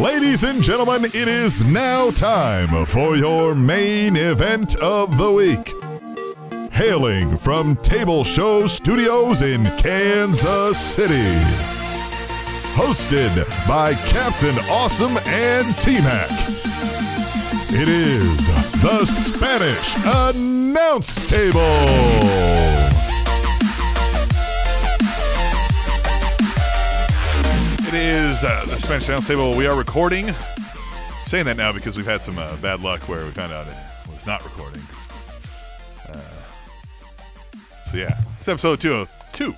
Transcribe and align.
Ladies 0.00 0.42
and 0.42 0.62
gentlemen, 0.62 1.04
it 1.04 1.28
is 1.28 1.62
now 1.64 2.10
time 2.10 2.84
for 2.84 3.16
your 3.16 3.54
main 3.54 4.16
event 4.16 4.74
of 4.76 5.16
the 5.16 5.30
week. 5.30 5.72
Hailing 6.72 7.36
from 7.36 7.76
Table 7.76 8.24
Show 8.24 8.66
Studios 8.66 9.42
in 9.42 9.64
Kansas 9.78 10.78
City. 10.78 11.38
Hosted 12.74 13.46
by 13.68 13.94
Captain 13.94 14.56
Awesome 14.68 15.16
and 15.26 15.76
T 15.78 16.00
Mac. 16.00 16.28
It 17.70 17.88
is 17.88 18.48
the 18.82 19.04
Spanish 19.04 19.94
Announce 20.04 21.24
Table. 21.28 23.03
It 27.94 28.00
is 28.00 28.42
uh, 28.42 28.64
the 28.66 28.76
Spanish 28.76 29.08
Announce 29.08 29.28
Table. 29.28 29.54
We 29.54 29.68
are 29.68 29.76
recording. 29.76 30.30
I'm 30.30 31.26
saying 31.26 31.44
that 31.44 31.56
now 31.56 31.70
because 31.70 31.96
we've 31.96 32.04
had 32.04 32.24
some 32.24 32.40
uh, 32.40 32.56
bad 32.56 32.80
luck 32.80 33.02
where 33.02 33.24
we 33.24 33.30
found 33.30 33.52
out 33.52 33.68
it 33.68 34.10
was 34.10 34.26
not 34.26 34.42
recording. 34.42 34.82
Uh, 36.08 36.18
so 37.88 37.96
yeah, 37.96 38.20
it's 38.40 38.48
episode 38.48 38.80
202 38.80 39.54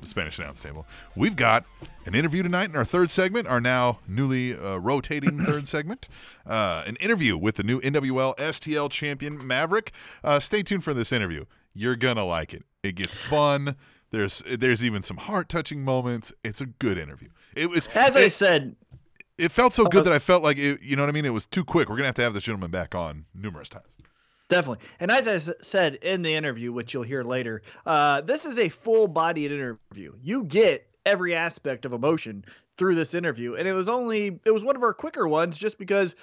the 0.00 0.06
Spanish 0.06 0.38
Announce 0.38 0.62
Table. 0.62 0.86
We've 1.14 1.36
got 1.36 1.66
an 2.06 2.14
interview 2.14 2.42
tonight 2.42 2.70
in 2.70 2.74
our 2.76 2.86
third 2.86 3.10
segment, 3.10 3.46
our 3.46 3.60
now 3.60 3.98
newly 4.08 4.56
uh, 4.56 4.78
rotating 4.78 5.38
third 5.44 5.68
segment. 5.68 6.08
Uh, 6.46 6.84
an 6.86 6.96
interview 6.96 7.36
with 7.36 7.56
the 7.56 7.64
new 7.64 7.82
NWL 7.82 8.34
STL 8.38 8.90
champion 8.90 9.46
Maverick. 9.46 9.92
Uh, 10.24 10.40
stay 10.40 10.62
tuned 10.62 10.84
for 10.84 10.94
this 10.94 11.12
interview. 11.12 11.44
You're 11.74 11.96
gonna 11.96 12.24
like 12.24 12.54
it. 12.54 12.64
It 12.82 12.94
gets 12.94 13.14
fun. 13.14 13.76
There's 14.10 14.42
there's 14.48 14.82
even 14.82 15.02
some 15.02 15.18
heart 15.18 15.50
touching 15.50 15.84
moments. 15.84 16.32
It's 16.42 16.62
a 16.62 16.66
good 16.66 16.96
interview. 16.96 17.28
It 17.58 17.68
was 17.70 17.88
As 17.94 18.16
I 18.16 18.28
said, 18.28 18.76
it 19.36 19.50
felt 19.52 19.74
so 19.74 19.84
good 19.84 20.04
that 20.04 20.12
I 20.12 20.18
felt 20.18 20.42
like 20.42 20.58
it, 20.58 20.80
you 20.82 20.96
know 20.96 21.02
what 21.02 21.08
I 21.08 21.12
mean. 21.12 21.24
It 21.24 21.32
was 21.32 21.46
too 21.46 21.64
quick. 21.64 21.88
We're 21.88 21.96
gonna 21.96 22.06
have 22.06 22.14
to 22.16 22.22
have 22.22 22.34
this 22.34 22.44
gentleman 22.44 22.70
back 22.70 22.94
on 22.94 23.24
numerous 23.34 23.68
times. 23.68 23.96
definitely. 24.48 24.86
And 25.00 25.10
as 25.10 25.28
I 25.28 25.54
said 25.62 25.96
in 25.96 26.22
the 26.22 26.34
interview, 26.34 26.72
which 26.72 26.94
you'll 26.94 27.02
hear 27.02 27.22
later, 27.22 27.62
uh, 27.86 28.20
this 28.22 28.46
is 28.46 28.58
a 28.58 28.68
full-bodied 28.68 29.52
interview. 29.52 30.12
You 30.22 30.44
get 30.44 30.86
every 31.04 31.34
aspect 31.34 31.84
of 31.84 31.92
emotion 31.92 32.44
through 32.76 32.94
this 32.94 33.14
interview, 33.14 33.54
and 33.54 33.66
it 33.68 33.72
was 33.72 33.88
only 33.88 34.38
it 34.44 34.50
was 34.50 34.62
one 34.62 34.76
of 34.76 34.82
our 34.82 34.94
quicker 34.94 35.26
ones, 35.28 35.56
just 35.56 35.78
because 35.78 36.14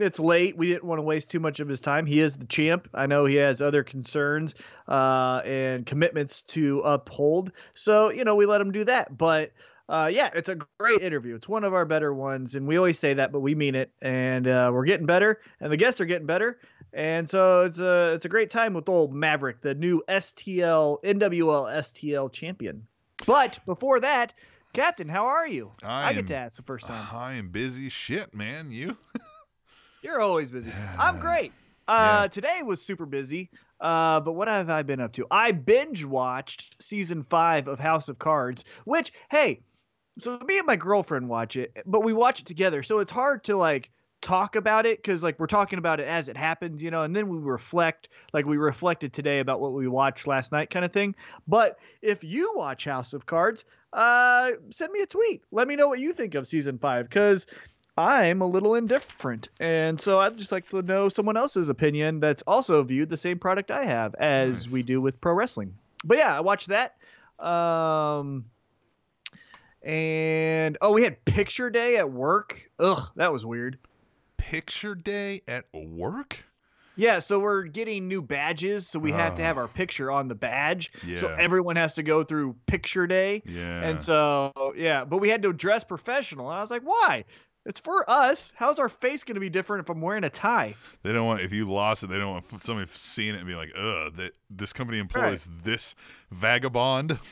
it's 0.00 0.18
late. 0.18 0.56
We 0.56 0.68
didn't 0.68 0.84
want 0.84 0.98
to 0.98 1.02
waste 1.02 1.30
too 1.30 1.40
much 1.40 1.60
of 1.60 1.68
his 1.68 1.80
time. 1.80 2.06
He 2.06 2.20
is 2.20 2.36
the 2.36 2.46
champ. 2.46 2.88
I 2.94 3.06
know 3.06 3.24
he 3.26 3.36
has 3.36 3.62
other 3.62 3.84
concerns 3.84 4.54
uh, 4.88 5.40
and 5.44 5.86
commitments 5.86 6.42
to 6.42 6.80
uphold, 6.80 7.52
so 7.74 8.10
you 8.10 8.24
know 8.24 8.36
we 8.36 8.46
let 8.46 8.60
him 8.60 8.72
do 8.72 8.84
that. 8.84 9.16
But 9.16 9.52
uh, 9.88 10.10
yeah, 10.12 10.30
it's 10.34 10.48
a 10.48 10.56
great 10.78 11.02
interview. 11.02 11.34
It's 11.34 11.48
one 11.48 11.64
of 11.64 11.74
our 11.74 11.84
better 11.84 12.12
ones, 12.14 12.54
and 12.54 12.66
we 12.66 12.76
always 12.76 12.98
say 12.98 13.14
that, 13.14 13.32
but 13.32 13.40
we 13.40 13.54
mean 13.54 13.74
it. 13.74 13.90
And 14.00 14.46
uh, 14.46 14.70
we're 14.72 14.86
getting 14.86 15.06
better, 15.06 15.40
and 15.60 15.70
the 15.70 15.76
guests 15.76 16.00
are 16.00 16.06
getting 16.06 16.26
better, 16.26 16.58
and 16.92 17.28
so 17.28 17.62
it's 17.62 17.80
a 17.80 18.14
it's 18.14 18.24
a 18.24 18.28
great 18.28 18.50
time 18.50 18.72
with 18.72 18.88
old 18.88 19.12
Maverick, 19.14 19.60
the 19.60 19.74
new 19.74 20.02
STL 20.08 21.02
NWL 21.02 21.70
STL 21.78 22.32
champion. 22.32 22.86
But 23.26 23.58
before 23.66 24.00
that, 24.00 24.32
Captain, 24.72 25.08
how 25.08 25.26
are 25.26 25.46
you? 25.46 25.70
I 25.84 26.12
get 26.12 26.20
am- 26.20 26.26
to 26.26 26.36
ask 26.36 26.56
the 26.56 26.62
first 26.62 26.86
time. 26.86 27.06
I 27.12 27.34
am 27.34 27.48
busy 27.50 27.88
shit, 27.90 28.34
man. 28.34 28.70
You? 28.70 28.96
You're 30.02 30.20
always 30.20 30.50
busy. 30.50 30.70
I'm 30.98 31.18
great. 31.18 31.52
Uh, 31.86 32.28
Today 32.28 32.62
was 32.62 32.82
super 32.82 33.06
busy. 33.06 33.50
Uh, 33.80 34.20
but 34.20 34.32
what 34.32 34.48
have 34.48 34.70
I 34.70 34.82
been 34.82 35.00
up 35.00 35.12
to? 35.12 35.26
I 35.30 35.52
binge 35.52 36.04
watched 36.04 36.82
season 36.82 37.22
five 37.22 37.68
of 37.68 37.78
House 37.78 38.08
of 38.08 38.18
Cards, 38.18 38.64
which, 38.84 39.12
hey, 39.30 39.60
so 40.18 40.38
me 40.46 40.58
and 40.58 40.66
my 40.66 40.76
girlfriend 40.76 41.28
watch 41.28 41.56
it, 41.56 41.76
but 41.86 42.02
we 42.02 42.12
watch 42.12 42.40
it 42.40 42.46
together. 42.46 42.82
So 42.82 42.98
it's 43.00 43.12
hard 43.12 43.44
to 43.44 43.56
like 43.56 43.90
talk 44.20 44.56
about 44.56 44.86
it 44.86 44.96
because 44.98 45.22
like 45.22 45.38
we're 45.38 45.46
talking 45.46 45.78
about 45.78 46.00
it 46.00 46.06
as 46.06 46.28
it 46.28 46.36
happens, 46.36 46.82
you 46.82 46.90
know, 46.90 47.02
and 47.02 47.14
then 47.14 47.28
we 47.28 47.38
reflect, 47.38 48.08
like 48.32 48.46
we 48.46 48.56
reflected 48.56 49.12
today 49.12 49.40
about 49.40 49.60
what 49.60 49.72
we 49.72 49.86
watched 49.86 50.26
last 50.26 50.50
night, 50.52 50.70
kind 50.70 50.84
of 50.84 50.92
thing. 50.92 51.14
But 51.46 51.78
if 52.00 52.24
you 52.24 52.52
watch 52.56 52.84
House 52.84 53.12
of 53.12 53.26
Cards, 53.26 53.64
uh, 53.92 54.52
send 54.70 54.92
me 54.92 55.00
a 55.02 55.06
tweet. 55.06 55.42
Let 55.52 55.68
me 55.68 55.76
know 55.76 55.88
what 55.88 55.98
you 55.98 56.12
think 56.12 56.34
of 56.34 56.46
season 56.46 56.78
five 56.78 57.08
because 57.08 57.46
I'm 57.96 58.40
a 58.40 58.46
little 58.46 58.74
indifferent. 58.74 59.50
And 59.60 60.00
so 60.00 60.18
I'd 60.20 60.36
just 60.36 60.50
like 60.52 60.68
to 60.70 60.82
know 60.82 61.08
someone 61.08 61.36
else's 61.36 61.68
opinion 61.68 62.18
that's 62.18 62.42
also 62.46 62.82
viewed 62.82 63.08
the 63.08 63.16
same 63.16 63.38
product 63.38 63.70
I 63.70 63.84
have 63.84 64.14
as 64.16 64.66
Nice. 64.66 64.72
we 64.72 64.82
do 64.82 65.00
with 65.00 65.20
pro 65.20 65.34
wrestling. 65.34 65.74
But 66.04 66.18
yeah, 66.18 66.36
I 66.36 66.40
watched 66.40 66.68
that. 66.68 66.96
Um 67.38 68.46
and 69.84 70.78
oh, 70.80 70.92
we 70.92 71.02
had 71.02 71.24
picture 71.24 71.70
day 71.70 71.96
at 71.96 72.10
work. 72.10 72.70
Ugh, 72.78 73.02
that 73.16 73.32
was 73.32 73.44
weird. 73.44 73.78
Picture 74.36 74.94
day 74.94 75.42
at 75.46 75.66
work? 75.72 76.44
Yeah, 76.96 77.18
so 77.18 77.40
we're 77.40 77.64
getting 77.64 78.06
new 78.06 78.22
badges, 78.22 78.86
so 78.86 78.98
we 78.98 79.10
have 79.10 79.36
to 79.36 79.42
have 79.42 79.58
our 79.58 79.64
ah. 79.64 79.74
picture 79.74 80.12
on 80.12 80.28
the 80.28 80.34
badge. 80.34 80.92
Yeah. 81.04 81.16
So 81.16 81.28
everyone 81.28 81.76
has 81.76 81.94
to 81.94 82.02
go 82.02 82.22
through 82.22 82.54
picture 82.66 83.06
day. 83.06 83.42
Yeah. 83.46 83.82
And 83.82 84.00
so, 84.00 84.52
yeah, 84.76 85.04
but 85.04 85.18
we 85.18 85.28
had 85.28 85.42
to 85.42 85.52
dress 85.52 85.82
professional. 85.82 86.48
And 86.50 86.56
I 86.56 86.60
was 86.60 86.70
like, 86.70 86.82
why? 86.82 87.24
It's 87.66 87.80
for 87.80 88.08
us. 88.08 88.52
How's 88.54 88.78
our 88.78 88.90
face 88.90 89.24
going 89.24 89.34
to 89.34 89.40
be 89.40 89.48
different 89.48 89.84
if 89.84 89.90
I'm 89.90 90.00
wearing 90.00 90.24
a 90.24 90.30
tie? 90.30 90.74
They 91.02 91.12
don't 91.12 91.26
want 91.26 91.40
if 91.40 91.52
you 91.52 91.68
lost 91.68 92.04
it. 92.04 92.08
They 92.08 92.18
don't 92.18 92.32
want 92.32 92.60
somebody 92.60 92.88
seeing 92.92 93.34
it 93.34 93.38
and 93.38 93.46
be 93.46 93.54
like, 93.54 93.72
"Ugh, 93.74 94.14
that 94.16 94.32
this 94.50 94.74
company 94.74 94.98
employs 94.98 95.48
this 95.62 95.94
vagabond." 96.30 97.18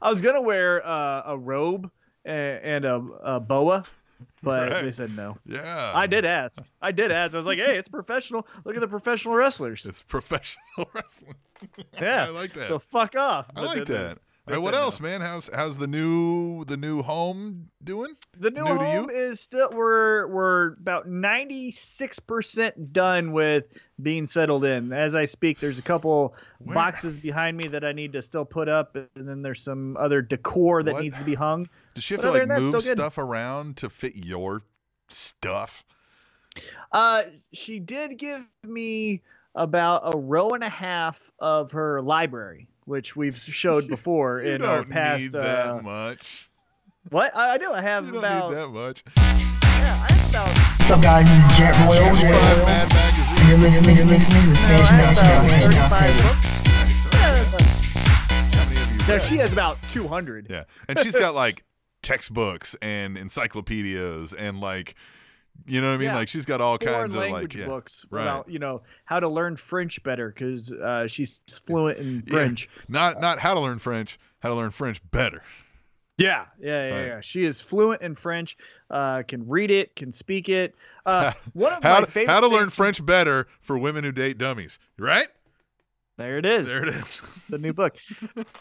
I 0.00 0.08
was 0.10 0.20
going 0.20 0.34
to 0.34 0.40
wear 0.40 0.86
uh, 0.86 1.22
a 1.26 1.38
robe 1.38 1.90
and, 2.24 2.60
and 2.62 2.84
a, 2.84 2.96
a 3.22 3.40
boa, 3.40 3.84
but 4.42 4.70
Right. 4.70 4.84
they 4.84 4.90
said 4.92 5.14
no. 5.16 5.36
Yeah, 5.46 5.92
I 5.94 6.06
did 6.06 6.24
ask. 6.24 6.62
I 6.80 6.92
did 6.92 7.10
ask. 7.10 7.34
I 7.34 7.38
was 7.38 7.46
like, 7.46 7.58
hey, 7.58 7.76
it's 7.76 7.88
professional. 7.88 8.46
Look 8.64 8.76
at 8.76 8.80
the 8.80 8.88
professional 8.88 9.34
wrestlers. 9.34 9.84
It's 9.86 10.02
professional 10.02 10.88
wrestling. 10.94 11.34
Yeah. 12.00 12.24
I 12.26 12.28
like 12.30 12.52
that. 12.54 12.68
So 12.68 12.78
fuck 12.78 13.16
off. 13.16 13.46
I 13.56 13.62
like 13.62 13.86
that. 13.86 14.18
They 14.46 14.52
All 14.54 14.58
right, 14.60 14.64
what 14.64 14.74
said 14.74 14.80
no. 14.80 14.84
else, 14.84 15.00
man? 15.00 15.20
How's 15.20 15.48
how's 15.54 15.78
the 15.78 15.86
new 15.86 16.64
the 16.66 16.76
new 16.76 17.02
home 17.02 17.70
doing? 17.82 18.14
The 18.38 18.50
new, 18.50 18.62
New 18.64 18.66
to 18.66 18.72
you? 18.74 18.78
home 18.78 19.10
is 19.10 19.40
still 19.40 19.70
we're 19.72 20.26
we're 20.28 20.72
about 20.74 21.08
ninety 21.08 21.70
six 21.72 22.18
percent 22.18 22.92
done 22.92 23.32
with 23.32 23.64
being 24.02 24.26
settled 24.26 24.64
in. 24.64 24.92
As 24.92 25.14
I 25.14 25.24
speak, 25.24 25.60
there's 25.60 25.78
a 25.78 25.82
couple 25.82 26.34
Where- 26.58 26.74
boxes 26.74 27.16
behind 27.16 27.56
me 27.56 27.68
that 27.68 27.84
I 27.84 27.92
need 27.92 28.12
to 28.12 28.22
still 28.22 28.44
put 28.44 28.68
up, 28.68 28.96
and 28.96 29.08
then 29.28 29.40
there's 29.42 29.62
some 29.62 29.96
other 29.96 30.20
decor 30.20 30.82
that 30.82 30.92
What? 30.94 31.02
needs 31.02 31.18
to 31.18 31.24
be 31.24 31.34
hung. 31.34 31.66
Does 31.94 32.04
she 32.04 32.14
have 32.14 32.22
But 32.22 32.32
to 32.44 32.46
like 32.46 32.60
move 32.60 32.82
stuff 32.82 33.18
around 33.18 33.76
to 33.78 33.88
fit 33.88 34.16
your 34.16 34.62
stuff? 35.08 35.84
Uh, 36.92 37.22
she 37.52 37.78
did 37.80 38.18
give 38.18 38.46
me 38.64 39.22
about 39.56 40.02
a 40.04 40.16
row 40.18 40.50
and 40.50 40.62
a 40.64 40.68
half 40.68 41.30
of 41.38 41.72
her 41.72 42.02
library, 42.02 42.68
which 42.84 43.16
we've 43.16 43.36
showed 43.36 43.88
before 43.88 44.40
You 44.44 44.52
in 44.52 44.60
don't 44.60 44.68
our 44.70 44.84
past. 44.84 45.22
need 45.22 45.32
that 45.32 45.66
uh, 45.66 45.80
much. 45.82 46.48
what 47.10 47.34
I, 47.36 47.54
I 47.54 47.58
do, 47.58 47.72
I 47.72 47.80
have 47.82 48.06
You 48.06 48.12
don't 48.12 48.18
about 48.24 48.50
need 48.50 48.56
that 48.58 48.68
much. 48.68 49.02
yeah, 49.16 50.06
I 50.08 50.12
have 50.12 50.30
about 50.30 50.48
What's 50.78 50.90
up, 50.90 51.02
guys? 51.02 51.26
This 51.26 51.52
is 51.52 51.58
Jet 51.58 51.86
Royal. 51.86 52.14
Five 52.14 52.66
Mad 52.66 52.92
And 53.40 53.48
you're 53.48 53.58
listening, 53.58 53.96
listening 54.08 54.42
to 54.42 54.48
the 54.50 54.56
Spanish 54.56 54.90
I 54.90 54.92
have 54.94 55.16
National 55.16 55.48
Spanish 55.48 55.74
35 55.74 56.16
Table. 56.16 56.28
books. 56.28 57.14
Yeah, 57.14 57.48
but- 57.52 57.62
How 58.54 58.64
many 58.98 59.08
No, 59.08 59.18
she 59.18 59.36
has 59.38 59.52
about 59.52 59.78
200. 59.90 60.46
Yeah, 60.50 60.64
and 60.88 60.98
she's 60.98 61.16
got 61.16 61.34
like 61.44 61.64
textbooks 62.02 62.76
and 62.82 63.16
encyclopedias 63.16 64.34
and 64.34 64.60
like, 64.60 64.94
you 65.66 65.80
know 65.80 65.88
what 65.88 65.94
I 65.94 65.96
mean? 65.98 66.08
Yeah. 66.08 66.16
Like 66.16 66.28
she's 66.28 66.44
got 66.44 66.60
all 66.60 66.78
Foreign 66.78 66.94
kinds 66.94 67.14
of 67.14 67.22
language 67.22 67.54
like 67.54 67.60
yeah. 67.60 67.66
books 67.66 68.04
right. 68.10 68.22
about 68.22 68.48
you 68.48 68.58
know 68.58 68.82
how 69.04 69.20
to 69.20 69.28
learn 69.28 69.56
French 69.56 70.02
better 70.02 70.28
because 70.28 70.72
uh, 70.72 71.06
she's 71.06 71.42
fluent 71.66 71.98
in 71.98 72.22
Yeah. 72.26 72.32
French. 72.34 72.68
Not 72.88 73.20
not 73.20 73.38
how 73.38 73.54
to 73.54 73.60
learn 73.60 73.78
French, 73.78 74.18
how 74.40 74.50
to 74.50 74.54
learn 74.54 74.70
French 74.70 75.00
better. 75.10 75.42
Yeah, 76.16 76.46
yeah, 76.60 76.88
yeah, 76.88 76.94
Right. 76.94 77.06
yeah. 77.06 77.20
She 77.22 77.44
is 77.44 77.60
fluent 77.60 78.02
in 78.02 78.14
French. 78.14 78.56
Uh, 78.88 79.24
can 79.24 79.48
read 79.48 79.70
it, 79.72 79.96
can 79.96 80.12
speak 80.12 80.48
it. 80.48 80.76
Uh, 81.04 81.32
one 81.54 81.72
of 81.72 81.82
how 81.82 82.00
my 82.00 82.06
favorite 82.06 82.32
how 82.32 82.40
to 82.40 82.46
learn 82.48 82.70
French 82.70 83.04
better 83.04 83.48
for 83.60 83.76
women 83.76 84.04
who 84.04 84.12
date 84.12 84.38
dummies. 84.38 84.78
Right? 84.98 85.26
There 86.16 86.38
it 86.38 86.46
is. 86.46 86.68
There 86.68 86.82
it 86.86 86.94
is. 86.94 87.20
the 87.48 87.58
new 87.58 87.72
book. 87.72 87.96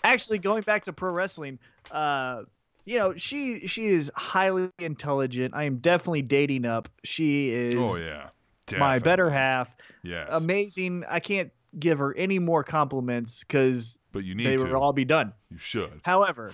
Actually, 0.03 0.39
going 0.39 0.63
back 0.63 0.85
to 0.85 0.93
pro 0.93 1.11
wrestling, 1.11 1.59
uh, 1.91 2.43
you 2.85 2.99
know, 2.99 3.15
she 3.15 3.67
she 3.67 3.87
is 3.87 4.11
highly 4.15 4.69
intelligent. 4.79 5.53
I 5.55 5.63
am 5.63 5.77
definitely 5.77 6.23
dating 6.23 6.65
up. 6.65 6.89
She 7.03 7.49
is 7.49 7.75
oh 7.75 7.95
yeah. 7.95 8.29
my 8.77 8.99
better 8.99 9.29
half. 9.29 9.75
Yes. 10.03 10.27
Amazing. 10.31 11.05
I 11.07 11.19
can't 11.19 11.51
give 11.77 11.99
her 11.99 12.13
any 12.15 12.39
more 12.39 12.63
compliments 12.63 13.43
because 13.43 13.99
but 14.11 14.23
you 14.23 14.35
need 14.35 14.45
they 14.45 14.57
to. 14.57 14.63
would 14.63 14.73
all 14.73 14.93
be 14.93 15.05
done. 15.05 15.33
you 15.49 15.57
should. 15.57 16.01
However, 16.03 16.51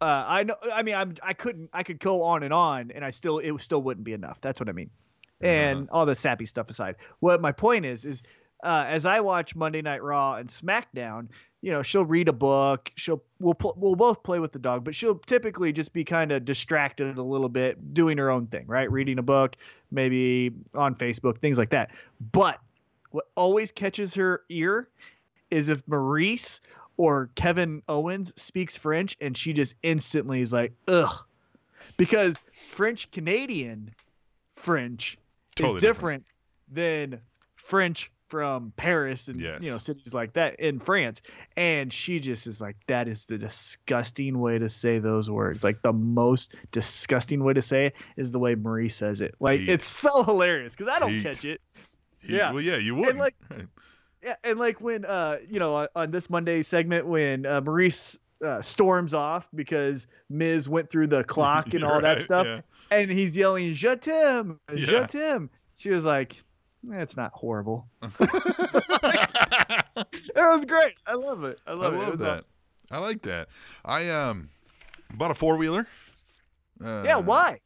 uh, 0.00 0.24
I 0.26 0.42
know. 0.44 0.56
I 0.72 0.82
mean, 0.82 0.94
I'm. 0.94 1.14
I 1.22 1.34
couldn't. 1.34 1.70
I 1.72 1.82
could 1.82 1.98
go 1.98 2.22
on 2.22 2.42
and 2.42 2.52
on, 2.52 2.90
and 2.90 3.04
I 3.04 3.10
still. 3.10 3.38
It 3.38 3.58
still 3.60 3.82
wouldn't 3.82 4.04
be 4.04 4.12
enough. 4.12 4.40
That's 4.40 4.60
what 4.60 4.68
I 4.68 4.72
mean. 4.72 4.90
And 5.42 5.88
all 5.88 6.04
the 6.04 6.14
sappy 6.14 6.44
stuff 6.44 6.68
aside, 6.68 6.96
what 7.20 7.40
my 7.40 7.52
point 7.52 7.86
is 7.86 8.04
is, 8.04 8.22
uh, 8.62 8.84
as 8.86 9.06
I 9.06 9.20
watch 9.20 9.56
Monday 9.56 9.80
Night 9.80 10.02
Raw 10.02 10.34
and 10.34 10.50
SmackDown, 10.50 11.28
you 11.62 11.70
know, 11.70 11.82
she'll 11.82 12.04
read 12.04 12.28
a 12.28 12.32
book. 12.32 12.90
She'll 12.96 13.22
we'll 13.38 13.54
pl- 13.54 13.74
we'll 13.76 13.96
both 13.96 14.22
play 14.22 14.38
with 14.38 14.52
the 14.52 14.58
dog, 14.58 14.84
but 14.84 14.94
she'll 14.94 15.18
typically 15.18 15.72
just 15.72 15.92
be 15.92 16.04
kind 16.04 16.32
of 16.32 16.44
distracted 16.44 17.18
a 17.18 17.22
little 17.22 17.48
bit, 17.48 17.92
doing 17.94 18.18
her 18.18 18.30
own 18.30 18.46
thing, 18.46 18.66
right? 18.66 18.90
Reading 18.90 19.18
a 19.18 19.22
book, 19.22 19.56
maybe 19.90 20.52
on 20.74 20.94
Facebook, 20.94 21.38
things 21.38 21.58
like 21.58 21.70
that. 21.70 21.90
But 22.32 22.58
what 23.10 23.26
always 23.34 23.72
catches 23.72 24.14
her 24.14 24.42
ear 24.48 24.88
is 25.50 25.68
if 25.68 25.84
Maryse 25.86 26.60
or 26.96 27.30
Kevin 27.34 27.82
Owens 27.88 28.32
speaks 28.40 28.76
French, 28.76 29.16
and 29.20 29.36
she 29.36 29.52
just 29.52 29.74
instantly 29.82 30.40
is 30.40 30.52
like, 30.52 30.72
ugh, 30.88 31.24
because 31.96 32.40
French 32.52 33.10
Canadian 33.10 33.94
French 34.52 35.18
Totally 35.56 35.76
is 35.76 35.82
different, 35.82 36.24
than 36.70 37.20
French 37.56 38.10
from 38.30 38.72
Paris 38.76 39.26
and 39.28 39.40
you 39.40 39.58
know 39.70 39.78
cities 39.78 40.14
like 40.14 40.32
that 40.34 40.58
in 40.60 40.78
France. 40.78 41.20
And 41.56 41.92
she 41.92 42.20
just 42.20 42.46
is 42.46 42.60
like, 42.60 42.76
that 42.86 43.08
is 43.08 43.26
the 43.26 43.36
disgusting 43.36 44.38
way 44.38 44.56
to 44.58 44.68
say 44.68 44.98
those 45.00 45.28
words. 45.28 45.62
Like 45.64 45.82
the 45.82 45.92
most 45.92 46.54
disgusting 46.72 47.42
way 47.44 47.52
to 47.54 47.62
say 47.62 47.86
it 47.86 47.94
is 48.16 48.30
the 48.30 48.38
way 48.38 48.54
Marie 48.54 48.88
says 48.88 49.20
it. 49.20 49.34
Like 49.40 49.60
Heat. 49.60 49.68
it's 49.68 49.86
so 49.86 50.22
hilarious 50.22 50.74
because 50.74 50.88
I 50.88 50.98
don't 51.00 51.10
Heat. 51.10 51.22
catch 51.24 51.44
it. 51.44 51.60
He- 52.20 52.36
Yeah. 52.36 52.52
Well, 52.52 52.62
yeah, 52.62 52.76
you 52.76 52.94
would. 52.94 53.16
like, 53.16 53.34
Yeah, 54.22 54.36
and 54.44 54.58
like 54.58 54.80
when 54.82 55.04
uh 55.06 55.38
you 55.48 55.58
know 55.58 55.74
on, 55.74 55.88
on 55.96 56.10
this 56.10 56.28
Monday 56.30 56.60
segment 56.62 57.06
when 57.06 57.46
uh, 57.46 57.62
Maryse 57.62 58.18
uh, 58.44 58.60
storms 58.62 59.14
off 59.14 59.48
because 59.54 60.06
Miz 60.28 60.68
went 60.68 60.90
through 60.90 61.06
the 61.08 61.24
clock 61.24 61.72
and 61.74 61.82
all 61.82 62.00
that 62.02 62.20
stuff, 62.20 62.46
yeah. 62.46 62.60
and 62.90 63.10
he's 63.10 63.34
yelling 63.36 63.72
"Je 63.72 63.96
t'aime, 63.96 64.58
Yeah. 64.70 64.76
je 64.76 65.06
t'aime." 65.06 65.50
She 65.76 65.88
was 65.88 66.04
like, 66.04 66.36
"That's 66.82 67.16
not 67.16 67.32
horrible." 67.32 67.88
It 70.12 70.36
was 70.36 70.64
great. 70.64 70.94
I 71.06 71.14
love 71.14 71.44
it. 71.44 71.58
I 71.66 71.72
I 71.72 71.74
love, 71.74 71.94
it. 71.94 72.14
it. 72.14 72.18
that. 72.20 72.38
awesome. 72.38 72.52
I 72.90 72.98
like 72.98 73.22
that. 73.22 73.48
I 73.84 74.08
um 74.10 74.48
bought 75.14 75.30
a 75.30 75.34
four 75.34 75.56
wheeler. 75.56 75.86
Uh, 76.82 77.02
Yeah, 77.04 77.16
why? 77.18 77.60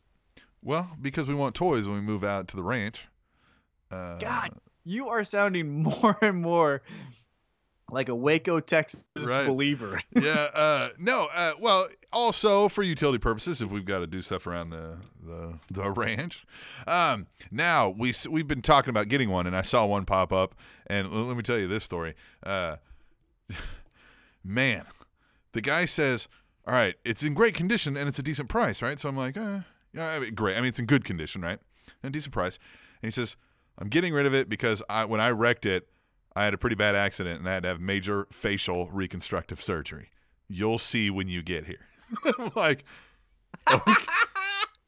Well, 0.62 0.90
because 1.00 1.28
we 1.28 1.34
want 1.34 1.54
toys 1.54 1.86
when 1.86 1.96
we 1.96 2.02
move 2.02 2.24
out 2.24 2.48
to 2.48 2.56
the 2.56 2.62
ranch. 2.62 3.06
Uh, 3.90 4.18
God, 4.18 4.50
you 4.84 5.08
are 5.08 5.22
sounding 5.24 5.82
more 5.84 6.16
and 6.20 6.40
more 6.42 6.82
like 7.90 8.08
a 8.08 8.14
Waco, 8.14 8.60
Texas 8.60 9.04
Right. 9.16 9.46
believer. 9.46 10.00
yeah. 10.16 10.48
Uh, 10.54 10.88
no. 10.98 11.28
Uh, 11.34 11.52
well, 11.60 11.86
also 12.12 12.68
for 12.68 12.82
utility 12.82 13.18
purposes, 13.18 13.60
if 13.60 13.70
we've 13.70 13.84
got 13.84 13.98
to 14.00 14.06
do 14.06 14.22
stuff 14.22 14.46
around 14.46 14.70
the 14.70 14.96
the, 15.22 15.58
the 15.70 15.90
ranch. 15.90 16.44
Um, 16.86 17.26
now 17.50 17.88
we 17.90 18.12
we've 18.28 18.46
been 18.48 18.62
talking 18.62 18.90
about 18.90 19.08
getting 19.08 19.30
one, 19.30 19.46
and 19.46 19.56
I 19.56 19.62
saw 19.62 19.86
one 19.86 20.04
pop 20.04 20.32
up, 20.32 20.54
and 20.86 21.06
l- 21.12 21.24
let 21.24 21.36
me 21.36 21.42
tell 21.42 21.58
you 21.58 21.66
this 21.68 21.84
story. 21.84 22.14
Uh, 22.42 22.76
man, 24.44 24.84
the 25.52 25.60
guy 25.60 25.84
says, 25.84 26.28
"All 26.66 26.74
right, 26.74 26.94
it's 27.04 27.22
in 27.22 27.34
great 27.34 27.54
condition 27.54 27.96
and 27.96 28.08
it's 28.08 28.18
a 28.18 28.22
decent 28.22 28.48
price, 28.48 28.82
right?" 28.82 28.98
So 28.98 29.08
I'm 29.08 29.16
like, 29.16 29.36
uh, 29.36 29.60
"Yeah, 29.92 30.08
I 30.08 30.18
mean, 30.18 30.34
great. 30.34 30.56
I 30.56 30.60
mean, 30.60 30.68
it's 30.68 30.78
in 30.78 30.86
good 30.86 31.04
condition, 31.04 31.42
right? 31.42 31.58
And 32.02 32.12
decent 32.12 32.32
price." 32.32 32.58
And 33.02 33.06
he 33.08 33.10
says, 33.10 33.36
"I'm 33.78 33.88
getting 33.88 34.12
rid 34.12 34.26
of 34.26 34.34
it 34.34 34.48
because 34.48 34.82
I 34.88 35.04
when 35.04 35.20
I 35.20 35.30
wrecked 35.30 35.66
it, 35.66 35.88
I 36.36 36.44
had 36.44 36.54
a 36.54 36.58
pretty 36.58 36.76
bad 36.76 36.94
accident 36.94 37.40
and 37.40 37.48
I 37.48 37.54
had 37.54 37.62
to 37.62 37.68
have 37.70 37.80
major 37.80 38.26
facial 38.30 38.88
reconstructive 38.90 39.62
surgery. 39.62 40.10
You'll 40.48 40.78
see 40.78 41.10
when 41.10 41.28
you 41.28 41.42
get 41.42 41.66
here." 41.66 41.86
Like, 42.54 42.84
okay, 43.70 43.94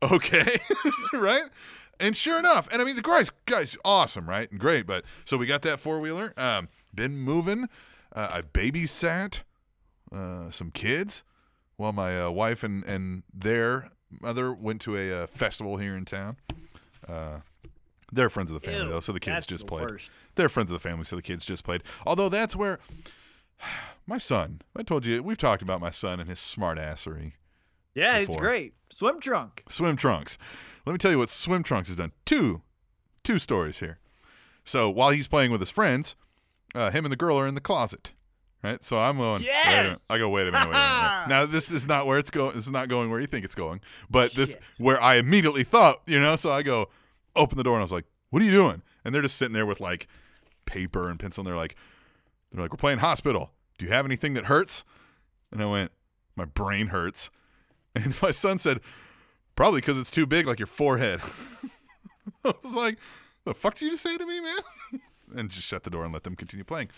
okay. 0.02 0.56
right? 1.12 1.44
And 1.98 2.16
sure 2.16 2.38
enough, 2.38 2.69
and 2.70 2.81
I 2.82 2.84
mean 2.84 2.96
the 2.96 3.02
guy's 3.02 3.31
guy's 3.46 3.76
awesome, 3.84 4.28
right? 4.28 4.50
And 4.50 4.60
great, 4.60 4.87
but 4.87 5.04
so 5.25 5.37
we 5.37 5.46
got 5.46 5.62
that 5.62 5.81
four 5.81 5.98
wheeler. 5.98 6.34
Um, 6.37 6.69
been 6.94 7.16
moving. 7.16 7.69
Uh, 8.14 8.28
I 8.32 8.42
babysat 8.42 9.42
uh, 10.12 10.50
some 10.50 10.70
kids 10.70 11.22
while 11.76 11.92
my 11.92 12.25
uh, 12.25 12.31
wife 12.31 12.62
and 12.62 12.84
and 12.84 13.22
their 13.32 13.90
mother 14.20 14.52
went 14.52 14.81
to 14.82 14.96
a 14.96 15.22
uh, 15.22 15.26
festival 15.26 15.78
here 15.78 15.96
in 15.96 16.04
town. 16.04 16.37
They're 18.12 18.30
friends 18.30 18.50
of 18.50 18.54
the 18.54 18.64
family 18.64 18.84
Ew, 18.86 18.90
though, 18.90 19.00
so 19.00 19.12
the 19.12 19.20
kids 19.20 19.46
just 19.46 19.64
the 19.64 19.68
played. 19.68 19.86
worst. 19.90 20.10
They're 20.36 20.48
friends 20.48 20.70
of 20.70 20.74
the 20.74 20.88
family, 20.88 21.04
so 21.04 21.16
the 21.16 21.22
kids 21.22 21.44
just 21.44 21.64
played. 21.64 21.82
Although 22.06 22.28
that's 22.28 22.54
where 22.54 22.78
my 24.06 24.18
son. 24.18 24.60
I 24.76 24.82
told 24.82 25.06
you 25.06 25.22
we've 25.22 25.38
talked 25.38 25.62
about 25.62 25.80
my 25.80 25.90
son 25.90 26.20
and 26.20 26.28
his 26.28 26.38
smart 26.38 26.78
assery. 26.78 27.32
Yeah, 27.94 28.18
it's 28.18 28.36
great. 28.36 28.74
Swim 28.90 29.20
trunk. 29.20 29.62
Swim 29.68 29.96
trunks. 29.96 30.36
Let 30.84 30.92
me 30.92 30.98
tell 30.98 31.10
you 31.10 31.18
what 31.18 31.30
Swim 31.30 31.62
Trunks 31.62 31.88
has 31.88 31.96
done. 31.96 32.12
Two, 32.24 32.60
two 33.24 33.38
stories 33.38 33.80
here. 33.80 33.98
So 34.64 34.90
while 34.90 35.10
he's 35.10 35.26
playing 35.26 35.50
with 35.50 35.60
his 35.60 35.70
friends, 35.70 36.14
uh, 36.74 36.90
him 36.90 37.04
and 37.04 37.10
the 37.10 37.16
girl 37.16 37.38
are 37.38 37.46
in 37.46 37.54
the 37.54 37.60
closet. 37.60 38.12
Right. 38.62 38.82
So 38.82 38.98
I'm 38.98 39.16
going. 39.16 39.42
wait 39.42 39.50
a 39.50 39.66
minute. 39.66 39.88
Yes! 39.90 40.10
I 40.10 40.18
go. 40.18 40.28
Wait 40.28 40.48
a 40.48 40.52
minute. 40.52 40.68
Wait 40.68 40.76
a 40.76 40.78
minute. 40.78 41.28
now 41.28 41.46
this 41.46 41.70
is 41.70 41.86
not 41.86 42.06
where 42.06 42.18
it's 42.18 42.30
going. 42.30 42.54
This 42.54 42.66
is 42.66 42.72
not 42.72 42.88
going 42.88 43.10
where 43.10 43.20
you 43.20 43.26
think 43.26 43.44
it's 43.44 43.54
going. 43.54 43.80
But 44.10 44.32
this 44.32 44.50
Shit. 44.50 44.62
where 44.78 45.00
I 45.00 45.16
immediately 45.16 45.62
thought. 45.62 46.00
You 46.06 46.20
know. 46.20 46.36
So 46.36 46.50
I 46.50 46.62
go, 46.62 46.88
open 47.36 47.58
the 47.58 47.64
door, 47.64 47.74
and 47.74 47.80
I 47.80 47.84
was 47.84 47.92
like, 47.92 48.06
"What 48.30 48.42
are 48.42 48.44
you 48.44 48.52
doing?" 48.52 48.82
And 49.04 49.14
they're 49.14 49.22
just 49.22 49.36
sitting 49.36 49.54
there 49.54 49.66
with 49.66 49.80
like 49.80 50.08
paper 50.64 51.08
and 51.08 51.18
pencil. 51.18 51.42
And 51.42 51.46
they're 51.46 51.56
like, 51.56 51.76
they're 52.52 52.62
like, 52.62 52.72
"We're 52.72 52.78
playing 52.78 52.98
hospital. 52.98 53.52
Do 53.78 53.84
you 53.84 53.92
have 53.92 54.04
anything 54.04 54.34
that 54.34 54.46
hurts?" 54.46 54.84
And 55.52 55.62
I 55.62 55.66
went, 55.66 55.92
"My 56.34 56.44
brain 56.44 56.88
hurts." 56.88 57.30
And 57.96 58.14
my 58.20 58.30
son 58.30 58.58
said, 58.58 58.82
Probably 59.56 59.80
because 59.80 59.98
it's 59.98 60.10
too 60.10 60.26
big, 60.26 60.46
like 60.46 60.60
your 60.60 60.66
forehead. 60.66 61.20
I 62.44 62.52
was 62.62 62.76
like, 62.76 62.98
"The 63.44 63.54
fuck 63.54 63.74
did 63.74 63.86
you 63.86 63.90
just 63.92 64.02
say 64.02 64.16
to 64.16 64.26
me, 64.26 64.40
man?" 64.40 64.60
and 65.36 65.50
just 65.50 65.66
shut 65.66 65.82
the 65.82 65.90
door 65.90 66.04
and 66.04 66.12
let 66.12 66.24
them 66.24 66.36
continue 66.36 66.62
playing. 66.62 66.90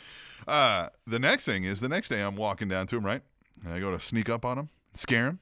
Uh, 0.47 0.89
the 1.07 1.21
next 1.21 1.45
thing 1.45 1.63
is 1.63 1.81
the 1.81 1.89
next 1.89 2.09
day 2.09 2.21
I'm 2.21 2.35
walking 2.35 2.67
down 2.67 2.89
to 2.89 2.97
him, 2.97 3.07
right? 3.07 3.23
And 3.65 3.73
I 3.73 3.79
go 3.79 3.93
to 3.93 4.01
sneak 4.01 4.29
up 4.29 4.45
on 4.45 4.59
him, 4.59 4.69
scare 4.93 5.27
him, 5.27 5.39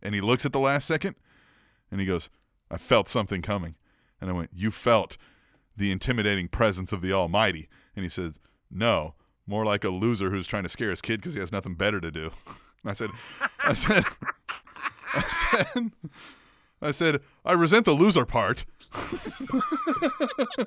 and 0.00 0.14
he 0.14 0.20
looks 0.20 0.46
at 0.46 0.52
the 0.52 0.60
last 0.60 0.86
second, 0.86 1.16
and 1.90 2.00
he 2.00 2.06
goes, 2.06 2.30
"I 2.70 2.78
felt 2.78 3.08
something 3.08 3.42
coming," 3.42 3.74
and 4.20 4.30
I 4.30 4.32
went, 4.32 4.50
"You 4.54 4.70
felt 4.70 5.16
the 5.76 5.90
intimidating 5.90 6.48
presence 6.48 6.92
of 6.92 7.00
the 7.02 7.12
Almighty?" 7.12 7.68
And 7.96 8.04
he 8.04 8.08
says, 8.08 8.38
"No." 8.70 9.14
More 9.46 9.64
like 9.64 9.82
a 9.82 9.88
loser 9.88 10.30
who's 10.30 10.46
trying 10.46 10.62
to 10.62 10.68
scare 10.68 10.90
his 10.90 11.02
kid 11.02 11.16
because 11.20 11.34
he 11.34 11.40
has 11.40 11.50
nothing 11.50 11.74
better 11.74 12.00
to 12.00 12.12
do. 12.12 12.30
And 12.84 12.90
I 12.90 12.92
said, 12.92 13.10
I 13.64 13.72
said, 13.74 14.04
I 15.12 15.22
said, 15.22 15.90
I 16.80 16.90
said, 16.92 17.20
I 17.44 17.52
resent 17.54 17.84
the 17.84 17.92
loser 17.92 18.24
part. 18.24 18.64
That 18.92 20.66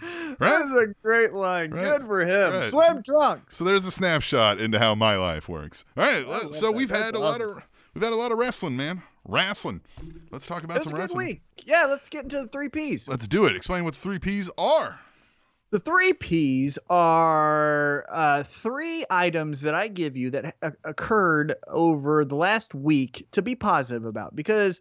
right? 0.40 0.64
is 0.64 0.72
a 0.72 0.86
great 1.02 1.32
line. 1.32 1.70
Right. 1.70 1.84
Good 1.84 2.02
for 2.02 2.20
him. 2.20 2.52
Right. 2.52 2.70
Swim 2.70 3.02
trunks. 3.02 3.56
So 3.56 3.64
there's 3.64 3.86
a 3.86 3.90
snapshot 3.90 4.58
into 4.58 4.78
how 4.78 4.94
my 4.94 5.16
life 5.16 5.48
works. 5.48 5.84
All 5.96 6.04
right. 6.04 6.26
Love 6.26 6.54
so 6.54 6.70
we've 6.70 6.90
had 6.90 7.14
a 7.14 7.18
lot 7.18 7.40
of 7.40 7.62
we've 7.94 8.02
had 8.02 8.12
a 8.12 8.16
lot 8.16 8.32
of 8.32 8.38
wrestling, 8.38 8.76
man. 8.76 9.02
Wrestling. 9.24 9.82
Let's 10.30 10.46
talk 10.46 10.64
about 10.64 10.78
was 10.78 10.86
a 10.86 10.88
some 10.88 10.96
good 10.96 11.02
wrestling. 11.02 11.26
week. 11.26 11.42
Yeah, 11.66 11.84
let's 11.84 12.08
get 12.08 12.24
into 12.24 12.42
the 12.42 12.48
three 12.48 12.68
P's. 12.68 13.06
Let's 13.08 13.28
do 13.28 13.46
it. 13.46 13.54
Explain 13.54 13.84
what 13.84 13.94
the 13.94 14.00
three 14.00 14.18
P's 14.18 14.50
are. 14.58 14.98
The 15.70 15.78
three 15.78 16.12
P's 16.12 16.78
are 16.88 18.04
uh, 18.08 18.42
three 18.42 19.04
items 19.08 19.62
that 19.62 19.74
I 19.74 19.86
give 19.88 20.16
you 20.16 20.30
that 20.30 20.56
ha- 20.62 20.72
occurred 20.84 21.54
over 21.68 22.24
the 22.24 22.34
last 22.34 22.74
week 22.74 23.26
to 23.32 23.42
be 23.42 23.54
positive 23.54 24.04
about. 24.04 24.34
Because 24.34 24.80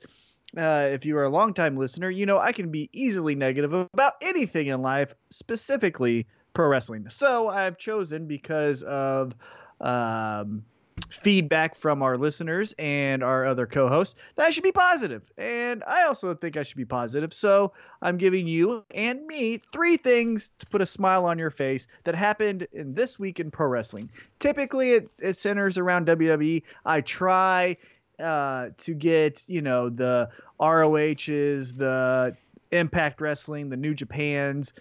uh, 0.57 0.89
if 0.91 1.05
you 1.05 1.15
are 1.17 1.25
a 1.25 1.29
longtime 1.29 1.77
listener, 1.77 2.09
you 2.09 2.25
know 2.25 2.39
I 2.39 2.53
can 2.53 2.71
be 2.71 2.89
easily 2.91 3.35
negative 3.35 3.73
about 3.73 4.13
anything 4.21 4.67
in 4.67 4.81
life, 4.81 5.13
specifically 5.29 6.25
pro 6.53 6.67
wrestling. 6.67 7.07
So 7.09 7.49
I've 7.49 7.77
chosen 7.77 8.25
because 8.25 8.81
of 8.83 9.35
um, 9.79 10.65
feedback 11.09 11.75
from 11.75 12.01
our 12.01 12.17
listeners 12.17 12.73
and 12.77 13.23
our 13.23 13.45
other 13.45 13.65
co-hosts 13.65 14.19
that 14.35 14.47
I 14.47 14.49
should 14.49 14.63
be 14.63 14.71
positive. 14.71 15.23
And 15.37 15.83
I 15.85 16.03
also 16.03 16.33
think 16.33 16.57
I 16.57 16.63
should 16.63 16.77
be 16.77 16.85
positive. 16.85 17.33
So 17.33 17.73
I'm 18.01 18.17
giving 18.17 18.47
you 18.47 18.83
and 18.93 19.25
me 19.25 19.57
three 19.57 19.97
things 19.97 20.51
to 20.59 20.65
put 20.65 20.81
a 20.81 20.85
smile 20.85 21.25
on 21.25 21.39
your 21.39 21.51
face 21.51 21.87
that 22.03 22.15
happened 22.15 22.67
in 22.71 22.93
this 22.93 23.19
week 23.19 23.39
in 23.39 23.51
pro 23.51 23.67
wrestling. 23.67 24.09
Typically, 24.39 24.91
it, 24.91 25.09
it 25.19 25.33
centers 25.33 25.77
around 25.77 26.07
WWE. 26.07 26.63
I 26.85 27.01
try 27.01 27.77
uh, 28.19 28.69
to 28.77 28.93
get 28.93 29.43
you 29.47 29.61
know 29.61 29.89
the 29.89 30.29
ROHs, 30.59 31.73
the 31.73 32.35
Impact 32.71 33.21
Wrestling, 33.21 33.69
the 33.69 33.77
New 33.77 33.93
Japans 33.93 34.73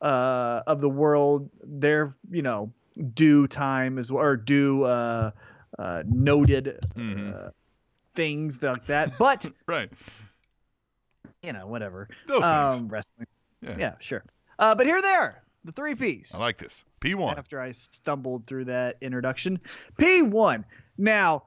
uh, 0.00 0.62
of 0.66 0.80
the 0.80 0.90
world. 0.90 1.48
Their 1.62 2.14
you 2.30 2.42
know 2.42 2.72
due 3.14 3.46
time 3.46 3.98
as 3.98 4.12
well, 4.12 4.22
or 4.22 4.36
due 4.36 4.84
uh, 4.84 5.30
uh, 5.78 6.02
noted 6.06 6.78
Mhm. 6.96 7.46
uh, 7.46 7.50
things 8.14 8.62
like 8.62 8.86
that. 8.86 9.16
But 9.18 9.46
Right. 9.66 9.90
you 11.42 11.52
know 11.52 11.66
whatever 11.66 12.08
Those 12.26 12.44
um, 12.44 12.72
things. 12.72 12.90
wrestling. 12.90 13.26
Yeah. 13.62 13.76
Yeah, 13.78 13.94
sure. 14.00 14.24
Uh, 14.58 14.74
but 14.74 14.86
here 14.86 15.00
they 15.00 15.08
are, 15.14 15.42
the 15.64 15.72
three 15.72 15.94
P's. 15.94 16.34
I 16.34 16.38
like 16.38 16.58
this. 16.58 16.84
P1. 17.00 17.36
After 17.38 17.60
I 17.60 17.70
stumbled 17.72 18.46
through 18.46 18.66
that 18.66 18.96
introduction, 19.00 19.60
P1. 19.98 20.64
Now, 20.98 21.44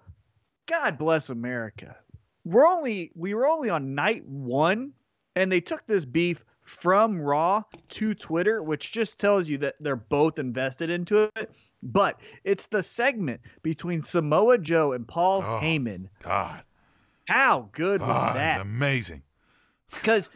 God 0.65 0.97
bless 0.97 1.29
America. 1.29 1.95
We're 2.43 2.67
only 2.67 3.11
we 3.15 3.33
were 3.33 3.47
only 3.47 3.69
on 3.69 3.95
night 3.95 4.25
one, 4.25 4.93
and 5.35 5.51
they 5.51 5.61
took 5.61 5.85
this 5.85 6.05
beef 6.05 6.43
from 6.65 7.21
Raw 7.21 7.63
to 7.89 8.13
Twitter, 8.13 8.61
which 8.61 8.91
just 8.91 9.19
tells 9.19 9.47
you 9.47 9.59
that 9.59 9.75
they're 9.79 9.95
both 9.95 10.39
invested 10.39 10.89
into 10.89 11.31
it. 11.35 11.51
But 11.81 12.19
it's 12.43 12.65
the 12.65 12.83
segment 12.83 13.39
between 13.61 14.01
Samoa 14.01 14.57
Joe 14.57 14.91
and 14.93 15.07
Paul 15.07 15.41
Oh. 15.41 15.59
Heyman. 15.61 16.09
God. 16.23 16.63
How 17.27 17.69
good 17.71 18.01
was 18.01 18.09
ah, 18.11 18.27
it's 18.29 18.35
that? 18.35 18.61
amazing. 18.61 19.21
because 19.91 20.29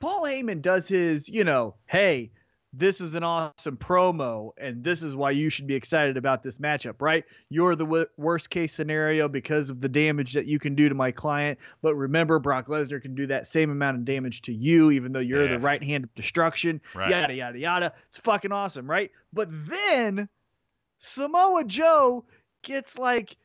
Paul 0.00 0.22
Heyman 0.24 0.62
does 0.62 0.88
his, 0.88 1.28
you 1.28 1.44
know, 1.44 1.74
hey, 1.86 2.30
this 2.76 3.00
is 3.00 3.14
an 3.14 3.22
awesome 3.22 3.76
promo, 3.76 4.50
and 4.58 4.82
this 4.82 5.02
is 5.02 5.14
why 5.14 5.30
you 5.30 5.48
should 5.50 5.66
be 5.66 5.74
excited 5.74 6.16
about 6.16 6.42
this 6.42 6.58
matchup, 6.58 7.00
right? 7.00 7.24
You're 7.48 7.76
the 7.76 7.84
w- 7.84 8.06
worst 8.16 8.50
case 8.50 8.72
scenario 8.72 9.28
because 9.28 9.70
of 9.70 9.80
the 9.80 9.88
damage 9.88 10.32
that 10.32 10.46
you 10.46 10.58
can 10.58 10.74
do 10.74 10.88
to 10.88 10.94
my 10.94 11.10
client. 11.12 11.58
But 11.82 11.94
remember, 11.94 12.38
Brock 12.38 12.66
Lesnar 12.66 13.00
can 13.00 13.14
do 13.14 13.26
that 13.28 13.46
same 13.46 13.70
amount 13.70 13.98
of 13.98 14.04
damage 14.04 14.42
to 14.42 14.52
you, 14.52 14.90
even 14.90 15.12
though 15.12 15.20
you're 15.20 15.44
Yeah. 15.44 15.52
the 15.52 15.58
right 15.58 15.82
hand 15.82 16.04
of 16.04 16.14
destruction. 16.14 16.80
Right. 16.94 17.10
Yada, 17.10 17.34
yada, 17.34 17.58
yada. 17.58 17.92
It's 18.08 18.18
fucking 18.18 18.52
awesome, 18.52 18.88
right? 18.90 19.10
But 19.32 19.48
then 19.50 20.28
Samoa 20.98 21.64
Joe 21.64 22.24
gets 22.62 22.98
like 22.98 23.36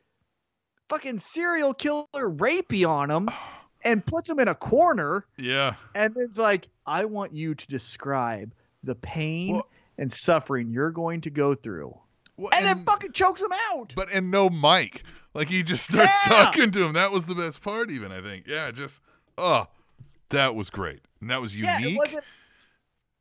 fucking 0.88 1.20
serial 1.20 1.74
killer 1.74 2.06
rapey 2.14 2.88
on 2.88 3.12
him 3.12 3.30
and 3.84 4.06
puts 4.06 4.30
him 4.30 4.40
in 4.40 4.48
a 4.48 4.56
corner 4.56 5.26
Yeah. 5.38 5.76
and 5.94 6.16
it's 6.18 6.40
like 6.40 6.68
i 6.86 7.06
want 7.06 7.34
you 7.34 7.54
to 7.54 7.68
describe 7.68 8.52
the 8.84 8.96
pain 8.96 9.54
Well- 9.54 9.68
and 9.98 10.12
suffering 10.12 10.70
you're 10.72 10.92
going 10.92 11.22
to 11.22 11.30
go 11.30 11.54
through 11.56 11.98
Well, 12.38 12.50
and, 12.54 12.66
then 12.66 12.86
fucking 12.86 13.12
chokes 13.12 13.42
him 13.42 13.52
out 13.72 13.94
but 13.96 14.12
and 14.14 14.32
no 14.32 14.50
mic. 14.50 15.04
Like 15.34 15.50
he 15.50 15.62
just 15.64 15.86
starts 15.90 16.12
Yeah. 16.28 16.44
talking 16.46 16.72
to 16.72 16.84
him. 16.84 16.94
That 16.94 17.12
was 17.12 17.26
the 17.26 17.36
best 17.36 17.62
part, 17.62 17.92
even 17.92 18.12
I 18.12 18.22
think. 18.22 18.48
Yeah, 18.48 18.72
just 18.72 19.02
oh, 19.38 19.68
that 20.30 20.56
was 20.56 20.70
great. 20.70 21.02
And 21.22 21.30
that 21.30 21.42
was 21.42 21.56
unique. 21.56 21.70
yeah 21.82 21.88
it 21.90 21.98
wasn't 21.98 22.24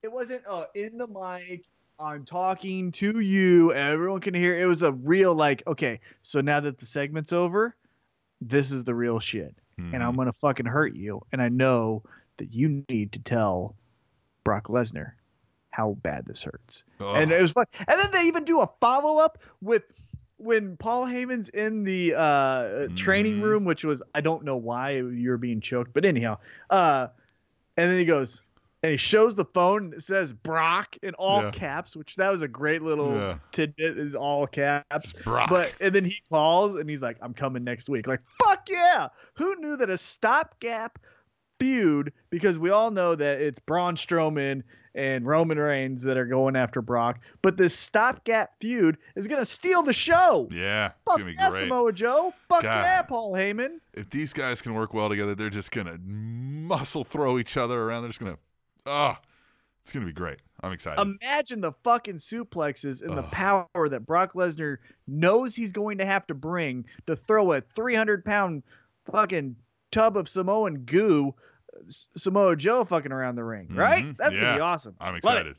it 0.03 0.12
wasn't 0.12 0.43
uh 0.49 0.65
in 0.77 0.97
the 0.99 1.07
mic 1.09 1.65
i'm 1.99 2.25
talking 2.25 2.93
to 2.93 3.19
you 3.19 3.73
everyone 3.73 4.21
can 4.21 4.33
hear 4.35 4.57
it 4.57 4.67
was 4.67 4.85
a 4.85 4.93
real 4.93 5.35
like 5.35 5.65
okay 5.67 5.99
so 6.23 6.41
now 6.41 6.61
that 6.61 6.79
the 6.79 6.87
segment's 6.87 7.33
over 7.33 7.75
this 8.41 8.71
is 8.71 8.85
the 8.85 8.95
real 8.95 9.19
shit 9.19 9.53
and 9.79 9.93
Mhm. 9.95 10.00
i'm 10.07 10.15
gonna 10.15 10.33
fucking 10.33 10.67
hurt 10.67 10.95
you 10.95 11.21
and 11.33 11.43
i 11.43 11.49
know 11.49 12.05
that 12.37 12.55
you 12.55 12.85
need 12.88 13.11
to 13.11 13.19
tell 13.19 13.75
brock 14.45 14.69
lesnar 14.69 15.15
how 15.78 15.94
bad 16.02 16.26
this 16.26 16.42
hurts 16.42 16.82
Oh, 16.99 17.14
and 17.14 17.30
it 17.30 17.40
was 17.40 17.52
fun. 17.52 17.66
And 17.87 17.99
then 18.00 18.11
they 18.12 18.23
even 18.26 18.42
do 18.44 18.61
a 18.61 18.68
follow 18.80 19.23
up 19.23 19.38
with 19.62 19.85
when 20.38 20.76
Paul 20.76 21.06
Heyman's 21.06 21.49
in 21.50 21.85
the 21.85 22.14
uh, 22.16 22.88
training 22.97 23.38
Mhm. 23.38 23.42
room, 23.42 23.64
which 23.64 23.85
was 23.85 24.02
I 24.12 24.20
don't 24.20 24.44
know 24.44 24.56
why 24.56 24.90
you're 24.99 25.38
being 25.38 25.61
choked, 25.61 25.92
but 25.92 26.04
anyhow, 26.04 26.38
uh, 26.70 27.06
and 27.76 27.90
then 27.90 27.99
he 27.99 28.04
goes 28.04 28.42
and 28.82 28.90
he 28.90 28.97
shows 28.97 29.37
the 29.37 29.44
phone. 29.44 29.85
And 29.87 29.94
it 29.94 30.02
says 30.02 30.32
Brock 30.32 30.97
in 31.02 31.14
all 31.14 31.42
Yeah. 31.42 31.50
caps, 31.52 31.97
which 31.97 32.16
that 32.16 32.30
was 32.30 32.42
a 32.42 32.49
great 32.49 32.82
little 32.82 33.16
Yeah. 33.18 33.38
tidbit. 33.52 33.99
Is 33.99 34.16
all 34.16 34.47
caps. 34.49 35.12
Brock. 35.25 35.49
But 35.50 35.75
and 35.80 35.94
then 35.94 36.04
he 36.04 36.16
calls 36.28 36.75
and 36.75 36.90
he's 36.90 37.02
like, 37.02 37.18
"I'm 37.20 37.35
coming 37.35 37.62
next 37.62 37.88
week." 37.88 38.06
Like, 38.08 38.20
fuck 38.42 38.68
yeah! 38.68 39.08
Who 39.35 39.54
knew 39.61 39.76
that 39.76 39.90
a 39.90 39.97
stopgap 39.99 40.99
feud? 41.58 42.12
Because 42.30 42.58
we 42.58 42.70
all 42.70 42.90
know 42.92 43.14
that 43.16 43.40
it's 43.40 43.58
Braun 43.58 43.97
Strowman 43.97 44.62
and 44.99 45.25
Roman 45.25 45.59
Reigns 45.59 46.02
that 46.02 46.17
are 46.17 46.26
going 46.26 46.57
after 46.57 46.83
Brock, 46.83 47.21
but 47.40 47.57
this 47.57 47.73
stopgap 47.75 48.50
feud 48.61 48.99
is 49.14 49.28
gonna 49.28 49.45
steal 49.45 49.83
the 49.83 49.93
show. 49.93 50.49
yeah, 50.50 50.90
Fuck 51.07 51.21
yeah, 51.21 51.50
great. 51.50 51.61
Samoa 51.61 51.93
Joe. 51.93 52.35
Fuck 52.49 52.64
God. 52.64 52.83
yeah, 52.83 53.02
Paul 53.02 53.33
Heyman. 53.33 53.78
if 53.95 54.11
these 54.11 54.33
guys 54.33 54.61
can 54.61 54.75
work 54.75 54.93
well 54.93 55.09
together, 55.09 55.35
they're 55.35 55.50
just 55.50 55.71
gonna 55.71 55.99
muscle 56.02 57.05
throw 57.05 57.38
each 57.38 57.57
other 57.57 57.81
around. 57.81 58.02
They're 58.02 58.11
just 58.11 58.21
gonna, 58.21 58.38
ah, 58.87 59.21
it's 59.83 59.93
gonna 59.93 60.07
be 60.07 60.12
great. 60.12 60.40
I'm 60.61 60.73
excited. 60.73 61.00
Imagine 61.00 61.61
the 61.61 61.71
fucking 61.71 62.17
suplexes 62.17 63.00
and 63.00 63.17
the 63.17 63.23
power 63.23 63.88
that 63.88 64.05
Brock 64.05 64.33
Lesnar 64.33 64.78
knows 65.07 65.55
he's 65.55 65.71
going 65.71 65.99
to 65.99 66.05
have 66.05 66.26
to 66.26 66.35
bring 66.35 66.85
to 67.07 67.14
throw 67.14 67.52
a 67.52 67.61
300 67.61 68.25
pound 68.25 68.64
fucking 69.11 69.55
tub 69.93 70.17
of 70.17 70.28
Samoan 70.28 70.78
goo, 70.78 71.33
Samoa 71.88 72.56
Joe 72.56 72.85
fucking 72.85 73.12
around 73.12 73.37
the 73.37 73.44
ring, 73.44 73.68
right? 73.75 74.04
Mhm. 74.04 74.16
That's 74.16 74.37
gonna 74.38 74.54
be 74.56 74.61
awesome. 74.61 74.94
I'm 75.00 75.14
excited. 75.16 75.56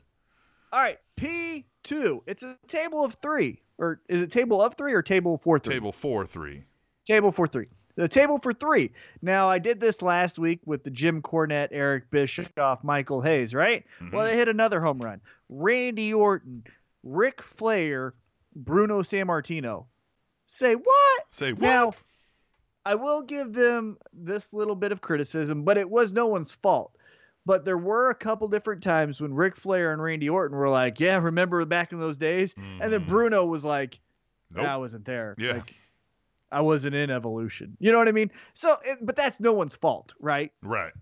All 0.72 0.80
right, 0.80 0.98
P2. 1.16 2.22
It's 2.26 2.42
a 2.42 2.56
table 2.68 3.04
of 3.04 3.14
three. 3.14 3.62
Or 3.78 4.00
is 4.08 4.20
it 4.22 4.30
table 4.30 4.60
of 4.60 4.74
three 4.74 4.92
or 4.92 5.02
table 5.02 5.38
four 5.38 5.58
three? 5.58 5.74
Table 5.74 5.92
four 5.92 6.26
three. 6.26 6.64
Table 7.06 7.32
for 7.32 7.46
three. 7.48 7.66
The 7.96 8.06
table 8.08 8.38
for 8.38 8.52
three. 8.52 8.92
Now, 9.20 9.48
I 9.50 9.58
did 9.58 9.80
this 9.80 10.00
last 10.02 10.38
week 10.38 10.60
with 10.64 10.84
the 10.84 10.90
Jim 10.90 11.22
Cornette, 11.22 11.68
Eric 11.72 12.10
Bischoff, 12.10 12.84
Michael 12.84 13.20
Hayes, 13.22 13.54
right? 13.54 13.84
Well, 14.12 14.24
Mhm. 14.24 14.30
they 14.30 14.36
hit 14.36 14.48
another 14.48 14.80
home 14.80 14.98
run. 15.00 15.20
Randy 15.48 16.14
Orton, 16.14 16.64
Ric 17.02 17.42
Flair, 17.42 18.14
Bruno 18.54 19.00
Sammartino. 19.02 19.86
Say 20.46 20.74
what? 20.74 21.22
Say 21.30 21.52
what? 21.52 21.62
Now, 21.62 21.94
I 22.84 22.94
will 22.94 23.22
give 23.22 23.52
them 23.52 23.98
this 24.12 24.52
little 24.52 24.74
bit 24.74 24.92
of 24.92 25.00
criticism, 25.00 25.64
but 25.64 25.76
it 25.76 25.88
was 25.88 26.12
no 26.12 26.26
one's 26.26 26.54
fault. 26.54 26.96
But 27.46 27.64
there 27.64 27.78
were 27.78 28.10
a 28.10 28.14
couple 28.14 28.48
different 28.48 28.82
times 28.82 29.20
when 29.20 29.34
Ric 29.34 29.56
Flair 29.56 29.92
and 29.92 30.02
Randy 30.02 30.28
Orton 30.28 30.56
were 30.56 30.68
like, 30.68 31.00
"Yeah, 31.00 31.18
remember 31.18 31.64
back 31.66 31.92
in 31.92 31.98
those 31.98 32.16
days?" 32.18 32.54
And 32.56 32.92
then 32.92 33.02
Mhm. 33.02 33.06
Bruno 33.08 33.44
was 33.46 33.64
like, 33.64 33.98
Nope. 34.50 34.66
"I 34.66 34.76
wasn't 34.76 35.04
there. 35.04 35.34
Yeah. 35.38 35.52
Like, 35.54 35.74
I 36.52 36.60
wasn't 36.62 36.94
in 36.94 37.10
Evolution." 37.10 37.76
You 37.80 37.92
know 37.92 37.98
what 37.98 38.08
I 38.08 38.12
mean? 38.12 38.30
So, 38.54 38.76
it, 38.84 38.98
but 39.00 39.16
that's 39.16 39.40
no 39.40 39.52
one's 39.52 39.74
fault, 39.76 40.14
right? 40.20 40.52
Right. 40.62 40.92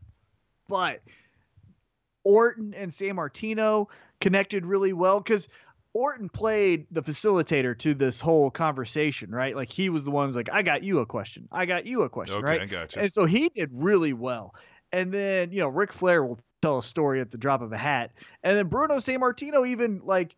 but 0.69 1.01
Orton 2.25 2.75
and 2.75 2.93
Sammartino 2.93 3.89
connected 4.21 4.67
really 4.67 4.93
well 4.93 5.21
because 5.21 5.49
Orton 5.99 6.29
played 6.29 6.87
the 6.93 7.03
facilitator 7.03 7.77
to 7.79 7.93
this 7.93 8.21
whole 8.21 8.53
conversation, 8.53 9.33
right? 9.33 9.57
Like 9.57 9.73
he 9.73 9.89
was 9.89 10.05
the 10.05 10.13
one 10.13 10.29
who's 10.29 10.37
like, 10.37 10.49
I 10.53 10.63
got 10.63 10.85
you 10.85 11.01
a 11.01 11.07
question. 11.07 11.49
I 11.51 11.67
got 11.67 11.87
you 11.87 12.03
a 12.03 12.09
question, 12.09 12.37
Okay, 12.37 12.45
right? 12.47 12.61
I 12.61 12.67
gotcha. 12.67 13.01
And 13.01 13.13
so 13.13 13.25
he 13.25 13.49
did 13.49 13.71
really 13.73 14.13
well. 14.13 14.55
And 14.93 15.11
then, 15.13 15.51
you 15.51 15.59
know, 15.59 15.67
Ric 15.67 15.93
Flair 15.93 16.25
will 16.25 16.39
tell 16.63 16.79
a 16.79 16.85
story 16.85 17.21
at 17.21 17.33
the 17.33 17.37
drop 17.37 17.63
of 17.63 17.73
a 17.73 17.77
hat. 17.77 18.13
And 18.45 18.57
then 18.57 18.69
Bruno 18.69 18.99
Sammartino 18.99 19.67
even 19.67 20.01
like 20.05 20.37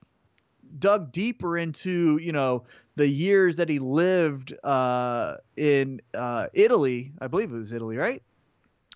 dug 0.79 1.12
deeper 1.12 1.59
into, 1.59 2.17
you 2.17 2.33
know, 2.33 2.64
the 2.97 3.07
years 3.07 3.59
that 3.59 3.69
he 3.69 3.81
lived 3.81 4.55
uh 4.64 5.37
in 5.59 6.00
uh 6.14 6.47
Italy. 6.55 7.12
I 7.21 7.26
believe 7.26 7.52
it 7.52 7.59
was 7.59 7.75
Italy, 7.75 7.99
right? 7.99 8.23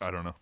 I 0.00 0.10
don't 0.10 0.24
know. 0.24 0.36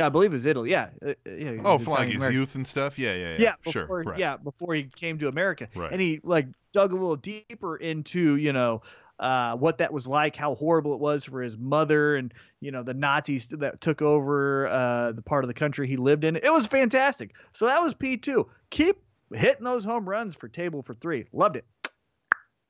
Yeah, 0.00 0.06
I 0.06 0.08
believe 0.08 0.30
it 0.30 0.32
was 0.32 0.46
Italy. 0.46 0.70
Yeah. 0.70 0.88
uh, 1.04 1.10
uh, 1.10 1.30
yeah 1.30 1.60
Oh, 1.62 1.78
flying 1.78 2.10
his 2.10 2.26
youth 2.32 2.54
and 2.54 2.66
stuff. 2.66 2.98
Yeah, 2.98 3.12
yeah, 3.14 3.32
yeah. 3.32 3.36
Yeah, 3.64 3.70
sure. 3.70 3.82
before, 3.82 4.02
right. 4.04 4.18
yeah, 4.18 4.38
before 4.38 4.72
he 4.74 4.84
came 4.84 5.18
to 5.18 5.28
America, 5.28 5.68
Right. 5.74 5.92
and 5.92 6.00
he 6.00 6.20
like 6.24 6.46
dug 6.72 6.92
a 6.92 6.94
little 6.94 7.16
deeper 7.16 7.76
into 7.76 8.36
you 8.36 8.54
know 8.54 8.80
uh, 9.18 9.54
what 9.56 9.76
that 9.76 9.92
was 9.92 10.08
like, 10.08 10.34
how 10.34 10.54
horrible 10.54 10.94
it 10.94 11.00
was 11.00 11.26
for 11.26 11.42
his 11.42 11.58
mother, 11.58 12.16
and 12.16 12.32
you 12.60 12.70
know 12.70 12.82
the 12.82 12.94
Nazis 12.94 13.46
that 13.48 13.82
took 13.82 14.00
over 14.00 14.68
uh, 14.68 15.12
the 15.12 15.20
part 15.20 15.44
of 15.44 15.48
the 15.48 15.54
country 15.54 15.86
he 15.86 15.98
lived 15.98 16.24
in. 16.24 16.34
It 16.36 16.50
was 16.50 16.66
fantastic. 16.66 17.34
So 17.52 17.66
that 17.66 17.82
was 17.82 17.92
P 17.92 18.16
two. 18.16 18.48
Keep 18.70 18.96
hitting 19.34 19.64
those 19.64 19.84
home 19.84 20.08
runs 20.08 20.34
for 20.34 20.48
table 20.48 20.82
for 20.82 20.94
three. 20.94 21.26
Loved 21.34 21.56
it. 21.56 21.66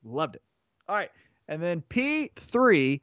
Loved 0.03 0.35
it. 0.35 0.43
All 0.89 0.97
right, 0.97 1.13
and 1.47 1.63
then 1.63 1.83
P 1.83 2.33
three 2.35 3.01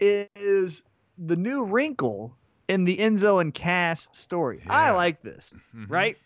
is 0.00 0.82
the 1.16 1.36
new 1.36 1.64
wrinkle 1.64 2.36
in 2.68 2.84
the 2.84 2.96
Enzo 2.98 3.40
and 3.40 3.52
Cass 3.54 4.08
story. 4.12 4.60
I 4.68 4.90
like 4.92 5.22
this 5.22 5.60
Mhm. 5.74 5.86
right? 5.88 6.16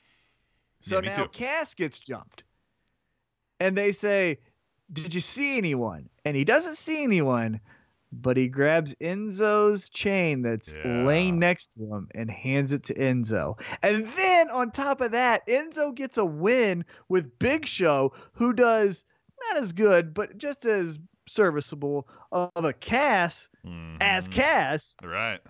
So 0.81 0.97
Yeah, 1.03 1.11
now 1.11 1.25
too. 1.25 1.29
Cass 1.29 1.75
gets 1.75 1.99
jumped. 1.99 2.45
And 3.59 3.77
they 3.77 3.93
say, 3.93 4.39
Did 4.93 5.15
you 5.15 5.21
see 5.21 5.57
anyone? 5.57 6.09
And 6.25 6.37
he 6.37 6.45
doesn't 6.45 6.77
see 6.77 7.05
anyone, 7.05 7.61
but 8.11 8.37
he 8.37 8.49
grabs 8.49 8.97
Enzo's 8.97 9.89
chain 9.89 10.43
that's 10.43 10.75
Yeah. 10.75 11.05
laying 11.05 11.39
next 11.39 11.75
to 11.75 11.85
him 11.85 12.09
and 12.13 12.29
hands 12.29 12.73
it 12.73 12.83
to 12.85 12.95
Enzo. 12.95 13.61
And 13.83 14.05
then 14.05 14.51
on 14.51 14.73
top 14.73 15.01
of 15.01 15.13
that, 15.13 15.47
Enzo 15.47 15.95
gets 15.95 16.17
a 16.19 16.25
win 16.25 16.85
with 17.09 17.39
Big 17.39 17.67
Show, 17.67 18.13
who 18.33 18.53
does 18.53 19.05
not 19.43 19.59
as 19.59 19.73
good, 19.73 20.13
but 20.13 20.37
just 20.39 20.65
as 20.65 20.99
serviceable 21.29 22.09
of 22.33 22.51
a 22.57 22.73
Cass 22.73 23.49
as 24.01 24.29
Mhm. 24.29 24.33
Cass. 24.33 24.97
Right. 25.05 25.41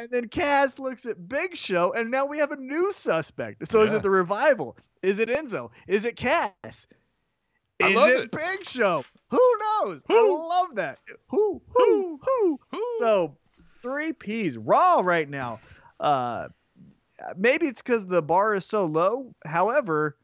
And 0.00 0.10
then 0.10 0.28
Cass 0.28 0.78
looks 0.78 1.04
at 1.04 1.28
Big 1.28 1.54
Show, 1.58 1.92
and 1.92 2.10
now 2.10 2.24
we 2.24 2.38
have 2.38 2.52
a 2.52 2.56
new 2.56 2.90
suspect. 2.90 3.68
So 3.68 3.82
is 3.82 3.92
it 3.92 4.00
the 4.00 4.08
revival? 4.08 4.78
Is 5.02 5.18
it 5.18 5.28
Enzo? 5.28 5.68
Is 5.86 6.06
it 6.06 6.16
Cass? 6.16 6.86
I 7.82 7.88
Is 7.88 7.96
love 7.96 8.08
it, 8.08 8.20
it. 8.20 8.32
Big 8.32 8.66
Show? 8.66 9.04
Who 9.28 9.56
knows? 9.60 10.00
I 10.08 10.26
love 10.26 10.76
that. 10.76 11.00
Who? 11.28 11.60
Who? 11.74 12.18
Who? 12.22 12.60
Who? 12.70 12.96
So 12.98 13.36
three 13.82 14.14
P's 14.14 14.56
raw 14.56 15.00
right 15.00 15.28
now. 15.28 15.60
Uh, 15.98 16.48
maybe 17.36 17.66
it's 17.66 17.82
because 17.82 18.06
the 18.06 18.22
bar 18.22 18.54
is 18.54 18.64
so 18.64 18.86
low. 18.86 19.34
However, 19.44 20.16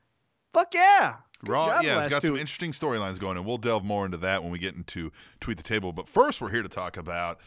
fuck 0.54 0.72
yeah. 0.72 1.16
Good 1.44 1.50
Raw, 1.50 1.82
yeah, 1.82 2.00
it's 2.00 2.08
got 2.08 2.22
two 2.22 2.28
some 2.28 2.38
interesting 2.38 2.72
storylines 2.72 3.20
going, 3.20 3.36
and 3.36 3.44
we'll 3.44 3.58
delve 3.58 3.84
more 3.84 4.06
into 4.06 4.16
that 4.16 4.42
when 4.42 4.50
we 4.50 4.58
get 4.58 4.74
into 4.74 5.12
Tweet 5.38 5.58
the 5.58 5.62
Table. 5.62 5.92
But 5.92 6.08
first, 6.08 6.40
we're 6.40 6.50
here 6.50 6.62
to 6.62 6.68
talk 6.68 6.96
about 6.96 7.40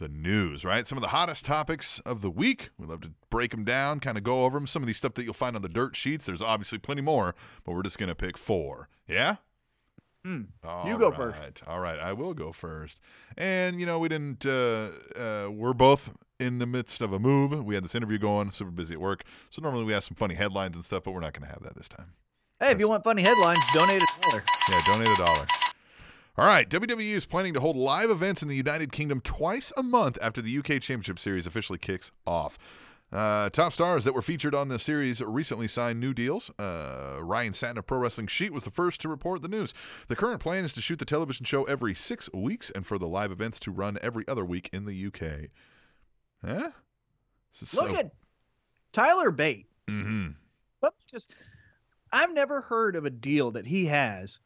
the 0.00 0.08
news, 0.08 0.64
right? 0.64 0.86
Some 0.86 0.98
of 0.98 1.02
the 1.02 1.08
hottest 1.08 1.44
topics 1.44 2.00
of 2.00 2.22
the 2.22 2.30
week. 2.30 2.70
We 2.78 2.86
love 2.86 3.02
to 3.02 3.12
break 3.28 3.52
them 3.52 3.64
down, 3.64 4.00
kind 4.00 4.18
of 4.18 4.24
go 4.24 4.44
over 4.44 4.58
them. 4.58 4.66
Some 4.66 4.82
of 4.82 4.86
these 4.86 4.96
stuff 4.96 5.14
that 5.14 5.24
you'll 5.24 5.34
find 5.34 5.54
on 5.54 5.62
the 5.62 5.68
dirt 5.68 5.94
sheets. 5.94 6.26
There's 6.26 6.42
obviously 6.42 6.78
plenty 6.78 7.02
more, 7.02 7.34
but 7.64 7.74
we're 7.74 7.82
just 7.82 7.98
going 7.98 8.08
to 8.08 8.14
pick 8.14 8.36
four. 8.36 8.88
Yeah? 9.06 9.36
All 10.64 10.86
You 10.86 10.98
go 10.98 11.12
first. 11.12 11.62
All 11.66 11.80
right, 11.80 11.98
I 11.98 12.12
will 12.12 12.34
go 12.34 12.52
first. 12.52 13.00
And 13.38 13.80
you 13.80 13.86
know, 13.86 13.98
we 13.98 14.08
didn't. 14.08 14.44
Uh, 14.44 14.90
uh, 15.16 15.48
we're 15.50 15.72
both 15.72 16.10
in 16.38 16.58
the 16.58 16.66
midst 16.66 17.00
of 17.00 17.12
a 17.12 17.18
move. 17.18 17.64
We 17.64 17.74
had 17.74 17.84
this 17.84 17.94
interview 17.94 18.18
going, 18.18 18.50
super 18.50 18.70
busy 18.70 18.94
at 18.94 19.00
work. 19.00 19.22
So 19.50 19.62
normally 19.62 19.84
we 19.84 19.92
have 19.92 20.04
some 20.04 20.16
funny 20.16 20.34
headlines 20.34 20.76
and 20.76 20.84
stuff, 20.84 21.04
but 21.04 21.12
we're 21.12 21.20
not 21.20 21.32
going 21.32 21.46
to 21.46 21.52
have 21.52 21.62
that 21.62 21.74
this 21.74 21.88
time. 21.88 22.12
Hey, 22.58 22.72
if 22.72 22.80
you 22.80 22.88
want 22.88 23.04
funny 23.04 23.22
headlines, 23.22 23.64
donate 23.72 24.02
a 24.02 24.06
dollar. 24.22 24.42
Yeah, 24.68 24.82
donate 24.86 25.08
a 25.08 25.16
dollar. 25.16 25.46
All 26.38 26.46
right, 26.46 26.68
WWE 26.68 27.10
is 27.12 27.26
planning 27.26 27.52
to 27.54 27.60
hold 27.60 27.76
live 27.76 28.08
events 28.08 28.40
in 28.42 28.48
the 28.48 28.56
United 28.56 28.92
Kingdom 28.92 29.20
twice 29.20 29.72
a 29.76 29.82
month 29.82 30.16
after 30.22 30.40
the 30.40 30.56
UK 30.58 30.80
Championship 30.80 31.18
Series 31.18 31.46
officially 31.46 31.78
kicks 31.78 32.12
off. 32.26 32.56
Uh, 33.12 33.50
top 33.50 33.72
stars 33.72 34.04
that 34.04 34.14
were 34.14 34.22
featured 34.22 34.54
on 34.54 34.68
the 34.68 34.78
series 34.78 35.20
recently 35.20 35.66
signed 35.66 35.98
new 35.98 36.14
deals. 36.14 36.48
Uh, 36.60 37.18
Ryan 37.20 37.52
Satin 37.52 37.76
of 37.78 37.86
Pro 37.86 37.98
Wrestling 37.98 38.28
Sheet 38.28 38.52
was 38.52 38.62
the 38.62 38.70
first 38.70 39.00
to 39.00 39.08
report 39.08 39.42
the 39.42 39.48
news. 39.48 39.74
The 40.06 40.14
current 40.14 40.40
plan 40.40 40.64
is 40.64 40.72
to 40.74 40.80
shoot 40.80 41.00
the 41.00 41.04
television 41.04 41.44
show 41.44 41.64
every 41.64 41.92
six 41.94 42.30
weeks 42.32 42.70
and 42.70 42.86
for 42.86 42.96
the 42.98 43.08
live 43.08 43.32
events 43.32 43.58
to 43.60 43.72
run 43.72 43.98
every 44.00 44.24
other 44.28 44.44
week 44.44 44.70
in 44.72 44.84
the 44.86 45.06
UK. 45.06 45.50
Huh? 46.46 46.70
Look 47.74 47.90
at 47.98 48.12
Tyler 48.92 49.32
Bate. 49.32 49.66
Mhm. 49.88 50.36
Let's 50.80 51.04
just 51.04 51.34
I've 52.12 52.32
never 52.32 52.60
heard 52.60 52.94
of 52.94 53.04
a 53.04 53.10
deal 53.10 53.50
that 53.50 53.66
he 53.66 53.86
has. 53.86 54.38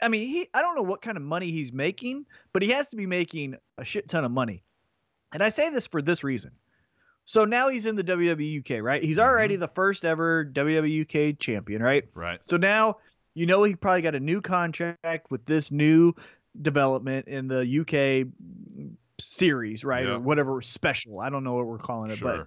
I 0.00 0.08
mean, 0.08 0.28
he 0.28 0.48
I 0.54 0.62
don't 0.62 0.76
know 0.76 0.82
what 0.82 1.02
kind 1.02 1.16
of 1.16 1.22
money 1.22 1.50
he's 1.50 1.72
making, 1.72 2.26
but 2.52 2.62
he 2.62 2.70
has 2.70 2.88
to 2.88 2.96
be 2.96 3.06
making 3.06 3.56
a 3.76 3.84
shit 3.84 4.08
ton 4.08 4.24
of 4.24 4.30
money. 4.30 4.62
And 5.32 5.42
I 5.42 5.48
say 5.48 5.70
this 5.70 5.86
for 5.86 6.00
this 6.00 6.24
reason. 6.24 6.52
So 7.24 7.44
now 7.44 7.68
he's 7.68 7.84
in 7.84 7.94
the 7.94 8.04
WWE 8.04 8.60
UK, 8.60 8.82
right? 8.82 9.02
He's 9.02 9.18
already 9.18 9.54
mm-hmm. 9.54 9.60
the 9.60 9.68
first 9.68 10.04
ever 10.04 10.46
WWE 10.46 11.02
UK 11.02 11.38
champion, 11.38 11.82
right? 11.82 12.04
Right. 12.14 12.42
So 12.42 12.56
now 12.56 12.98
you 13.34 13.46
know 13.46 13.62
he 13.62 13.74
probably 13.76 14.02
got 14.02 14.14
a 14.14 14.20
new 14.20 14.40
contract 14.40 15.30
with 15.30 15.44
this 15.44 15.70
new 15.70 16.14
development 16.62 17.28
in 17.28 17.48
the 17.48 17.80
UK 17.80 18.28
series, 19.20 19.84
right? 19.84 20.06
Yeah. 20.06 20.14
Or 20.14 20.20
whatever 20.20 20.62
special. 20.62 21.20
I 21.20 21.28
don't 21.28 21.44
know 21.44 21.54
what 21.54 21.66
we're 21.66 21.78
calling 21.78 22.10
it, 22.10 22.20
but 22.20 22.46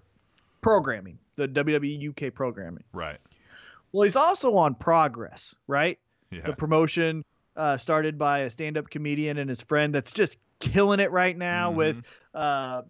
programming, 0.61 1.19
the 1.35 1.47
WWE 1.47 2.09
UK 2.09 2.33
programming. 2.33 2.83
Right. 2.93 3.17
Well, 3.91 4.03
he's 4.03 4.15
also 4.15 4.55
on 4.55 4.75
Progress, 4.75 5.55
right? 5.67 5.99
Yeah. 6.31 6.41
The 6.41 6.53
promotion 6.53 7.25
uh, 7.55 7.77
started 7.77 8.17
by 8.17 8.39
a 8.39 8.49
stand-up 8.49 8.89
comedian 8.89 9.37
and 9.37 9.49
his 9.49 9.61
friend 9.61 9.93
that's 9.93 10.11
just 10.11 10.37
killing 10.59 10.99
it 10.99 11.11
right 11.11 11.37
now 11.37 11.69
Mm-hmm. 11.69 11.77
with 11.77 12.03
uh, 12.33 12.81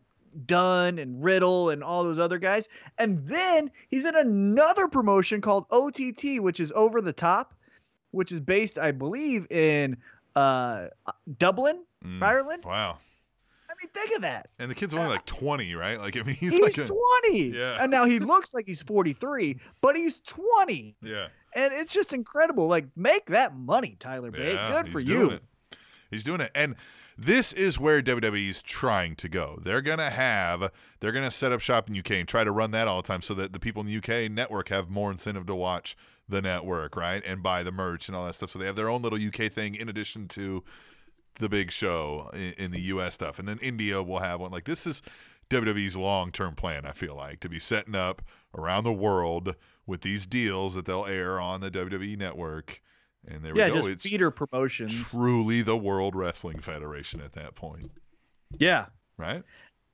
Dunne 0.45 0.97
and 0.99 1.23
Riddle 1.23 1.69
and 1.71 1.83
all 1.83 2.03
those 2.03 2.19
other 2.19 2.37
guys. 2.37 2.69
And 2.97 3.25
then 3.27 3.71
he's 3.89 4.05
in 4.05 4.15
another 4.15 4.87
promotion 4.87 5.41
called 5.41 5.65
OTT, 5.71 6.39
which 6.41 6.59
is 6.59 6.71
Over 6.73 7.01
the 7.01 7.13
Top, 7.13 7.53
which 8.11 8.31
is 8.31 8.39
based, 8.39 8.77
I 8.77 8.91
believe, 8.91 9.47
in 9.51 9.97
uh, 10.35 10.87
Dublin, 11.37 11.83
Mm. 12.05 12.23
Ireland. 12.23 12.63
Wow. 12.65 12.97
I 13.69 13.73
mean, 13.81 13.89
think 13.93 14.15
of 14.15 14.23
that. 14.23 14.49
And 14.57 14.71
the 14.71 14.75
kid's 14.75 14.91
only 14.93 15.07
like 15.07 15.23
20, 15.27 15.75
right? 15.75 15.99
Like, 15.99 16.17
I 16.17 16.23
mean, 16.23 16.35
he's, 16.35 16.57
He's, 16.57 16.77
like 16.77 16.89
a, 16.89 16.91
20. 17.29 17.49
Yeah. 17.55 17.77
And 17.79 17.91
now 17.91 18.05
he 18.05 18.17
looks 18.19 18.53
like 18.55 18.65
he's 18.65 18.81
43, 18.81 19.59
but 19.81 19.95
he's 19.95 20.17
20. 20.21 20.95
yeah. 21.03 21.27
And 21.53 21.73
it's 21.73 21.93
just 21.93 22.13
incredible. 22.13 22.67
Like, 22.67 22.85
make 22.95 23.27
that 23.27 23.55
money, 23.55 23.97
Tyler 23.99 24.31
Bate. 24.31 24.53
Yeah, 24.53 24.69
Good 24.69 24.85
he's 24.85 24.93
for 24.93 25.01
doing 25.01 25.29
you. 25.29 25.35
it. 25.35 25.43
He's 26.09 26.23
doing 26.23 26.41
it. 26.41 26.51
And 26.55 26.75
this 27.17 27.53
is 27.53 27.77
where 27.79 28.01
WWE's 28.01 28.61
trying 28.61 29.15
to 29.17 29.29
go. 29.29 29.59
They're 29.61 29.81
going 29.81 29.97
to 29.99 30.09
have, 30.09 30.71
they're 30.99 31.11
going 31.11 31.25
to 31.25 31.31
set 31.31 31.51
up 31.51 31.61
shop 31.61 31.89
in 31.89 31.97
UK 31.97 32.11
and 32.11 32.27
try 32.27 32.43
to 32.43 32.51
run 32.51 32.71
that 32.71 32.87
all 32.87 33.01
the 33.01 33.07
time 33.07 33.21
so 33.21 33.33
that 33.35 33.53
the 33.53 33.59
people 33.59 33.81
in 33.81 33.87
the 33.87 33.97
UK 33.97 34.31
network 34.31 34.69
have 34.69 34.89
more 34.89 35.11
incentive 35.11 35.45
to 35.47 35.55
watch 35.55 35.95
the 36.27 36.41
network, 36.41 36.95
right? 36.95 37.21
And 37.25 37.43
buy 37.43 37.63
the 37.63 37.71
merch 37.71 38.07
and 38.07 38.15
all 38.15 38.25
that 38.25 38.35
stuff. 38.35 38.51
So 38.51 38.59
they 38.59 38.65
have 38.65 38.75
their 38.75 38.89
own 38.89 39.01
little 39.01 39.19
UK 39.19 39.51
thing 39.51 39.75
in 39.75 39.89
addition 39.89 40.27
to 40.29 40.63
the 41.35 41.49
big 41.49 41.71
show 41.71 42.29
in, 42.33 42.53
in 42.57 42.71
the 42.71 42.81
US 42.81 43.13
stuff. 43.13 43.39
And 43.39 43.47
then 43.47 43.59
India 43.61 44.01
will 44.01 44.19
have 44.19 44.39
one. 44.39 44.51
Like, 44.51 44.65
this 44.65 44.87
is 44.87 45.01
WWE's 45.49 45.97
long 45.97 46.31
term 46.31 46.55
plan, 46.55 46.85
I 46.85 46.93
feel 46.93 47.15
like, 47.15 47.39
to 47.41 47.49
be 47.49 47.59
setting 47.59 47.95
up 47.95 48.21
around 48.57 48.83
the 48.83 48.93
world 48.93 49.55
with 49.85 50.01
these 50.01 50.25
deals 50.25 50.75
that 50.75 50.85
they'll 50.85 51.05
air 51.05 51.39
on 51.39 51.61
the 51.61 51.71
WWE 51.71 52.17
network. 52.17 52.81
And 53.27 53.43
there 53.43 53.55
Yeah, 53.55 53.65
we 53.65 53.69
go. 53.71 53.75
just 53.77 53.87
it's 53.87 54.03
feeder 54.03 54.31
promotions. 54.31 55.09
truly 55.11 55.61
the 55.61 55.77
World 55.77 56.15
Wrestling 56.15 56.59
Federation 56.59 57.21
at 57.21 57.33
that 57.33 57.55
point, 57.55 57.91
Yeah. 58.57 58.87
right? 59.17 59.43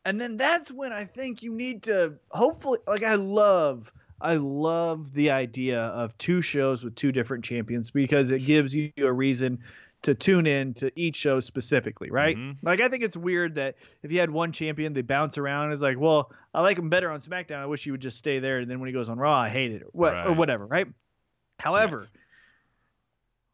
And 0.05 0.21
then 0.21 0.37
that's 0.37 0.71
when 0.71 0.93
I 0.93 1.03
think 1.03 1.43
you 1.43 1.53
need 1.53 1.83
to 1.83 2.13
hopefully 2.31 2.79
like 2.87 3.03
I 3.03 3.15
love 3.15 3.91
I 4.21 4.35
love 4.37 5.13
the 5.13 5.29
idea 5.31 5.79
of 5.81 6.17
two 6.17 6.41
shows 6.41 6.83
with 6.83 6.95
two 6.95 7.11
different 7.11 7.43
champions 7.43 7.91
because 7.91 8.31
it 8.31 8.45
gives 8.45 8.73
you 8.75 8.91
a 8.99 9.11
reason 9.11 9.59
to 10.03 10.13
tune 10.13 10.45
in 10.45 10.73
to 10.75 10.91
each 10.95 11.15
show 11.15 11.39
specifically, 11.39 12.11
right? 12.11 12.37
Mhm. 12.37 12.57
Like 12.61 12.81
I 12.81 12.87
think 12.87 13.03
it's 13.03 13.17
weird 13.17 13.55
that 13.55 13.75
if 14.03 14.11
you 14.11 14.19
had 14.19 14.29
one 14.29 14.51
champion, 14.51 14.93
they 14.93 15.01
bounce 15.01 15.37
around. 15.37 15.71
It's 15.73 15.81
like, 15.81 15.99
well, 15.99 16.31
I 16.53 16.61
like 16.61 16.77
him 16.77 16.89
better 16.89 17.09
on 17.09 17.19
SmackDown. 17.19 17.57
I 17.59 17.65
wish 17.65 17.83
he 17.83 17.91
would 17.91 18.01
just 18.01 18.17
stay 18.17 18.39
there. 18.39 18.59
And 18.59 18.69
then 18.69 18.79
when 18.79 18.87
he 18.87 18.93
goes 18.93 19.09
on 19.09 19.17
Raw, 19.17 19.35
I 19.37 19.49
hate 19.49 19.71
it 19.71 19.81
or, 19.83 19.89
what, 19.91 20.13
or 20.27 20.33
whatever, 20.33 20.65
right? 20.65 20.87
However, 21.59 21.99
Yes. 21.99 22.11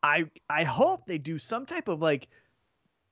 I 0.04 0.26
I 0.50 0.64
hope 0.64 1.06
they 1.06 1.18
do 1.18 1.40
some 1.40 1.66
type 1.66 1.88
of 1.88 2.02
like 2.02 2.28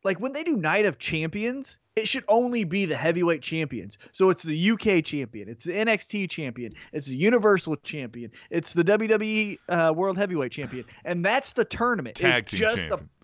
like 0.03 0.19
when 0.19 0.33
they 0.33 0.43
do 0.43 0.57
Night 0.57 0.85
of 0.85 0.97
Champions, 0.97 1.77
it 1.95 2.07
should 2.07 2.23
only 2.27 2.63
be 2.63 2.85
the 2.85 2.95
heavyweight 2.97 3.41
champions. 3.41 3.97
So 4.11 4.29
it's 4.29 4.41
the 4.43 4.71
UK 4.71 5.03
champion, 5.05 5.47
it's 5.47 5.63
the 5.63 5.73
NXT 5.73 6.29
champion, 6.29 6.73
it's 6.91 7.07
the 7.07 7.15
Universal 7.15 7.77
champion, 7.77 8.31
it's 8.49 8.73
the 8.73 8.83
WWE 8.83 9.57
uh, 9.69 9.93
World 9.95 10.17
Heavyweight 10.17 10.51
champion, 10.51 10.85
and 11.05 11.23
that's 11.23 11.53
the 11.53 11.63
tournament. 11.65 12.15
Tag 12.17 12.43
it's 12.43 12.51
team 12.51 12.59
just 12.59 12.77
champion. 12.77 12.99
the 12.99 13.20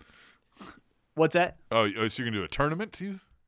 what's 1.18 1.34
that? 1.34 1.56
Oh, 1.70 1.90
oh, 1.98 2.08
so 2.08 2.22
you're 2.22 2.30
gonna 2.30 2.40
do 2.40 2.44
a 2.44 2.48
tournament? 2.48 3.00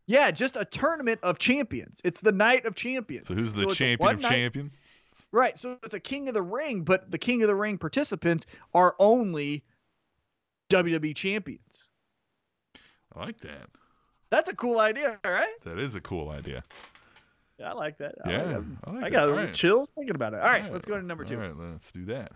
Yeah, 0.06 0.30
just 0.30 0.56
a 0.56 0.64
tournament 0.64 1.20
of 1.22 1.38
champions. 1.38 2.00
It's 2.04 2.20
the 2.20 2.32
Night 2.32 2.66
of 2.66 2.74
Champions. 2.74 3.28
So 3.28 3.34
who's 3.34 3.52
the 3.52 3.62
So 3.62 3.70
champion 3.70 4.10
of 4.16 4.20
night- 4.22 4.28
champions? 4.28 4.72
Right. 5.32 5.56
So 5.58 5.78
it's 5.84 5.94
a 5.94 6.00
King 6.00 6.28
of 6.28 6.34
the 6.34 6.42
Ring, 6.42 6.82
but 6.82 7.10
the 7.10 7.18
King 7.18 7.42
of 7.42 7.48
the 7.48 7.54
Ring 7.54 7.78
participants 7.78 8.46
are 8.74 8.94
only 8.98 9.64
WWE 10.70 11.14
champions. 11.14 11.88
I 13.14 13.20
like 13.26 13.40
that. 13.40 13.68
That's 14.30 14.48
a 14.50 14.54
cool 14.54 14.78
idea, 14.78 15.18
right? 15.24 15.48
That 15.64 15.78
is 15.78 15.94
a 15.96 16.00
cool 16.00 16.30
idea. 16.30 16.62
Yeah, 17.58 17.70
I 17.70 17.74
like 17.74 17.98
that. 17.98 18.14
I 18.24 18.30
Yeah, 18.30 18.36
like 18.38 18.46
that. 18.46 18.64
I 18.84 18.90
like 18.92 19.04
I 19.04 19.10
got 19.10 19.22
All 19.22 19.28
little 19.30 19.44
right. 19.46 19.54
chills 19.54 19.90
thinking 19.90 20.14
about 20.14 20.32
it. 20.34 20.40
All 20.40 20.46
right, 20.46 20.64
All 20.64 20.70
let's 20.70 20.86
go 20.86 20.96
to 20.96 21.04
number 21.04 21.24
two. 21.24 21.36
All 21.40 21.42
right, 21.48 21.56
let's 21.72 21.90
do 21.92 22.04
that. 22.06 22.32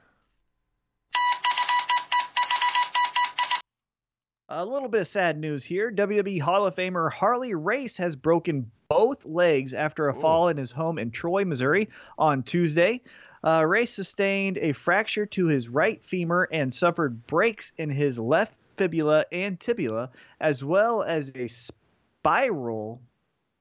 A 4.49 4.65
little 4.65 4.89
bit 4.89 5.01
of 5.01 5.07
sad 5.07 5.39
news 5.39 5.65
here. 5.65 5.91
WWE 5.91 6.39
Hall 6.41 6.67
of 6.67 6.77
Famer 6.77 7.11
Harley 7.11 7.55
Race 7.55 7.97
has 7.97 8.15
broken 8.15 8.71
both 8.89 9.25
legs 9.25 9.73
after 9.73 10.09
a 10.09 10.17
Ooh. 10.17 10.21
fall 10.21 10.49
in 10.49 10.57
his 10.59 10.71
home 10.71 10.99
in 10.99 11.11
Troy, 11.11 11.45
Missouri 11.45 11.89
on 12.19 12.43
Tuesday. 12.43 13.01
Uh, 13.43 13.65
Race 13.67 13.93
sustained 13.95 14.59
a 14.59 14.73
fracture 14.73 15.25
to 15.27 15.47
his 15.47 15.69
right 15.69 16.03
femur 16.05 16.47
and 16.53 16.73
suffered 16.73 17.27
breaks 17.27 17.73
in 17.79 17.89
his 17.91 18.19
left 18.19 18.55
fibula 18.77 19.25
and 19.33 19.59
tibia, 19.59 20.11
as 20.41 20.63
well 20.65 21.03
as 21.03 21.33
a 21.35 21.47
spiral 21.49 23.01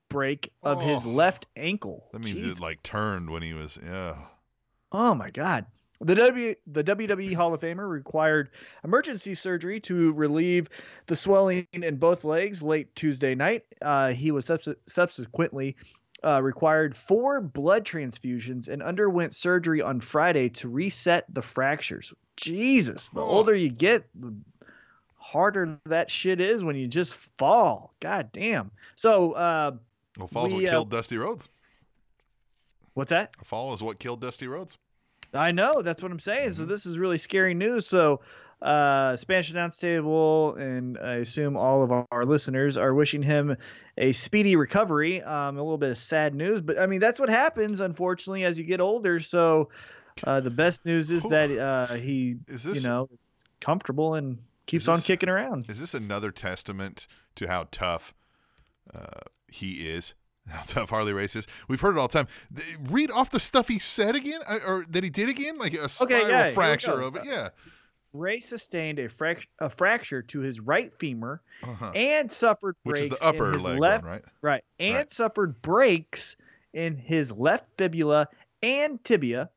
break 0.09 0.51
of 0.63 0.81
his 0.81 1.05
Oh. 1.05 1.09
left 1.11 1.47
ankle. 1.55 2.07
That 2.11 2.19
means 2.19 2.33
Jesus. 2.35 2.57
it 2.59 2.61
like 2.61 2.81
turned 2.83 3.29
when 3.29 3.41
he 3.41 3.53
was 3.53 3.79
yeah. 3.83 4.17
Oh 4.91 5.15
my 5.15 5.29
God. 5.31 5.65
The 6.03 6.15
W 6.15 6.55
the 6.67 6.83
WWE 6.83 7.33
Hall 7.33 7.53
of 7.53 7.61
Famer 7.61 7.89
required 7.89 8.49
emergency 8.83 9.33
surgery 9.33 9.79
to 9.81 10.11
relieve 10.13 10.69
the 11.07 11.15
swelling 11.15 11.67
in 11.71 11.95
both 11.95 12.23
legs 12.23 12.61
late 12.61 12.93
Tuesday 12.95 13.35
night. 13.35 13.63
Uh, 13.81 14.09
he 14.09 14.31
was 14.31 14.45
subse- 14.45 14.75
subsequently 14.83 15.75
uh, 16.23 16.41
required 16.41 16.95
four 16.95 17.41
blood 17.41 17.85
transfusions 17.85 18.67
and 18.67 18.81
underwent 18.83 19.33
surgery 19.33 19.81
on 19.81 19.99
Friday 19.99 20.49
to 20.49 20.69
reset 20.69 21.25
the 21.33 21.41
fractures. 21.41 22.13
Jesus, 22.35 23.09
the 23.09 23.21
older 23.21 23.55
you 23.55 23.69
get, 23.69 24.05
the 24.19 24.33
harder 25.17 25.79
that 25.85 26.09
shit 26.09 26.41
is 26.41 26.63
when 26.63 26.75
you 26.75 26.87
just 26.87 27.15
fall. 27.15 27.93
God 27.99 28.29
damn. 28.33 28.71
So, 28.95 29.33
uh, 29.33 29.71
Well, 30.17 30.27
fall's 30.27 30.51
We, 30.53 30.59
what 30.61 30.65
uh, 30.67 30.71
killed 30.71 30.89
Dusty 30.91 31.17
Rhodes. 31.17 31.47
what's 32.93 33.09
that? 33.11 33.31
A 33.41 33.45
fall 33.45 33.73
is 33.73 33.81
what 33.81 33.99
killed 33.99 34.21
Dusty 34.21 34.47
Rhodes. 34.47 34.77
I 35.33 35.51
know 35.51 35.81
that's 35.81 36.01
what 36.03 36.11
I'm 36.11 36.19
saying. 36.19 36.53
So 36.53 36.63
Mhm. 36.63 36.67
this 36.67 36.85
is 36.85 36.97
really 36.99 37.17
scary 37.17 37.53
news. 37.53 37.87
So 37.87 38.21
uh 38.61 39.15
Spanish 39.17 39.51
announce 39.51 39.75
table 39.77 40.55
and 40.55 40.97
I 40.99 41.15
assume 41.15 41.57
all 41.57 41.83
of 41.83 41.91
our, 41.91 42.25
listeners 42.25 42.77
are 42.77 42.93
wishing 42.93 43.21
him 43.21 43.57
a 43.97 44.13
speedy 44.13 44.55
recovery. 44.55 45.21
Um, 45.21 45.57
a 45.57 45.61
little 45.61 45.77
bit 45.77 45.89
of 45.89 45.97
sad 45.97 46.33
news, 46.33 46.61
but 46.61 46.79
I 46.79 46.85
mean 46.85 46.99
that's 47.01 47.19
what 47.19 47.29
happens 47.29 47.81
unfortunately 47.81 48.45
as 48.45 48.57
you 48.57 48.63
get 48.65 48.79
older. 48.79 49.19
So 49.19 49.69
uh, 50.25 50.39
the 50.39 50.49
best 50.51 50.85
news 50.85 51.11
is 51.11 51.23
that 51.23 51.51
uh, 51.51 51.95
he 51.95 52.37
Is 52.47 52.65
you 52.65 52.87
know 52.87 53.09
is 53.13 53.29
comfortable 53.59 54.13
and 54.15 54.37
keeps 54.65 54.87
on 54.87 54.95
this- 54.95 55.05
kicking 55.07 55.27
around. 55.29 55.69
is 55.69 55.79
this 55.81 55.93
another 55.93 56.31
testament 56.31 57.07
to 57.35 57.47
how 57.47 57.67
tough 57.71 58.13
uh, 58.93 59.21
he 59.49 59.87
is, 59.89 60.13
how 60.49 60.61
tough 60.65 60.89
Harley 60.89 61.13
Race 61.13 61.35
is. 61.35 61.47
We've 61.67 61.79
heard 61.81 61.95
it 61.95 61.99
all 61.99 62.07
the 62.07 62.23
time. 62.23 62.27
Read 62.89 63.11
off 63.11 63.29
the 63.29 63.39
stuff 63.39 63.67
he 63.67 63.79
said 63.79 64.15
again, 64.15 64.41
uh, 64.47 64.59
or 64.67 64.85
that 64.89 65.03
he 65.03 65.09
did 65.09 65.29
again, 65.29 65.57
like 65.57 65.73
a 65.73 65.87
spiral 65.89 66.29
yeah, 66.29 66.49
fracture 66.51 67.01
of 67.01 67.15
it. 67.15 67.23
Yeah. 67.25 67.49
Ray 68.13 68.41
sustained 68.41 68.99
a, 68.99 69.07
frac- 69.07 69.47
a 69.59 69.69
fracture 69.69 70.21
to 70.21 70.39
his 70.41 70.59
right 70.59 70.93
femur 70.93 71.41
Uh-huh. 71.63 71.91
and 71.95 72.31
suffered 72.31 72.75
Which 72.83 72.97
breaks 72.99 73.13
is 73.15 73.19
the 73.19 73.27
upper 73.27 73.47
in 73.47 73.53
his 73.53 73.63
leg 73.63 73.79
left 73.79 74.03
one, 74.03 74.11
right? 74.13 74.23
right 74.41 74.63
and 74.79 74.95
Right. 74.97 75.11
suffered 75.11 75.61
breaks 75.63 76.35
in 76.73 76.95
his 76.95 77.31
left 77.31 77.69
fibula 77.77 78.27
and 78.61 79.03
tibia 79.03 79.49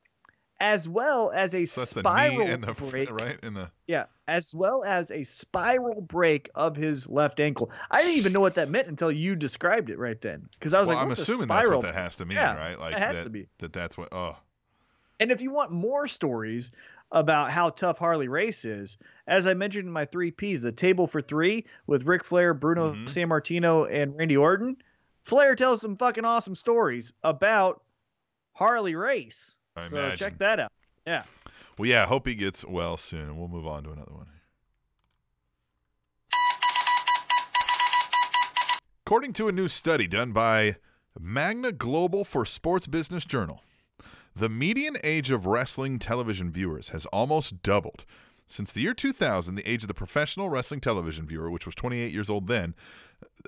as 0.59 0.88
well 0.88 1.31
as 1.33 1.55
a 1.55 1.66
So 1.66 1.83
that's 1.83 1.92
the 1.92 2.01
spiral 2.01 2.38
knee 2.38 2.51
and 2.51 2.64
the 2.64 2.72
break 2.72 3.11
right 3.11 3.38
in 3.42 3.53
the 3.53 3.70
yeah 3.87 4.07
as 4.29 4.55
well 4.55 4.83
as 4.85 5.11
a 5.11 5.23
spiral 5.23 6.01
break 6.01 6.51
of 6.55 6.75
his 6.77 7.09
left 7.09 7.39
ankle 7.41 7.71
i 7.91 8.03
didn't 8.03 8.17
even 8.17 8.33
know 8.33 8.41
what 8.41 8.55
that 8.57 8.69
meant 8.69 8.89
until 8.89 9.11
you 9.12 9.37
described 9.37 9.89
it 9.91 9.99
right 9.99 10.21
then 10.21 10.49
because 10.53 10.75
i 10.75 10.81
was 10.81 10.89
well, 10.89 10.99
like 10.99 11.07
I'm 11.07 11.12
assuming 11.12 11.49
that's 11.49 11.69
what 11.69 11.83
that 11.83 11.95
has 11.95 12.17
to 12.17 12.25
mean, 12.27 12.37
Yeah, 12.37 12.57
right? 12.57 12.79
Like 12.79 12.95
it 12.95 12.99
has 12.99 13.17
that, 13.19 13.25
to 13.25 13.31
be. 13.31 13.47
that 13.59 13.73
that's 13.73 13.97
what 13.97 14.09
oh 14.12 14.37
And 15.21 15.31
if 15.31 15.41
you 15.41 15.51
want 15.51 15.71
more 15.73 16.09
stories 16.09 16.71
about 17.12 17.53
how 17.53 17.71
tough 17.71 17.99
Harley 17.99 18.27
Race 18.27 18.65
is, 18.65 18.99
as 19.29 19.47
I 19.47 19.55
mentioned 19.55 19.87
in 19.87 19.93
my 19.93 20.07
three 20.07 20.33
Ps, 20.33 20.61
the 20.61 20.73
table 20.73 21.07
for 21.07 21.21
three 21.21 21.65
with 21.87 22.05
Ric 22.05 22.25
Flair, 22.25 22.53
Bruno 22.53 22.93
Mhm. 22.95 23.05
Sammartino, 23.05 23.89
and 23.89 24.17
Randy 24.17 24.37
Orton, 24.37 24.77
Flair 25.25 25.55
tells 25.55 25.81
some 25.81 25.97
fucking 25.97 26.25
awesome 26.25 26.57
stories 26.57 27.12
about 27.23 27.81
Harley 28.55 28.97
Race. 28.97 29.57
I 29.77 29.83
so 29.83 29.97
imagine. 29.99 30.17
check 30.17 30.39
that 30.39 30.59
out. 30.59 30.73
Yeah. 31.07 31.23
Well, 31.79 31.89
yeah, 31.89 32.07
hope 32.07 32.27
he 32.27 32.35
gets 32.35 32.65
well 32.65 32.97
soon, 32.97 33.21
and 33.21 33.39
we'll 33.39 33.49
move 33.49 33.67
on 33.67 33.83
to 33.85 33.91
another 33.91 34.12
one. 34.12 34.27
According 39.05 39.35
to 39.35 39.49
a 39.49 39.53
new 39.53 39.69
study 39.69 40.07
done 40.07 40.33
by 40.33 40.77
Magna 41.21 41.73
Global 41.73 42.25
for 42.25 42.45
Sports 42.47 42.87
Business 42.87 43.25
Journal, 43.25 43.62
the 44.35 44.49
median 44.49 44.97
age 45.05 45.31
of 45.31 45.47
wrestling 45.47 45.99
television 45.99 46.51
viewers 46.51 46.89
has 46.89 47.07
almost 47.07 47.62
doubled. 47.62 48.05
Since 48.47 48.73
the 48.73 48.81
year 48.81 48.95
2000, 48.95 49.55
the 49.55 49.69
age 49.69 49.83
of 49.83 49.89
the 49.89 49.95
professional 49.95 50.49
wrestling 50.49 50.81
television 50.81 51.27
viewer, 51.27 51.51
which 51.51 51.67
was 51.67 51.75
28 51.75 52.11
years 52.12 52.31
old 52.31 52.47
then, 52.47 52.75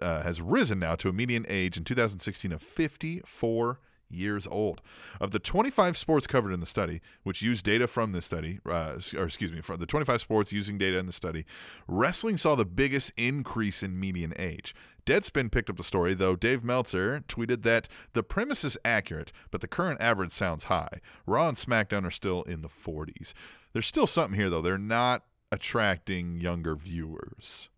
uh, 0.03 0.23
has 0.23 0.41
risen 0.41 0.79
now 0.79 0.97
to 0.97 1.09
a 1.09 1.13
median 1.13 1.47
age 1.49 1.77
in 1.77 1.85
2016 1.85 2.53
of 2.53 2.61
54 2.63 3.81
years 4.11 4.47
old. 4.47 4.81
Of 5.21 5.31
the 5.31 5.39
25 5.39 5.97
sports 5.97 6.27
covered 6.27 6.53
in 6.53 6.61
the 6.61 6.67
study, 6.67 7.01
which 7.23 7.43
used 7.43 7.65
data 7.65 7.87
from 7.87 8.13
this 8.13 8.27
study, 8.27 8.59
uh, 8.67 8.99
or 9.17 9.25
excuse 9.25 9.53
me, 9.53 9.61
from 9.61 9.79
the 9.79 9.87
25 9.87 10.21
sports 10.21 10.53
using 10.53 10.79
data 10.79 10.99
in 10.99 11.07
the 11.07 11.13
study, 11.13 11.45
wrestling 11.87 12.37
saw 12.37 12.55
the 12.55 12.65
biggest 12.65 13.13
increase 13.17 13.83
in 13.83 13.99
median 13.99 14.33
age. 14.39 14.75
Deadspin 15.07 15.51
picked 15.51 15.71
up 15.71 15.77
the 15.79 15.85
story, 15.85 16.13
though 16.13 16.37
Dave 16.37 16.63
Meltzer 16.63 17.25
tweeted 17.29 17.63
that 17.63 17.89
the 18.13 18.23
premise 18.23 18.63
is 18.63 18.77
accurate, 18.85 19.33
but 19.51 19.63
the 19.63 19.69
current 19.69 20.01
average 20.01 20.33
sounds 20.33 20.65
high. 20.65 21.01
Raw 21.27 21.49
and 21.49 21.57
SmackDown 21.57 22.05
are 22.05 22.11
still 22.11 22.43
in 22.43 22.61
the 22.61 22.69
40s. 22.69 23.33
There's 23.73 23.87
still 23.87 24.07
something 24.07 24.39
here, 24.39 24.51
though. 24.51 24.61
They're 24.61 24.77
not 24.77 25.25
attracting 25.51 26.41
younger 26.41 26.77
viewers. 26.77 27.71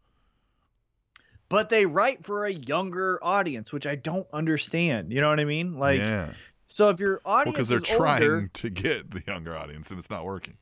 But 1.51 1.69
they 1.69 1.85
write 1.85 2.25
for 2.25 2.47
a 2.47 2.53
younger 2.53 3.19
audience, 3.23 3.73
which 3.73 3.85
I 3.85 3.97
don't 3.97 4.27
understand. 4.33 5.13
You 5.13 5.21
know 5.21 5.29
what 5.29 5.41
I 5.41 5.45
mean? 5.45 5.79
Like, 5.79 5.99
yeah. 5.99 6.33
so 6.69 6.91
if 6.91 7.01
your 7.01 7.21
audience 7.25 7.57
because 7.57 7.69
they're 7.69 7.79
is 7.79 7.83
trying 7.83 8.23
older, 8.23 8.51
to 8.55 8.71
get 8.71 9.11
the 9.11 9.23
younger 9.27 9.55
audience, 9.57 9.91
and 9.91 9.99
it's 9.99 10.09
not 10.09 10.25
working. 10.25 10.57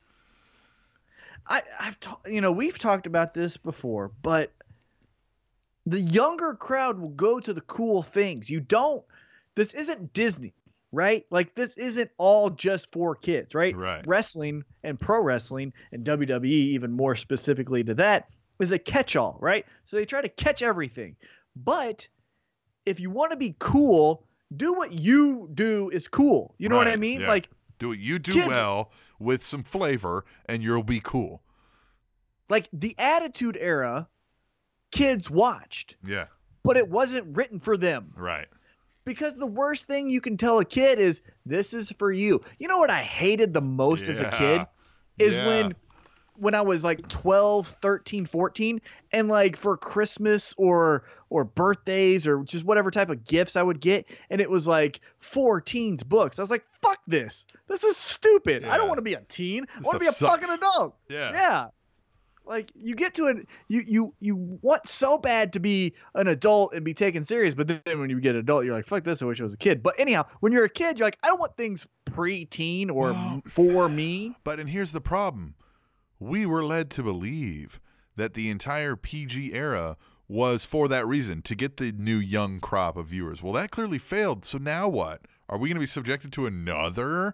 I, 1.47 1.61
I've 1.79 1.99
ta- 1.99 2.19
you 2.25 2.41
know 2.41 2.51
we've 2.51 2.77
talked 2.77 3.05
about 3.05 3.35
this 3.35 3.55
before, 3.55 4.11
but 4.23 4.51
the 5.85 6.01
younger 6.01 6.55
crowd 6.55 6.99
will 6.99 7.09
go 7.09 7.39
to 7.39 7.53
the 7.53 7.61
cool 7.61 8.01
things. 8.01 8.49
You 8.49 8.59
don't. 8.59 9.05
This 9.53 9.75
isn't 9.75 10.11
Disney, 10.11 10.53
right? 10.91 11.23
Like 11.29 11.53
this 11.53 11.77
isn't 11.77 12.09
all 12.17 12.49
just 12.49 12.91
for 12.91 13.13
kids, 13.13 13.53
right? 13.53 13.75
Right. 13.75 14.05
Wrestling 14.07 14.63
and 14.83 14.99
pro 14.99 15.21
wrestling 15.21 15.71
and 15.91 16.03
WWE, 16.03 16.45
even 16.45 16.91
more 16.91 17.13
specifically 17.13 17.83
to 17.83 17.93
that, 17.95 18.27
is 18.59 18.71
a 18.71 18.79
catch-all, 18.79 19.37
right? 19.41 19.65
So 19.85 19.97
they 19.97 20.05
try 20.05 20.21
to 20.21 20.29
catch 20.29 20.61
everything. 20.61 21.15
But 21.55 22.07
if 22.85 22.99
you 22.99 23.09
want 23.09 23.31
to 23.31 23.37
be 23.37 23.55
cool, 23.59 24.25
do 24.55 24.73
what 24.73 24.91
you 24.91 25.49
do 25.53 25.89
is 25.89 26.07
cool. 26.07 26.55
You 26.57 26.69
know 26.69 26.77
what 26.77 26.87
I 26.87 26.95
mean? 26.95 27.21
yeah. 27.21 27.27
Like 27.27 27.49
Do 27.77 27.89
what 27.89 27.99
you 27.99 28.19
do 28.19 28.33
Kids- 28.33 28.47
well 28.47 28.91
with 29.19 29.43
some 29.43 29.63
flavor, 29.63 30.25
and 30.47 30.61
you'll 30.63 30.83
be 30.83 31.01
cool. 31.03 31.41
like 32.49 32.67
the 32.73 32.95
Attitude 32.97 33.57
Era, 33.59 34.07
kids 34.91 35.29
watched. 35.29 35.95
Yeah. 36.05 36.25
but 36.63 36.75
it 36.77 36.89
wasn't 36.89 37.35
written 37.37 37.59
for 37.59 37.77
them 37.77 38.11
Right. 38.17 38.47
because 39.05 39.35
the 39.37 39.47
worst 39.47 39.85
thing 39.85 40.09
you 40.09 40.19
can 40.21 40.35
tell 40.37 40.59
a 40.59 40.65
kid 40.65 40.99
is 40.99 41.21
this 41.45 41.73
is 41.73 41.91
for 41.97 42.11
you 42.11 42.41
you 42.59 42.67
know 42.67 42.77
what 42.79 42.89
i 42.89 43.01
hated 43.01 43.53
the 43.53 43.61
most 43.61 44.07
as 44.09 44.19
a 44.19 44.29
kid 44.29 44.67
is 45.17 45.37
Yeah. 45.37 45.47
when 45.47 45.75
when 46.39 46.55
i 46.55 46.61
was 46.61 46.83
like 46.83 47.07
12 47.07 47.67
13 47.67 48.25
14 48.25 48.81
and 49.11 49.27
like 49.27 49.55
for 49.55 49.77
christmas 49.77 50.53
or 50.57 51.03
or 51.29 51.43
birthdays 51.43 52.25
or 52.25 52.43
just 52.43 52.63
whatever 52.65 52.89
type 52.91 53.09
of 53.09 53.23
gifts 53.25 53.55
i 53.55 53.63
would 53.63 53.79
get 53.79 54.05
and 54.29 54.41
it 54.41 54.49
was 54.49 54.67
like 54.67 55.01
four 55.19 55.59
teens 55.61 56.03
books 56.03 56.39
i 56.39 56.41
was 56.41 56.51
like 56.51 56.65
fuck 56.81 56.99
this 57.07 57.45
this 57.67 57.83
is 57.83 57.97
stupid 57.97 58.63
i 58.65 58.77
don't 58.77 58.87
want 58.87 58.97
to 58.97 59.03
be 59.03 59.13
a 59.13 59.21
teen 59.27 59.65
i 59.75 59.81
want 59.81 59.95
to 59.95 59.99
be 59.99 60.07
a 60.07 60.11
stuff 60.11 60.41
fucking 60.41 60.49
adult 60.55 60.95
Yeah. 61.09 61.31
yeah. 61.31 61.65
Like 62.45 62.71
you 62.73 62.95
get 62.95 63.13
to 63.13 63.27
it, 63.27 63.47
you 63.67 63.83
you 63.85 64.15
you 64.19 64.35
want 64.63 64.87
so 64.87 65.19
bad 65.19 65.53
to 65.53 65.59
be 65.59 65.93
an 66.15 66.27
adult 66.27 66.73
and 66.73 66.83
be 66.83 66.95
taken 66.95 67.23
serious, 67.23 67.53
but 67.53 67.67
then 67.67 67.99
when 67.99 68.09
you 68.09 68.19
get 68.19 68.33
an 68.33 68.39
adult, 68.39 68.65
you're 68.65 68.73
like, 68.73 68.87
"Fuck 68.87 69.03
this! 69.03 69.21
I 69.21 69.25
wish 69.25 69.39
I 69.39 69.43
was 69.43 69.53
a 69.53 69.57
kid." 69.57 69.83
But 69.83 69.93
anyhow, 69.99 70.25
when 70.39 70.51
you're 70.51 70.63
a 70.63 70.69
kid, 70.69 70.97
you're 70.97 71.05
like, 71.05 71.19
"I 71.21 71.27
don't 71.27 71.39
want 71.39 71.55
things 71.57 71.85
pre-teen 72.05 72.89
or 72.89 73.13
for 73.45 73.87
me." 73.87 74.35
But 74.43 74.59
and 74.59 74.67
here's 74.67 74.91
the 74.91 75.01
problem: 75.01 75.53
we 76.19 76.45
were 76.45 76.63
led 76.63 76.89
to 76.91 77.03
believe 77.03 77.79
that 78.15 78.33
the 78.33 78.49
entire 78.49 78.95
PG 78.95 79.53
era 79.53 79.95
was 80.27 80.65
for 80.65 80.87
that 80.87 81.07
reason 81.07 81.41
to 81.43 81.55
get 81.55 81.77
the 81.77 81.91
new 81.93 82.17
young 82.17 82.59
crop 82.59 82.97
of 82.97 83.07
viewers. 83.07 83.41
Well, 83.41 83.53
that 83.53 83.71
clearly 83.71 83.97
failed. 83.97 84.45
So 84.45 84.57
now 84.57 84.87
what? 84.87 85.21
Are 85.47 85.57
we 85.57 85.69
going 85.69 85.75
to 85.77 85.79
be 85.81 85.87
subjected 85.87 86.31
to 86.33 86.45
another 86.45 87.33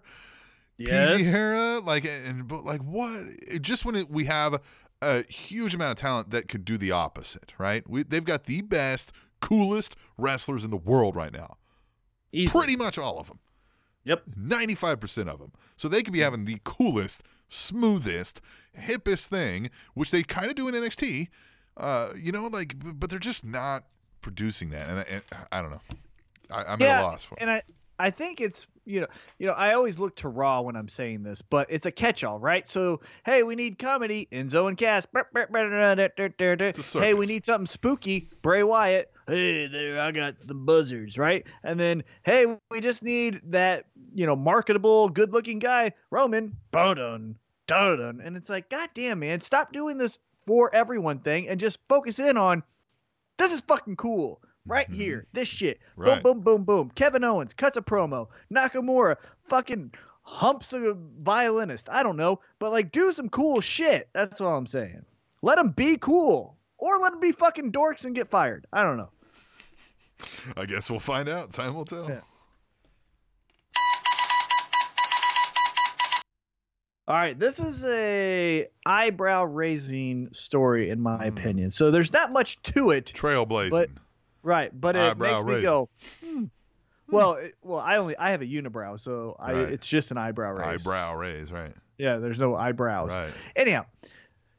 PG 0.78 0.90
era? 1.26 1.80
Like, 1.80 2.06
and 2.06 2.46
but 2.48 2.64
like 2.64 2.80
what? 2.82 3.20
It- 3.42 3.62
Just 3.62 3.84
when 3.84 3.96
it, 3.96 4.10
we 4.10 4.24
have 4.24 4.60
a 5.02 5.24
huge 5.30 5.74
amount 5.74 5.90
of 5.92 5.96
talent 5.98 6.30
that 6.30 6.48
could 6.48 6.64
do 6.64 6.78
the 6.78 6.90
opposite, 6.92 7.52
right? 7.58 7.88
We, 7.88 8.02
they've 8.02 8.24
got 8.24 8.44
the 8.44 8.62
best, 8.62 9.12
coolest 9.40 9.94
wrestlers 10.16 10.64
in 10.64 10.70
the 10.70 10.76
world 10.78 11.16
right 11.16 11.32
now. 11.32 11.56
Easily. 12.32 12.60
Pretty 12.60 12.76
much 12.76 12.96
all 12.98 13.18
of 13.18 13.28
them. 13.28 13.38
Yep. 14.04 14.22
95% 14.38 15.28
of 15.28 15.38
them. 15.38 15.52
So 15.76 15.88
they 15.88 16.02
could 16.02 16.12
be 16.12 16.20
having 16.20 16.44
the 16.46 16.60
coolest, 16.64 17.22
smoothest, 17.48 18.40
hippest 18.78 19.28
thing, 19.28 19.70
which 19.94 20.10
they 20.10 20.22
kind 20.22 20.48
of 20.48 20.54
do 20.54 20.68
in 20.68 20.74
NXT. 20.74 21.28
Uh, 21.76 22.10
you 22.16 22.32
know, 22.32 22.46
like, 22.46 22.74
but 22.78 23.10
they're 23.10 23.18
just 23.18 23.44
not 23.44 23.84
producing 24.22 24.70
that. 24.70 24.88
And 24.88 25.24
I, 25.52 25.58
I 25.58 25.62
don't 25.62 25.70
know. 25.70 25.80
I, 26.50 26.64
I'm 26.64 26.82
at 26.82 27.00
a 27.00 27.02
loss 27.04 27.24
for 27.24 27.34
it. 27.36 27.42
and 27.42 27.50
I 27.50 27.62
I 27.98 28.10
think 28.10 28.40
it's 28.40 28.66
you 28.84 29.00
know 29.00 29.06
you 29.38 29.46
know 29.46 29.52
I 29.52 29.74
always 29.74 29.98
look 29.98 30.16
to 30.16 30.28
Raw 30.28 30.60
when 30.60 30.76
I'm 30.76 30.88
saying 30.88 31.22
this, 31.22 31.42
but 31.42 31.70
it's 31.70 31.86
a 31.86 31.90
catch-all, 31.90 32.38
right? 32.38 32.68
So 32.68 33.00
hey, 33.24 33.42
we 33.42 33.56
need 33.56 33.78
comedy, 33.78 34.28
Enzo 34.30 34.68
and 34.68 34.76
Cass. 34.76 35.06
Hey, 37.02 37.14
we 37.14 37.26
need 37.26 37.44
something 37.44 37.66
spooky, 37.66 38.28
Bray 38.42 38.62
Wyatt. 38.62 39.10
Hey, 39.26 39.66
there 39.66 40.00
I 40.00 40.12
got 40.12 40.38
the 40.40 40.54
buzzards, 40.54 41.18
right? 41.18 41.46
And 41.62 41.80
then 41.80 42.04
hey, 42.24 42.46
we 42.70 42.80
just 42.80 43.02
need 43.02 43.40
that 43.46 43.86
you 44.14 44.26
know 44.26 44.36
marketable, 44.36 45.08
good-looking 45.08 45.58
guy, 45.58 45.92
Roman. 46.10 46.56
Bodun, 46.72 47.36
dun, 47.66 48.20
and 48.22 48.36
it's 48.36 48.50
like, 48.50 48.70
God 48.70 48.90
damn, 48.94 49.18
man, 49.18 49.40
stop 49.40 49.72
doing 49.72 49.98
this 49.98 50.18
for 50.46 50.72
everyone 50.74 51.18
thing 51.18 51.48
and 51.48 51.58
just 51.58 51.80
focus 51.88 52.18
in 52.20 52.36
on 52.36 52.62
this 53.38 53.52
is 53.52 53.60
fucking 53.60 53.96
cool. 53.96 54.40
Right 54.66 54.90
Mhm. 54.90 54.94
here, 54.94 55.26
this 55.32 55.48
shit. 55.48 55.80
Right. 55.96 56.22
Boom, 56.22 56.34
boom, 56.34 56.42
boom, 56.42 56.64
boom. 56.64 56.90
Kevin 56.94 57.22
Owens 57.24 57.54
cuts 57.54 57.76
a 57.76 57.82
promo. 57.82 58.28
Nakamura 58.52 59.16
fucking 59.48 59.92
humps 60.22 60.72
a 60.72 60.94
violinist. 61.18 61.88
I 61.88 62.02
don't 62.02 62.16
know, 62.16 62.40
but 62.58 62.72
like 62.72 62.90
do 62.90 63.12
some 63.12 63.28
cool 63.28 63.60
shit. 63.60 64.08
That's 64.12 64.40
all 64.40 64.56
I'm 64.56 64.66
saying. 64.66 65.04
Let 65.42 65.56
them 65.56 65.70
be 65.70 65.96
cool, 65.98 66.56
or 66.78 66.98
let 66.98 67.12
them 67.12 67.20
be 67.20 67.30
fucking 67.32 67.70
dorks 67.70 68.04
and 68.04 68.14
get 68.14 68.26
fired. 68.28 68.66
I 68.72 68.82
don't 68.82 68.96
know. 68.96 69.10
I 70.56 70.66
guess 70.66 70.90
we'll 70.90 70.98
find 71.00 71.28
out. 71.28 71.52
Time 71.52 71.74
will 71.74 71.84
tell. 71.84 72.08
Yeah. 72.08 72.20
All 77.08 77.14
right, 77.14 77.38
this 77.38 77.60
is 77.60 77.84
a 77.84 78.66
eyebrow 78.84 79.44
raising 79.44 80.28
story 80.32 80.90
in 80.90 81.00
my 81.00 81.28
Hmm. 81.28 81.38
opinion. 81.38 81.70
So 81.70 81.92
there's 81.92 82.12
not 82.12 82.32
much 82.32 82.60
to 82.62 82.90
it, 82.90 83.12
Trailblazing. 83.14 83.90
Right? 84.46 84.70
But 84.72 84.94
it 84.94 85.00
Eyebrow 85.00 85.30
makes 85.30 85.44
me 85.44 85.62
go. 85.62 85.88
Hmm. 86.24 86.44
Well, 87.08 87.34
it, 87.34 87.54
well, 87.62 87.80
I 87.80 87.96
only 87.96 88.16
I 88.16 88.30
have 88.30 88.42
a 88.42 88.46
unibrow, 88.46 88.98
so 88.98 89.34
I 89.40 89.52
Right. 89.52 89.72
it's 89.72 89.86
just 89.88 90.12
an 90.12 90.18
eyebrow 90.18 90.52
raise. 90.52 90.86
Eyebrow 90.86 91.14
raise, 91.16 91.50
right. 91.52 91.74
Yeah, 91.98 92.18
there's 92.18 92.38
no 92.38 92.54
eyebrows. 92.54 93.16
Right. 93.16 93.32
Anyhow, 93.56 93.86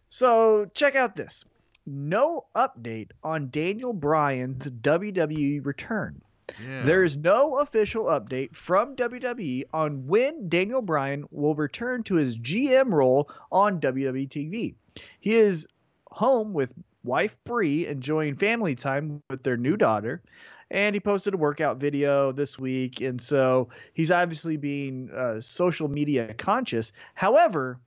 so 0.09 0.65
check 0.73 0.95
out 0.95 1.15
this. 1.15 1.45
no 1.85 2.45
update 2.53 3.11
on 3.23 3.49
Daniel 3.49 3.93
Bryan's 3.93 4.69
WWE 4.69 5.65
return. 5.65 6.21
Yeah. 6.61 6.81
There 6.83 7.03
is 7.03 7.15
no 7.15 7.59
official 7.59 8.05
update 8.05 8.53
from 8.53 8.95
WWE 8.97 9.63
on 9.73 10.05
when 10.05 10.49
Daniel 10.49 10.81
Bryan 10.81 11.23
will 11.31 11.55
return 11.55 12.03
to 12.03 12.15
his 12.15 12.37
GM 12.37 12.91
role 12.91 13.29
on 13.53 13.79
WWE 13.79 14.27
TV. 14.27 14.75
He 15.21 15.33
is 15.35 15.65
home 16.11 16.51
with 16.53 16.73
wife 17.07 17.35
Brie 17.45 17.87
enjoying 17.87 18.35
family 18.35 18.75
time 18.75 19.23
with 19.29 19.41
their 19.41 19.57
new 19.57 19.77
daughter. 19.77 20.21
And 20.69 20.93
he 20.93 20.99
posted 20.99 21.33
a 21.33 21.37
workout 21.37 21.77
video 21.77 22.33
this 22.33 22.59
week. 22.59 22.99
And 22.99 23.21
so 23.21 23.69
he's 23.93 24.11
obviously 24.11 24.57
being 24.57 25.09
uh, 25.11 25.39
social 25.39 25.87
media 25.87 26.33
conscious. 26.33 26.91
However, 27.15 27.79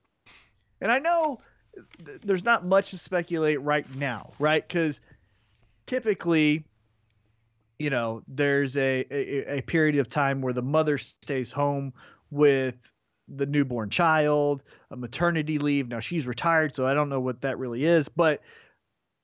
and 0.81 0.91
I 0.91 0.97
know 0.97 1.39
th- 2.03 2.21
there's 2.23 2.43
not 2.43 2.65
much 2.65 2.89
to 2.89 2.97
speculate 2.97 3.61
right 3.61 3.85
now, 3.95 4.33
right? 4.39 4.67
Because 4.67 4.99
typically, 5.85 6.65
you 7.77 7.91
know, 7.91 8.23
there's 8.27 8.75
a, 8.77 9.05
a 9.11 9.57
a 9.57 9.61
period 9.61 9.97
of 9.97 10.09
time 10.09 10.41
where 10.41 10.53
the 10.53 10.63
mother 10.63 10.97
stays 10.97 11.51
home 11.51 11.93
with 12.31 12.75
the 13.27 13.45
newborn 13.45 13.89
child, 13.89 14.63
a 14.89 14.95
maternity 14.95 15.59
leave. 15.59 15.87
Now 15.87 15.99
she's 15.99 16.25
retired, 16.25 16.75
so 16.75 16.85
I 16.85 16.93
don't 16.95 17.09
know 17.09 17.19
what 17.19 17.41
that 17.41 17.59
really 17.59 17.85
is, 17.85 18.09
but 18.09 18.41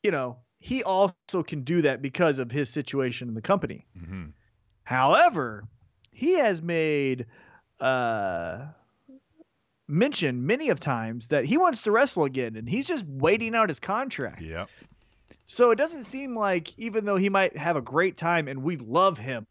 you 0.08 0.12
know, 0.12 0.38
he 0.62 0.84
also 0.84 1.43
can 1.46 1.63
do 1.63 1.82
that 1.82 2.02
because 2.02 2.39
of 2.39 2.50
his 2.50 2.70
situation 2.70 3.28
in 3.28 3.34
the 3.34 3.41
company. 3.41 3.86
Mhm. 4.00 4.32
However, 4.84 5.65
he 6.13 6.36
has 6.39 6.62
made 6.62 7.26
uh 7.82 8.67
mention 9.89 10.46
many 10.46 10.70
of 10.70 10.80
times 10.80 11.28
that 11.28 11.43
he 11.46 11.58
wants 11.58 11.82
to 11.84 11.91
wrestle 11.91 12.24
again 12.24 12.56
and 12.56 12.70
he's 12.70 12.88
just 12.88 13.04
waiting 13.06 13.54
out 13.54 13.67
his 13.70 13.82
contract. 13.82 14.41
Yep. 14.41 14.70
So 15.46 15.72
it 15.72 15.76
doesn't 15.76 16.06
seem 16.06 16.36
like 16.38 16.78
even 16.80 17.04
though 17.04 17.17
he 17.17 17.28
might 17.30 17.58
have 17.58 17.76
a 17.76 17.82
great 17.82 18.15
time 18.15 18.48
and 18.48 18.63
we 18.63 18.78
love 18.78 19.17
him, 19.17 19.46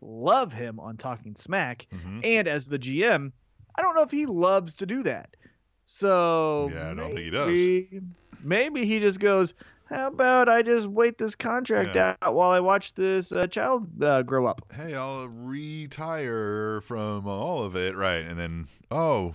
love 0.00 0.52
him 0.52 0.78
on 0.78 0.96
Talking 0.96 1.34
Smack 1.34 1.88
Mhm. 1.92 2.24
and 2.24 2.46
as 2.48 2.66
the 2.68 2.78
GM, 2.78 3.32
I 3.74 3.82
don't 3.82 3.96
know 3.96 4.02
if 4.02 4.10
he 4.12 4.26
loves 4.26 4.74
to 4.74 4.86
do 4.86 5.02
that. 5.02 5.36
So 5.84 6.70
Yeah, 6.72 6.90
I 6.90 6.94
don't 6.94 7.08
think 7.08 7.18
he 7.24 7.30
does. 7.30 7.48
maybe- 7.48 8.00
Maybe 8.42 8.86
he 8.86 9.00
just 9.00 9.18
goes, 9.18 9.54
"How 9.88 10.08
about 10.08 10.48
I 10.48 10.62
just 10.62 10.86
wait 10.86 11.18
this 11.18 11.34
contract 11.34 11.94
Yeah. 11.96 12.16
out 12.22 12.34
while 12.34 12.50
I 12.50 12.60
watch 12.60 12.94
this 12.94 13.32
uh, 13.32 13.46
child 13.46 14.02
uh, 14.02 14.22
grow 14.22 14.46
up?" 14.46 14.60
Hey, 14.74 14.94
I'll 14.94 15.26
retire 15.28 16.80
from 16.82 17.26
all 17.26 17.62
of 17.64 17.76
it, 17.76 17.94
right? 17.96 18.24
And 18.24 18.38
then, 18.38 18.68
oh, 18.90 19.34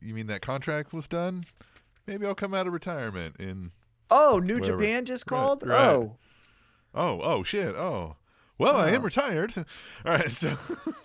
you 0.00 0.14
mean 0.14 0.26
that 0.28 0.42
contract 0.42 0.92
was 0.92 1.06
done? 1.08 1.44
Maybe 2.06 2.26
I'll 2.26 2.34
come 2.34 2.54
out 2.54 2.66
of 2.66 2.72
retirement 2.72 3.36
in. 3.38 3.72
Oh, 4.10 4.38
New 4.38 4.54
Whatever. 4.60 4.78
Japan 4.80 5.04
just 5.04 5.26
called. 5.26 5.66
right. 5.66 5.78
Oh, 5.78 6.16
Oh, 6.94 7.20
oh 7.22 7.42
shit. 7.42 7.74
Oh, 7.74 8.16
well, 8.58 8.76
I 8.76 8.88
am 8.90 9.02
Oh. 9.02 9.04
retired. 9.04 9.52
All 10.06 10.12
right, 10.12 10.30
so 10.30 10.56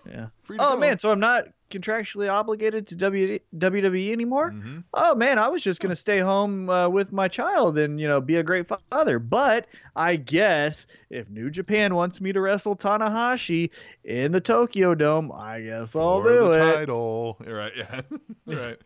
yeah. 0.08 0.28
free 0.42 0.56
to 0.56 0.64
Oh 0.64 0.74
go. 0.74 0.78
man, 0.80 0.98
so 0.98 1.10
I'm 1.10 1.20
not 1.20 1.48
contractually 1.72 2.30
obligated 2.32 2.86
to 2.88 2.96
w- 2.96 3.38
WWE 3.58 4.12
anymore. 4.12 4.50
Mhm. 4.52 4.84
oh 4.94 5.14
man, 5.14 5.38
I 5.38 5.48
was 5.48 5.62
just 5.64 5.80
gonna 5.80 5.96
stay 5.96 6.18
home 6.18 6.68
uh, 6.70 6.88
with 6.88 7.12
my 7.12 7.28
child 7.28 7.78
and 7.78 7.98
you 8.00 8.06
know 8.06 8.20
be 8.20 8.36
a 8.36 8.42
great 8.42 8.66
father. 8.90 9.18
But 9.18 9.66
I 9.96 10.16
guess 10.16 10.86
if 11.10 11.28
New 11.30 11.50
Japan 11.50 11.94
wants 11.94 12.20
me 12.20 12.32
to 12.32 12.40
wrestle 12.40 12.76
Tanahashi 12.76 13.70
in 14.04 14.32
the 14.32 14.40
Tokyo 14.40 14.94
Dome, 14.94 15.32
I 15.32 15.60
guess 15.62 15.96
I'll 15.96 16.22
For 16.22 16.28
do 16.30 16.38
the 16.44 16.50
it. 16.52 16.74
title. 16.74 17.36
Right, 17.46 17.72
yeah. 17.76 18.00
right. 18.46 18.78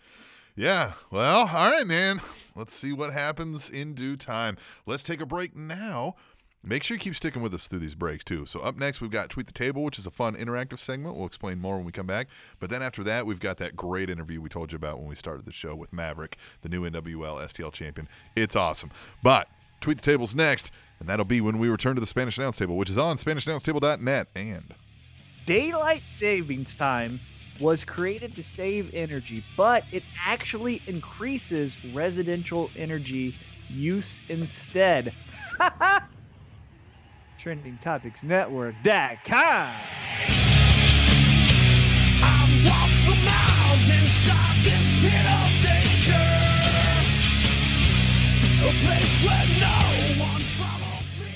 Yeah. 0.57 0.92
Well, 1.11 1.40
all 1.40 1.70
right, 1.70 1.87
man. 1.87 2.20
Let's 2.55 2.75
see 2.75 2.92
what 2.92 3.12
happens 3.12 3.68
in 3.68 3.92
due 3.92 4.16
time. 4.16 4.57
Let's 4.87 5.03
take 5.03 5.20
a 5.20 5.27
break 5.27 5.55
now. 5.55 6.14
Make 6.68 6.83
sure 6.83 6.96
you 6.96 7.00
keep 7.00 7.14
sticking 7.14 7.42
with 7.42 7.55
us 7.55 7.68
through 7.68 7.79
these 7.79 7.94
breaks, 7.94 8.24
too. 8.24 8.44
So, 8.44 8.59
up 8.59 8.76
next, 8.76 9.00
we've 9.00 9.09
got 9.09 9.31
Tweet 9.31 9.46
the 9.46 9.52
Table, 9.52 9.85
which 9.85 10.00
is 10.00 10.07
a 10.07 10.11
fun 10.11 10.35
interactive 10.35 10.81
segment. 10.81 11.16
We'll 11.16 11.26
explain 11.26 11.61
more 11.61 11.76
when 11.76 11.85
we 11.85 11.92
come 11.92 12.09
back. 12.09 12.26
But 12.59 12.70
then 12.70 12.83
after 12.83 13.05
that, 13.05 13.24
we've 13.24 13.38
got 13.38 13.59
that 13.59 13.76
great 13.76 14.11
interview 14.11 14.40
we 14.40 14.48
told 14.48 14.72
you 14.72 14.76
about 14.76 14.98
when 14.98 15.09
we 15.09 15.14
started 15.14 15.44
the 15.44 15.52
show 15.52 15.76
with 15.76 15.92
Maverick, 15.92 16.37
the 16.62 16.68
new 16.68 16.83
NWL 16.83 17.40
STL 17.40 17.72
champion. 17.72 18.09
It's 18.35 18.57
awesome. 18.57 18.90
But 19.22 19.48
Tweet 19.81 19.98
the 19.98 20.02
Table's 20.02 20.35
next, 20.35 20.72
and 20.98 21.09
that'll 21.09 21.24
be 21.24 21.40
when 21.40 21.61
we 21.61 21.68
return 21.68 21.94
to 21.94 22.00
the 22.00 22.07
Spanish 22.07 22.37
Announce 22.37 22.57
Table, 22.57 22.76
which 22.76 22.90
is 22.90 22.98
on 22.98 23.16
SpanishAnnounceTable.net 23.16 24.26
and 24.35 24.74
Daylight 25.44 26.05
savings 26.05 26.74
time 26.74 27.20
was 27.61 27.85
created 27.85 28.35
to 28.35 28.42
save 28.42 28.92
energy, 28.92 29.44
but 29.57 29.85
it 29.92 30.02
actually 30.26 30.83
increases 30.88 31.79
residential 31.94 32.70
energy 32.76 33.37
use 33.68 34.20
instead. 34.29 35.14
Trending 37.46 37.78
Topics 37.80 38.24
Network.com. 38.24 39.72
I'm 42.20 42.64
walked 42.64 42.98
for 43.04 43.14
miles 43.24 43.88
inside 43.88 44.64
this 44.64 44.82
pit 45.00 45.26
of 45.30 45.46
danger. 45.62 46.26
A 48.62 48.72
place 48.82 49.14
where 49.22 49.46
no 49.61 49.78
one 50.24 50.42
follows 50.59 51.06
me. 51.20 51.30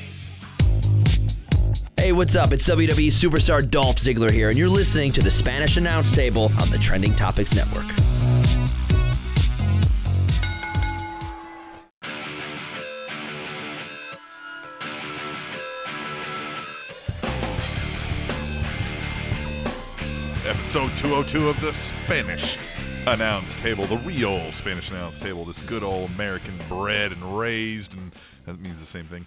Hey, 1.96 2.10
what's 2.10 2.34
up? 2.34 2.50
It's 2.50 2.68
WWE 2.68 3.12
superstar 3.12 3.70
Dolph 3.70 3.98
Ziggler 3.98 4.32
here, 4.32 4.48
and 4.48 4.58
you're 4.58 4.68
listening 4.68 5.12
to 5.12 5.22
the 5.22 5.30
Spanish 5.30 5.76
Announce 5.76 6.10
Table 6.10 6.50
on 6.60 6.68
the 6.70 6.78
Trending 6.78 7.14
Topics 7.14 7.54
Network. 7.54 7.86
Episode 20.70 20.96
202 20.96 21.48
of 21.48 21.60
the 21.60 21.72
Spanish 21.72 22.56
Announce 23.08 23.56
Table, 23.56 23.86
the 23.86 23.96
real 23.96 24.52
Spanish 24.52 24.88
Announce 24.92 25.18
Table, 25.18 25.44
this 25.44 25.60
good 25.62 25.82
old 25.82 26.10
American 26.10 26.56
bred 26.68 27.10
and 27.10 27.36
raised, 27.36 27.92
and 27.92 28.12
that 28.46 28.60
means 28.60 28.78
the 28.78 28.86
same 28.86 29.06
thing. 29.06 29.26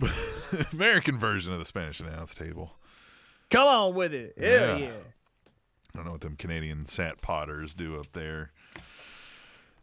American 0.72 1.18
version 1.18 1.52
of 1.52 1.58
the 1.58 1.64
Spanish 1.64 1.98
Announce 1.98 2.36
Table. 2.36 2.76
Come 3.50 3.66
on 3.66 3.94
with 3.96 4.14
it. 4.14 4.34
Hell 4.38 4.48
Yeah. 4.48 4.76
yeah. 4.76 4.90
I 5.92 5.96
don't 5.96 6.04
know 6.04 6.12
what 6.12 6.20
them 6.20 6.36
Canadian 6.36 6.86
sat 6.86 7.20
potters 7.20 7.74
do 7.74 7.98
up 7.98 8.12
there. 8.12 8.52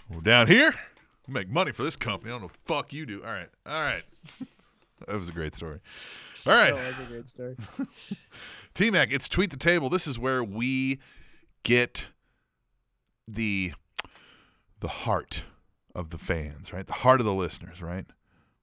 Well, 0.10 0.22
down 0.22 0.48
here, 0.48 0.74
we 1.28 1.34
make 1.34 1.50
money 1.50 1.74
for 1.74 1.84
this 1.84 1.98
company. 1.98 2.32
I 2.32 2.36
don't 2.36 2.44
know 2.44 2.46
what 2.46 2.54
the 2.54 2.74
fuck 2.74 2.94
you 2.94 3.06
do. 3.06 3.22
All 3.26 3.34
right. 3.34 3.50
All 3.68 3.84
right. 3.84 4.04
that 5.06 5.20
was 5.20 5.28
a 5.28 5.34
great 5.34 5.54
story. 5.54 5.82
All 6.46 6.54
right. 6.54 6.74
That 6.74 6.98
was 6.98 7.06
a 7.06 7.12
great 7.12 7.28
story. 7.28 7.56
T 8.76 8.92
Mac, 8.92 9.14
it's 9.14 9.30
Tweet 9.30 9.52
the 9.52 9.58
Table. 9.58 9.88
This 9.88 10.06
is 10.06 10.20
where 10.20 10.44
we 10.44 11.00
get 11.64 12.08
the 13.26 13.72
the 14.82 14.88
heart 14.90 15.46
of 15.96 16.10
the 16.10 16.18
fans, 16.18 16.74
right? 16.74 16.86
The 16.86 16.92
heart 16.92 17.22
of 17.22 17.26
the 17.26 17.34
listeners, 17.34 17.82
right? 17.82 18.06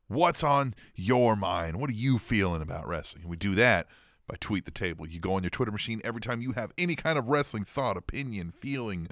What's 0.08 0.44
on 0.44 0.74
your 0.94 1.34
mind? 1.34 1.80
What 1.80 1.88
are 1.88 1.94
you 1.94 2.18
feeling 2.18 2.60
about 2.60 2.86
wrestling? 2.86 3.26
We 3.26 3.38
do 3.38 3.54
that 3.54 3.86
by 4.28 4.36
Tweet 4.38 4.66
the 4.66 4.70
Table. 4.70 5.06
You 5.06 5.18
go 5.18 5.32
on 5.32 5.42
your 5.42 5.50
Twitter 5.50 5.72
machine 5.72 6.02
every 6.04 6.20
time 6.20 6.42
you 6.42 6.52
have 6.52 6.72
any 6.76 6.94
kind 6.94 7.18
of 7.18 7.28
wrestling 7.28 7.64
thought, 7.64 7.96
opinion, 7.96 8.52
feeling, 8.52 9.08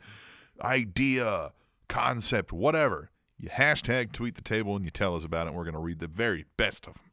idea, 0.63 1.53
concept, 1.89 2.53
whatever. 2.53 3.09
You 3.39 3.49
hashtag 3.49 4.13
Tweet 4.13 4.35
the 4.35 4.43
Table 4.43 4.77
and 4.77 4.85
you 4.85 4.91
tell 4.91 5.17
us 5.17 5.25
about 5.25 5.47
it. 5.47 5.49
And 5.49 5.57
we're 5.57 5.65
going 5.65 5.73
to 5.73 5.81
read 5.81 6.01
the 6.01 6.07
very 6.07 6.45
best 6.59 6.87
of 6.87 6.93
them. 6.95 7.05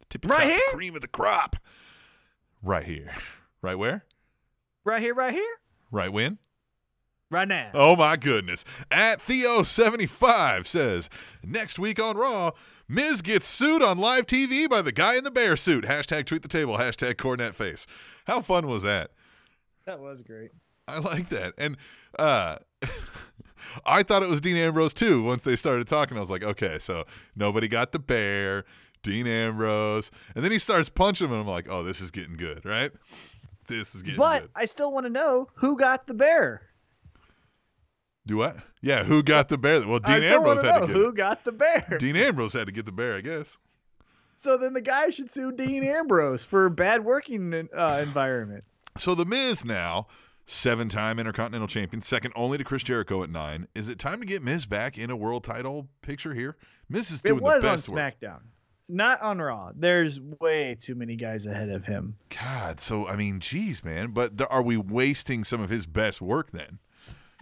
The 0.00 0.06
tippy 0.10 0.26
Right 0.26 0.38
top, 0.38 0.48
here? 0.48 0.60
cream 0.72 0.96
of 0.96 1.00
the 1.00 1.06
crop. 1.06 1.54
Right 2.64 2.84
here. 2.84 3.14
Right 3.62 3.74
where? 3.76 4.04
Right 4.84 5.00
here, 5.00 5.14
right 5.14 5.32
here, 5.32 5.54
Right 5.90 6.12
when? 6.12 6.38
right 7.30 7.48
now. 7.48 7.70
Oh 7.74 7.96
my 7.96 8.16
goodness. 8.16 8.64
At 8.90 9.18
Theo75 9.20 10.66
says, 10.66 11.10
next 11.42 11.78
week 11.78 12.00
on 12.00 12.16
Raw, 12.16 12.52
Miz 12.88 13.22
gets 13.22 13.48
sued 13.48 13.82
on 13.82 13.98
live 13.98 14.26
TV 14.26 14.68
by 14.68 14.82
the 14.82 14.92
guy 14.92 15.16
in 15.16 15.24
the 15.24 15.30
bear 15.30 15.56
suit. 15.56 15.84
Hashtag 15.84 16.26
tweet 16.26 16.42
the 16.42 16.48
table. 16.48 16.76
Hashtag 16.76 17.16
cornet 17.18 17.54
face. 17.54 17.86
How 18.26 18.40
fun 18.40 18.66
was 18.66 18.82
that? 18.82 19.10
That 19.86 20.00
was 20.00 20.22
great. 20.22 20.50
I 20.86 20.98
like 20.98 21.28
that. 21.30 21.54
And 21.58 21.76
uh 22.18 22.58
I 23.84 24.02
thought 24.02 24.22
it 24.22 24.28
was 24.28 24.40
Dean 24.40 24.56
Ambrose 24.56 24.94
too 24.94 25.22
once 25.22 25.42
they 25.44 25.56
started 25.56 25.88
talking. 25.88 26.16
I 26.16 26.20
was 26.20 26.30
like, 26.30 26.44
okay, 26.44 26.78
so 26.78 27.04
nobody 27.34 27.66
got 27.66 27.92
the 27.92 27.98
bear, 27.98 28.64
Dean 29.04 29.28
Ambrose. 29.28 30.10
And 30.34 30.44
then 30.44 30.50
he 30.50 30.58
starts 30.58 30.88
punching 30.88 31.28
him 31.28 31.32
and 31.32 31.42
I'm 31.42 31.46
like, 31.46 31.68
oh, 31.70 31.84
this 31.84 32.00
is 32.00 32.10
getting 32.10 32.36
good, 32.36 32.64
right? 32.64 32.90
This 33.68 33.94
is 33.94 34.02
getting 34.02 34.16
good. 34.16 34.20
But 34.20 34.40
good. 34.42 34.50
I 34.56 34.64
still 34.64 34.90
want 34.92 35.06
to 35.06 35.10
know 35.10 35.48
who 35.54 35.76
got 35.76 36.08
the 36.08 36.14
bear. 36.14 36.62
Do 38.26 38.38
what? 38.38 38.56
Yeah, 38.80 39.04
who 39.04 39.22
got 39.22 39.48
the 39.48 39.58
bear? 39.58 39.86
Well, 39.86 40.00
Dean 40.00 40.22
Ambrose 40.22 40.62
had 40.62 40.80
to 40.80 40.86
get 40.86 40.96
who 40.96 41.08
it. 41.10 41.14
got 41.14 41.44
the 41.44 41.52
bear. 41.52 41.96
Dean 41.98 42.16
Ambrose 42.16 42.54
had 42.54 42.66
to 42.66 42.72
get 42.72 42.86
the 42.86 42.92
bear, 42.92 43.16
I 43.16 43.20
guess. 43.20 43.58
So 44.36 44.56
then 44.56 44.72
the 44.72 44.80
guy 44.80 45.10
should 45.10 45.30
sue 45.30 45.52
Dean 45.52 45.84
Ambrose 45.84 46.44
for 46.44 46.68
bad 46.68 47.04
working 47.04 47.68
uh, 47.72 48.00
environment. 48.02 48.64
So 48.96 49.14
the 49.14 49.24
Miz 49.24 49.64
now 49.64 50.06
seven 50.46 50.88
time 50.88 51.18
Intercontinental 51.18 51.68
Champion, 51.68 52.02
second 52.02 52.32
only 52.34 52.58
to 52.58 52.64
Chris 52.64 52.82
Jericho 52.82 53.22
at 53.22 53.30
nine. 53.30 53.68
Is 53.74 53.88
it 53.88 53.98
time 53.98 54.20
to 54.20 54.26
get 54.26 54.42
Miz 54.42 54.66
back 54.66 54.98
in 54.98 55.10
a 55.10 55.16
world 55.16 55.44
title 55.44 55.88
picture 56.02 56.34
here? 56.34 56.56
Miz 56.88 57.10
is 57.10 57.22
doing 57.22 57.38
It 57.38 57.42
was 57.42 57.62
the 57.62 57.68
on 57.68 57.76
best 57.76 57.88
work. 57.90 58.14
SmackDown, 58.90 58.94
not 58.96 59.22
on 59.22 59.38
Raw. 59.40 59.72
There's 59.74 60.20
way 60.40 60.76
too 60.78 60.94
many 60.94 61.16
guys 61.16 61.46
ahead 61.46 61.70
of 61.70 61.84
him. 61.84 62.16
God, 62.28 62.80
so 62.80 63.06
I 63.06 63.16
mean, 63.16 63.40
geez, 63.40 63.84
man. 63.84 64.10
But 64.12 64.38
th- 64.38 64.48
are 64.50 64.62
we 64.62 64.76
wasting 64.76 65.44
some 65.44 65.60
of 65.60 65.70
his 65.70 65.86
best 65.86 66.20
work 66.20 66.50
then? 66.50 66.78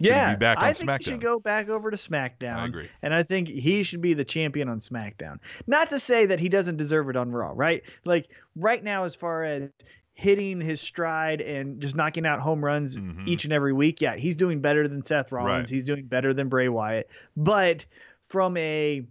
Should 0.01 0.07
Yeah, 0.07 0.35
back 0.35 0.57
on 0.57 0.63
I 0.63 0.73
think 0.73 0.91
he 0.97 1.03
should 1.03 1.21
go 1.21 1.39
back 1.39 1.69
over 1.69 1.91
to 1.91 1.97
SmackDown. 1.97 2.55
I 2.55 2.65
agree. 2.65 2.89
and 3.03 3.13
I 3.13 3.23
think 3.23 3.47
he 3.47 3.83
should 3.83 4.01
be 4.01 4.15
the 4.15 4.25
champion 4.25 4.67
on 4.67 4.79
SmackDown. 4.79 5.37
Not 5.67 5.91
to 5.91 5.99
say 5.99 6.25
that 6.25 6.39
he 6.39 6.49
doesn't 6.49 6.77
deserve 6.77 7.09
it 7.09 7.15
on 7.15 7.31
Raw, 7.31 7.51
right? 7.55 7.83
Like 8.03 8.27
right 8.55 8.83
now, 8.83 9.03
as 9.05 9.13
far 9.15 9.43
as 9.43 9.69
hitting 10.15 10.59
his 10.61 10.81
stride 10.81 11.41
and 11.41 11.79
just 11.79 11.95
knocking 11.95 12.25
out 12.25 12.39
home 12.39 12.63
runs 12.63 12.99
Mhm. 12.99 13.27
each 13.27 13.43
and 13.45 13.53
every 13.53 13.71
week, 13.73 14.01
yeah, 14.01 14.15
he's 14.15 14.35
doing 14.35 14.61
better 14.61 14.87
than 14.87 15.03
Seth 15.03 15.31
Rollins. 15.31 15.65
Right. 15.65 15.69
He's 15.69 15.85
doing 15.85 16.05
better 16.05 16.33
than 16.33 16.49
Bray 16.49 16.69
Wyatt. 16.69 17.09
But 17.37 17.85
from 18.27 18.57
a 18.57 19.03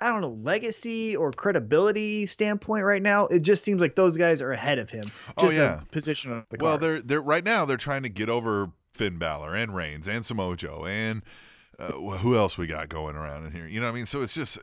I 0.00 0.08
don't 0.08 0.20
know, 0.22 0.38
legacy 0.42 1.14
or 1.16 1.30
credibility 1.32 2.24
standpoint 2.26 2.84
right 2.84 3.02
now, 3.02 3.26
it 3.26 3.40
just 3.40 3.64
seems 3.64 3.80
like 3.80 3.96
those 3.96 4.16
guys 4.16 4.40
are 4.40 4.52
ahead 4.52 4.78
of 4.78 4.88
him. 4.90 5.10
Oh, 5.36 5.50
yeah. 5.50 5.80
position 5.90 6.32
on 6.32 6.44
the 6.50 6.56
Well, 6.60 6.72
card. 6.72 6.80
they're 6.82 7.02
they're 7.02 7.22
right 7.22 7.44
now 7.44 7.64
they're 7.66 7.76
trying 7.76 8.02
to 8.04 8.08
get 8.08 8.28
over 8.30 8.70
Finn 8.94 9.18
Balor 9.18 9.54
and 9.54 9.74
Reigns 9.74 10.08
and 10.08 10.24
Samoa 10.24 10.56
Joe 10.56 10.84
and 10.86 11.22
uh, 11.78 11.92
who 11.92 12.36
else 12.36 12.58
we 12.58 12.66
got 12.66 12.88
going 12.90 13.16
around 13.16 13.46
in 13.46 13.52
here? 13.52 13.66
You 13.66 13.80
know 13.80 13.86
what 13.86 13.92
I 13.92 13.96
mean? 13.96 14.06
So 14.06 14.20
it's 14.22 14.34
just 14.34 14.58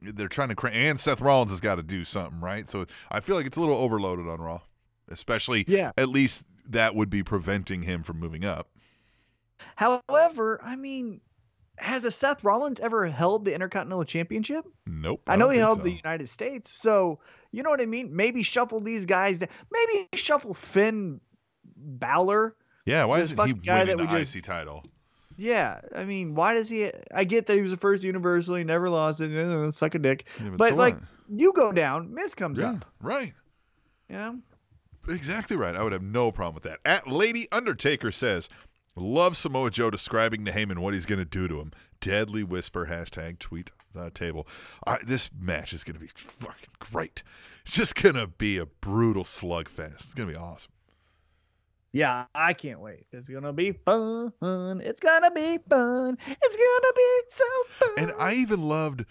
they're 0.00 0.28
trying 0.28 0.48
to 0.48 0.54
cra- 0.54 0.70
and 0.70 0.98
Seth 0.98 1.20
Rollins 1.20 1.50
has 1.50 1.60
got 1.60 1.74
to 1.74 1.82
do 1.82 2.04
something, 2.04 2.40
right? 2.40 2.66
So 2.68 2.86
I 3.10 3.20
feel 3.20 3.36
like 3.36 3.44
it's 3.46 3.56
a 3.58 3.60
little 3.60 3.76
overloaded 3.76 4.26
on 4.28 4.40
Raw, 4.40 4.60
especially 5.08 5.64
Yeah. 5.68 5.92
At 5.98 6.08
least 6.08 6.46
that 6.70 6.94
would 6.94 7.10
be 7.10 7.22
preventing 7.22 7.82
him 7.82 8.02
from 8.02 8.18
moving 8.18 8.44
up. 8.46 8.68
However, 9.76 10.60
I 10.62 10.76
mean, 10.76 11.20
has 11.78 12.04
a 12.04 12.10
Seth 12.10 12.44
Rollins 12.44 12.80
ever 12.80 13.06
held 13.06 13.44
the 13.44 13.54
Intercontinental 13.54 14.04
Championship? 14.04 14.64
Nope. 14.86 15.22
I 15.26 15.36
know 15.36 15.48
he 15.50 15.58
held 15.58 15.78
so. 15.80 15.84
the 15.84 15.92
United 15.92 16.28
States, 16.28 16.78
so 16.78 17.18
you 17.52 17.62
know 17.62 17.70
what 17.70 17.80
I 17.80 17.86
mean. 17.86 18.14
Maybe 18.14 18.42
shuffle 18.42 18.80
these 18.80 19.06
guys. 19.06 19.38
Down. 19.38 19.48
Maybe 19.72 20.08
shuffle 20.14 20.54
Finn 20.54 21.20
Balor. 21.76 22.56
Yeah, 22.86 23.04
why 23.04 23.20
isn't 23.20 23.36
he 23.46 23.52
winning 23.66 23.96
the 23.96 24.06
just- 24.06 24.34
IC 24.36 24.44
title? 24.44 24.84
Yeah, 25.36 25.80
I 25.96 26.04
mean, 26.04 26.36
why 26.36 26.54
does 26.54 26.68
he? 26.68 26.92
I 27.12 27.24
get 27.24 27.46
that 27.46 27.56
he 27.56 27.60
was 27.60 27.72
the 27.72 27.76
first 27.76 28.04
Universal. 28.04 28.54
He 28.54 28.62
never 28.62 28.88
lost 28.88 29.20
it. 29.20 29.36
uh, 29.36 29.72
Suck 29.72 29.96
a 29.96 29.98
dick. 29.98 30.26
Yeah, 30.40 30.50
But 30.56 30.68
so 30.68 30.74
like, 30.76 30.94
what? 30.94 31.02
you 31.28 31.52
go 31.52 31.72
down, 31.72 32.14
Miz 32.14 32.36
comes 32.36 32.60
yeah, 32.60 32.70
up. 32.74 32.84
right. 33.00 33.32
You 34.08 34.14
know? 34.16 34.38
Exactly 35.08 35.56
right. 35.56 35.74
I 35.74 35.82
would 35.82 35.92
have 35.92 36.04
no 36.04 36.30
problem 36.30 36.54
with 36.54 36.62
that. 36.64 36.78
At 36.84 37.08
Lady 37.08 37.48
Undertaker 37.50 38.12
says, 38.12 38.48
"Love 38.96 39.36
Samoa 39.36 39.70
Joe 39.70 39.90
describing 39.90 40.44
to 40.44 40.52
Heyman 40.52 40.78
what 40.78 40.94
he's 40.94 41.06
going 41.06 41.18
to 41.18 41.24
do 41.24 41.48
to 41.48 41.60
him." 41.60 41.72
Deadly 42.00 42.42
whisper 42.42 42.86
hashtag 42.86 43.38
tweet 43.38 43.70
uh, 43.98 44.10
table. 44.12 44.46
I, 44.86 44.98
this 45.06 45.30
match 45.38 45.72
is 45.72 45.84
going 45.84 45.94
to 45.94 46.00
be 46.00 46.10
fucking 46.14 46.74
great. 46.78 47.22
It's 47.64 47.76
just 47.76 47.94
going 47.94 48.16
to 48.16 48.26
be 48.26 48.58
a 48.58 48.66
brutal 48.66 49.24
slugfest. 49.24 49.94
It's 49.94 50.14
going 50.14 50.28
to 50.28 50.34
be 50.34 50.38
awesome. 50.38 50.72
Yeah, 51.94 52.24
I 52.34 52.54
can't 52.54 52.80
wait. 52.80 53.06
It's 53.12 53.28
gonna 53.28 53.52
be 53.52 53.70
fun. 53.70 54.32
It's 54.42 54.98
gonna 54.98 55.30
be 55.30 55.58
fun. 55.58 56.18
It's 56.26 56.56
gonna 56.56 56.92
be 56.96 57.20
so 57.28 57.44
fun. 57.68 57.90
And 57.98 58.12
I 58.18 58.34
even 58.34 58.62
loved 58.68 59.04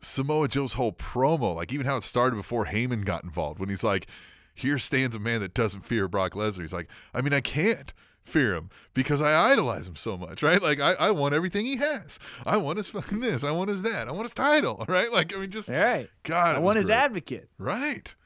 Samoa 0.00 0.48
Joe's 0.48 0.72
whole 0.72 0.92
promo, 0.92 1.54
like 1.54 1.72
even 1.72 1.86
how 1.86 1.98
it 1.98 2.02
started 2.02 2.34
before 2.34 2.66
Heyman 2.66 3.04
got 3.04 3.22
involved. 3.22 3.60
When 3.60 3.68
he's 3.68 3.84
like, 3.84 4.08
"Here 4.56 4.76
stands 4.76 5.14
a 5.14 5.20
man 5.20 5.40
that 5.40 5.54
doesn't 5.54 5.82
fear 5.82 6.08
Brock 6.08 6.32
Lesnar." 6.32 6.62
He's 6.62 6.72
like, 6.72 6.90
"I 7.14 7.20
mean, 7.20 7.32
I 7.32 7.40
can't." 7.40 7.92
Fear 8.22 8.54
him 8.54 8.70
because 8.94 9.20
I 9.22 9.50
idolize 9.52 9.88
him 9.88 9.96
so 9.96 10.16
much, 10.16 10.42
right? 10.42 10.62
Like 10.62 10.78
I, 10.78 10.92
I 10.94 11.10
want 11.10 11.34
everything 11.34 11.66
he 11.66 11.76
has. 11.76 12.18
I 12.46 12.58
want 12.58 12.76
his 12.76 12.88
fucking 12.90 13.20
this. 13.20 13.42
I 13.44 13.50
want 13.50 13.70
his 13.70 13.82
that. 13.82 14.08
I 14.08 14.12
want 14.12 14.24
his 14.24 14.32
title, 14.34 14.84
right? 14.88 15.10
Like 15.12 15.34
I 15.34 15.38
mean, 15.38 15.50
just 15.50 15.70
All 15.70 15.76
right. 15.76 16.08
God, 16.22 16.56
I 16.56 16.58
want 16.60 16.76
his 16.76 16.86
great. 16.86 16.96
advocate. 16.98 17.48
Right. 17.58 18.14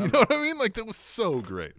You 0.00 0.08
know 0.08 0.20
what 0.20 0.32
I 0.32 0.40
mean? 0.40 0.56
Like 0.56 0.74
that 0.74 0.86
was 0.86 0.96
so 0.96 1.40
great. 1.40 1.72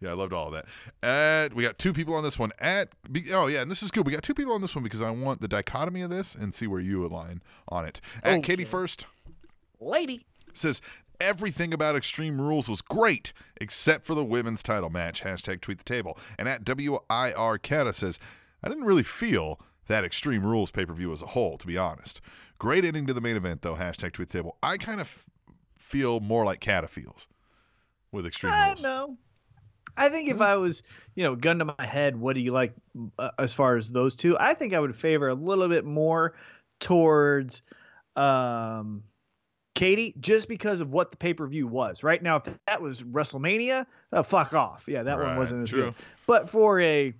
Yeah, 0.00 0.10
I 0.10 0.12
loved 0.14 0.32
all 0.32 0.46
of 0.46 0.52
that. 0.54 0.66
At 1.06 1.52
we 1.54 1.62
got 1.64 1.78
two 1.78 1.92
people 1.92 2.14
on 2.14 2.22
this 2.22 2.38
one. 2.38 2.50
At 2.58 2.94
oh 3.32 3.46
yeah, 3.48 3.60
and 3.60 3.70
this 3.70 3.82
is 3.82 3.90
good. 3.90 4.06
We 4.06 4.12
got 4.12 4.22
two 4.22 4.32
people 4.32 4.54
on 4.54 4.62
this 4.62 4.74
one 4.74 4.82
because 4.82 5.02
I 5.02 5.10
want 5.10 5.40
the 5.42 5.48
dichotomy 5.48 6.00
of 6.02 6.08
this 6.10 6.34
and 6.34 6.54
see 6.54 6.66
where 6.66 6.80
you 6.80 7.04
align 7.04 7.42
on 7.68 7.84
it. 7.84 8.00
At 8.22 8.42
Katie 8.42 8.64
first 8.64 9.06
Lady. 9.80 10.24
says 10.54 10.80
everything 11.20 11.72
about 11.72 11.96
Extreme 11.96 12.40
Rules 12.40 12.68
was 12.68 12.82
great 12.82 13.32
except 13.60 14.06
for 14.06 14.14
the 14.14 14.24
women's 14.24 14.62
title 14.62 14.90
match. 14.90 15.22
Hashtag 15.22 15.60
tweet 15.60 15.78
the 15.78 15.84
table. 15.84 16.18
And 16.38 16.48
at 16.48 16.64
WIR 16.64 17.58
Kata 17.58 17.92
says 17.92 18.18
I 18.62 18.68
didn't 18.68 18.84
really 18.84 19.02
feel 19.02 19.60
that 19.86 20.04
Extreme 20.04 20.44
Rules 20.44 20.70
pay 20.70 20.84
per 20.84 20.92
view 20.92 21.12
as 21.12 21.22
a 21.22 21.26
whole, 21.26 21.58
to 21.58 21.66
be 21.66 21.76
honest. 21.78 22.20
Great 22.58 22.84
ending 22.84 23.06
to 23.06 23.14
the 23.14 23.20
main 23.20 23.36
event 23.36 23.62
though. 23.62 23.74
Hashtag 23.76 24.12
tweet 24.12 24.28
the 24.28 24.38
table. 24.38 24.56
I 24.62 24.76
kind 24.76 25.00
of 25.00 25.24
feel 25.78 26.20
more 26.20 26.44
like 26.44 26.60
Kata 26.60 26.88
feels 26.88 27.28
with 28.12 28.26
Extreme 28.26 28.52
I 28.52 28.68
Rules. 28.68 28.82
know. 28.82 29.16
I 29.96 30.08
think 30.08 30.28
if 30.28 30.40
I 30.40 30.56
was, 30.56 30.84
you 31.16 31.24
know, 31.24 31.34
gun 31.34 31.58
to 31.58 31.64
my 31.64 31.84
head, 31.84 32.16
what 32.16 32.34
do 32.34 32.40
you 32.40 32.52
like 32.52 32.72
uh, 33.18 33.30
as 33.38 33.52
far 33.52 33.74
as 33.76 33.88
those 33.88 34.14
two? 34.14 34.36
I 34.38 34.54
think 34.54 34.72
I 34.72 34.78
would 34.78 34.96
favor 34.96 35.28
a 35.28 35.34
little 35.34 35.68
bit 35.68 35.84
more 35.84 36.34
towards 36.78 37.62
um 38.14 39.02
Katie 39.78 40.12
just 40.18 40.48
because 40.48 40.80
of 40.80 40.90
what 40.90 41.12
the 41.12 41.16
pay-per-view 41.16 41.68
was. 41.68 42.02
Right 42.02 42.20
now 42.20 42.38
if 42.38 42.58
that 42.66 42.82
was 42.82 43.02
WrestleMania, 43.02 43.86
uh, 44.12 44.24
fuck 44.24 44.52
off. 44.52 44.86
Yeah, 44.88 45.04
that 45.04 45.16
one 45.16 45.36
wasn't 45.36 45.62
as 45.62 45.70
true. 45.70 45.82
good. 45.82 45.94
But 46.26 46.50
for 46.50 46.80
a 46.80 47.14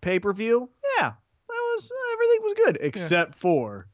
pay-per-view, 0.00 0.70
yeah, 0.96 1.10
that 1.10 1.16
was 1.48 1.92
everything 2.12 2.42
was 2.44 2.54
good 2.54 2.78
except 2.80 3.34
for 3.34 3.88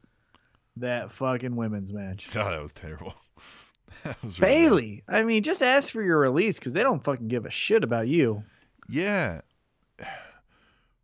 that 0.77 1.13
fucking 1.13 1.57
women's 1.57 1.95
match. 1.95 2.31
God, 2.31 2.53
that 2.53 2.63
was 2.63 2.75
terrible. 2.75 3.15
that 4.05 4.23
was 4.23 4.39
really. 4.39 4.53
Bayley, 4.53 5.05
I 5.09 5.23
mean, 5.23 5.43
just 5.43 5.63
ask 5.63 5.91
for 5.91 6.03
your 6.03 6.19
release 6.19 6.59
because 6.59 6.75
they 6.75 6.83
don't 6.83 7.03
fucking 7.03 7.29
give 7.29 7.47
a 7.47 7.51
shit 7.51 7.85
about 7.85 8.07
you. 8.07 8.45
Yeah. 8.87 9.41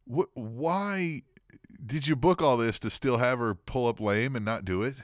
What? 0.04 0.28
Why 0.34 1.22
did 1.86 2.06
you 2.06 2.14
book 2.14 2.42
all 2.42 2.58
this 2.58 2.78
to 2.80 2.90
still 2.90 3.16
have 3.16 3.38
her 3.38 3.54
pull 3.54 3.86
up 3.86 4.00
lame 4.00 4.36
and 4.36 4.44
not 4.44 4.66
do 4.66 4.82
it? 4.82 4.96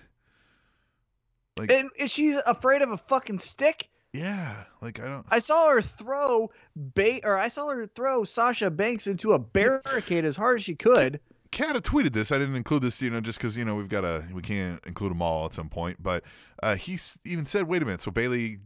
Like, 1.59 1.71
And 1.71 1.91
is 1.97 2.11
she's 2.13 2.37
afraid 2.47 2.83
of 2.83 2.91
a 2.91 2.97
fucking 2.97 3.39
stick? 3.39 3.89
yeah. 4.13 4.65
Like 4.81 5.01
I 5.01 5.05
don't. 5.07 5.27
I 5.31 5.39
saw 5.39 5.71
her 5.71 5.81
throw 5.83 6.51
bait, 6.95 7.23
or 7.25 7.37
I 7.37 7.49
saw 7.49 7.69
her 7.69 7.87
throw 7.87 8.25
Sasha 8.25 8.71
Banks 8.71 9.07
into 9.07 9.33
a 9.33 9.39
barricade 9.39 10.25
as 10.25 10.37
hard 10.37 10.59
as 10.59 10.65
she 10.65 10.75
could. 10.75 11.21
Kat 11.53 11.75
had 11.75 11.85
tweeted 11.85 12.13
this. 12.13 12.33
I 12.33 12.39
didn't 12.39 12.57
include 12.57 12.83
this, 12.83 13.01
you 13.01 13.11
know, 13.11 13.21
just 13.21 13.39
because 13.39 13.57
you 13.57 13.65
know 13.65 13.75
we've 13.77 13.89
got 13.89 14.01
to 14.03 14.27
we 14.33 14.43
can't 14.43 14.85
include 14.87 15.13
them 15.13 15.23
all 15.23 15.47
at 15.47 15.53
some 15.55 15.69
point. 15.69 16.03
But 16.03 16.25
uh, 16.63 16.75
he 16.77 16.99
even 17.25 17.45
said, 17.45 17.69
"Wait 17.69 17.81
a 17.83 17.85
minute." 17.85 18.01
So 18.03 18.11
Bayley 18.11 18.59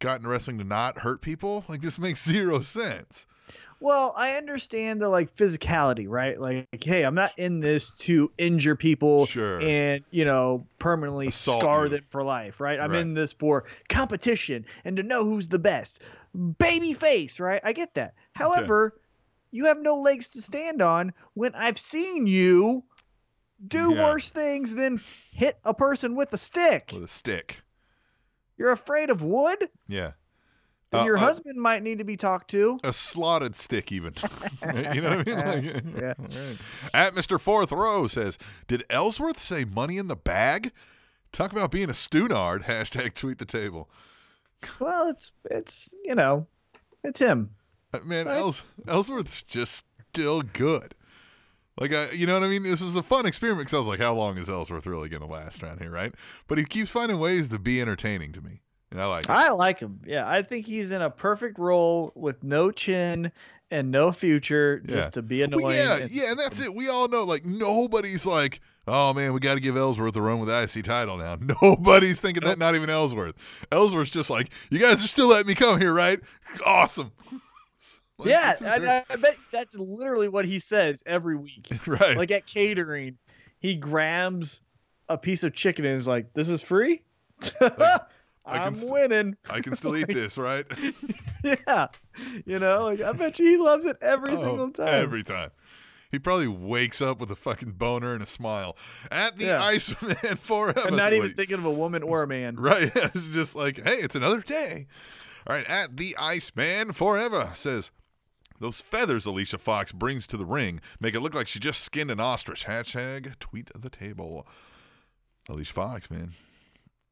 got 0.00 0.20
in 0.20 0.26
wrestling 0.26 0.58
to 0.58 0.64
not 0.64 0.98
hurt 1.00 1.20
people. 1.20 1.64
Like 1.68 1.82
this 1.82 1.98
makes 1.98 2.24
zero 2.26 2.60
sense. 2.60 3.26
Well, 3.82 4.12
I 4.16 4.32
understand 4.36 5.00
the 5.00 5.08
like 5.08 5.34
physicality, 5.34 6.06
right? 6.06 6.38
Like, 6.38 6.66
hey, 6.84 7.02
I'm 7.02 7.14
not 7.14 7.32
in 7.38 7.60
this 7.60 7.90
to 8.00 8.30
injure 8.36 8.76
people 8.76 9.24
Sure. 9.26 9.58
and 9.60 10.04
you 10.10 10.24
know 10.26 10.66
permanently 10.78 11.28
Assault 11.28 11.60
scar 11.60 11.84
you. 11.84 11.88
them 11.90 12.04
for 12.08 12.22
life, 12.22 12.60
right? 12.60 12.78
I'm 12.78 12.90
Right. 12.90 13.00
in 13.00 13.14
this 13.14 13.32
for 13.32 13.64
competition 13.88 14.66
and 14.84 14.98
to 14.98 15.02
know 15.02 15.24
who's 15.24 15.48
the 15.48 15.58
best. 15.58 16.02
Baby 16.58 16.92
face, 16.92 17.40
right? 17.40 17.60
I 17.64 17.72
get 17.72 17.94
that. 17.94 18.14
However, 18.34 19.00
you 19.50 19.64
have 19.64 19.80
no 19.80 19.96
legs 20.00 20.28
to 20.32 20.42
stand 20.42 20.82
on 20.82 21.12
when 21.34 21.54
I've 21.54 21.78
seen 21.78 22.26
you 22.26 22.84
do 23.66 23.94
Yeah. 23.94 24.04
worse 24.04 24.28
things 24.28 24.74
than 24.74 25.00
hit 25.32 25.58
a 25.64 25.72
person 25.74 26.14
with 26.16 26.32
a 26.34 26.38
stick. 26.38 26.90
With 26.92 27.04
a 27.04 27.08
stick. 27.08 27.62
You're 28.58 28.72
afraid 28.72 29.08
of 29.08 29.22
wood? 29.22 29.70
Yeah. 29.88 30.12
Then 30.90 31.02
Uh, 31.02 31.04
your 31.04 31.16
uh, 31.16 31.20
husband 31.20 31.56
might 31.60 31.82
need 31.82 31.98
to 31.98 32.04
be 32.04 32.16
talked 32.16 32.50
to. 32.50 32.78
a 32.84 32.92
slotted 32.92 33.54
stick 33.56 33.92
even 33.92 34.14
you 34.94 35.00
know 35.00 35.18
what 35.18 35.28
i 35.28 35.60
mean 35.60 35.72
like, 35.74 35.84
Yeah. 36.00 36.14
Right. 36.18 36.58
at 36.94 37.14
mr 37.14 37.40
fourth 37.40 37.70
row 37.72 38.06
says 38.06 38.38
did 38.66 38.84
ellsworth 38.90 39.38
say 39.38 39.64
money 39.64 39.98
in 39.98 40.08
the 40.08 40.16
bag 40.16 40.72
talk 41.32 41.52
about 41.52 41.70
being 41.70 41.88
a 41.90 41.92
stunard 41.94 42.64
hashtag 42.64 43.14
tweet 43.14 43.38
the 43.38 43.44
table 43.44 43.88
Well, 44.80 45.08
it's 45.08 45.32
it's 45.50 45.94
you 46.04 46.14
know, 46.14 46.46
it's 47.04 47.20
him. 47.20 47.50
Uh, 47.94 48.00
man 48.04 48.26
Right. 48.26 48.38
Els- 48.38 48.62
ellsworth's 48.88 49.42
just 49.42 49.86
still 50.10 50.42
good 50.42 50.94
like 51.80 51.92
I, 51.94 52.10
you 52.10 52.26
know 52.26 52.34
what 52.34 52.42
I 52.42 52.48
mean? 52.48 52.62
This 52.64 52.82
is 52.82 52.94
a 52.96 53.02
fun 53.02 53.24
experiment 53.26 53.60
because 53.68 53.74
I 53.74 53.78
was 53.78 53.86
like, 53.86 54.00
how 54.00 54.12
long 54.12 54.36
is 54.36 54.50
Ellsworth 54.50 54.84
really 54.86 55.08
going 55.08 55.22
to 55.22 55.28
last 55.28 55.62
around 55.62 55.80
here, 55.80 55.88
right? 55.90 56.12
But 56.46 56.58
he 56.58 56.64
keeps 56.64 56.90
finding 56.90 57.18
ways 57.18 57.48
to 57.48 57.58
be 57.58 57.80
entertaining 57.80 58.32
to 58.32 58.42
me, 58.42 58.60
and 58.90 59.00
I 59.00 59.06
like 59.06 59.24
it. 59.24 59.30
I 59.30 59.50
like 59.50 59.78
him. 59.78 60.00
Yeah, 60.06 60.28
I 60.28 60.42
think 60.42 60.66
he's 60.66 60.92
in 60.92 61.02
a 61.02 61.10
perfect 61.10 61.58
role 61.58 62.12
with 62.14 62.42
no 62.42 62.70
chin 62.70 63.30
and 63.70 63.90
no 63.90 64.10
future, 64.12 64.82
Yeah. 64.86 64.94
just 64.94 65.12
to 65.14 65.22
be 65.22 65.42
annoying. 65.42 65.64
Well, 65.64 65.74
yeah, 65.74 65.96
and- 66.04 66.10
yeah, 66.10 66.30
and 66.30 66.38
that's 66.38 66.60
it. 66.60 66.74
We 66.74 66.88
all 66.88 67.06
know, 67.08 67.22
like, 67.24 67.44
nobody's 67.44 68.26
like, 68.26 68.60
oh 68.88 69.12
man, 69.14 69.32
we 69.32 69.38
got 69.38 69.54
to 69.54 69.60
give 69.60 69.76
Ellsworth 69.76 70.16
a 70.16 70.22
run 70.22 70.40
with 70.40 70.48
the 70.48 70.60
IC 70.78 70.84
title 70.84 71.16
now. 71.18 71.36
Nobody's 71.62 72.20
thinking 72.20 72.42
that, 72.44 72.58
not 72.58 72.74
even 72.74 72.90
Ellsworth. 72.90 73.66
Ellsworth's 73.70 74.10
just 74.10 74.28
like, 74.30 74.50
you 74.70 74.80
guys 74.80 75.04
are 75.04 75.06
still 75.06 75.28
letting 75.28 75.46
me 75.46 75.54
come 75.54 75.80
here, 75.80 75.92
right? 75.94 76.18
Awesome. 76.66 77.12
Like, 78.18 78.28
yeah, 78.28 78.54
I. 78.66 79.02
I 79.08 79.16
bet 79.16 79.34
that's 79.50 79.78
literally 79.78 80.28
what 80.28 80.44
he 80.44 80.58
says 80.58 81.02
every 81.06 81.36
week. 81.36 81.66
right. 81.86 82.18
Like 82.18 82.30
at 82.30 82.44
catering, 82.44 83.16
he 83.60 83.76
grabs 83.76 84.60
a 85.08 85.16
piece 85.16 85.42
of 85.42 85.54
chicken 85.54 85.86
and 85.86 85.98
is 85.98 86.06
like, 86.06 86.34
"This 86.34 86.50
is 86.50 86.60
free. 86.60 87.00
I 88.44 88.58
can 88.58 88.66
I'm 88.68 88.74
st- 88.74 88.92
winning." 88.92 89.36
I 89.48 89.60
can 89.60 89.74
still 89.76 89.96
eat 89.96 90.08
this, 90.08 90.36
right? 90.38 90.64
Yeah, 91.42 91.86
you 92.44 92.58
know, 92.58 92.84
like 92.84 93.00
I 93.00 93.12
bet 93.12 93.38
you 93.38 93.46
he 93.46 93.56
loves 93.56 93.86
it 93.86 93.96
every 94.02 94.32
Oh, 94.32 94.42
single 94.42 94.70
time. 94.72 94.88
Every 94.88 95.22
time. 95.22 95.50
He 96.10 96.18
probably 96.18 96.48
wakes 96.48 97.00
up 97.00 97.18
with 97.18 97.30
a 97.30 97.36
fucking 97.36 97.72
boner 97.72 98.12
and 98.12 98.22
a 98.22 98.26
smile. 98.26 98.76
At 99.10 99.38
the 99.38 99.46
Yeah. 99.46 99.62
Iceman 99.62 100.16
forever. 100.38 100.88
and 100.88 100.96
not 100.98 101.14
even 101.14 101.32
thinking 101.32 101.56
of 101.56 101.64
a 101.64 101.70
woman 101.70 102.02
or 102.02 102.22
a 102.22 102.26
man. 102.26 102.56
Right. 102.56 102.90
It's 102.94 103.28
just 103.28 103.56
like, 103.56 103.82
hey, 103.82 103.96
it's 103.98 104.16
another 104.16 104.40
day. 104.42 104.86
All 105.46 105.56
right. 105.56 105.64
At 105.66 105.96
the 105.96 106.14
Iceman 106.18 106.92
forever 106.92 107.50
says, 107.54 107.90
those 108.58 108.82
feathers 108.82 109.24
Alicia 109.24 109.56
Fox 109.56 109.92
brings 109.92 110.26
to 110.26 110.36
the 110.36 110.44
ring 110.44 110.82
make 111.00 111.14
it 111.14 111.20
look 111.20 111.34
like 111.34 111.46
she 111.46 111.58
just 111.58 111.80
skinned 111.80 112.10
an 112.10 112.20
ostrich. 112.20 112.66
Hashtag 112.66 113.38
tweet 113.38 113.70
the 113.74 113.88
table. 113.88 114.46
Alicia 115.48 115.72
Fox, 115.72 116.10
man. 116.10 116.32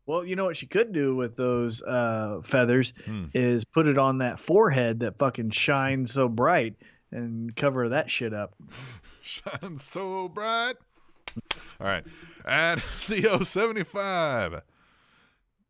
Well, 0.09 0.25
you 0.25 0.37
know 0.37 0.47
what 0.47 0.57
she 0.57 0.67
could 0.67 0.93
do 0.93 1.15
with 1.15 1.37
those 1.37 1.83
uh, 1.83 2.41
feathers 2.43 2.95
Hmm. 3.05 3.27
is 3.35 3.65
put 3.67 3.87
it 3.87 3.99
on 3.99 4.19
that 4.19 4.41
forehead 4.41 5.01
that 5.01 5.19
fucking 5.19 5.51
shines 5.51 6.13
so 6.13 6.29
bright 6.29 6.77
and 7.13 7.55
cover 7.55 7.91
that 7.91 8.11
shit 8.11 8.33
up. 8.35 8.55
Shine 9.23 9.77
so 9.79 10.27
bright. 10.29 10.77
All 11.79 11.87
right. 11.87 12.05
At 12.47 12.79
Theo75, 13.07 14.63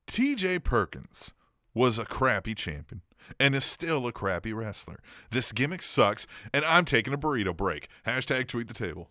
TJ 0.07 0.63
Perkins 0.63 1.33
was 1.75 1.99
a 1.99 2.05
crappy 2.05 2.55
champion 2.55 3.03
and 3.41 3.55
is 3.57 3.65
still 3.65 4.07
a 4.07 4.13
crappy 4.13 4.53
wrestler. 4.53 5.01
This 5.31 5.51
gimmick 5.53 5.83
sucks, 5.83 6.27
and 6.55 6.65
I'm 6.65 6.85
taking 6.85 7.13
a 7.13 7.19
burrito 7.19 7.57
break. 7.57 7.89
Hashtag 8.07 8.47
tweet 8.47 8.69
the 8.69 8.75
table. 8.75 9.09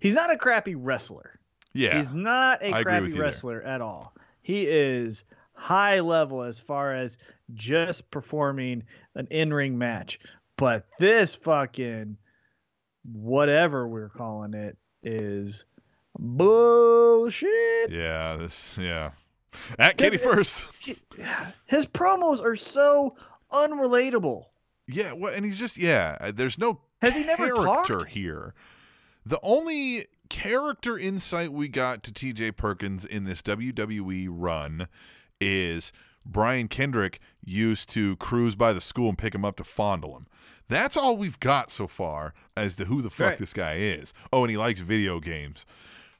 He's 0.00 0.14
not 0.14 0.32
a 0.32 0.36
crappy 0.36 0.74
wrestler. 0.76 1.32
Yeah. 1.74 1.96
He's 1.96 2.10
not 2.10 2.62
a 2.62 2.72
I 2.72 2.82
crappy 2.82 3.06
you 3.08 3.12
there. 3.14 3.22
wrestler 3.22 3.62
at 3.62 3.80
all. 3.80 4.14
He 4.48 4.66
is 4.66 5.26
high 5.52 6.00
level 6.00 6.40
as 6.42 6.58
far 6.58 6.94
as 6.94 7.18
just 7.52 8.10
performing 8.10 8.82
an 9.14 9.26
in-ring 9.30 9.76
match. 9.76 10.18
But 10.56 10.86
this 10.98 11.34
fucking 11.34 12.16
whatever 13.12 13.86
we're 13.86 14.08
calling 14.08 14.54
it 14.54 14.78
is 15.02 15.66
bullshit. 16.18 17.90
yeah. 17.90 18.36
This, 18.36 18.78
yeah. 18.80 19.10
At 19.78 19.98
Katie 19.98 20.16
first. 20.16 20.64
His 21.66 21.84
promos 21.84 22.42
are 22.42 22.56
so 22.56 23.16
unrelatable. 23.52 24.44
Yeah. 24.86 25.12
Well, 25.12 25.34
and 25.34 25.44
he's 25.44 25.58
just, 25.58 25.76
yeah. 25.76 26.30
There's 26.34 26.58
no 26.58 26.80
Has 27.02 27.14
he 27.14 27.22
never 27.24 27.52
character 27.52 27.98
talked? 27.98 28.08
here. 28.12 28.54
The 29.26 29.38
only 29.42 30.06
character 30.28 30.98
insight 30.98 31.52
we 31.52 31.68
got 31.68 32.02
to 32.04 32.12
TJ 32.12 32.56
Perkins 32.56 33.04
in 33.04 33.24
this 33.24 33.42
WWE 33.42 34.28
run 34.30 34.88
is 35.40 35.92
Brian 36.26 36.68
Kendrick 36.68 37.20
used 37.44 37.88
to 37.90 38.16
cruise 38.16 38.54
by 38.54 38.72
the 38.72 38.80
school 38.80 39.08
and 39.08 39.18
pick 39.18 39.34
him 39.34 39.44
up 39.44 39.56
to 39.56 39.64
fondle 39.64 40.16
him. 40.16 40.26
That's 40.68 40.96
all 40.96 41.16
we've 41.16 41.40
got 41.40 41.70
so 41.70 41.86
far 41.86 42.34
as 42.56 42.76
to 42.76 42.84
who 42.84 43.00
the 43.00 43.08
fuck 43.10 43.28
Right. 43.30 43.38
this 43.38 43.54
guy 43.54 43.76
is. 43.76 44.12
Oh, 44.32 44.42
and 44.44 44.50
he 44.50 44.56
likes 44.58 44.80
video 44.80 45.18
games. 45.20 45.64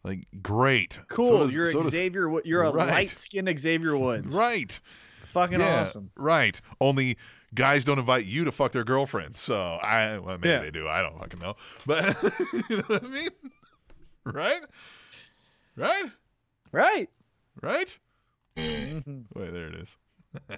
Like, 0.04 0.26
great. 0.42 0.94
So 0.94 1.00
Cool. 1.08 1.42
does- 1.42 1.54
you're 1.54 1.70
so 1.70 1.82
Xavier. 1.82 2.30
You're 2.44 2.62
a 2.62 2.70
Right. 2.70 2.88
light-skinned 2.88 3.58
Xavier 3.58 3.96
Woods. 3.96 4.34
Right. 4.34 4.80
Fucking 5.26 5.60
yeah, 5.60 5.80
awesome. 5.82 6.10
Right. 6.16 6.58
Only 6.80 7.18
guys 7.54 7.84
don't 7.84 7.98
invite 7.98 8.24
you 8.24 8.44
to 8.46 8.52
fuck 8.52 8.72
their 8.72 8.84
girlfriends. 8.84 9.40
So 9.40 9.56
I 9.82 10.18
well, 10.18 10.38
maybe 10.38 10.48
Yeah. 10.48 10.60
they 10.60 10.70
do. 10.70 10.88
I 10.88 11.02
don't 11.02 11.18
fucking 11.18 11.40
know. 11.40 11.56
But 11.84 12.16
you 12.70 12.76
know 12.78 12.82
what 12.86 13.04
I 13.04 13.08
mean? 13.08 13.28
Right? 14.34 14.60
Right? 15.76 16.04
Right. 16.72 17.08
Right? 17.62 17.98
Mhm. 18.56 19.24
Wait, 19.34 19.52
there 19.52 19.68
it 19.68 19.74
is. 19.74 19.96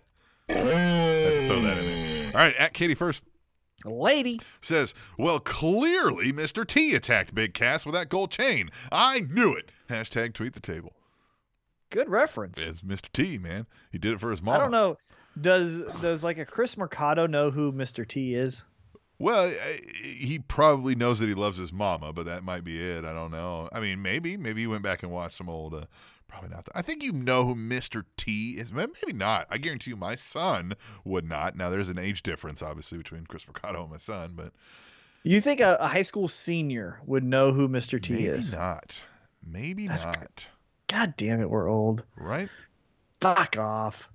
throw 0.49 1.61
that 1.63 1.79
in 1.79 1.85
there. 1.85 2.27
All 2.35 2.41
right, 2.41 2.57
at 2.57 2.73
Katie 2.73 2.95
first 2.95 3.25
Lady. 3.85 4.41
says, 4.61 4.95
Well, 5.19 5.39
clearly 5.41 6.33
Mr. 6.33 6.67
T 6.67 6.95
attacked 6.95 7.35
Big 7.35 7.55
Cass 7.55 7.87
with 7.87 7.95
that 7.95 8.09
gold 8.09 8.31
chain. 8.31 8.71
I 8.91 9.21
knew 9.21 9.55
it. 9.55 9.71
Hashtag 9.89 10.33
tweet 10.35 10.53
the 10.55 10.61
table. 10.61 10.93
Good 11.91 12.09
reference. 12.09 12.59
It's 12.59 12.83
Mr. 12.83 13.11
T, 13.13 13.37
man. 13.39 13.67
He 13.91 13.99
did 13.99 14.13
it 14.13 14.21
for 14.21 14.31
his 14.31 14.43
mom. 14.43 14.55
I 14.55 14.59
don't 14.59 14.71
know. 14.71 14.97
Does 15.41 15.81
does 16.03 16.23
like 16.25 16.39
a 16.39 16.45
Chris 16.45 16.77
Mercado 16.77 17.27
know 17.27 17.51
who 17.51 17.73
Mr. 17.73 18.07
T 18.07 18.35
is? 18.35 18.65
Well, 19.21 19.53
he 20.03 20.39
probably 20.39 20.95
knows 20.95 21.19
that 21.19 21.29
he 21.29 21.35
loves 21.35 21.59
his 21.59 21.75
mama, 21.75 22.11
but 22.13 22.25
that 22.25 22.43
might 22.43 22.65
be 22.65 22.81
it. 22.81 23.05
I 23.05 23.13
don't 23.13 23.31
know. 23.31 23.69
I 23.71 23.79
mean, 23.79 24.01
maybe, 24.01 24.39
maybe 24.39 24.63
he 24.63 24.67
went 24.67 24.83
back 24.83 25.03
and 25.03 25.13
watched 25.13 25.37
some 25.37 25.51
old. 25.51 25.75
Uh, 25.75 25.85
probably 26.27 26.49
not. 26.49 26.67
I 26.75 26.81
think 26.81 27.03
you 27.03 27.13
know 27.13 27.45
who 27.45 27.55
Mister 27.55 28.07
T 28.17 28.53
is. 28.53 28.73
Maybe 28.73 29.13
not. 29.13 29.47
I 29.51 29.59
guarantee 29.59 29.91
you, 29.91 29.97
my 29.97 30.15
son 30.15 30.73
would 31.05 31.29
not. 31.29 31.55
Now, 31.55 31.69
there's 31.69 31.91
an 31.91 31.99
age 31.99 32.23
difference, 32.23 32.63
obviously, 32.63 32.97
between 32.97 33.27
Chris 33.27 33.47
Mercado 33.47 33.83
and 33.83 33.91
my 33.91 33.99
son, 33.99 34.33
but 34.35 34.53
You 35.23 35.43
think 35.43 35.61
a, 35.61 35.77
a 35.79 35.87
high 35.87 36.01
school 36.01 36.27
senior 36.27 36.99
would 37.05 37.23
know 37.23 37.53
who 37.53 37.69
Mr. 37.69 38.03
T 38.03 38.15
maybe 38.15 38.25
is? 38.27 38.55
not. 38.55 39.05
Maybe 39.47 39.87
That's 39.87 40.07
cr- 40.07 40.13
not. 40.13 40.49
God 40.89 41.15
damn 41.19 41.43
it, 41.43 41.51
we're 41.51 41.69
old. 41.69 42.05
Right? 42.17 42.49
Fuck 43.21 43.59
off. 43.59 44.09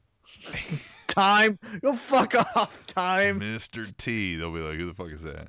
time. 1.16 1.58
Go 1.82 1.94
fuck 1.94 2.36
off. 2.36 2.86
Time. 2.88 3.40
Mr. 3.40 3.96
T. 3.96 4.36
They'll 4.36 4.54
be 4.54 4.60
like, 4.60 4.78
who 4.78 4.86
the 4.86 4.94
fuck 4.94 5.12
is 5.12 5.24
that? 5.24 5.48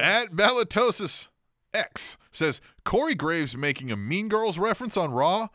At 0.00 0.32
Balatosis 0.32 1.28
X 1.72 2.16
says 2.30 2.60
Corey 2.84 3.14
Graves 3.14 3.56
making 3.56 3.92
a 3.92 3.96
Mean 3.96 4.28
Girls 4.28 4.58
reference 4.58 4.96
on 4.96 5.12
Raw. 5.12 5.48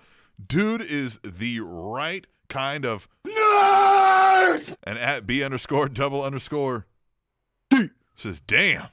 Dude 0.45 0.81
is 0.81 1.19
the 1.23 1.59
right 1.59 2.25
kind 2.47 2.85
of 2.85 3.07
nerd. 3.25 4.75
And 4.83 4.97
at 4.97 5.25
B 5.25 5.43
underscore 5.43 5.89
double 5.89 6.23
underscore 6.23 6.85
D 7.69 7.89
says, 8.15 8.41
damn, 8.41 8.87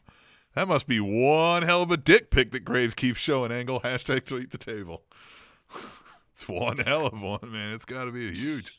that 0.55 0.69
must 0.69 0.87
be 0.87 1.01
one 1.01 1.63
hell 1.63 1.83
of 1.83 1.91
a 1.91 1.97
dick 1.97 2.31
pic 2.31 2.53
that 2.53 2.65
Graves 2.65 2.95
keeps 2.95 3.21
showing. 3.21 3.53
Angle 3.53 3.81
hashtag 3.81 4.25
tweet 4.25 4.51
the 4.51 4.59
table. 4.59 5.03
it's 6.33 6.49
one 6.49 6.79
hell 6.79 7.07
of 7.07 7.21
one, 7.21 7.41
man. 7.53 7.75
It's 7.75 7.85
got 7.85 8.05
to 8.05 8.13
be 8.13 8.29
a 8.29 8.33
huge. 8.33 8.79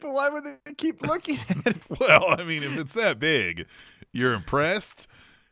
But 0.00 0.12
why 0.12 0.28
would 0.28 0.44
they 0.44 0.74
keep 0.74 1.02
looking 1.02 1.38
at 1.48 1.66
it? 1.66 1.76
Well, 2.00 2.40
I 2.40 2.44
mean, 2.44 2.62
if 2.62 2.78
it's 2.78 2.94
that 2.94 3.18
big, 3.18 3.66
you're 4.12 4.32
impressed. 4.32 5.06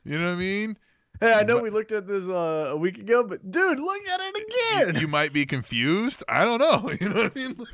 You 0.05 0.19
know 0.19 0.27
what 0.27 0.33
I 0.33 0.37
mean? 0.37 0.79
Hey, 1.21 1.33
I 1.33 1.43
know 1.43 1.59
we 1.59 1.71
looked 1.71 1.91
at 1.91 2.07
this 2.07 2.29
uh, 2.29 2.71
a 2.71 2.77
week 2.77 2.97
ago, 2.99 3.25
but 3.25 3.51
dude, 3.51 3.81
look 3.81 4.09
at 4.09 4.21
it 4.23 4.45
again. 4.87 5.01
You 5.01 5.09
might 5.09 5.33
be 5.33 5.45
confused. 5.45 6.23
I 6.29 6.45
don't 6.45 6.61
know. 6.61 6.91
You 7.01 7.09
know 7.09 7.23
what 7.25 7.33
I 7.37 7.39
mean? 7.39 7.67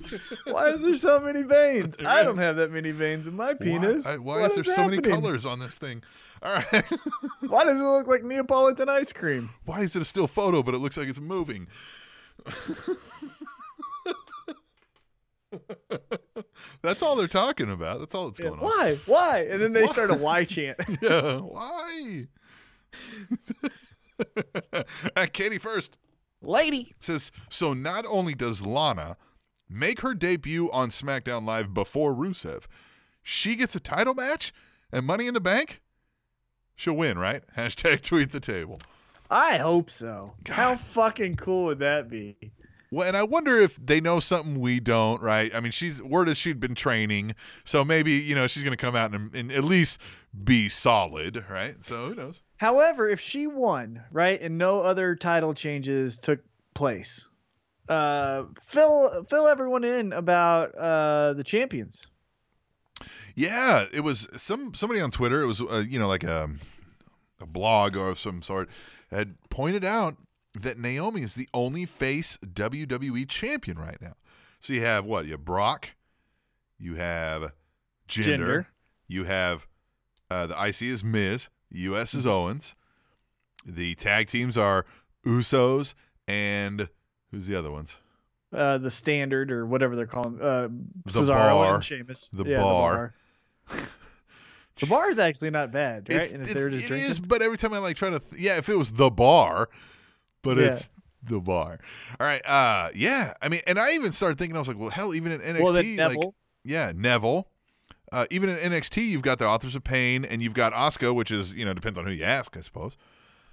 Why 0.46 0.70
is 0.70 0.82
there 0.82 0.96
so 0.96 1.20
many 1.20 1.42
veins? 1.42 1.96
I 2.04 2.22
don't 2.22 2.38
have 2.38 2.56
that 2.56 2.70
many 2.72 2.90
veins 2.90 3.26
in 3.26 3.36
my 3.36 3.54
penis. 3.54 4.06
Why, 4.06 4.16
why 4.16 4.44
is 4.44 4.54
there 4.54 4.64
so 4.64 4.84
many 4.84 4.98
colors 4.98 5.44
on 5.44 5.58
this 5.58 5.76
thing? 5.76 6.02
All 6.42 6.54
right. 6.54 6.84
Why 7.40 7.64
does 7.64 7.80
it 7.80 7.84
look 7.84 8.06
like 8.06 8.24
Neapolitan 8.24 8.88
ice 8.88 9.12
cream? 9.12 9.50
why 9.66 9.80
is 9.80 9.94
it 9.94 10.02
a 10.02 10.04
still 10.04 10.26
photo, 10.26 10.62
but 10.62 10.74
it 10.74 10.78
looks 10.78 10.96
like 10.96 11.08
it's 11.08 11.20
moving? 11.20 11.68
That's 16.82 17.02
all 17.02 17.16
they're 17.16 17.26
talking 17.28 17.70
about. 17.70 17.98
That's 18.00 18.14
all 18.14 18.26
that's 18.26 18.38
Yeah, 18.40 18.48
going 18.48 18.60
on. 18.60 18.66
Why? 18.66 18.98
Why? 19.06 19.38
And 19.50 19.60
then 19.60 19.72
they 19.72 19.82
Why? 19.82 19.86
start 19.92 20.10
a 20.10 20.14
why 20.14 20.44
chant. 20.46 20.78
Yeah. 21.00 21.38
Why? 21.38 22.26
Katie 25.32 25.58
first. 25.58 25.96
Lady. 26.42 26.94
says 27.00 27.32
so 27.48 27.72
not 27.72 28.04
only 28.06 28.34
does 28.34 28.60
Lana 28.64 29.16
make 29.68 30.00
her 30.02 30.12
debut 30.14 30.70
on 30.72 30.90
SmackDown 30.90 31.46
Live 31.46 31.72
before 31.72 32.14
Rusev, 32.14 32.64
she 33.22 33.56
gets 33.56 33.74
a 33.74 33.80
title 33.80 34.12
match 34.14 34.52
and 34.92 35.06
money 35.06 35.26
in 35.26 35.32
the 35.34 35.40
bank. 35.40 35.80
She'll 36.76 36.94
win, 36.96 37.18
right? 37.18 37.42
Hashtag 37.56 38.02
tweet 38.02 38.30
the 38.32 38.40
table. 38.40 38.80
I 39.30 39.56
hope 39.56 39.90
so. 39.90 40.34
How 40.46 40.76
fucking 40.76 41.36
cool 41.36 41.64
would 41.66 41.78
that 41.78 42.10
be? 42.10 42.36
Well, 42.94 43.08
and 43.08 43.16
I 43.16 43.24
wonder 43.24 43.58
if 43.58 43.74
they 43.84 44.00
know 44.00 44.20
something 44.20 44.60
we 44.60 44.78
don't, 44.78 45.20
right? 45.20 45.52
I 45.52 45.58
mean, 45.58 45.72
she's 45.72 46.00
word 46.00 46.28
is 46.28 46.38
she'd 46.38 46.60
been 46.60 46.76
training, 46.76 47.34
so 47.64 47.84
maybe 47.84 48.12
you 48.12 48.36
know 48.36 48.46
she's 48.46 48.62
going 48.62 48.76
to 48.76 48.76
come 48.76 48.94
out 48.94 49.12
and, 49.12 49.34
and 49.34 49.50
at 49.50 49.64
least 49.64 50.00
be 50.44 50.68
solid, 50.68 51.44
right? 51.50 51.82
So 51.82 52.10
who 52.10 52.14
knows? 52.14 52.40
However, 52.58 53.08
if 53.08 53.18
she 53.18 53.48
won, 53.48 54.00
right, 54.12 54.40
and 54.40 54.58
no 54.58 54.80
other 54.80 55.16
title 55.16 55.54
changes 55.54 56.16
took 56.18 56.38
place, 56.74 57.26
uh, 57.88 58.44
fill 58.62 59.24
fill 59.28 59.48
everyone 59.48 59.82
in 59.82 60.12
about 60.12 60.72
uh 60.76 61.32
the 61.32 61.42
champions. 61.42 62.06
Yeah, 63.34 63.86
it 63.92 64.04
was 64.04 64.28
some 64.36 64.72
somebody 64.72 65.00
on 65.00 65.10
Twitter. 65.10 65.42
It 65.42 65.46
was 65.46 65.60
uh, 65.60 65.82
you 65.88 65.98
know 65.98 66.06
like 66.06 66.22
a 66.22 66.48
a 67.40 67.46
blog 67.46 67.96
or 67.96 68.10
of 68.10 68.20
some 68.20 68.40
sort 68.40 68.70
had 69.10 69.34
pointed 69.50 69.84
out 69.84 70.14
that 70.54 70.78
Naomi 70.78 71.22
is 71.22 71.34
the 71.34 71.48
only 71.52 71.84
face 71.86 72.36
WWE 72.44 73.28
champion 73.28 73.78
right 73.78 74.00
now. 74.00 74.14
So 74.60 74.72
you 74.72 74.80
have 74.82 75.04
what? 75.04 75.24
You 75.26 75.32
have 75.32 75.44
Brock, 75.44 75.94
you 76.78 76.94
have 76.94 77.52
Jinder, 78.08 78.38
Jinder. 78.38 78.66
you 79.08 79.24
have 79.24 79.66
Uh, 80.30 80.46
the 80.46 80.54
IC 80.66 80.82
is 80.82 81.04
Miz. 81.04 81.48
The 81.70 81.80
US 81.80 82.14
is 82.14 82.26
Owens. 82.26 82.74
The 83.66 83.94
tag 83.94 84.28
teams 84.28 84.56
are 84.56 84.84
Usos 85.26 85.94
and 86.28 86.88
who's 87.30 87.46
the 87.46 87.56
other 87.56 87.70
ones? 87.70 87.96
Uh, 88.52 88.78
the 88.78 88.90
standard 88.90 89.50
or 89.50 89.66
whatever 89.66 89.96
they're 89.96 90.06
calling 90.06 90.40
uh, 90.40 90.68
The 91.04 91.10
Cesaro 91.10 91.34
bar. 91.36 91.74
and 91.74 91.84
Sheamus. 91.84 92.28
The 92.32 92.44
yeah, 92.44 92.60
bar. 92.60 93.14
The 93.68 93.76
bar. 93.76 93.86
The 94.76 94.86
bar 94.86 95.08
is 95.08 95.20
actually 95.20 95.50
not 95.50 95.70
bad, 95.70 96.08
right? 96.10 96.22
It's, 96.22 96.32
and 96.32 96.42
if 96.42 96.50
it's, 96.50 96.64
just 96.64 96.86
it 96.86 96.88
drinking, 96.88 97.10
is, 97.10 97.20
but 97.20 97.42
every 97.42 97.56
time 97.56 97.72
I 97.72 97.78
like 97.78 97.96
try 97.96 98.10
to, 98.10 98.18
th- 98.18 98.42
yeah, 98.42 98.58
if 98.58 98.68
it 98.68 98.76
was 98.76 98.90
the 98.90 99.08
bar, 99.08 99.68
but 100.44 100.56
Yeah. 100.58 100.66
it's 100.66 100.90
the 101.24 101.40
bar. 101.40 101.80
All 102.20 102.26
right, 102.26 102.44
uh, 102.46 102.90
yeah. 102.94 103.34
I 103.42 103.48
mean, 103.48 103.60
and 103.66 103.78
I 103.78 103.94
even 103.94 104.12
started 104.12 104.38
thinking, 104.38 104.54
I 104.56 104.60
was 104.60 104.68
like, 104.68 104.78
well, 104.78 104.90
hell, 104.90 105.12
even 105.14 105.32
in 105.32 105.40
NXT, 105.40 105.62
well, 105.96 106.06
like, 106.08 106.34
yeah, 106.62 106.92
Neville. 106.94 107.48
Uh, 108.12 108.26
even 108.30 108.48
in 108.48 108.56
NXT, 108.58 109.08
you've 109.08 109.22
got 109.22 109.40
the 109.40 109.48
Authors 109.48 109.74
of 109.74 109.82
Pain, 109.82 110.24
and 110.24 110.40
you've 110.40 110.54
got 110.54 110.72
Asuka, 110.72 111.12
which 111.12 111.32
is 111.32 111.52
you 111.54 111.64
know 111.64 111.74
depends 111.74 111.98
on 111.98 112.04
who 112.04 112.12
you 112.12 112.22
ask, 112.24 112.56
I 112.56 112.60
suppose. 112.60 112.96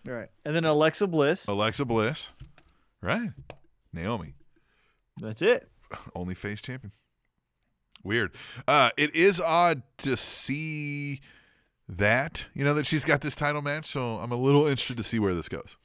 right, 0.05 0.29
and 0.45 0.55
then 0.55 0.65
Alexa 0.65 1.07
Bliss. 1.07 1.47
Alexa 1.47 1.85
Bliss, 1.85 2.29
right? 3.01 3.31
Naomi, 3.93 4.35
That's 5.19 5.41
it. 5.41 5.67
only 6.15 6.35
face 6.35 6.61
champion. 6.61 6.91
Weird. 8.03 8.31
Uh, 8.67 8.89
it 8.97 9.15
is 9.15 9.39
odd 9.39 9.81
to 9.99 10.15
see 10.17 11.21
that 11.89 12.45
you 12.53 12.63
know 12.63 12.73
that 12.75 12.85
she's 12.85 13.05
got 13.05 13.21
this 13.21 13.35
title 13.35 13.61
match, 13.61 13.85
so 13.85 14.17
I'm 14.17 14.31
a 14.31 14.35
little 14.37 14.67
interested 14.67 14.97
to 14.97 15.03
see 15.03 15.19
where 15.19 15.33
this 15.33 15.49
goes. 15.49 15.75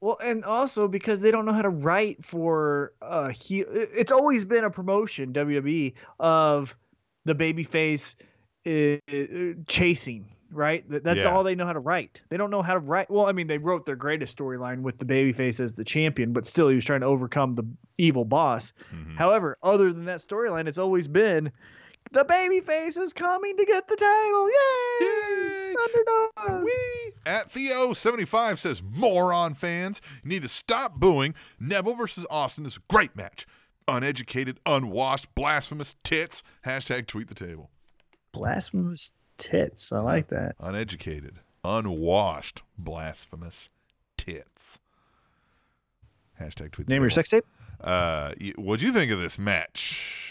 Well, 0.00 0.18
and 0.22 0.44
also 0.44 0.88
because 0.88 1.20
they 1.20 1.30
don't 1.30 1.46
know 1.46 1.52
how 1.52 1.62
to 1.62 1.70
write 1.70 2.22
for 2.24 2.92
uh 3.00 3.28
he 3.28 3.60
it's 3.60 4.12
always 4.12 4.44
been 4.44 4.64
a 4.64 4.70
promotion 4.70 5.32
WWE 5.32 5.94
of 6.20 6.76
the 7.24 7.34
babyface 7.34 8.14
uh, 8.66 9.62
chasing, 9.66 10.26
right? 10.50 10.84
That's 10.88 11.20
Yeah. 11.20 11.32
all 11.32 11.42
they 11.44 11.54
know 11.54 11.66
how 11.66 11.72
to 11.72 11.78
write. 11.80 12.20
They 12.28 12.36
don't 12.36 12.50
know 12.50 12.62
how 12.62 12.74
to 12.74 12.78
write. 12.80 13.10
Well, 13.10 13.26
I 13.26 13.32
mean, 13.32 13.46
they 13.46 13.58
wrote 13.58 13.86
their 13.86 13.96
greatest 13.96 14.36
storyline 14.36 14.82
with 14.82 14.98
the 14.98 15.04
babyface 15.04 15.60
as 15.60 15.76
the 15.76 15.84
champion, 15.84 16.32
but 16.32 16.46
still 16.46 16.68
he 16.68 16.74
was 16.74 16.84
trying 16.84 17.00
to 17.00 17.06
overcome 17.06 17.54
the 17.54 17.64
evil 17.98 18.24
boss. 18.24 18.72
Mhm. 18.94 19.16
However, 19.16 19.56
other 19.62 19.92
than 19.92 20.04
that 20.06 20.18
storyline, 20.18 20.66
it's 20.68 20.78
always 20.78 21.08
been 21.08 21.52
the 22.12 22.24
babyface 22.24 22.98
is 22.98 23.12
coming 23.12 23.56
to 23.56 23.64
get 23.64 23.88
the 23.88 23.96
title. 23.96 24.48
Yay! 24.48 25.06
Yay! 25.06 25.74
Underdog. 25.84 26.64
Whee! 26.64 27.12
At 27.26 27.50
Theo75 27.50 28.58
says, 28.58 28.82
Moron 28.82 29.54
fans, 29.54 30.00
you 30.22 30.30
need 30.30 30.42
to 30.42 30.48
stop 30.48 30.94
booing. 30.94 31.34
Neville 31.58 31.94
versus 31.94 32.26
Austin 32.30 32.66
is 32.66 32.76
a 32.76 32.80
great 32.88 33.16
match. 33.16 33.46
Uneducated, 33.88 34.58
unwashed, 34.66 35.34
blasphemous 35.34 35.94
tits. 36.02 36.42
Hashtag 36.64 37.06
tweet 37.06 37.28
the 37.28 37.34
table. 37.34 37.70
Blasphemous 38.32 39.14
tits. 39.38 39.92
I 39.92 40.00
like 40.00 40.28
that. 40.28 40.56
Uneducated, 40.60 41.36
unwashed, 41.64 42.62
blasphemous 42.78 43.68
tits. 44.16 44.78
Hashtag 46.40 46.72
tweet 46.72 46.88
the 46.88 46.94
Name 46.94 47.02
your 47.02 47.10
sex 47.10 47.28
tape. 47.28 47.44
Uh, 47.80 48.32
what'd 48.56 48.82
you 48.82 48.92
think 48.92 49.10
of 49.12 49.20
this 49.20 49.38
match? 49.38 50.25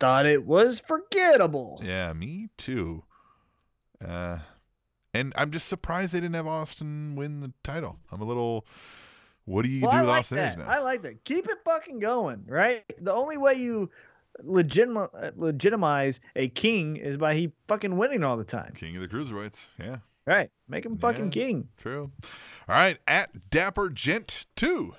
Thought 0.00 0.26
it 0.26 0.44
was 0.46 0.80
forgettable. 0.80 1.80
Yeah, 1.84 2.12
me 2.14 2.48
too. 2.56 3.04
Uh, 4.04 4.38
and 5.12 5.32
I'm 5.36 5.50
just 5.50 5.68
surprised 5.68 6.12
they 6.12 6.20
didn't 6.20 6.34
have 6.36 6.46
Austin 6.46 7.14
win 7.16 7.40
the 7.40 7.52
title. 7.62 7.98
I'm 8.10 8.20
a 8.20 8.24
little. 8.24 8.66
What 9.44 9.64
do 9.64 9.70
you 9.70 9.82
Well, 9.82 9.90
do 9.92 9.96
I 9.96 10.00
with 10.00 10.08
like 10.10 10.18
Austin 10.20 10.36
that. 10.38 10.44
Aries 10.44 10.56
now? 10.58 10.64
I 10.72 10.78
like 10.78 11.02
that. 11.02 11.24
Keep 11.24 11.48
it 11.48 11.58
fucking 11.64 11.98
going, 11.98 12.44
right? 12.46 12.82
The 12.98 13.12
only 13.12 13.36
way 13.36 13.54
you 13.54 13.90
legitima- 14.44 15.10
uh, 15.14 15.32
legitimize 15.36 16.20
a 16.36 16.48
king 16.48 16.96
is 16.96 17.16
by 17.16 17.34
he 17.34 17.52
fucking 17.68 17.96
winning 17.96 18.22
all 18.24 18.36
the 18.36 18.44
time, 18.44 18.72
King 18.74 18.96
of 18.96 19.02
the 19.02 19.08
Cruiserweights. 19.08 19.68
Yeah, 19.78 19.96
right? 20.26 20.50
Make 20.68 20.86
him 20.86 20.96
fucking 20.96 21.26
Yeah. 21.26 21.30
king. 21.42 21.68
true. 21.78 22.12
All 22.68 22.74
right, 22.74 22.98
at 23.08 23.50
Dapper 23.50 23.90
Gent 23.90 24.46
2. 24.56 24.94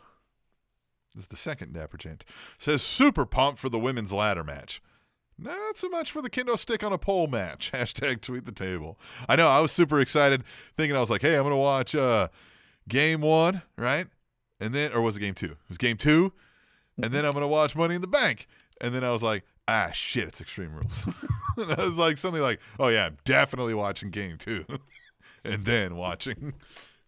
This 1.15 1.23
is 1.23 1.27
the 1.29 1.37
second 1.37 1.73
Dapper 1.73 1.97
Gent. 1.97 2.23
Says 2.57 2.81
super 2.81 3.25
pumped 3.25 3.59
for 3.59 3.69
the 3.69 3.79
women's 3.79 4.11
ladder 4.13 4.43
match. 4.43 4.81
Not 5.41 5.75
so 5.75 5.89
much 5.89 6.11
for 6.11 6.21
the 6.21 6.29
kendo 6.29 6.57
stick 6.59 6.83
on 6.83 6.93
a 6.93 6.97
pole 6.97 7.27
match. 7.27 7.71
Hashtag 7.73 8.21
tweet 8.21 8.45
the 8.45 8.51
table. 8.51 8.99
I 9.27 9.35
know, 9.35 9.47
I 9.47 9.59
was 9.59 9.71
super 9.71 9.99
excited 9.99 10.43
thinking 10.77 10.95
I 10.95 10.99
was 10.99 11.09
like, 11.09 11.21
hey, 11.21 11.35
I'm 11.35 11.41
going 11.43 11.51
to 11.53 11.57
watch 11.57 11.95
uh, 11.95 12.27
game 12.87 13.21
one, 13.21 13.61
right? 13.77 14.07
And 14.59 14.73
then, 14.75 14.93
or 14.93 15.01
was 15.01 15.17
it 15.17 15.21
game 15.21 15.33
two? 15.33 15.51
It 15.51 15.57
was 15.69 15.77
game 15.79 15.97
two. 15.97 16.33
And 17.01 17.11
then 17.11 17.25
I'm 17.25 17.31
going 17.31 17.41
to 17.41 17.47
watch 17.47 17.75
Money 17.75 17.95
in 17.95 18.01
the 18.01 18.07
Bank. 18.07 18.47
And 18.79 18.93
then 18.93 19.03
I 19.03 19.11
was 19.11 19.23
like, 19.23 19.43
ah, 19.67 19.89
shit, 19.93 20.27
it's 20.27 20.41
Extreme 20.41 20.75
Rules. 20.75 21.05
and 21.57 21.71
I 21.71 21.83
was 21.85 21.97
like, 21.97 22.19
something 22.19 22.41
like, 22.41 22.59
oh, 22.79 22.89
yeah, 22.89 23.05
I'm 23.07 23.17
definitely 23.25 23.73
watching 23.73 24.11
game 24.11 24.37
two. 24.37 24.65
and 25.43 25.65
then 25.65 25.95
watching, 25.95 26.53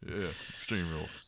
yeah, 0.07 0.29
Extreme 0.55 0.89
Rules. 0.91 1.21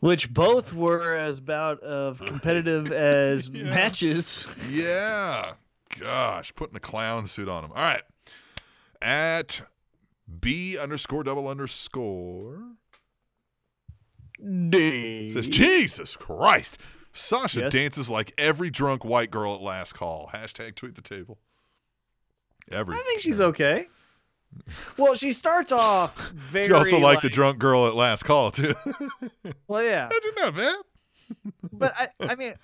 Which 0.00 0.32
both 0.32 0.72
were 0.72 1.16
as 1.16 1.38
about 1.38 1.80
of 1.80 2.22
competitive 2.24 2.92
as 2.92 3.48
Yeah. 3.48 3.64
matches. 3.64 4.46
Yeah. 4.70 5.52
Gosh, 5.98 6.54
putting 6.54 6.76
a 6.76 6.80
clown 6.80 7.26
suit 7.26 7.48
on 7.48 7.64
him. 7.64 7.72
All 7.72 7.82
right. 7.82 8.02
At 9.02 9.62
B 10.40 10.78
underscore 10.78 11.24
double 11.24 11.48
underscore 11.48 12.60
D. 14.70 15.28
says, 15.30 15.48
Jesus 15.48 16.16
Christ. 16.16 16.78
Sasha 17.12 17.60
Yes? 17.60 17.72
dances 17.72 18.08
like 18.10 18.32
every 18.38 18.70
drunk 18.70 19.04
white 19.04 19.30
girl 19.30 19.54
at 19.54 19.60
last 19.60 19.94
call. 19.94 20.30
Hashtag 20.32 20.76
tweet 20.76 20.94
the 20.94 21.02
table. 21.02 21.38
Every. 22.70 22.94
I 22.94 23.00
think 23.00 23.20
she's 23.20 23.40
okay. 23.40 23.88
Well, 24.96 25.14
she 25.14 25.32
starts 25.32 25.72
off 25.72 26.30
very. 26.34 26.66
She 26.66 26.72
also 26.72 26.98
like 26.98 27.20
the 27.20 27.28
drunk 27.28 27.58
girl 27.58 27.86
at 27.88 27.94
last 27.94 28.24
call, 28.24 28.50
too. 28.50 28.74
Well, 29.66 29.82
yeah. 29.82 30.08
How'd 30.12 30.24
you 30.24 30.34
know, 30.36 30.52
man? 30.52 30.74
but 31.72 31.94
I, 31.96 32.08
I 32.20 32.34
mean, 32.34 32.54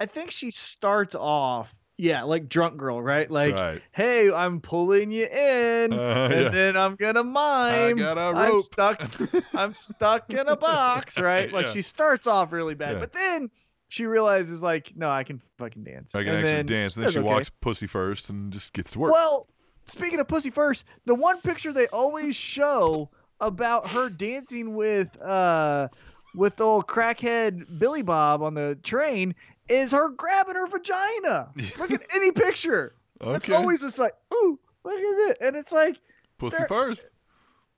I 0.00 0.06
think 0.06 0.30
she 0.30 0.50
starts 0.50 1.14
off, 1.14 1.74
yeah, 2.02 2.24
like 2.24 2.48
drunk 2.48 2.76
girl, 2.76 3.00
right? 3.00 3.30
Like, 3.30 3.54
Right. 3.54 3.82
hey, 3.92 4.32
I'm 4.32 4.60
pulling 4.60 5.12
you 5.12 5.26
in, 5.26 5.92
Uh, 5.92 6.28
and 6.32 6.42
yeah. 6.42 6.48
then 6.48 6.76
I'm 6.76 6.96
gonna 6.96 7.22
mime. 7.22 7.96
I 7.96 7.98
got 7.98 8.18
a 8.18 8.20
I'm 8.36 8.58
stuck. 8.60 9.00
I'm 9.54 9.72
stuck 9.74 10.28
in 10.32 10.48
a 10.48 10.56
box, 10.56 11.18
right? 11.18 11.52
Like 11.52 11.66
Yeah. 11.66 11.72
she 11.72 11.82
starts 11.82 12.26
off 12.26 12.52
really 12.52 12.74
bad, 12.74 12.94
Yeah. 12.94 12.98
but 13.00 13.12
then 13.12 13.50
she 13.88 14.06
realizes, 14.06 14.62
like, 14.62 14.92
no, 14.96 15.08
I 15.10 15.22
can 15.22 15.40
fucking 15.58 15.84
dance. 15.84 16.14
I 16.14 16.24
can 16.24 16.28
And 16.30 16.38
actually 16.38 16.52
then 16.54 16.66
dance. 16.66 16.96
And 16.96 17.04
then 17.04 17.12
she 17.12 17.18
okay. 17.20 17.28
walks 17.28 17.50
pussy 17.50 17.86
first 17.86 18.30
and 18.30 18.52
just 18.52 18.72
gets 18.72 18.92
to 18.92 18.98
work. 18.98 19.12
Well, 19.12 19.46
speaking 19.84 20.18
of 20.18 20.26
pussy 20.26 20.50
first, 20.50 20.84
the 21.04 21.14
one 21.14 21.40
picture 21.42 21.72
they 21.72 21.86
always 21.88 22.34
show 22.34 23.10
about 23.40 23.88
her 23.90 24.08
dancing 24.08 24.74
with 24.74 25.20
uh 25.22 25.88
with 26.34 26.60
old 26.62 26.86
crackhead 26.86 27.78
Billy 27.78 28.00
Bob 28.02 28.42
on 28.42 28.54
the 28.54 28.76
train 28.82 29.34
is 29.68 29.92
her 29.92 30.10
grabbing 30.10 30.54
her 30.54 30.66
vagina. 30.66 31.52
Look 31.78 31.90
at 31.90 32.04
any 32.14 32.32
picture. 32.32 32.94
Okay. 33.20 33.36
It's 33.36 33.50
always 33.50 33.80
just 33.80 33.98
like, 33.98 34.14
ooh, 34.34 34.58
look 34.82 34.98
at 34.98 35.30
it. 35.30 35.36
And 35.40 35.54
it's 35.54 35.70
like 35.70 35.96
pussy 36.38 36.64
first. 36.66 37.08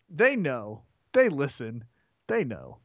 they 0.09 0.37
know. 0.37 0.85
They 1.12 1.28
listen. 1.28 1.85
They 2.28 2.45
know. 2.45 2.78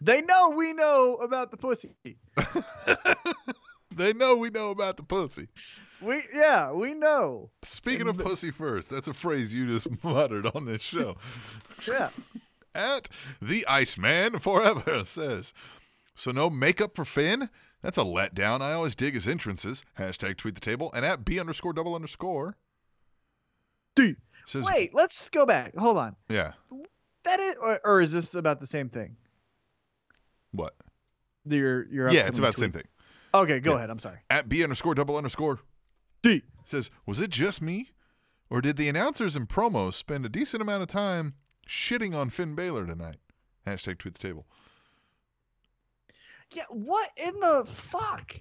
They 0.00 0.22
know 0.22 0.54
we 0.56 0.72
know 0.72 1.16
about 1.16 1.50
the 1.50 1.58
pussy. 1.58 1.94
They 3.96 4.12
know 4.12 4.36
we 4.36 4.50
know 4.50 4.70
about 4.70 4.96
the 4.96 5.02
pussy. 5.02 5.48
We 6.00 6.22
yeah, 6.34 6.72
we 6.72 6.94
know. 6.94 7.50
Speaking 7.62 8.08
of 8.08 8.18
pussy 8.18 8.50
first, 8.50 8.90
that's 8.90 9.08
a 9.08 9.14
phrase 9.14 9.54
you 9.54 9.68
just 9.68 9.86
muttered 10.04 10.46
on 10.54 10.66
this 10.66 10.82
show. 10.82 11.16
Yeah. 11.86 12.10
At 12.74 13.08
the 13.40 13.64
Iceman 13.68 14.40
Forever 14.40 15.04
says, 15.04 15.54
so 16.14 16.30
no 16.30 16.48
makeup 16.50 16.94
for 16.94 17.04
Finn? 17.04 17.48
That's 17.82 17.98
a 17.98 18.02
letdown. 18.02 18.60
I 18.62 18.72
always 18.72 18.94
dig 18.94 19.14
his 19.14 19.28
entrances. 19.28 19.84
Hashtag 19.98 20.36
tweet 20.38 20.54
the 20.54 20.60
table. 20.60 20.90
And 20.94 21.04
at 21.04 21.24
B 21.24 21.38
underscore 21.38 21.72
double 21.74 21.94
underscore 21.94 22.56
D. 23.94 24.16
says, 24.46 24.64
Wait, 24.64 24.94
let's 24.94 25.28
go 25.30 25.44
back. 25.46 25.76
Hold 25.76 25.98
on. 25.98 26.16
yeah, 26.28 26.52
That 27.24 27.40
is 27.40 27.56
or, 27.56 27.80
or 27.84 28.00
is 28.00 28.12
this 28.12 28.34
about 28.34 28.58
the 28.60 28.66
same 28.66 28.88
thing? 28.88 29.16
what? 30.52 30.74
Your 31.44 31.86
your 31.92 32.10
Yeah, 32.10 32.26
it's 32.26 32.38
about 32.38 32.54
the 32.54 32.60
same 32.60 32.72
thing. 32.72 32.84
Okay, 33.34 33.60
go 33.60 33.72
Yeah. 33.72 33.78
ahead. 33.78 33.90
I'm 33.90 33.98
sorry. 33.98 34.18
At 34.30 34.48
B 34.48 34.62
underscore 34.62 34.94
double 34.94 35.16
underscore 35.16 35.60
D. 36.22 36.42
says, 36.64 36.90
was 37.06 37.20
it 37.20 37.30
just 37.30 37.60
me? 37.60 37.90
Or 38.50 38.60
did 38.60 38.76
the 38.76 38.88
announcers 38.88 39.36
and 39.36 39.48
promos 39.48 39.94
spend 39.94 40.24
a 40.24 40.28
decent 40.28 40.62
amount 40.62 40.82
of 40.82 40.88
time 40.88 41.34
shitting 41.68 42.14
on 42.14 42.30
Finn 42.30 42.54
Balor 42.54 42.86
tonight? 42.86 43.16
Hashtag 43.66 43.98
tweet 43.98 44.14
the 44.14 44.20
table. 44.26 44.46
Yeah, 46.52 46.64
what 46.70 47.10
in 47.16 47.38
the 47.40 47.64
fuck? 47.66 48.34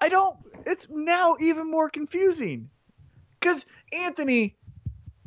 I 0.00 0.08
don't. 0.08 0.36
It's 0.66 0.88
now 0.90 1.36
even 1.40 1.70
more 1.70 1.90
confusing, 1.90 2.70
because 3.40 3.66
Anthony, 3.92 4.56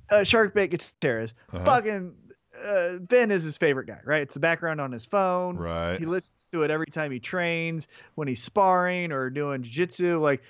uh, 0.10 0.18
Sharkbait 0.20 0.70
Gutierrez, 0.72 1.34
Uh-huh. 1.54 1.64
fucking 1.66 2.16
uh, 2.66 2.98
Ben 3.00 3.32
is 3.32 3.44
his 3.44 3.58
favorite 3.58 3.88
guy, 3.88 4.00
right? 4.06 4.22
It's 4.22 4.34
the 4.34 4.40
background 4.40 4.80
on 4.82 4.92
his 4.92 5.06
phone. 5.06 5.56
Right. 5.58 5.98
He 5.98 6.06
listens 6.06 6.50
to 6.52 6.64
it 6.64 6.72
every 6.72 6.88
time 6.88 7.12
he 7.12 7.20
trains, 7.20 7.88
when 8.16 8.28
he's 8.28 8.42
sparring 8.44 9.12
or 9.12 9.30
doing 9.30 9.62
jiu-jitsu. 9.64 10.20
Like 10.20 10.42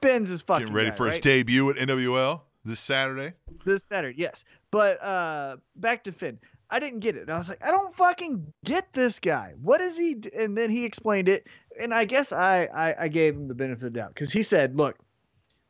Ben's 0.00 0.28
his 0.28 0.42
fucking 0.42 0.66
Getting 0.66 0.74
ready 0.76 0.90
guy, 0.90 0.96
for 0.96 1.06
his 1.08 1.18
debut 1.18 1.70
at 1.70 1.76
NWL. 1.76 2.42
This 2.64 2.80
Saturday. 2.80 3.32
this 3.64 3.84
Saturday. 3.84 4.18
Yes, 4.18 4.44
but 4.70 5.00
uh, 5.02 5.56
back 5.76 6.02
to 6.04 6.12
Finn. 6.12 6.38
I 6.70 6.80
didn't 6.80 7.00
get 7.00 7.16
it. 7.16 7.22
And 7.22 7.30
I 7.30 7.38
was 7.38 7.48
like, 7.48 7.64
I 7.64 7.70
don't 7.70 7.94
fucking 7.94 8.52
get 8.64 8.92
this 8.92 9.20
guy. 9.20 9.54
What 9.60 9.80
is 9.80 9.96
he? 9.96 10.14
d-" 10.14 10.30
And 10.36 10.56
then 10.58 10.70
he 10.70 10.84
explained 10.84 11.28
it, 11.28 11.46
and 11.78 11.94
I 11.94 12.04
guess 12.04 12.32
I 12.32 12.64
I, 12.64 13.04
I 13.04 13.08
gave 13.08 13.34
him 13.34 13.46
the 13.46 13.54
benefit 13.54 13.84
of 13.86 13.92
the 13.92 13.98
doubt 14.00 14.08
because 14.14 14.32
he 14.32 14.42
said, 14.42 14.76
"Look, 14.76 14.96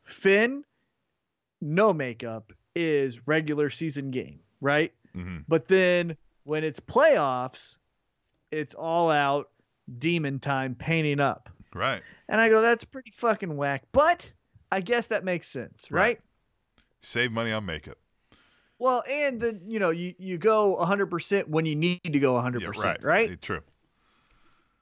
Finn, 0.03 0.63
no 1.61 1.93
makeup 1.93 2.53
is 2.75 3.27
regular 3.27 3.69
season 3.69 4.11
game, 4.11 4.39
right? 4.61 4.93
hmm 5.13 5.39
But 5.47 5.67
then 5.67 6.17
when 6.43 6.63
it's 6.63 6.79
playoffs, 6.79 7.77
it's 8.51 8.73
all 8.75 9.11
out 9.11 9.49
demon 9.99 10.39
time 10.39 10.75
painting 10.75 11.19
up." 11.19 11.49
Right. 11.73 12.01
And 12.29 12.41
I 12.41 12.49
go, 12.49 12.61
"That's 12.61 12.83
pretty 12.83 13.11
fucking 13.11 13.55
whack." 13.55 13.83
But 13.91 14.31
I 14.71 14.81
guess 14.81 15.07
that 15.07 15.23
makes 15.23 15.47
sense, 15.47 15.91
Right. 15.91 16.01
right? 16.01 16.19
Save 17.01 17.31
money 17.31 17.51
on 17.51 17.65
makeup. 17.65 17.97
Well, 18.79 19.03
and 19.09 19.39
then 19.41 19.61
you 19.65 19.79
know 19.79 19.89
you 19.89 20.13
you 20.19 20.37
go 20.37 20.77
100% 20.79 21.47
when 21.47 21.65
you 21.65 21.75
need 21.75 22.01
to 22.03 22.19
go 22.19 22.33
100%, 22.33 22.61
Yeah, 22.61 22.69
right? 22.83 23.03
right. 23.03 23.41
True. 23.41 23.61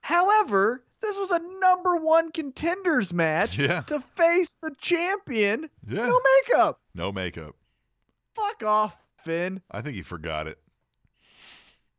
However, 0.02 0.84
this 1.02 1.18
was 1.18 1.32
a 1.32 1.40
number 1.60 1.96
1 1.98 2.32
contenders 2.32 3.14
match 3.14 3.58
Yeah. 3.60 3.82
to 3.82 4.00
face 4.00 4.56
the 4.62 4.72
champion. 4.80 5.70
Yeah. 5.88 6.08
No 6.08 6.20
makeup. 6.48 6.80
No 6.94 7.12
makeup. 7.12 7.56
Fuck 8.36 8.64
off, 8.64 8.98
Finn. 9.18 9.62
I 9.72 9.82
think 9.82 9.96
he 9.96 10.02
forgot 10.02 10.48
it. 10.48 10.60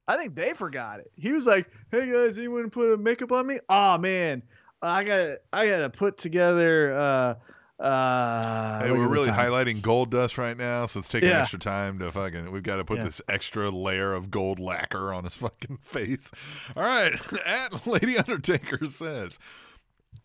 I 0.09 0.17
think 0.17 0.35
they 0.37 0.53
forgot 0.53 1.01
it. 1.01 1.11
He 1.17 1.33
was 1.33 1.47
like, 1.47 1.69
"Hey 1.91 2.13
guys, 2.13 2.39
anyone 2.39 2.71
put 2.71 2.93
a 2.93 2.97
makeup 2.97 3.33
on 3.33 3.47
me?" 3.47 3.59
Oh 3.69 3.99
man, 3.99 4.43
I 4.81 5.03
got 5.03 5.39
I 5.53 5.67
got 5.67 5.79
to 5.79 5.91
put 5.91 6.17
together 6.19 6.93
uh 6.95 7.35
uh 7.79 8.83
Hey, 8.83 8.91
we're 8.91 9.09
really 9.09 9.31
highlighting 9.31 9.83
gold 9.83 10.11
dust 10.11 10.39
right 10.39 10.57
now, 10.57 10.87
so 10.87 10.99
it's 11.01 11.09
taking 11.09 11.29
Yeah. 11.29 11.41
extra 11.43 11.59
time 11.59 11.99
to 11.99 12.11
fucking. 12.11 12.51
We've 12.51 12.63
got 12.63 12.77
to 12.77 12.85
put 12.85 12.99
Yeah. 12.99 13.05
this 13.05 13.21
extra 13.29 13.71
layer 13.71 14.15
of 14.15 14.31
gold 14.31 14.59
lacquer 14.59 15.13
on 15.13 15.25
his 15.25 15.35
fucking 15.35 15.77
face. 15.81 16.31
All 16.77 16.83
right, 16.83 17.13
at 17.47 17.87
Lady 17.87 18.17
Undertaker 18.17 18.87
says, 18.87 19.39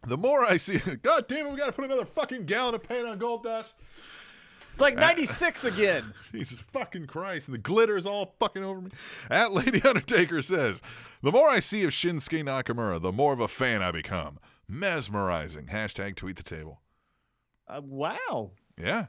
the 0.08 0.18
more 0.18 0.44
I 0.46 0.58
see, 0.58 0.78
God 1.04 1.28
damn 1.28 1.48
it, 1.48 1.52
we 1.52 1.58
got 1.58 1.68
to 1.68 1.72
put 1.74 1.86
another 1.86 2.06
fucking 2.06 2.46
gallon 2.46 2.76
of 2.76 2.84
paint 2.84 3.06
on 3.08 3.18
gold 3.18 3.44
dust. 3.44 3.74
It's 4.74 4.82
like 4.82 4.96
96 4.96 5.66
again. 5.66 6.14
Jesus 6.32 6.62
fucking 6.72 7.08
Christ, 7.08 7.50
and 7.50 7.54
the 7.54 7.60
glitter 7.60 7.98
is 7.98 8.06
all 8.06 8.34
fucking 8.40 8.64
over 8.64 8.80
me. 8.80 8.92
At 9.30 9.52
Lady 9.52 9.82
Undertaker 9.84 10.42
says, 10.42 10.82
the 11.22 11.32
more 11.34 11.50
I 11.50 11.60
see 11.60 11.84
of 11.84 11.90
Shinsuke 11.92 12.42
Nakamura, 12.46 13.02
the 13.02 13.12
more 13.12 13.34
of 13.34 13.42
a 13.42 13.50
fan 13.50 13.84
I 13.84 13.92
become. 13.92 14.40
Mesmerizing. 14.70 15.66
Hashtag 15.66 16.16
tweet 16.16 16.38
the 16.38 16.44
table. 16.44 16.80
Uh, 17.72 17.82
wow. 17.84 18.52
Yeah. 18.78 19.06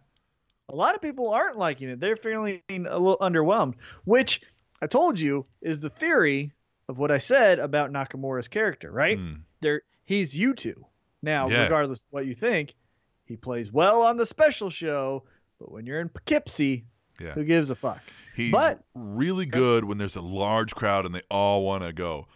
a 0.68 0.76
lot 0.76 0.94
of 0.94 1.02
people 1.02 1.30
aren't 1.30 1.58
liking 1.58 1.88
it. 1.88 1.98
They're 2.00 2.16
feeling 2.16 2.60
a 2.70 2.78
little 2.78 3.18
underwhelmed, 3.20 3.74
which 4.04 4.40
I 4.80 4.86
told 4.86 5.18
you 5.18 5.44
is 5.60 5.80
the 5.80 5.90
theory 5.90 6.52
of 6.88 6.98
what 6.98 7.10
I 7.10 7.18
said 7.18 7.58
about 7.58 7.92
Nakamura's 7.92 8.48
character, 8.48 8.90
right? 8.90 9.18
Mm. 9.18 9.42
There 9.60 9.82
he's 10.04 10.36
you 10.36 10.54
two. 10.54 10.84
Now, 11.22 11.48
Yeah. 11.48 11.64
regardless 11.64 12.04
of 12.04 12.08
what 12.12 12.26
you 12.26 12.34
think, 12.34 12.74
he 13.26 13.36
plays 13.36 13.72
well 13.72 14.02
on 14.02 14.16
the 14.16 14.26
special 14.26 14.70
show, 14.70 15.24
but 15.58 15.70
when 15.70 15.86
you're 15.86 16.00
in 16.00 16.08
Poughkeepsie, 16.08 16.84
Yeah. 17.20 17.32
who 17.32 17.44
gives 17.44 17.70
a 17.70 17.74
fuck? 17.76 18.00
He's 18.34 18.52
But- 18.52 18.82
really 18.94 19.46
good 19.46 19.84
when 19.84 19.98
there's 19.98 20.16
a 20.16 20.20
large 20.22 20.74
crowd 20.74 21.06
and 21.06 21.14
they 21.14 21.22
all 21.30 21.64
want 21.64 21.82
to 21.84 21.92
go, 21.92 22.26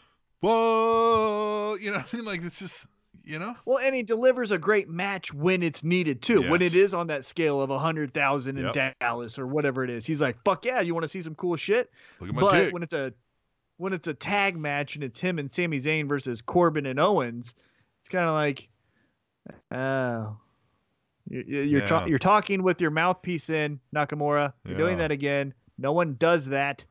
whoa. 0.40 1.76
You 1.80 1.90
know 1.90 1.98
what 1.98 2.08
I 2.12 2.16
mean? 2.16 2.24
Like, 2.26 2.42
it's 2.42 2.58
just, 2.58 2.86
you 3.26 3.38
know? 3.38 3.54
Well, 3.64 3.78
and 3.78 3.94
he 3.94 4.02
delivers 4.02 4.50
a 4.52 4.58
great 4.58 4.88
match 4.88 5.34
when 5.34 5.62
it's 5.62 5.82
needed 5.84 6.22
too. 6.22 6.48
When 6.50 6.62
it 6.62 6.74
is 6.74 6.94
on 6.94 7.08
that 7.08 7.24
scale 7.24 7.60
of 7.60 7.68
100,000 7.70 8.56
in 8.56 8.64
Yep. 8.72 8.96
Dallas 9.00 9.38
or 9.38 9.46
whatever 9.46 9.84
it 9.84 9.90
is. 9.90 10.06
He's 10.06 10.22
like, 10.22 10.36
"Fuck 10.44 10.64
yeah, 10.64 10.80
you 10.80 10.94
want 10.94 11.04
to 11.04 11.08
see 11.08 11.20
some 11.20 11.34
cool 11.34 11.56
shit?" 11.56 11.90
Look 12.20 12.30
at 12.30 12.34
my 12.36 12.40
but 12.40 12.52
dick. 12.52 12.72
when 12.72 12.82
it's 12.82 12.94
a 12.94 13.12
when 13.78 13.92
it's 13.92 14.06
a 14.08 14.14
tag 14.14 14.56
match 14.56 14.94
and 14.94 15.04
it's 15.04 15.18
him 15.18 15.38
and 15.38 15.50
Sami 15.50 15.76
Zayn 15.78 16.08
versus 16.08 16.40
Corbin 16.40 16.86
and 16.86 16.98
Owens, 16.98 17.52
it's 18.00 18.08
kind 18.08 18.24
of 18.24 18.32
like, 18.32 18.68
oh, 19.70 20.36
you're 21.28 21.42
you're, 21.42 21.82
Yeah. 21.82 22.06
you're 22.06 22.18
talking 22.18 22.62
with 22.62 22.80
your 22.80 22.90
mouthpiece 22.90 23.50
in 23.50 23.80
Nakamura. 23.94 24.52
You're 24.64 24.78
doing 24.78 24.98
that 24.98 25.10
again. 25.10 25.52
No 25.76 25.92
one 25.92 26.14
does 26.14 26.46
that. 26.46 26.84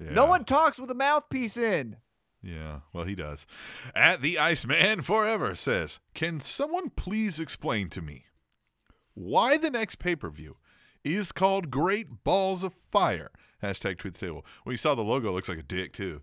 No 0.00 0.26
one 0.26 0.44
talks 0.44 0.78
with 0.78 0.90
a 0.90 0.94
mouthpiece 0.94 1.56
in. 1.56 1.96
Yeah, 2.42 2.80
well, 2.92 3.04
he 3.04 3.14
does. 3.14 3.46
At 3.94 4.22
the 4.22 4.38
Iceman 4.38 5.02
Forever 5.02 5.54
says, 5.54 5.98
Can 6.14 6.40
someone 6.40 6.90
please 6.90 7.40
explain 7.40 7.88
to 7.90 8.00
me 8.00 8.26
why 9.14 9.56
the 9.56 9.70
next 9.70 9.96
pay 9.96 10.14
per 10.14 10.30
view 10.30 10.56
is 11.04 11.32
called 11.32 11.70
Great 11.70 12.22
Balls 12.24 12.62
of 12.62 12.72
Fire? 12.72 13.30
Hashtag 13.62 13.98
tweet 13.98 14.14
the 14.14 14.20
table. 14.26 14.46
When 14.62 14.72
you 14.72 14.76
saw 14.78 14.94
the 14.94 15.02
logo, 15.02 15.28
it 15.28 15.32
looks 15.32 15.48
like 15.48 15.58
a 15.58 15.62
dick, 15.64 15.92
too. 15.92 16.22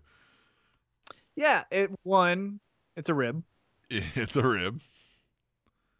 Yeah, 1.34 1.64
it 1.70 1.90
one, 2.02 2.60
it's 2.96 3.10
a 3.10 3.14
rib, 3.14 3.42
It's 3.90 4.36
a 4.36 4.46
rib. 4.46 4.80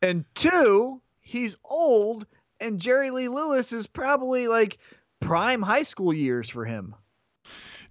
and 0.00 0.24
two, 0.34 1.02
he's 1.20 1.58
old, 1.62 2.26
and 2.58 2.80
Jerry 2.80 3.10
Lee 3.10 3.28
Lewis 3.28 3.70
is 3.72 3.86
probably 3.86 4.48
like 4.48 4.78
prime 5.20 5.60
high 5.60 5.82
school 5.82 6.12
years 6.14 6.48
for 6.48 6.64
him. 6.64 6.94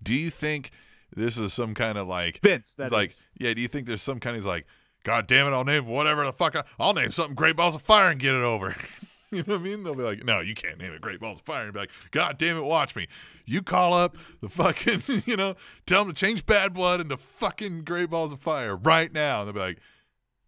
Do 0.02 0.16
you 0.16 0.32
think 0.32 0.72
this 1.16 1.38
is 1.38 1.54
some 1.54 1.74
kind 1.74 1.98
of 1.98 2.08
like 2.08 2.40
Vince, 2.44 2.76
that's 2.76 2.92
like, 2.92 3.12
yeah. 3.40 3.54
Do 3.54 3.62
you 3.62 3.68
think 3.68 3.88
there's 3.88 4.02
some 4.02 4.20
kind 4.20 4.38
of 4.38 4.46
like, 4.46 4.66
God 5.04 5.28
damn 5.28 5.48
it, 5.48 5.52
I'll 5.52 5.64
name 5.64 5.86
whatever 5.88 6.26
the 6.26 6.34
fuck 6.34 6.56
I, 6.56 6.64
I'll 6.80 6.94
name 6.94 7.12
something 7.12 7.36
Great 7.36 7.56
Balls 7.56 7.76
of 7.76 7.82
Fire 7.82 8.10
and 8.10 8.20
get 8.20 8.34
it 8.36 8.44
over. 8.44 8.76
you 9.32 9.40
know 9.40 9.54
what 9.56 9.62
I 9.62 9.64
mean? 9.64 9.84
They'll 9.84 9.96
be 9.96 10.04
like, 10.04 10.24
no, 10.24 10.40
you 10.40 10.56
can't 10.56 10.78
name 10.80 10.94
it 10.94 11.02
Great 11.02 11.20
Balls 11.20 11.40
of 11.40 11.46
Fire. 11.46 11.64
And 11.66 11.74
be 11.74 11.80
like, 11.80 11.92
God 12.12 12.38
damn 12.38 12.58
it, 12.58 12.64
watch 12.64 12.96
me. 12.96 13.08
You 13.46 13.62
call 13.62 13.94
up 13.94 14.18
the 14.42 14.50
fucking, 14.50 15.24
you 15.26 15.36
know, 15.38 15.56
tell 15.86 16.04
them 16.04 16.14
to 16.14 16.20
change 16.20 16.46
Bad 16.46 16.74
Blood 16.74 17.02
into 17.02 17.18
fucking 17.18 17.84
Great 17.84 18.10
Balls 18.10 18.34
of 18.34 18.40
Fire 18.40 18.76
right 18.76 19.12
now. 19.14 19.42
And 19.42 19.48
they'll 19.48 19.54
be 19.54 19.60
like, 19.60 19.80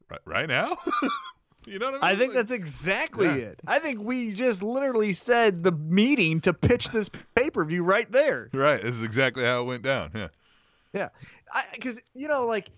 right, 0.10 0.22
right 0.26 0.48
now. 0.50 0.78
you 1.68 1.80
know 1.80 1.92
what 1.92 2.04
I 2.04 2.14
mean? 2.14 2.16
I 2.16 2.16
think 2.16 2.30
Like, 2.34 2.38
that's 2.38 2.52
exactly 2.52 3.28
Yeah. 3.28 3.34
it. 3.36 3.60
I 3.68 3.80
think 3.80 4.02
we 4.02 4.32
just 4.32 4.64
literally 4.64 5.14
said 5.14 5.64
the 5.64 5.72
meeting 5.74 6.42
to 6.42 6.54
pitch 6.54 6.90
this 6.90 7.10
pay 7.36 7.50
per 7.50 7.64
view 7.66 7.84
right 7.84 8.12
there. 8.12 8.50
right. 8.54 8.82
This 8.82 8.96
is 8.96 9.04
exactly 9.04 9.44
how 9.44 9.62
it 9.62 9.66
went 9.66 9.84
down. 9.84 10.12
Yeah. 10.16 10.28
Yeah, 10.98 11.10
because 11.74 12.02
you 12.14 12.28
know, 12.28 12.46
like 12.46 12.70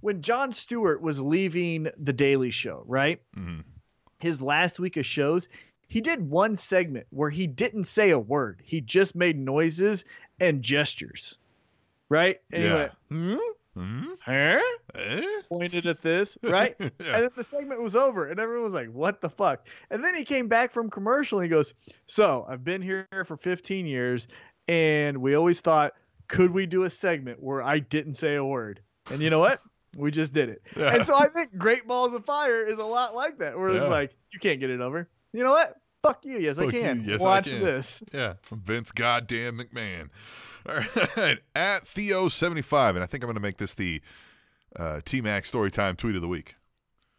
when 0.00 0.20
Jon 0.22 0.52
Stewart 0.52 1.00
was 1.00 1.20
leaving 1.20 1.88
the 1.96 2.12
Daily 2.12 2.50
Show, 2.50 2.84
right? 2.86 3.20
Mhm. 3.36 3.64
His 4.20 4.40
last 4.42 4.78
week 4.78 4.96
of 4.96 5.06
shows, 5.06 5.48
he 5.88 6.00
did 6.00 6.28
one 6.28 6.56
segment 6.56 7.06
where 7.10 7.30
he 7.30 7.46
didn't 7.46 7.84
say 7.84 8.10
a 8.10 8.18
word. 8.18 8.60
He 8.64 8.80
just 8.80 9.14
made 9.16 9.38
noises 9.38 10.04
and 10.40 10.62
gestures, 10.62 11.38
right? 12.08 12.40
And 12.52 12.62
Yeah. 12.62 12.68
he 12.68 12.74
went, 12.74 12.92
hmm, 13.74 13.80
hmm 13.80 14.12
huh? 14.24 14.60
Eh? 14.94 15.40
Pointed 15.48 15.86
at 15.86 16.02
this, 16.02 16.36
right? 16.42 16.76
yeah. 16.78 16.86
And 16.88 17.22
then 17.24 17.30
the 17.34 17.44
segment 17.44 17.82
was 17.82 17.96
over, 17.96 18.28
and 18.28 18.38
everyone 18.38 18.64
was 18.64 18.74
like, 18.74 18.88
"What 18.90 19.20
the 19.20 19.30
fuck?" 19.30 19.66
And 19.90 20.04
then 20.04 20.14
he 20.14 20.24
came 20.24 20.46
back 20.48 20.72
from 20.72 20.90
commercial, 20.90 21.38
and 21.38 21.44
he 21.46 21.50
goes, 21.50 21.74
"So 22.06 22.44
I've 22.48 22.64
been 22.64 22.82
here 22.82 23.06
for 23.26 23.36
15 23.36 23.86
years, 23.86 24.28
and 24.68 25.18
we 25.18 25.34
always 25.34 25.60
thought, 25.60 25.94
could 26.32 26.50
we 26.50 26.64
do 26.66 26.84
a 26.84 26.90
segment 26.90 27.42
where 27.42 27.62
I 27.62 27.78
didn't 27.78 28.14
say 28.14 28.34
a 28.36 28.44
word? 28.44 28.80
And 29.10 29.20
you 29.20 29.28
know 29.30 29.38
what? 29.38 29.60
We 29.96 30.10
just 30.10 30.32
did 30.32 30.48
it. 30.48 30.62
Yeah. 30.74 30.94
And 30.94 31.06
so 31.06 31.14
I 31.14 31.26
think 31.28 31.58
Great 31.58 31.86
Balls 31.86 32.14
of 32.14 32.24
Fire 32.24 32.64
is 32.64 32.78
a 32.78 32.84
lot 32.84 33.14
like 33.14 33.38
that, 33.38 33.58
where 33.58 33.68
it's 33.68 33.88
like, 33.88 34.12
you 34.32 34.38
can't 34.38 34.58
get 34.58 34.70
it 34.70 34.80
over. 34.80 35.08
You 35.34 35.44
know 35.44 35.50
what? 35.50 35.76
Fuck 36.02 36.24
you. 36.24 36.38
Yes, 36.38 36.58
I 36.58 36.64
Fuck 36.64 36.74
you. 36.74 36.80
can. 36.80 37.04
Yes, 37.06 37.20
I 37.20 37.24
Watch 37.24 37.44
can. 37.50 37.62
this. 37.62 38.02
Yeah, 38.12 38.34
From 38.42 38.60
Vince 38.60 38.90
goddamn 38.92 39.58
McMahon. 39.58 40.08
All 40.68 40.76
right, 41.16 41.38
at 41.54 41.84
Theo75, 41.84 42.90
and 42.90 43.00
I 43.00 43.06
think 43.06 43.22
I'm 43.22 43.26
going 43.26 43.34
to 43.34 43.42
make 43.42 43.58
this 43.58 43.74
the 43.74 44.00
uh, 44.76 45.00
T 45.04 45.20
Mac 45.20 45.44
Storytime 45.44 45.96
tweet 45.96 46.14
of 46.16 46.22
the 46.22 46.28
week. 46.28 46.54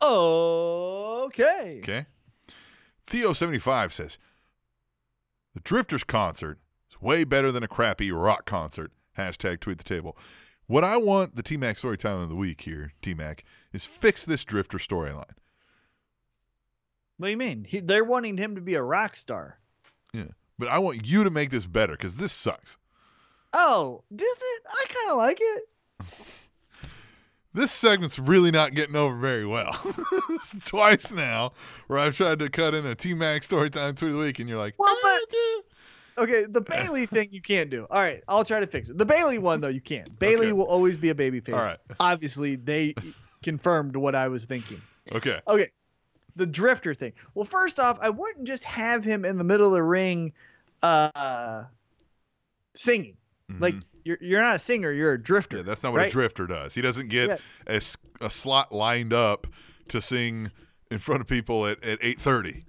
Okay. 0.01 1.79
Okay. 1.83 2.05
Theo75 3.05 3.91
says 3.91 4.17
the 5.53 5.59
Drifters 5.59 6.03
concert 6.03 6.57
is 6.89 7.01
way 7.01 7.23
better 7.25 7.51
than 7.51 7.63
a 7.63 7.67
crappy 7.67 8.11
rock 8.11 8.45
concert. 8.45 8.91
Hashtag 9.17 9.59
tweet 9.59 9.77
the 9.77 9.83
table. 9.83 10.17
What 10.67 10.83
I 10.83 10.97
want 10.97 11.35
the 11.35 11.43
T 11.43 11.57
Mac 11.57 11.75
Storytime 11.77 12.23
of 12.23 12.29
the 12.29 12.35
week 12.35 12.61
here, 12.61 12.93
T 13.01 13.13
Mac, 13.13 13.43
is 13.73 13.85
fix 13.85 14.25
this 14.25 14.43
Drifter 14.43 14.77
storyline. 14.77 15.35
What 17.17 17.27
do 17.27 17.31
you 17.31 17.37
mean? 17.37 17.65
He, 17.65 17.79
they're 17.79 18.03
wanting 18.03 18.37
him 18.37 18.55
to 18.55 18.61
be 18.61 18.75
a 18.75 18.81
rock 18.81 19.15
star. 19.15 19.59
Yeah. 20.13 20.31
But 20.57 20.69
I 20.69 20.79
want 20.79 21.05
you 21.07 21.23
to 21.23 21.29
make 21.29 21.51
this 21.51 21.65
better 21.65 21.93
because 21.93 22.15
this 22.15 22.31
sucks. 22.31 22.77
Oh, 23.53 24.03
did 24.15 24.25
it? 24.25 24.61
I 24.69 24.85
kind 24.87 25.11
of 25.11 25.17
like 25.17 25.37
it. 25.39 25.63
This 27.55 27.71
segment's 27.71 28.17
really 28.17 28.49
not 28.49 28.73
getting 28.73 28.95
over 28.95 29.15
very 29.15 29.45
well. 29.45 29.79
It's 30.31 30.55
twice 30.69 31.11
now 31.11 31.51
where 31.85 31.99
I've 31.99 32.17
tried 32.17 32.39
to 32.39 32.49
cut 32.49 32.73
in 32.73 32.83
a 32.83 32.95
T 32.95 33.13
Mac 33.13 33.43
storytime 33.43 33.95
tweet 33.95 34.09
of 34.09 34.17
the 34.17 34.23
week, 34.23 34.39
and 34.39 34.49
you're 34.49 34.57
like, 34.57 34.73
Well, 34.79 34.89
"Ah, 34.91 34.99
but- 35.03 35.29
dude." 35.29 35.63
Okay, 36.17 36.45
the 36.47 36.61
Bayley 36.69 37.05
thing 37.05 37.29
you 37.31 37.41
can't 37.41 37.69
do. 37.69 37.85
All 37.89 37.99
right, 38.01 38.23
I'll 38.27 38.45
try 38.45 38.59
to 38.59 38.67
fix 38.67 38.89
it. 38.89 38.97
The 38.97 39.05
Bayley 39.05 39.37
one 39.39 39.61
though, 39.61 39.67
you 39.69 39.81
can't. 39.81 40.17
Bayley 40.19 40.47
Okay. 40.47 40.51
will 40.53 40.65
always 40.67 40.95
be 40.97 41.09
a 41.09 41.15
baby 41.15 41.39
face. 41.39 41.55
All 41.55 41.61
right. 41.61 41.79
Obviously, 41.99 42.55
they 42.55 42.93
confirmed 43.41 43.95
what 43.95 44.15
I 44.15 44.27
was 44.27 44.45
thinking. 44.45 44.81
okay, 45.11 45.39
Okay. 45.47 45.69
the 46.35 46.45
drifter 46.45 46.93
thing. 46.93 47.13
Well, 47.35 47.45
first 47.45 47.79
off, 47.79 47.97
I 48.01 48.09
wouldn't 48.09 48.47
just 48.47 48.63
have 48.63 49.03
him 49.03 49.25
in 49.25 49.37
the 49.37 49.43
middle 49.43 49.67
of 49.67 49.73
the 49.73 49.83
ring, 49.83 50.33
uh, 50.81 51.63
singing. 52.73 53.17
Like 53.59 53.75
Mhm. 53.75 53.83
you're 54.03 54.17
you're 54.21 54.41
not 54.41 54.55
a 54.55 54.59
singer, 54.59 54.91
you're 54.91 55.13
a 55.13 55.21
drifter. 55.21 55.57
yeah, 55.57 55.63
that's 55.63 55.83
not 55.83 55.93
what 55.93 56.05
a 56.05 56.09
drifter 56.09 56.47
does. 56.47 56.73
He 56.73 56.81
doesn't 56.81 57.09
get 57.09 57.29
Yeah. 57.29 57.37
a, 57.67 57.81
a 58.25 58.29
slot 58.31 58.71
lined 58.71 59.13
up 59.13 59.45
to 59.89 60.01
sing 60.01 60.49
in 60.89 60.99
front 60.99 61.21
of 61.21 61.27
people 61.27 61.65
at, 61.67 61.83
at 61.83 61.99
8.30. 62.01 62.63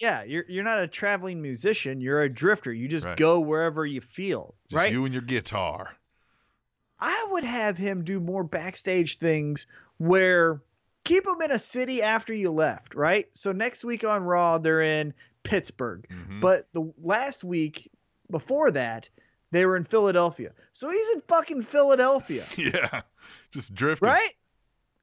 Yeah, 0.00 0.22
you're 0.22 0.44
you're 0.48 0.64
not 0.64 0.82
a 0.82 0.86
traveling 0.88 1.40
musician. 1.42 2.00
You're 2.00 2.22
a 2.22 2.28
drifter. 2.28 2.72
You 2.72 2.88
just 2.88 3.06
Right. 3.06 3.16
go 3.16 3.40
wherever 3.40 3.84
you 3.86 4.00
feel, 4.00 4.54
Just 4.68 4.76
right? 4.76 4.92
you 4.92 5.04
and 5.04 5.12
your 5.12 5.22
guitar. 5.22 5.96
I 7.00 7.26
would 7.30 7.44
have 7.44 7.76
him 7.76 8.04
do 8.04 8.18
more 8.20 8.42
backstage 8.44 9.18
things 9.18 9.66
where 9.98 10.62
keep 11.04 11.26
him 11.26 11.40
in 11.42 11.50
a 11.50 11.58
city 11.58 12.02
after 12.02 12.34
you 12.34 12.50
left, 12.50 12.94
right? 12.94 13.26
So 13.32 13.52
next 13.52 13.84
week 13.84 14.04
on 14.04 14.24
Raw, 14.24 14.58
they're 14.58 14.80
in 14.82 15.14
Pittsburgh, 15.42 16.06
Mhm. 16.10 16.40
but 16.40 16.68
the 16.72 16.92
last 17.02 17.44
week 17.44 17.90
before 18.30 18.70
that, 18.72 19.08
they 19.52 19.64
were 19.64 19.76
in 19.76 19.84
Philadelphia. 19.84 20.52
So 20.72 20.90
he's 20.90 21.10
in 21.14 21.20
fucking 21.22 21.62
Philadelphia, 21.62 22.44
yeah, 22.58 23.02
just 23.50 23.74
drifting. 23.74 24.08
right? 24.08 24.34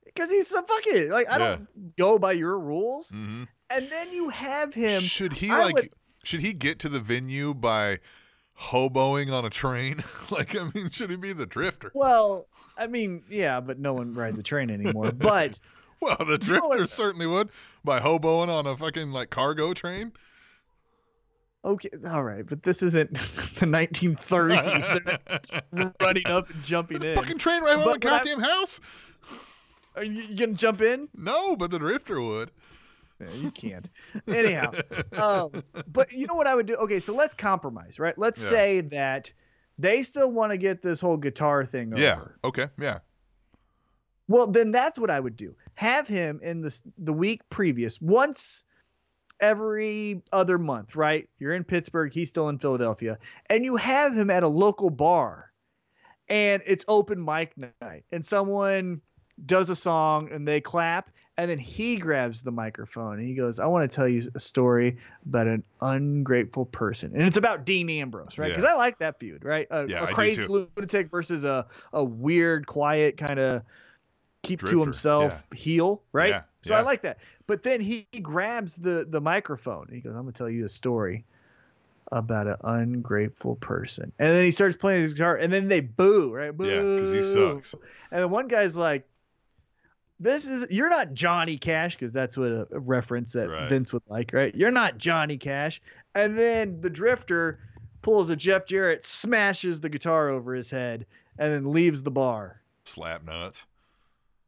Because 0.03 0.29
he's 0.29 0.47
so 0.47 0.61
fucking 0.61 1.09
like 1.09 1.27
I 1.29 1.37
don't 1.37 1.95
go 1.97 2.19
by 2.19 2.33
your 2.33 2.57
rules. 2.59 3.09
hmm 3.11 3.43
And 3.69 3.87
then 3.89 4.13
you 4.13 4.29
have 4.29 4.73
him. 4.73 5.01
Should 5.01 5.33
he 5.33 5.49
I 5.51 5.63
like? 5.65 5.73
would- 5.75 5.93
Should 6.23 6.41
he 6.41 6.53
get 6.53 6.79
to 6.79 6.89
the 6.89 6.99
venue 6.99 7.53
by 7.53 7.99
hoboing 8.59 9.31
on 9.33 9.43
a 9.45 9.49
train? 9.49 10.03
like, 10.29 10.55
I 10.55 10.69
mean, 10.73 10.89
should 10.89 11.09
he 11.09 11.15
be 11.15 11.33
the 11.33 11.45
drifter? 11.45 11.91
Well, 11.95 12.47
I 12.77 12.87
mean, 12.87 13.23
yeah, 13.29 13.59
but 13.59 13.79
no 13.79 13.93
one 13.93 14.13
rides 14.13 14.37
a 14.37 14.43
train 14.43 14.69
anymore. 14.69 15.11
But 15.17 15.59
Well, 16.01 16.17
the 16.19 16.39
You 16.45 16.53
know 16.53 16.67
what- 16.67 16.77
drifter 16.77 16.87
certainly 16.87 17.27
would 17.27 17.49
by 17.83 17.99
hoboing 17.99 18.49
on 18.49 18.67
a 18.67 18.75
fucking 18.77 19.11
like 19.11 19.29
cargo 19.29 19.73
train. 19.73 20.11
Okay, 21.63 21.89
all 22.07 22.23
right, 22.23 22.45
but 22.45 22.61
this 22.61 22.83
isn't 22.83 23.11
the 23.13 23.65
1930s. 23.65 25.19
They're 25.71 25.93
running 25.99 26.27
up 26.27 26.47
and 26.51 26.63
jumping 26.63 27.01
in. 27.03 27.15
Fucking 27.15 27.39
train 27.39 27.63
right 27.63 27.77
on 27.79 27.83
But 27.85 27.93
the 27.93 28.07
goddamn 28.07 28.39
house. 28.39 28.79
Are 29.95 30.03
you, 30.03 30.21
you 30.23 30.35
gonna 30.35 30.53
jump 30.53 30.81
in? 30.81 31.09
No, 31.15 31.55
but 31.55 31.71
the 31.71 31.79
drifter 31.79 32.21
would. 32.21 32.51
Yeah, 33.19 33.31
you 33.33 33.51
can't. 33.51 33.87
Anyhow, 34.27 34.73
um, 35.17 35.63
but 35.87 36.11
you 36.11 36.27
know 36.27 36.35
what 36.35 36.47
I 36.47 36.55
would 36.55 36.65
do? 36.65 36.75
Okay, 36.75 36.99
so 36.99 37.13
let's 37.13 37.33
compromise, 37.33 37.99
right? 37.99 38.17
Let's 38.17 38.41
Yeah. 38.43 38.49
say 38.49 38.81
that 38.81 39.31
they 39.77 40.01
still 40.01 40.31
want 40.31 40.51
to 40.51 40.57
get 40.57 40.81
this 40.81 40.99
whole 40.99 41.17
guitar 41.17 41.63
thing 41.63 41.93
over. 41.93 42.01
Yeah. 42.01 42.19
Okay. 42.47 42.67
Yeah. 42.79 42.99
Well, 44.27 44.47
then 44.47 44.71
that's 44.71 44.97
what 44.97 45.09
I 45.09 45.19
would 45.19 45.35
do. 45.37 45.55
Have 45.75 46.07
him 46.07 46.39
in 46.41 46.61
the 46.61 46.81
the 46.97 47.13
week 47.13 47.47
previous, 47.49 48.01
once 48.01 48.65
every 49.39 50.21
other 50.31 50.57
month, 50.57 50.95
right? 50.95 51.29
You're 51.39 51.53
in 51.53 51.63
Pittsburgh, 51.63 52.13
he's 52.13 52.29
still 52.29 52.49
in 52.49 52.57
Philadelphia, 52.57 53.19
and 53.49 53.63
you 53.65 53.75
have 53.75 54.13
him 54.13 54.29
at 54.29 54.43
a 54.43 54.47
local 54.47 54.89
bar, 54.89 55.51
and 56.27 56.63
it's 56.65 56.85
open 56.87 57.23
mic 57.23 57.53
night, 57.81 58.05
and 58.11 58.25
someone 58.25 59.01
does 59.45 59.69
a 59.69 59.75
song 59.75 60.31
and 60.31 60.47
they 60.47 60.61
clap, 60.61 61.11
and 61.37 61.49
then 61.49 61.59
he 61.59 61.97
grabs 61.97 62.41
the 62.43 62.51
microphone 62.51 63.19
and 63.19 63.27
he 63.27 63.35
goes, 63.35 63.59
"I 63.59 63.65
want 63.67 63.89
to 63.89 63.93
tell 63.93 64.07
you 64.07 64.21
a 64.35 64.39
story 64.39 64.97
about 65.25 65.47
an 65.47 65.63
ungrateful 65.81 66.65
person," 66.67 67.11
and 67.13 67.23
it's 67.23 67.37
about 67.37 67.65
Dean 67.65 67.89
Ambrose, 67.89 68.37
right? 68.37 68.47
Yeah. 68.47 68.53
Because 68.53 68.63
I 68.63 68.73
like 68.73 68.99
that 68.99 69.19
feud, 69.19 69.43
right? 69.43 69.67
A, 69.71 69.87
Yeah, 69.87 70.03
a 70.03 70.13
crazy 70.13 70.45
lunatic 70.47 71.09
versus 71.11 71.43
a 71.45 71.67
a 71.93 72.03
weird, 72.03 72.67
quiet 72.67 73.17
kind 73.17 73.39
of 73.39 73.63
keep 74.43 74.59
to 74.59 74.65
Drifter, 74.67 74.83
himself 74.83 75.45
heel, 75.53 76.03
right? 76.13 76.29
Yeah, 76.29 76.43
So 76.61 76.75
I 76.75 76.81
like 76.81 77.01
that. 77.03 77.19
But 77.47 77.63
then 77.63 77.81
he 77.81 78.07
grabs 78.21 78.75
the 78.77 79.05
the 79.09 79.21
microphone. 79.21 79.87
and 79.87 79.95
He 79.95 80.01
goes, 80.01 80.15
"I'm 80.15 80.21
gonna 80.23 80.31
tell 80.31 80.49
you 80.49 80.65
a 80.65 80.69
story 80.69 81.25
about 82.11 82.47
an 82.47 82.55
ungrateful 82.63 83.55
person," 83.57 84.11
and 84.19 84.31
then 84.31 84.45
he 84.45 84.51
starts 84.51 84.75
playing 84.75 85.01
his 85.01 85.13
guitar, 85.15 85.35
and 85.35 85.51
then 85.51 85.67
they 85.67 85.81
boo, 85.81 86.33
right? 86.33 86.55
Boo. 86.55 86.67
Yeah, 86.67 86.83
'cause 86.97 87.11
he 87.11 87.21
sucks. 87.21 87.73
And 88.11 88.21
then 88.21 88.29
one 88.29 88.47
guy's 88.47 88.77
like, 88.77 89.07
"This 90.19 90.47
is 90.47 90.67
you're 90.69 90.89
not 90.89 91.13
Johnny 91.13 91.57
Cash," 91.57 91.95
because 91.95 92.11
that's 92.11 92.37
what 92.37 92.51
a, 92.51 92.67
a 92.71 92.79
reference 92.79 93.33
that 93.33 93.49
Right. 93.49 93.69
Vince 93.69 93.91
would 93.93 94.03
like, 94.07 94.31
right? 94.33 94.53
You're 94.55 94.71
not 94.71 94.97
Johnny 94.97 95.37
Cash. 95.37 95.81
And 96.13 96.37
then 96.37 96.79
the 96.81 96.89
Drifter 96.89 97.59
pulls 98.01 98.29
a 98.29 98.35
Jeff 98.35 98.65
Jarrett, 98.65 99.05
smashes 99.05 99.81
the 99.81 99.89
guitar 99.89 100.29
over 100.29 100.53
his 100.53 100.69
head, 100.69 101.05
and 101.37 101.51
then 101.51 101.71
leaves 101.73 102.03
the 102.03 102.11
bar. 102.11 102.61
Slap 102.85 103.23
nuts. 103.25 103.65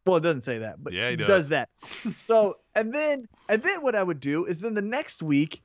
Well, 0.05 0.15
it 0.17 0.21
doesn't 0.21 0.43
say 0.43 0.59
that, 0.59 0.81
but 0.81 0.93
Yeah, 0.93 1.07
he 1.09 1.15
it 1.15 1.17
does. 1.17 1.27
does 1.27 1.49
that. 1.49 1.69
so, 2.15 2.59
and 2.75 2.93
then, 2.93 3.27
and 3.49 3.61
then 3.61 3.81
what 3.81 3.95
I 3.95 4.03
would 4.03 4.21
do 4.21 4.45
is 4.45 4.61
then 4.61 4.73
the 4.75 4.81
next 4.81 5.21
week, 5.21 5.61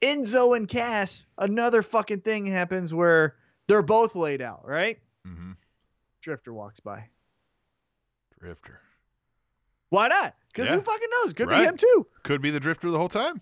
Enzo 0.00 0.56
and 0.56 0.68
Cass, 0.68 1.26
another 1.38 1.82
fucking 1.82 2.20
thing 2.20 2.46
happens 2.46 2.94
where 2.94 3.34
they're 3.66 3.82
both 3.82 4.14
laid 4.14 4.42
out, 4.42 4.64
right? 4.64 5.00
Mm-hmm. 5.26 5.52
Drifter 6.20 6.52
walks 6.52 6.78
by. 6.78 7.04
Drifter 8.38 8.80
Why 9.90 10.08
not? 10.08 10.34
Because 10.48 10.68
Yeah. 10.68 10.76
who 10.76 10.80
fucking 10.80 11.08
knows? 11.22 11.32
Could 11.32 11.48
Right. 11.48 11.60
be 11.60 11.66
him 11.66 11.76
too. 11.76 12.06
could 12.22 12.40
be 12.42 12.50
the 12.50 12.60
drifter 12.60 12.90
the 12.90 12.98
whole 12.98 13.08
time. 13.08 13.40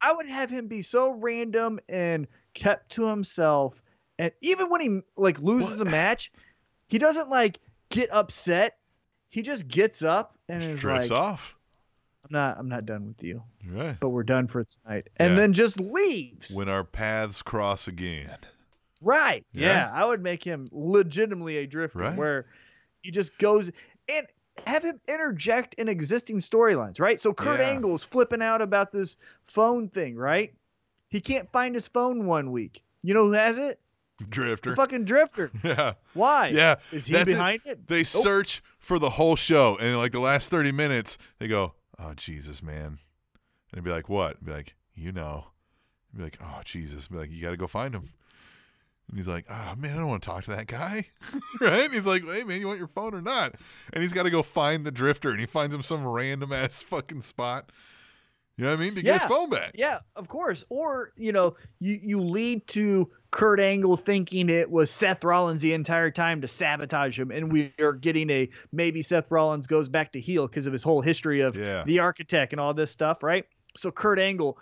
I 0.00 0.12
would 0.12 0.26
have 0.28 0.50
him 0.50 0.68
be 0.68 0.82
so 0.82 1.10
random 1.12 1.80
and 1.88 2.28
kept 2.52 2.92
to 2.92 3.06
himself. 3.06 3.82
And 4.18 4.30
even 4.42 4.68
when 4.70 4.80
he 4.80 5.00
like 5.16 5.38
loses 5.40 5.78
What? 5.78 5.88
a 5.88 5.90
match, 5.90 6.30
he 6.88 6.98
doesn't 6.98 7.28
like 7.30 7.58
get 7.88 8.10
upset. 8.12 8.78
He 9.30 9.42
just 9.42 9.66
gets 9.66 10.02
up 10.02 10.38
and 10.48 10.62
is 10.62 10.80
Drifts 10.80 11.10
like, 11.10 11.20
off. 11.20 11.56
"I'm 12.24 12.28
not, 12.30 12.58
I'm 12.58 12.68
not 12.68 12.86
done 12.86 13.06
with 13.06 13.22
you, 13.22 13.42
Right. 13.66 13.98
but 13.98 14.10
we're 14.10 14.22
done 14.22 14.46
for 14.46 14.62
tonight," 14.64 15.08
and 15.16 15.32
Yeah. 15.32 15.36
then 15.40 15.52
just 15.52 15.80
leaves. 15.80 16.54
When 16.54 16.68
our 16.68 16.84
paths 16.84 17.42
cross 17.42 17.88
again. 17.88 18.36
right? 19.00 19.44
Yeah. 19.52 19.68
Yeah. 19.68 19.90
I 19.92 20.04
would 20.06 20.22
make 20.22 20.42
him 20.42 20.66
legitimately 20.72 21.58
a 21.58 21.66
drifter, 21.66 21.98
Right. 21.98 22.16
where 22.16 22.46
he 23.02 23.10
just 23.10 23.36
goes 23.38 23.70
and 24.08 24.26
have 24.66 24.84
him 24.84 25.00
interject 25.08 25.74
in 25.74 25.88
existing 25.88 26.38
storylines, 26.38 27.00
right? 27.00 27.20
So 27.20 27.32
Kurt 27.32 27.60
Yeah. 27.60 27.70
Angle's 27.70 28.04
flipping 28.04 28.42
out 28.42 28.62
about 28.62 28.92
this 28.92 29.16
phone 29.44 29.88
thing, 29.88 30.16
right? 30.16 30.54
He 31.08 31.20
can't 31.20 31.50
find 31.52 31.74
his 31.74 31.88
phone 31.88 32.26
one 32.26 32.50
week. 32.50 32.82
You 33.02 33.14
know 33.14 33.24
who 33.24 33.32
has 33.32 33.58
it? 33.58 33.80
Drifter. 34.28 34.70
The 34.70 34.76
fucking 34.76 35.04
drifter. 35.04 35.50
yeah. 35.62 35.94
Why? 36.14 36.48
Yeah. 36.48 36.76
Is 36.92 37.06
he 37.06 37.12
that's 37.14 37.26
behind 37.26 37.62
it? 37.64 37.86
They 37.88 38.04
search 38.04 38.62
for 38.78 38.98
the 38.98 39.10
whole 39.10 39.36
show, 39.36 39.76
and 39.80 39.96
like 39.96 40.12
the 40.12 40.20
last 40.20 40.50
thirty 40.50 40.72
minutes, 40.72 41.18
they 41.38 41.48
go, 41.48 41.74
"Oh 41.98 42.14
Jesus, 42.14 42.62
man," 42.62 42.84
and 42.86 42.98
they'd 43.72 43.84
be 43.84 43.90
like, 43.90 44.08
"What?" 44.08 44.44
Be 44.44 44.52
like, 44.52 44.74
"You 44.94 45.10
know," 45.10 45.46
be 46.16 46.22
like, 46.22 46.38
"Oh 46.40 46.60
Jesus," 46.64 47.08
be 47.08 47.16
like, 47.16 47.30
"You 47.32 47.42
got 47.42 47.50
to 47.50 47.56
go 47.56 47.66
find 47.66 47.94
him." 47.94 48.10
And 49.08 49.18
he's 49.18 49.28
like, 49.28 49.44
"Oh 49.50 49.74
man, 49.76 49.92
I 49.92 49.96
don't 49.98 50.08
want 50.08 50.22
to 50.22 50.28
talk 50.28 50.44
to 50.44 50.50
that 50.50 50.66
guy," 50.66 51.06
right? 51.60 51.84
And 51.84 51.92
he's 51.92 52.06
like, 52.06 52.24
"Hey 52.24 52.42
man, 52.44 52.60
you 52.60 52.66
want 52.66 52.78
your 52.78 52.88
phone 52.88 53.14
or 53.14 53.20
not?" 53.22 53.54
And 53.92 54.02
he's 54.02 54.12
got 54.12 54.22
to 54.24 54.30
go 54.30 54.42
find 54.42 54.84
the 54.84 54.90
drifter, 54.90 55.30
and 55.30 55.38
he 55.40 55.46
finds 55.46 55.74
him 55.74 55.82
some 55.82 56.06
random 56.06 56.52
ass 56.52 56.82
fucking 56.82 57.22
spot. 57.22 57.70
You 58.56 58.64
know 58.64 58.70
what 58.70 58.80
I 58.80 58.84
mean? 58.84 58.94
To 58.94 59.02
get 59.02 59.14
his 59.14 59.24
phone 59.24 59.50
back. 59.50 59.72
Yeah, 59.74 59.98
of 60.14 60.28
course. 60.28 60.64
Or, 60.68 61.10
you 61.16 61.32
know, 61.32 61.56
you, 61.80 61.98
you 62.00 62.20
lead 62.20 62.64
to 62.68 63.10
Kurt 63.32 63.58
Angle 63.58 63.96
thinking 63.96 64.48
it 64.48 64.70
was 64.70 64.92
Seth 64.92 65.24
Rollins 65.24 65.60
the 65.60 65.72
entire 65.74 66.12
time 66.12 66.40
to 66.40 66.46
sabotage 66.46 67.18
him. 67.18 67.32
And 67.32 67.50
we 67.50 67.72
are 67.80 67.92
getting 67.94 68.30
a 68.30 68.48
maybe 68.70 69.02
Seth 69.02 69.28
Rollins 69.32 69.66
goes 69.66 69.88
back 69.88 70.12
to 70.12 70.20
heel 70.20 70.46
because 70.46 70.68
of 70.68 70.72
his 70.72 70.84
whole 70.84 71.00
history 71.00 71.40
of 71.40 71.56
Yeah. 71.56 71.82
the 71.82 71.98
architect 71.98 72.52
and 72.52 72.60
all 72.60 72.72
this 72.74 72.92
stuff, 72.92 73.24
right? 73.24 73.44
So 73.76 73.90
Kurt 73.90 74.20
Angle 74.20 74.56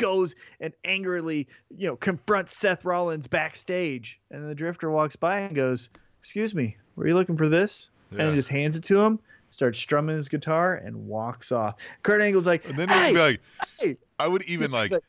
goes 0.00 0.34
and 0.60 0.72
angrily, 0.84 1.46
you 1.76 1.88
know, 1.88 1.96
confronts 1.96 2.56
Seth 2.56 2.84
Rollins 2.84 3.26
backstage. 3.26 4.20
And 4.30 4.48
the 4.48 4.54
drifter 4.54 4.90
walks 4.90 5.16
by 5.16 5.40
and 5.40 5.54
goes, 5.54 5.88
Excuse 6.18 6.54
me, 6.54 6.76
were 6.96 7.06
you 7.06 7.14
looking 7.14 7.36
for 7.36 7.48
this? 7.48 7.90
Yeah. 8.10 8.24
And 8.24 8.34
just 8.34 8.48
hands 8.48 8.76
it 8.76 8.84
to 8.84 8.98
him, 8.98 9.20
starts 9.50 9.78
strumming 9.78 10.16
his 10.16 10.28
guitar, 10.28 10.74
and 10.74 11.06
walks 11.06 11.52
off. 11.52 11.76
Kurt 12.02 12.20
Angle's 12.20 12.46
like, 12.46 12.68
And 12.68 12.76
then 12.76 12.88
hey, 12.88 13.12
like, 13.16 13.40
hey, 13.80 13.96
I 14.18 14.26
would 14.28 14.42
even 14.44 14.70
like, 14.70 14.90
like- 14.90 15.02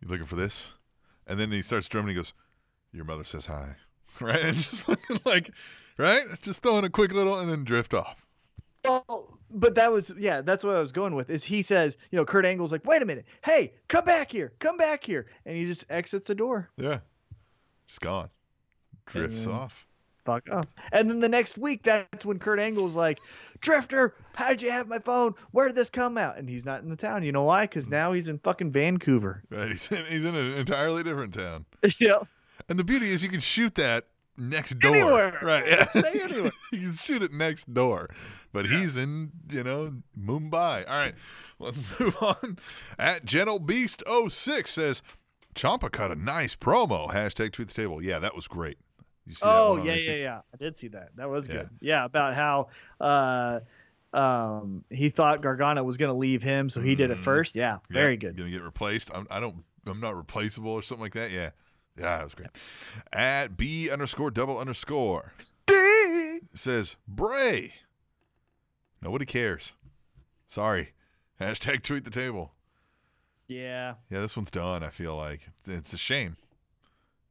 you 0.00 0.08
looking 0.08 0.26
for 0.26 0.36
this? 0.36 0.68
And 1.26 1.38
then 1.38 1.50
he 1.50 1.62
starts 1.62 1.88
drumming. 1.88 2.10
He 2.10 2.14
goes, 2.14 2.32
"Your 2.92 3.04
mother 3.04 3.24
says 3.24 3.46
hi," 3.46 3.76
right? 4.20 4.40
And 4.40 4.56
just 4.56 4.82
fucking 4.86 5.20
like, 5.24 5.50
right? 5.98 6.22
Just 6.40 6.62
throwing 6.62 6.84
a 6.84 6.90
quick 6.90 7.12
little 7.12 7.38
and 7.38 7.50
then 7.50 7.64
drift 7.64 7.92
off. 7.92 8.24
Well, 8.84 9.37
but 9.50 9.74
that 9.76 9.90
was 9.92 10.12
yeah, 10.18 10.40
that's 10.40 10.64
what 10.64 10.76
I 10.76 10.80
was 10.80 10.92
going 10.92 11.14
with. 11.14 11.30
Is 11.30 11.44
he 11.44 11.62
says, 11.62 11.96
you 12.10 12.16
know, 12.16 12.24
Kurt 12.24 12.44
Angle's 12.44 12.72
like, 12.72 12.84
wait 12.84 13.02
a 13.02 13.06
minute, 13.06 13.26
hey, 13.44 13.72
come 13.88 14.04
back 14.04 14.30
here, 14.30 14.52
come 14.58 14.76
back 14.76 15.02
here, 15.04 15.26
and 15.46 15.56
he 15.56 15.66
just 15.66 15.86
exits 15.90 16.28
the 16.28 16.34
door, 16.34 16.68
Yeah, 16.76 16.98
just 17.86 18.00
gone, 18.00 18.30
drifts 19.06 19.46
off. 19.46 19.86
fuck 20.24 20.48
off. 20.50 20.66
And 20.92 21.08
then 21.08 21.20
the 21.20 21.28
next 21.28 21.56
week, 21.56 21.82
that's 21.82 22.26
when 22.26 22.38
Kurt 22.38 22.58
Angle's 22.60 22.96
like, 22.96 23.20
Drifter, 23.60 24.14
how 24.34 24.48
did 24.50 24.60
you 24.62 24.70
have 24.70 24.86
my 24.86 24.98
phone? 24.98 25.34
Where 25.52 25.66
did 25.68 25.74
this 25.76 25.90
come 25.90 26.18
out? 26.18 26.36
And 26.36 26.48
he's 26.48 26.64
not 26.64 26.82
in 26.82 26.90
the 26.90 26.96
town. 26.96 27.24
You 27.24 27.32
know 27.32 27.44
why? 27.44 27.60
Mm. 27.64 27.70
Because 27.70 27.88
now 27.88 28.12
he's 28.12 28.28
in 28.28 28.38
fucking 28.38 28.70
Vancouver. 28.70 29.42
Right? 29.50 29.68
He's 29.68 29.90
in, 29.90 30.04
he's 30.06 30.24
in 30.24 30.34
an 30.36 30.54
entirely 30.54 31.02
different 31.02 31.32
town. 31.34 31.64
yeah. 32.00 32.18
And 32.68 32.78
the 32.78 32.84
beauty 32.84 33.06
is, 33.10 33.22
you 33.22 33.30
can 33.30 33.40
shoot 33.40 33.74
that 33.76 34.04
next 34.38 34.78
door. 34.78 34.94
Anywhere. 34.94 35.38
Right. 35.42 35.64
Yeah. 35.66 35.86
Say 35.88 36.20
anywhere. 36.22 36.52
you 36.72 36.80
can 36.80 36.94
shoot 36.94 37.22
it 37.22 37.32
next 37.32 37.72
door. 37.72 38.08
But 38.52 38.66
he's 38.66 38.96
in, 38.96 39.30
you 39.50 39.62
know, 39.64 39.94
Mumbai. 40.18 40.88
All 40.88 40.96
right. 40.96 41.14
Let's 41.58 41.80
move 42.00 42.16
on. 42.22 42.58
At 42.98 43.24
Gentle 43.24 43.58
Beast 43.58 44.02
06 44.28 44.70
says 44.70 45.02
Ciampa 45.54 45.90
cut 45.90 46.10
a 46.10 46.14
nice 46.14 46.54
promo. 46.54 47.10
Hashtag 47.10 47.52
tweet 47.52 47.68
the 47.68 47.74
table. 47.74 48.02
Yeah, 48.02 48.18
that 48.20 48.34
was 48.34 48.48
great. 48.48 48.78
You 49.26 49.34
see 49.34 49.44
that 49.44 49.58
Oh 49.58 49.76
yeah, 49.84 49.94
yeah, 49.94 50.12
yeah. 50.14 50.40
I 50.54 50.56
did 50.56 50.78
see 50.78 50.88
that. 50.88 51.10
That 51.16 51.28
was 51.28 51.46
Yeah. 51.48 51.54
good. 51.54 51.68
Yeah, 51.80 52.04
about 52.06 52.34
how 52.34 52.68
uh 53.00 53.60
um 54.14 54.84
he 54.90 55.10
thought 55.10 55.42
Gargano 55.42 55.84
was 55.84 55.98
gonna 55.98 56.14
leave 56.14 56.42
him, 56.42 56.70
so 56.70 56.80
he 56.80 56.94
did 56.94 57.10
it 57.10 57.18
Mhm. 57.18 57.24
first. 57.24 57.54
Yeah, 57.54 57.78
Yeah, 57.90 57.94
very 58.00 58.16
good. 58.16 58.36
Gonna 58.36 58.50
get 58.50 58.62
replaced. 58.62 59.10
I'm, 59.14 59.26
I 59.30 59.38
don't. 59.40 59.64
I'm 59.86 60.00
not 60.00 60.16
replaceable 60.16 60.70
or 60.70 60.82
something 60.82 61.02
like 61.02 61.12
that. 61.14 61.30
Yeah. 61.30 61.50
Yeah, 61.98 62.18
that 62.18 62.24
was 62.24 62.34
great. 62.34 62.50
At 63.12 63.56
B 63.56 63.90
underscore 63.90 64.30
double 64.30 64.58
underscore 64.58 65.32
says 66.54 66.96
Bray. 67.06 67.74
Nobody 69.02 69.26
cares. 69.26 69.74
Sorry. 70.46 70.92
Hashtag 71.40 71.82
tweet 71.82 72.04
the 72.04 72.10
table. 72.10 72.52
Yeah. 73.46 73.94
Yeah, 74.10 74.20
this 74.20 74.36
one's 74.36 74.50
done. 74.50 74.82
I 74.82 74.90
feel 74.90 75.16
like 75.16 75.48
it's 75.66 75.92
a 75.92 75.98
shame. 75.98 76.36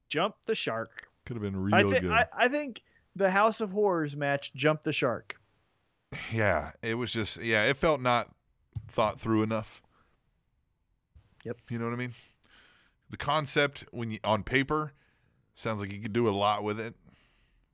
Jump 0.09 0.35
the 0.45 0.55
shark. 0.55 1.07
Could 1.25 1.35
have 1.35 1.43
been 1.43 1.61
real 1.61 1.75
I 1.75 1.83
think 1.83 2.01
good. 2.01 2.11
I, 2.11 2.25
I 2.35 2.47
think 2.47 2.81
the 3.15 3.29
House 3.29 3.59
of 3.61 3.71
Horrors 3.71 4.15
match 4.15 4.53
jumped 4.53 4.83
the 4.83 4.93
shark. 4.93 5.35
yeah, 6.31 6.71
it 6.81 6.95
was 6.95 7.11
just 7.11 7.41
yeah, 7.41 7.65
it 7.65 7.75
felt 7.75 7.99
not 7.99 8.29
thought 8.87 9.19
through 9.19 9.43
enough. 9.43 9.81
Yep. 11.43 11.57
You 11.69 11.79
know 11.79 11.85
what 11.85 11.93
I 11.93 11.97
mean? 11.97 12.13
The 13.09 13.17
concept 13.17 13.85
when 13.91 14.11
you 14.11 14.19
on 14.23 14.43
paper 14.43 14.93
sounds 15.55 15.81
like 15.81 15.93
you 15.93 15.99
could 15.99 16.13
do 16.13 16.27
a 16.27 16.31
lot 16.31 16.63
with 16.63 16.79
it, 16.79 16.95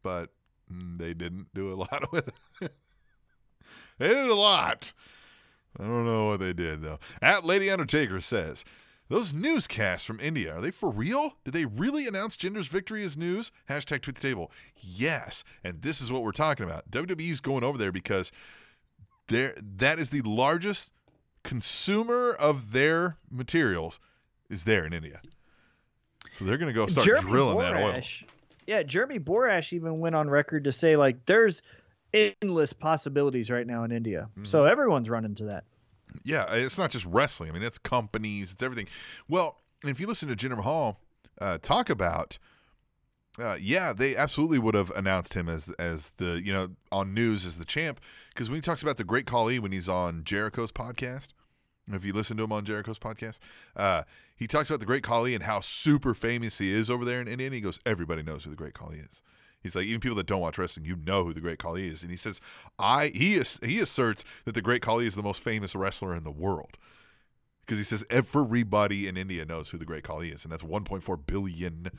but 0.03 0.29
mm, 0.71 0.97
they 0.97 1.13
didn't 1.13 1.47
do 1.53 1.73
a 1.73 1.75
lot 1.75 2.11
with 2.11 2.31
it. 2.61 2.73
they 3.97 4.07
did 4.07 4.29
a 4.29 4.36
lot. 4.36 4.93
I 5.79 5.84
don't 5.84 6.05
know 6.05 6.27
what 6.27 6.39
they 6.39 6.53
did 6.53 6.81
though. 6.81 6.99
At 7.21 7.45
Lady 7.45 7.69
Undertaker 7.69 8.21
says, 8.21 8.63
"Those 9.07 9.34
newscasts 9.34 10.05
from 10.05 10.19
India 10.19 10.55
are 10.55 10.61
they 10.61 10.71
for 10.71 10.91
real? 10.91 11.38
Did 11.43 11.53
they 11.53 11.65
really 11.65 12.07
announce 12.07 12.38
Jinder's 12.38 12.67
victory 12.67 13.03
as 13.03 13.17
news?" 13.17 13.51
Hashtag 13.69 14.01
tweet 14.01 14.15
the 14.15 14.21
table. 14.21 14.51
Yes, 14.77 15.43
and 15.63 15.81
this 15.81 15.99
is 15.99 16.11
what 16.11 16.21
we're 16.21 16.31
talking 16.31 16.65
about. 16.65 16.91
WWE's 16.91 17.39
going 17.39 17.63
over 17.63 17.77
there 17.77 17.91
because 17.91 18.31
there 19.29 19.55
that 19.57 19.97
is 19.97 20.11
the 20.11 20.21
largest 20.21 20.91
consumer 21.43 22.34
of 22.34 22.71
their 22.71 23.17
materials 23.31 23.99
is 24.53 24.63
there 24.63 24.85
in 24.85 24.93
India. 24.93 25.19
So 26.31 26.45
they're 26.45 26.57
going 26.57 26.69
to 26.69 26.73
go 26.73 26.87
start 26.87 27.05
Jeremy 27.05 27.29
drilling 27.29 27.57
that 27.59 27.75
oil. 27.75 28.01
Yeah, 28.65 28.83
Jeremy 28.83 29.19
Borash 29.19 29.73
even 29.73 29.99
went 29.99 30.15
on 30.15 30.29
record 30.29 30.63
to 30.63 30.71
say 30.71 30.95
like 30.95 31.25
there's 31.25 31.61
endless 32.13 32.71
possibilities 32.73 33.51
right 33.51 33.67
now 33.67 33.83
in 33.83 33.91
India. 33.91 34.29
Mm-hmm. 34.31 34.45
So 34.45 34.65
everyone's 34.65 35.09
running 35.09 35.35
to 35.35 35.45
that. 35.45 35.65
Yeah, 36.23 36.45
it's 36.53 36.77
not 36.77 36.91
just 36.91 37.05
wrestling. 37.05 37.49
I 37.49 37.53
mean, 37.53 37.63
it's 37.63 37.77
companies, 37.77 38.53
it's 38.53 38.63
everything. 38.63 38.87
Well, 39.27 39.57
if 39.83 39.99
you 39.99 40.07
listen 40.07 40.29
to 40.29 40.35
Jinder 40.35 40.55
Mahal 40.55 40.99
uh, 41.41 41.57
talk 41.61 41.89
about, 41.89 42.37
uh, 43.39 43.57
yeah, 43.59 43.93
they 43.93 44.15
absolutely 44.15 44.59
would 44.59 44.75
have 44.75 44.91
announced 44.91 45.33
him 45.33 45.49
as 45.49 45.69
as 45.79 46.11
the 46.17 46.41
you 46.43 46.53
know 46.53 46.69
on 46.91 47.13
news 47.13 47.45
as 47.45 47.57
the 47.57 47.65
champ 47.65 47.99
because 48.29 48.49
when 48.49 48.57
he 48.57 48.61
talks 48.61 48.83
about 48.83 48.97
the 48.97 49.03
Great 49.03 49.25
Khali 49.25 49.57
when 49.57 49.71
he's 49.71 49.89
on 49.89 50.23
Jericho's 50.23 50.71
podcast, 50.71 51.29
if 51.91 52.05
you 52.05 52.13
listen 52.13 52.37
to 52.37 52.43
him 52.43 52.51
on 52.51 52.63
Jericho's 52.63 52.99
podcast, 52.99 53.39
uh, 53.75 54.03
he 54.36 54.47
talks 54.47 54.69
about 54.69 54.79
the 54.79 54.86
Great 54.86 55.03
Khali 55.03 55.36
and 55.36 55.43
how 55.43 55.59
super 55.59 56.13
famous 56.13 56.57
he 56.57 56.71
is 56.71 56.89
over 56.89 57.05
there 57.05 57.21
in 57.21 57.27
India. 57.27 57.47
And 57.47 57.55
he 57.55 57.61
goes, 57.61 57.79
everybody 57.86 58.23
knows 58.23 58.43
who 58.43 58.49
the 58.49 58.55
Great 58.55 58.73
Khali 58.73 58.97
is. 58.97 59.21
He's 59.61 59.75
like, 59.75 59.86
even 59.86 60.01
people 60.01 60.17
that 60.17 60.27
don't 60.27 60.41
watch 60.41 60.57
wrestling, 60.57 60.86
you 60.86 60.97
know 60.97 61.23
who 61.23 61.34
the 61.34 61.39
Great 61.39 61.59
Khali 61.59 61.88
is. 61.88 62.01
And 62.01 62.11
he 62.11 62.17
says, 62.17 62.41
I 62.77 63.07
he 63.15 63.41
he 63.63 63.79
asserts 63.79 64.25
that 64.43 64.55
the 64.55 64.61
Great 64.61 64.81
Khali 64.81 65.07
is 65.07 65.15
the 65.15 65.23
most 65.23 65.41
famous 65.41 65.73
wrestler 65.73 66.15
in 66.15 66.23
the 66.23 66.31
world 66.31 66.77
because 67.65 67.77
he 67.77 67.84
says 67.84 68.05
everybody 68.09 69.07
in 69.07 69.15
India 69.15 69.45
knows 69.45 69.69
who 69.69 69.77
the 69.77 69.86
Great 69.86 70.03
Khali 70.03 70.29
is, 70.29 70.43
and 70.43 70.51
that's 70.51 70.63
1.4 70.63 71.25
billion 71.25 71.89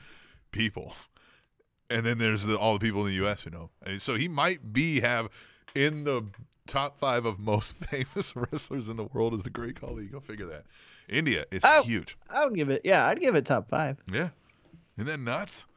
people. 0.51 0.93
And 1.89 2.05
then 2.05 2.17
there's 2.17 2.45
the, 2.45 2.57
all 2.57 2.73
the 2.73 2.79
people 2.79 3.01
in 3.01 3.07
the 3.07 3.15
U.S. 3.15 3.43
who 3.43 3.49
know. 3.49 3.69
And 3.83 4.01
so 4.01 4.15
he 4.15 4.27
might 4.27 4.73
be 4.73 5.01
have 5.01 5.29
in 5.75 6.03
the 6.03 6.25
top 6.67 6.97
five 6.97 7.25
of 7.25 7.39
most 7.39 7.73
famous 7.89 8.35
wrestlers 8.35 8.89
in 8.89 8.97
the 8.97 9.05
world 9.05 9.33
is 9.33 9.43
the 9.43 9.49
Great 9.49 9.79
Khali. 9.79 10.05
Go 10.05 10.19
figure 10.19 10.47
that. 10.47 10.65
India 11.09 11.45
is 11.51 11.61
Oh. 11.65 11.83
huge. 11.83 12.17
I 12.29 12.45
would 12.45 12.55
give 12.55 12.69
it. 12.69 12.81
Yeah, 12.83 13.05
I'd 13.07 13.19
give 13.19 13.35
it 13.35 13.45
top 13.45 13.69
five. 13.69 13.97
Yeah. 14.11 14.29
Isn't 14.97 15.07
that 15.07 15.19
nuts? 15.19 15.61
Mm-hmm. 15.61 15.71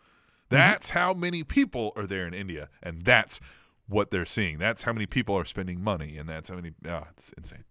That's 0.56 0.90
how 0.90 1.12
many 1.12 1.44
people 1.44 1.92
are 1.96 2.06
there 2.06 2.26
in 2.26 2.32
India, 2.34 2.68
and 2.82 3.02
that's 3.02 3.40
what 3.86 4.10
they're 4.10 4.24
seeing. 4.26 4.58
That's 4.58 4.82
how 4.84 4.92
many 4.92 5.06
people 5.06 5.34
are 5.34 5.44
spending 5.44 5.82
money, 5.82 6.16
and 6.16 6.28
that's 6.28 6.48
how 6.48 6.54
many. 6.56 6.72
Oh, 6.86 7.04
it's 7.10 7.32
insane. 7.36 7.64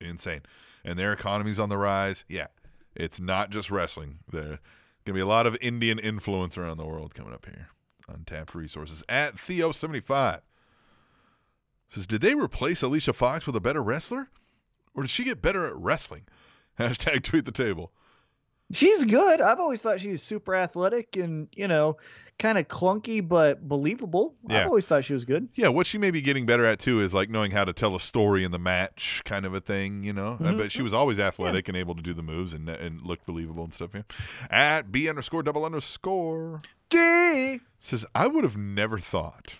Insane. 0.00 0.40
And 0.84 0.98
their 0.98 1.12
economy's 1.12 1.58
on 1.60 1.68
the 1.68 1.76
rise. 1.76 2.24
Yeah. 2.28 2.46
It's 2.94 3.20
not 3.20 3.50
just 3.50 3.70
wrestling. 3.70 4.18
There's 4.30 4.46
going 4.46 4.58
to 5.06 5.12
be 5.12 5.20
a 5.20 5.26
lot 5.26 5.46
of 5.46 5.56
Indian 5.60 5.98
influence 5.98 6.56
around 6.58 6.78
the 6.78 6.86
world 6.86 7.14
coming 7.14 7.32
up 7.34 7.46
here. 7.46 7.68
Untapped 8.08 8.54
resources. 8.54 9.04
At 9.08 9.36
Theo75 9.36 10.40
says, 11.88 12.06
Did 12.06 12.20
they 12.22 12.34
replace 12.34 12.82
Alicia 12.82 13.12
Fox 13.12 13.46
with 13.46 13.54
a 13.56 13.60
better 13.60 13.82
wrestler? 13.82 14.30
Or 15.00 15.04
did 15.04 15.10
she 15.10 15.24
get 15.24 15.40
better 15.40 15.66
at 15.66 15.74
wrestling? 15.76 16.26
Hashtag 16.78 17.22
tweet 17.22 17.46
the 17.46 17.52
table. 17.52 17.90
She's 18.70 19.04
good. 19.04 19.40
I've 19.40 19.58
always 19.58 19.80
thought 19.80 19.98
she's 19.98 20.22
super 20.22 20.54
athletic 20.54 21.16
and 21.16 21.48
you 21.52 21.66
know, 21.66 21.96
kind 22.38 22.58
of 22.58 22.68
clunky 22.68 23.26
but 23.26 23.66
believable. 23.66 24.34
Yeah. 24.48 24.60
I've 24.60 24.66
always 24.66 24.86
thought 24.86 25.04
she 25.04 25.14
was 25.14 25.24
good. 25.24 25.48
Yeah, 25.54 25.68
what 25.68 25.86
she 25.86 25.96
may 25.98 26.10
be 26.10 26.20
getting 26.20 26.44
better 26.46 26.64
at 26.66 26.78
too 26.78 27.00
is 27.00 27.14
like 27.14 27.30
knowing 27.30 27.50
how 27.50 27.64
to 27.64 27.72
tell 27.72 27.96
a 27.96 28.00
story 28.00 28.44
in 28.44 28.52
the 28.52 28.58
match, 28.58 29.22
kind 29.24 29.46
of 29.46 29.54
a 29.54 29.60
thing, 29.60 30.04
you 30.04 30.12
know. 30.12 30.36
Uh, 30.38 30.54
But 30.54 30.70
she 30.70 30.82
was 30.82 30.92
always 30.94 31.18
athletic 31.18 31.66
and 31.66 31.76
able 31.76 31.94
to 31.96 32.02
do 32.02 32.12
the 32.12 32.22
moves 32.22 32.52
and 32.52 32.68
and 32.68 33.00
look 33.00 33.24
believable 33.24 33.64
and 33.64 33.72
stuff. 33.72 33.90
Yeah. 33.94 34.02
At 34.50 34.92
B 34.92 35.08
underscore 35.08 35.42
double 35.42 35.64
underscore 35.64 36.60
D. 36.90 37.60
says 37.80 38.04
I 38.14 38.26
would 38.26 38.44
have 38.44 38.56
never 38.58 38.98
thought 38.98 39.54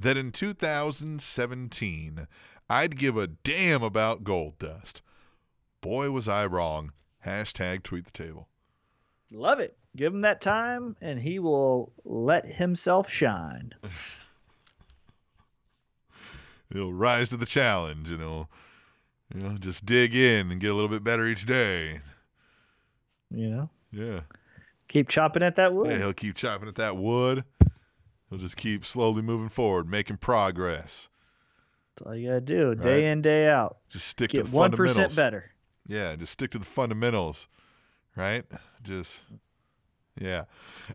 that 0.00 0.16
in 0.16 0.30
2017 0.32 2.26
I'd 2.68 2.96
give 2.96 3.16
a 3.16 3.26
damn 3.26 3.82
about 3.82 4.24
gold 4.24 4.58
dust. 4.58 5.02
Boy, 5.80 6.10
was 6.10 6.28
I 6.28 6.46
wrong. 6.46 6.92
Hashtag 7.24 7.82
tweet 7.82 8.06
the 8.06 8.10
table. 8.10 8.48
Love 9.30 9.60
it. 9.60 9.76
Give 9.96 10.12
him 10.12 10.22
that 10.22 10.40
time 10.40 10.96
and 11.00 11.20
he 11.20 11.38
will 11.38 11.92
let 12.04 12.46
himself 12.46 13.08
shine. 13.08 13.72
He'll 16.72 16.92
rise 16.92 17.28
to 17.28 17.36
the 17.36 17.46
challenge, 17.46 18.10
and 18.10 18.18
he'll, 18.18 18.50
you 19.32 19.40
know, 19.42 19.56
just 19.56 19.86
dig 19.86 20.12
in 20.12 20.50
and 20.50 20.60
get 20.60 20.72
a 20.72 20.74
little 20.74 20.88
bit 20.88 21.04
better 21.04 21.24
each 21.24 21.46
day. 21.46 22.00
You 23.30 23.48
know? 23.48 23.70
Yeah. 23.92 24.20
Keep 24.88 25.08
chopping 25.08 25.44
at 25.44 25.54
that 25.54 25.72
wood. 25.72 25.90
Yeah, 25.90 25.98
he'll 25.98 26.12
keep 26.12 26.34
chopping 26.34 26.68
at 26.68 26.74
that 26.76 26.96
wood. 26.96 27.44
He'll 28.28 28.40
just 28.40 28.56
keep 28.56 28.84
slowly 28.84 29.22
moving 29.22 29.50
forward, 29.50 29.88
making 29.88 30.16
progress. 30.16 31.08
That's 31.96 32.06
all 32.08 32.14
you 32.16 32.28
gotta 32.28 32.40
do. 32.40 32.74
Day 32.74 33.10
in, 33.10 33.22
day 33.22 33.48
out. 33.48 33.78
Just 33.88 34.08
stick 34.08 34.30
Get 34.30 34.44
to 34.44 34.50
the 34.50 34.56
one 34.56 34.70
fundamentals. 34.70 34.96
percent 34.96 35.16
better. 35.16 35.50
Yeah, 35.86 36.16
just 36.16 36.32
stick 36.32 36.50
to 36.52 36.58
the 36.58 36.64
fundamentals, 36.64 37.46
right? 38.16 38.44
Just 38.82 39.22
yeah. 40.20 40.44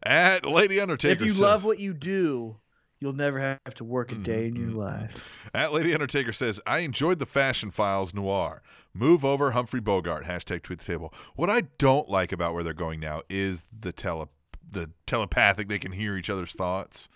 At 0.04 0.45
Lady 0.45 0.80
Undertaker. 0.80 1.14
if 1.14 1.22
you 1.22 1.32
says, 1.32 1.39
love 1.41 1.64
what 1.66 1.80
you 1.80 1.93
do, 1.93 2.58
you'll 3.00 3.14
never 3.14 3.39
have 3.39 3.76
to 3.76 3.84
work 3.84 4.12
a 4.12 4.16
day 4.16 4.47
in 4.47 4.54
Mm-hmm, 4.56 4.70
your 4.72 4.78
life. 4.86 5.50
At 5.54 5.72
Lady 5.74 5.93
Undertaker 5.93 6.34
says, 6.34 6.60
I 6.66 6.80
enjoyed 6.80 7.20
the 7.20 7.26
Fashion 7.26 7.72
Files 7.72 8.14
noir. 8.14 8.62
Move 8.93 9.24
over 9.24 9.52
Humphrey 9.52 9.80
Bogart. 9.82 10.26
Hashtag 10.26 10.64
tweet 10.64 10.80
the 10.80 10.86
table. 10.86 11.14
What 11.36 11.50
I 11.50 11.62
don't 11.78 12.10
like 12.10 12.32
about 12.32 12.54
where 12.54 12.64
they're 12.64 12.74
going 12.74 13.00
now 13.00 13.22
is 13.30 13.64
the 13.78 13.91
tele 13.93 14.28
the 14.72 14.89
telepathic. 15.06 15.68
They 15.70 15.80
can 15.80 15.91
hear 15.93 16.18
each 16.18 16.30
other's 16.30 16.54
thoughts. 16.54 17.08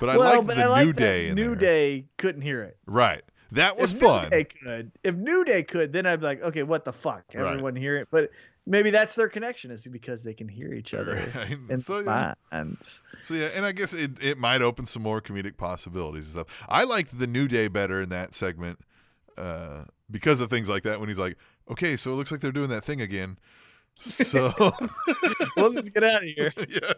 But 0.00 0.10
I 0.10 0.16
well, 0.16 0.42
like 0.42 0.56
the 0.56 0.64
I 0.64 0.84
New 0.84 0.92
Day 0.92 1.28
in 1.28 1.34
New 1.34 1.54
there. 1.54 1.56
Day 1.56 2.04
couldn't 2.16 2.42
hear 2.42 2.62
it. 2.62 2.76
Right. 2.86 3.22
That 3.52 3.76
was 3.78 3.92
if 3.92 4.00
fun. 4.00 4.24
New 4.24 4.30
Day 4.30 4.44
could, 4.44 4.92
if 5.04 5.14
New 5.14 5.44
Day 5.44 5.62
could, 5.62 5.92
then 5.92 6.06
I'd 6.06 6.20
be 6.20 6.26
like, 6.26 6.42
okay, 6.42 6.62
what 6.62 6.84
the 6.84 6.92
fuck? 6.92 7.24
Right. 7.34 7.46
Everyone 7.46 7.76
hear 7.76 7.98
it, 7.98 8.08
but 8.10 8.30
maybe 8.66 8.90
that's 8.90 9.14
their 9.14 9.28
connection 9.28 9.70
is 9.70 9.86
because 9.86 10.22
they 10.22 10.32
can 10.32 10.48
hear 10.48 10.72
each 10.72 10.94
other 10.94 11.30
Right. 11.34 11.58
in 11.68 11.78
So, 11.78 11.98
yeah. 12.00 12.34
So 13.22 13.34
yeah, 13.34 13.48
and 13.54 13.66
I 13.66 13.72
guess 13.72 13.92
it, 13.92 14.12
it 14.22 14.38
might 14.38 14.62
open 14.62 14.86
some 14.86 15.02
more 15.02 15.20
comedic 15.20 15.56
possibilities 15.56 16.34
and 16.34 16.46
stuff. 16.46 16.64
I 16.68 16.84
liked 16.84 17.18
the 17.18 17.26
New 17.26 17.48
Day 17.48 17.68
better 17.68 18.00
in 18.00 18.08
that 18.10 18.34
segment 18.34 18.78
uh, 19.36 19.84
because 20.10 20.40
of 20.40 20.48
things 20.48 20.68
like 20.68 20.84
that. 20.84 21.00
When 21.00 21.08
he's 21.08 21.18
like, 21.18 21.36
"Okay, 21.70 21.96
so 21.96 22.12
it 22.12 22.16
looks 22.16 22.30
like 22.30 22.40
they're 22.40 22.52
doing 22.52 22.70
that 22.70 22.84
thing 22.84 23.00
again." 23.00 23.38
So 23.94 24.52
well, 25.56 25.70
let's 25.70 25.88
get 25.90 26.02
out 26.04 26.22
of 26.22 26.28
here. 26.36 26.52
yeah, 26.68 26.92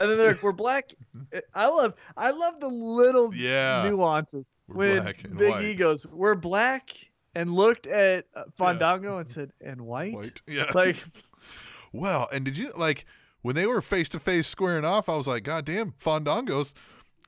And 0.00 0.10
then 0.10 0.18
they're 0.18 0.28
like, 0.32 0.42
we're 0.42 0.52
black. 0.52 0.92
I 1.54 1.66
love, 1.68 1.94
I 2.16 2.30
love 2.30 2.60
the 2.60 2.68
little 2.68 3.34
Yeah. 3.34 3.88
nuances 3.88 4.50
We're 4.68 5.02
when 5.02 5.14
Big 5.36 5.50
white. 5.50 5.64
E 5.64 5.74
goes, 5.74 6.06
"We're 6.06 6.34
black," 6.34 6.90
and 7.34 7.52
looked 7.54 7.86
at 7.86 8.26
uh, 8.34 8.44
Fandango 8.58 9.18
and 9.18 9.28
said, 9.28 9.50
"And 9.60 9.80
white." 9.82 10.14
white. 10.14 10.42
Yeah. 10.46 10.70
Like, 10.74 10.96
Well, 11.92 12.28
and 12.32 12.44
did 12.44 12.56
you 12.58 12.70
like 12.76 13.04
when 13.42 13.54
they 13.56 13.66
were 13.66 13.80
face 13.82 14.08
to 14.10 14.20
face 14.20 14.46
squaring 14.46 14.84
off, 14.84 15.08
I 15.08 15.16
was 15.16 15.26
like, 15.26 15.42
God 15.44 15.64
damn, 15.64 15.92
Fandango's 15.98 16.74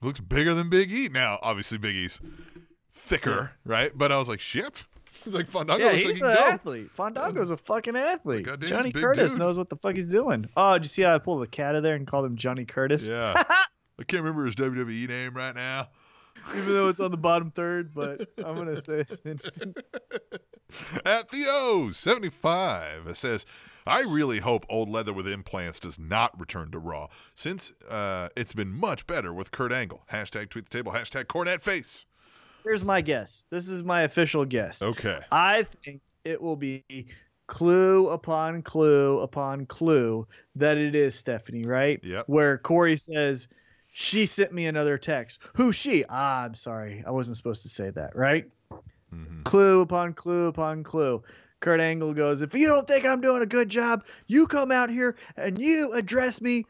looks 0.03 0.21
bigger 0.21 0.55
than 0.55 0.69
Big 0.69 0.93
E. 0.93 1.09
Now, 1.09 1.39
obviously, 1.43 1.79
Big 1.79 1.95
E's 1.97 2.21
thicker, 2.93 3.53
right? 3.65 3.93
But 3.95 4.13
I 4.13 4.19
was 4.19 4.29
like, 4.29 4.41
shit. 4.41 4.85
He's 5.25 5.35
like 5.35 5.49
Fandango 5.49 5.85
Yeah, 5.85 5.93
he's 5.93 6.05
like 6.05 6.11
an 6.11 6.15
he 6.15 6.21
can 6.21 6.35
go. 6.35 6.51
athlete. 6.53 6.91
Fandango's 6.93 7.51
a 7.51 7.57
fucking 7.57 7.97
athlete. 7.97 8.45
goddamn, 8.47 8.69
Johnny 8.69 8.89
he's 8.89 8.95
a 8.95 8.95
big 8.95 9.03
Curtis 9.03 9.31
dude. 9.31 9.39
knows 9.39 9.59
what 9.59 9.69
the 9.69 9.77
fuck 9.77 9.95
he's 9.95 10.09
doing. 10.09 10.49
Oh, 10.57 10.75
did 10.75 10.85
you 10.85 10.89
see 10.89 11.03
how 11.03 11.15
I 11.15 11.19
pulled 11.19 11.43
the 11.43 11.47
cat 11.47 11.71
out 11.71 11.77
of 11.77 11.83
there 11.83 11.95
and 11.95 12.07
called 12.07 12.25
him 12.27 12.37
Johnny 12.37 12.65
Curtis? 12.65 13.07
Yeah. 13.07 13.43
I 13.99 14.05
can't 14.05 14.23
remember 14.23 14.45
his 14.47 14.57
WWE 14.57 15.09
name 15.09 15.35
right 15.35 15.55
now. 15.55 15.89
Even 16.57 16.73
though 16.73 16.89
it's 16.89 17.01
on 17.01 17.11
the 17.13 17.17
bottom 17.19 17.51
third, 17.53 17.95
but 17.95 18.29
I'm 18.45 18.57
gonna 18.57 18.81
say 18.83 19.05
it's 19.09 19.21
At 21.05 21.29
Theo75 21.31 23.07
it 23.07 23.17
says, 23.17 23.45
I 23.87 24.01
really 24.01 24.39
hope 24.41 24.65
old 24.69 24.89
leather 24.89 25.13
with 25.13 25.29
implants 25.29 25.79
does 25.79 25.99
not 25.99 26.39
return 26.41 26.71
to 26.73 26.79
Raw 26.79 27.09
since 27.35 27.73
uh, 27.89 28.29
it's 28.37 28.55
been 28.55 28.73
much 28.73 29.07
better 29.07 29.33
with 29.33 29.51
Kurt 29.53 29.73
Angle. 29.73 30.05
Hashtag 30.11 30.49
tweet 30.51 30.69
the 30.69 30.77
table. 30.77 30.93
Hashtag 30.93 31.29
cornet 31.29 31.61
face. 31.61 32.07
Here's 32.65 32.85
my 32.85 33.01
guess. 33.01 33.45
This 33.51 33.69
is 33.69 33.83
my 33.83 34.03
official 34.03 34.45
guess. 34.45 34.83
Okay. 34.83 35.19
I 35.31 35.65
think 35.65 36.01
it 36.25 36.41
will 36.41 36.57
be 36.57 36.85
clue 37.47 38.09
upon 38.09 38.63
clue 38.63 39.21
upon 39.21 39.67
clue 39.67 40.27
that 40.57 40.79
it 40.79 40.95
is 40.95 41.15
Stephanie, 41.15 41.65
right? 41.65 42.01
Yep. 42.03 42.29
Where 42.29 42.59
Corey 42.59 42.97
says, 42.97 43.49
She 43.93 44.27
sent 44.27 44.53
me 44.53 44.67
another 44.67 44.97
text. 44.97 45.41
Who's 45.55 45.77
she? 45.77 46.05
Ah, 46.09 46.45
I'm 46.45 46.55
sorry. 46.55 47.03
I 47.07 47.11
wasn't 47.11 47.37
supposed 47.37 47.63
to 47.63 47.69
say 47.69 47.91
that, 47.91 48.17
right? 48.17 48.49
Mhm. 49.15 49.45
Clue 49.45 49.81
upon 49.81 50.15
clue 50.15 50.47
upon 50.47 50.83
clue. 50.83 51.23
Kurt 51.61 51.81
Angle 51.81 52.15
goes, 52.15 52.41
If 52.41 52.55
you 52.55 52.69
don't 52.69 52.87
think 52.87 53.05
I'm 53.05 53.21
doing 53.21 53.43
a 53.43 53.47
good 53.47 53.69
job, 53.69 54.05
you 54.27 54.47
come 54.47 54.73
out 54.73 54.91
here 54.91 55.17
and 55.37 55.61
you 55.61 55.93
address 55.93 56.41
me, 56.41 56.65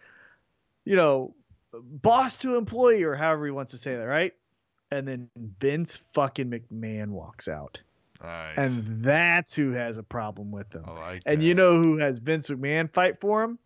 you 0.85 0.97
know, 0.97 1.35
boss 1.73 2.37
to 2.39 2.57
employee 2.57 3.03
or 3.03 3.15
however 3.15 3.47
he 3.47 3.53
wants 3.53 3.71
to 3.71 3.79
say 3.79 3.97
that, 3.97 4.05
right? 4.05 4.35
And 4.93 5.09
then 5.09 5.31
Vince 5.59 5.97
fucking 6.13 6.51
McMahon 6.51 7.09
walks 7.09 7.49
out. 7.49 7.81
Nice. 8.23 8.57
And 8.59 9.03
that's 9.05 9.55
who 9.55 9.73
has 9.73 9.99
a 9.99 10.03
problem 10.03 10.51
with 10.53 10.73
him. 10.75 10.85
I 10.87 10.91
like 10.93 11.23
And 11.27 11.41
that. 11.41 11.45
you 11.47 11.55
know 11.55 11.83
who 11.83 11.97
has 11.99 12.19
Vince 12.19 12.49
McMahon 12.51 12.93
fight 12.93 13.21
for 13.21 13.43
him? 13.43 13.59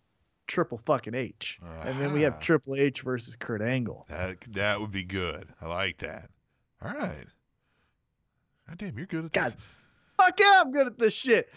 Triple 0.46 0.78
fucking 0.86 1.14
H. 1.14 1.58
And 1.82 2.00
then 2.00 2.12
we 2.12 2.22
have 2.22 2.34
Ah. 2.34 2.40
Triple 2.40 2.76
H 2.76 3.02
versus 3.02 3.34
Kurt 3.36 3.60
Angle. 3.60 4.06
that, 4.08 4.40
that 4.52 4.80
would 4.80 4.92
be 4.92 5.02
good. 5.02 5.48
I 5.60 5.66
like 5.66 5.98
that. 5.98 6.30
All 6.80 6.92
right. 6.92 7.26
God 8.68 8.78
damn, 8.78 8.96
you're 8.96 9.06
good 9.06 9.24
at 9.26 9.32
God, 9.32 9.52
this. 9.52 9.56
Fuck 10.20 10.40
yeah, 10.40 10.60
I'm 10.60 10.70
good 10.72 10.86
at 10.86 10.98
this 10.98 11.12
shit. 11.14 11.52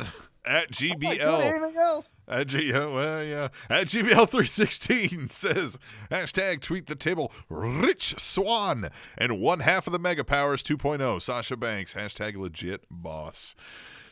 At 0.46 0.80
I'm 0.80 1.00
not 1.00 1.12
at 1.12 1.18
GBL. 1.20 1.40
anything 1.42 1.76
else. 1.76 2.14
At 2.28 2.46
G, 2.46 2.68
yeah, 2.70 2.86
well, 2.86 3.24
yeah. 3.24 3.48
At 3.68 3.86
GBL316 3.88 5.32
says, 5.32 5.78
hashtag 6.10 6.60
tweet 6.60 6.86
the 6.86 6.94
table, 6.94 7.32
Rich 7.48 8.18
Swann, 8.18 8.90
and 9.18 9.40
one 9.40 9.60
half 9.60 9.86
of 9.86 9.92
the 9.92 9.98
Mega 9.98 10.22
Powers 10.24 10.62
2.0, 10.62 11.20
Sasha 11.20 11.56
Banks, 11.56 11.94
hashtag 11.94 12.36
legit 12.36 12.84
boss. 12.90 13.56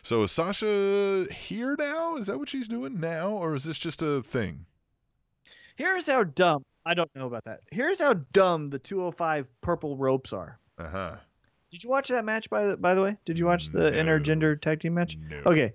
So 0.03 0.23
is 0.25 0.33
Sasha 0.33 1.27
here 1.33 1.77
now? 1.79 2.17
Is 2.17 2.27
that 2.27 2.39
what 2.39 2.49
she's 2.51 2.69
doing 2.69 3.01
now? 3.01 3.31
Or 3.31 3.55
is 3.55 3.65
this 3.65 3.79
just 3.79 4.03
a 4.03 4.23
thing? 4.23 4.67
Here's 5.77 6.07
how 6.09 6.25
dumb. 6.25 6.65
I 6.85 6.95
don't 6.95 7.11
know 7.15 7.27
about 7.27 7.45
that. 7.45 7.61
Here's 7.71 8.01
how 8.01 8.15
dumb 8.33 8.67
the 8.67 8.79
205 8.79 9.47
purple 9.63 9.97
ropes 9.97 10.33
are. 10.33 10.59
Uh 10.79 10.89
huh. 10.89 11.17
Did 11.71 11.83
you 11.83 11.91
watch 11.91 12.09
that 12.09 12.25
match 12.25 12.51
by 12.51 12.67
the 12.67 12.77
by 12.77 12.95
the 12.95 13.03
way? 13.03 13.17
Did 13.25 13.39
you 13.39 13.47
watch 13.47 13.71
the 13.71 13.91
No. 13.91 13.97
intergender 13.97 14.61
tag 14.61 14.81
team 14.81 14.95
match? 14.95 15.17
No. 15.17 15.39
Okay. 15.47 15.73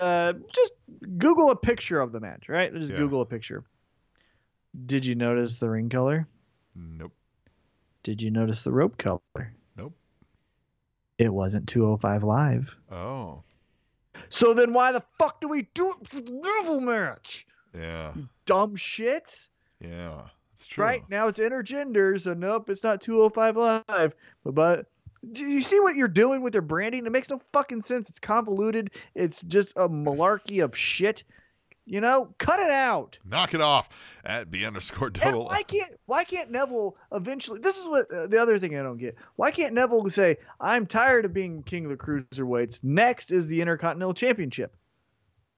Uh, 0.00 0.32
just 0.52 0.72
Google 1.18 1.50
a 1.50 1.56
picture 1.56 2.00
of 2.00 2.12
the 2.12 2.20
match, 2.20 2.48
right? 2.48 2.72
Just 2.74 2.90
Yeah. 2.90 2.96
Google 2.96 3.20
a 3.22 3.26
picture. 3.26 3.64
Did 4.86 5.04
you 5.04 5.14
notice 5.14 5.58
the 5.58 5.70
ring 5.70 5.88
color? 5.88 6.26
Nope. 6.74 7.12
Did 8.02 8.22
you 8.22 8.30
notice 8.30 8.64
the 8.64 8.72
rope 8.72 8.96
color? 8.98 9.54
Nope. 9.76 9.94
It 11.18 11.32
wasn't 11.32 11.68
205 11.68 12.22
live. 12.22 12.74
Oh. 12.90 13.42
So 14.28 14.54
then 14.54 14.72
why 14.72 14.92
the 14.92 15.02
fuck 15.18 15.40
do 15.40 15.48
we 15.48 15.68
do 15.74 15.90
it 15.90 16.08
for 16.08 16.20
the 16.20 16.32
Neville 16.32 16.80
match? 16.80 17.46
Yeah. 17.76 18.12
Dumb 18.46 18.76
shit. 18.76 19.48
Yeah. 19.80 20.22
That's 20.52 20.66
true. 20.66 20.84
Right 20.84 21.02
now 21.08 21.26
it's 21.28 21.38
intergender, 21.38 22.20
so 22.20 22.34
nope, 22.34 22.70
it's 22.70 22.84
not 22.84 23.00
205 23.00 23.56
live. 23.56 24.14
But, 24.44 24.54
but 24.54 24.86
do 25.32 25.44
you 25.44 25.62
see 25.62 25.80
what 25.80 25.96
you're 25.96 26.08
doing 26.08 26.42
with 26.42 26.52
their 26.52 26.62
branding? 26.62 27.06
It 27.06 27.12
makes 27.12 27.30
no 27.30 27.40
fucking 27.52 27.82
sense. 27.82 28.08
It's 28.10 28.18
convoluted. 28.18 28.90
It's 29.14 29.40
just 29.42 29.76
a 29.76 29.88
malarkey 29.88 30.62
of 30.64 30.76
shit. 30.76 31.24
You 31.86 32.00
know, 32.00 32.32
cut 32.38 32.60
it 32.60 32.70
out. 32.70 33.18
Knock 33.24 33.52
it 33.52 33.60
off 33.60 34.20
at 34.24 34.48
B 34.50 34.64
underscore 34.64 35.08
And 35.08 35.14
double. 35.14 35.46
why 35.46 35.62
can't 35.64 35.92
why 36.06 36.22
can't 36.24 36.50
Neville 36.50 36.96
eventually? 37.10 37.58
This 37.58 37.78
is 37.78 37.88
what 37.88 38.12
uh, 38.12 38.28
the 38.28 38.40
other 38.40 38.58
thing 38.58 38.78
I 38.78 38.82
don't 38.82 38.98
get. 38.98 39.16
Why 39.36 39.50
can't 39.50 39.74
Neville 39.74 40.06
say, 40.06 40.36
"I'm 40.60 40.86
tired 40.86 41.24
of 41.24 41.32
being 41.32 41.62
king 41.64 41.84
of 41.86 41.90
the 41.90 41.96
cruiserweights. 41.96 42.84
Next 42.84 43.32
is 43.32 43.48
the 43.48 43.60
Intercontinental 43.60 44.14
Championship." 44.14 44.76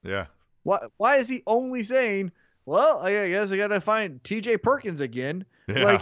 Yeah. 0.01 0.25
Why 0.63 0.79
why 0.97 1.17
is 1.17 1.29
he 1.29 1.43
only 1.45 1.83
saying, 1.83 2.31
"Well, 2.65 2.99
I 2.99 3.29
guess 3.29 3.51
I 3.51 3.57
got 3.57 3.67
to 3.67 3.79
find 3.81 4.23
T.J. 4.23 4.57
Perkins 4.57 5.01
again"? 5.01 5.45
Yeah. 5.67 5.83
Like, 5.83 6.01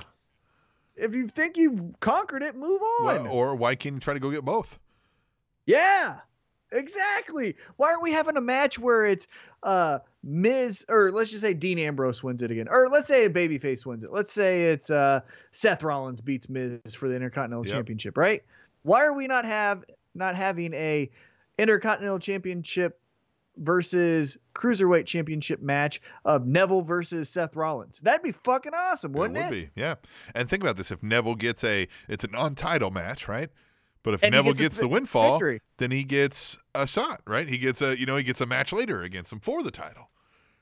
if 0.96 1.16
you 1.16 1.28
think 1.28 1.58
you've 1.58 2.00
conquered 2.00 2.44
it, 2.44 2.56
move 2.56 2.82
on. 2.82 3.06
Well, 3.06 3.28
or 3.28 3.56
why 3.56 3.76
can't 3.76 3.96
you 3.96 4.00
try 4.00 4.14
to 4.14 4.20
go 4.20 4.32
get 4.32 4.46
both? 4.46 4.80
yeah, 5.66 6.18
exactly. 6.72 7.56
Why 7.78 7.90
aren't 7.92 8.04
we 8.04 8.12
having 8.12 8.38
a 8.38 8.42
match 8.42 8.80
where 8.80 9.06
it's 9.06 9.28
uh 9.64 10.00
Miz 10.24 10.86
or 10.90 11.12
let's 11.12 11.30
just 11.32 11.42
say 11.42 11.54
Dean 11.54 11.80
Ambrose 11.80 12.24
wins 12.24 12.42
it 12.42 12.52
again, 12.52 12.68
or 12.70 12.90
let's 12.90 13.08
say 13.08 13.26
a 13.26 13.30
babyface 13.30 13.86
wins 13.86 14.04
it. 14.04 14.12
Let's 14.12 14.32
say 14.32 14.72
it's 14.72 14.90
uh 14.90 15.22
Seth 15.52 15.84
Rollins 15.84 16.22
beats 16.22 16.50
Miz 16.50 16.80
for 16.96 17.10
the 17.10 17.16
Intercontinental 17.16 17.66
Yep. 17.66 17.76
Championship, 17.76 18.18
right? 18.18 18.44
Why 18.84 19.06
are 19.06 19.14
we 19.14 19.28
not 19.28 19.46
have 19.46 19.84
not 20.16 20.36
having 20.36 20.74
a 20.74 21.10
Intercontinental 21.58 22.20
Championship 22.20 23.00
versus 23.58 24.38
Cruiserweight 24.62 25.06
Championship 25.06 25.62
match 25.62 26.02
of 26.26 26.46
Neville 26.46 26.82
versus 26.82 27.30
Seth 27.30 27.56
Rollins? 27.56 28.00
That'd 28.00 28.22
be 28.22 28.32
fucking 28.32 28.74
awesome, 28.76 29.14
wouldn't 29.14 29.38
it 29.38 29.42
it? 29.42 29.50
would 29.50 29.52
be, 29.52 29.70
yeah. 29.76 29.96
And 30.36 30.48
think 30.50 30.62
about 30.62 30.78
this: 30.78 30.92
if 30.92 31.02
Neville 31.02 31.36
gets 31.36 31.64
a, 31.64 31.88
it's 32.08 32.24
a 32.24 32.28
non-title 32.28 32.92
match, 32.92 33.28
right? 33.28 33.50
But 34.04 34.16
if 34.16 34.24
And 34.24 34.32
Neville 34.34 34.54
gets 34.54 34.62
gets 34.62 34.78
the 34.80 34.88
windfall, 34.88 35.34
victory. 35.34 35.62
then 35.78 35.92
he 35.92 36.04
gets 36.04 36.58
a 36.74 36.88
shot, 36.88 37.22
right? 37.28 37.48
He 37.48 37.58
gets 37.58 37.82
a, 37.82 37.98
you 38.00 38.06
know, 38.06 38.16
he 38.16 38.24
gets 38.24 38.42
a 38.42 38.46
match 38.48 38.74
later 38.74 39.04
against 39.04 39.32
him 39.32 39.40
for 39.40 39.62
the 39.64 39.70
title. 39.72 40.10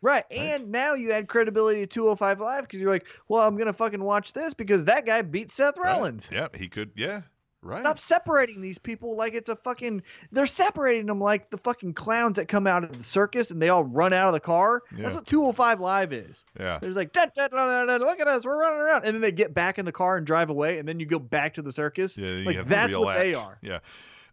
Right. 0.02 0.24
And 0.32 0.72
now 0.72 0.93
you 0.93 1.12
add 1.12 1.28
credibility 1.28 1.82
to 1.82 1.88
205 1.88 2.39
Live 2.41 2.62
because 2.64 2.80
you're 2.82 2.89
like, 2.91 3.06
well, 3.28 3.45
I'm 3.45 3.56
going 3.56 3.68
to 3.68 3.74
fucking 3.74 4.04
watch 4.04 4.32
this 4.34 4.54
because 4.54 4.86
that 4.86 5.06
guy 5.06 5.22
beat 5.22 5.52
Seth 5.52 5.78
right? 5.78 5.95
Rollins. 5.95 6.30
Yeah, 6.32 6.47
he 6.54 6.68
could. 6.70 6.91
Yeah, 6.95 7.22
right. 7.62 7.80
Stop 7.80 7.99
separating 7.99 8.62
these 8.62 8.78
people 8.78 9.16
like 9.16 9.34
it's 9.34 9.49
a 9.49 9.55
fucking. 9.55 10.01
They're 10.32 10.45
separating 10.45 11.05
them 11.05 11.20
like 11.20 11.49
the 11.49 11.57
fucking 11.57 11.93
clowns 11.93 12.38
that 12.38 12.47
come 12.47 12.68
out 12.68 12.84
of 12.84 12.97
the 12.97 13.03
circus 13.03 13.51
and 13.51 13.62
they 13.62 13.70
all 13.70 13.84
run 13.84 14.14
out 14.14 14.28
of 14.28 14.34
the 14.34 14.39
car. 14.39 14.84
Yeah. 14.95 15.03
That's 15.03 15.16
what 15.16 15.26
205 15.26 15.80
Live 15.80 16.14
is. 16.14 16.45
Yeah, 16.60 16.80
There's 16.80 16.95
like, 16.95 17.14
"Dun, 17.14 17.32
dun, 17.36 17.49
dun, 17.51 17.68
dun, 17.68 17.88
dun, 17.88 18.01
look 18.01 18.20
at 18.20 18.28
us, 18.28 18.45
we're 18.45 18.60
running 18.60 18.80
around. 18.80 19.05
And 19.05 19.14
then 19.14 19.22
they 19.22 19.32
get 19.32 19.53
back 19.53 19.80
in 19.80 19.86
the 19.86 19.91
car 19.91 20.18
and 20.18 20.26
drive 20.26 20.49
away. 20.49 20.78
And 20.78 20.88
then 20.88 20.99
you 20.99 21.05
go 21.05 21.20
back 21.20 21.55
to 21.55 21.62
the 21.62 21.72
circus. 21.72 22.18
yeah. 22.18 22.43
like, 22.45 22.68
that's 22.68 22.95
what 22.97 23.18
they 23.18 23.34
are. 23.34 23.57
Yeah, 23.62 23.80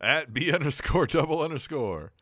at 0.01 0.33
B 0.33 0.53
underscore 0.55 1.07
double 1.07 1.43
underscore 1.43 2.13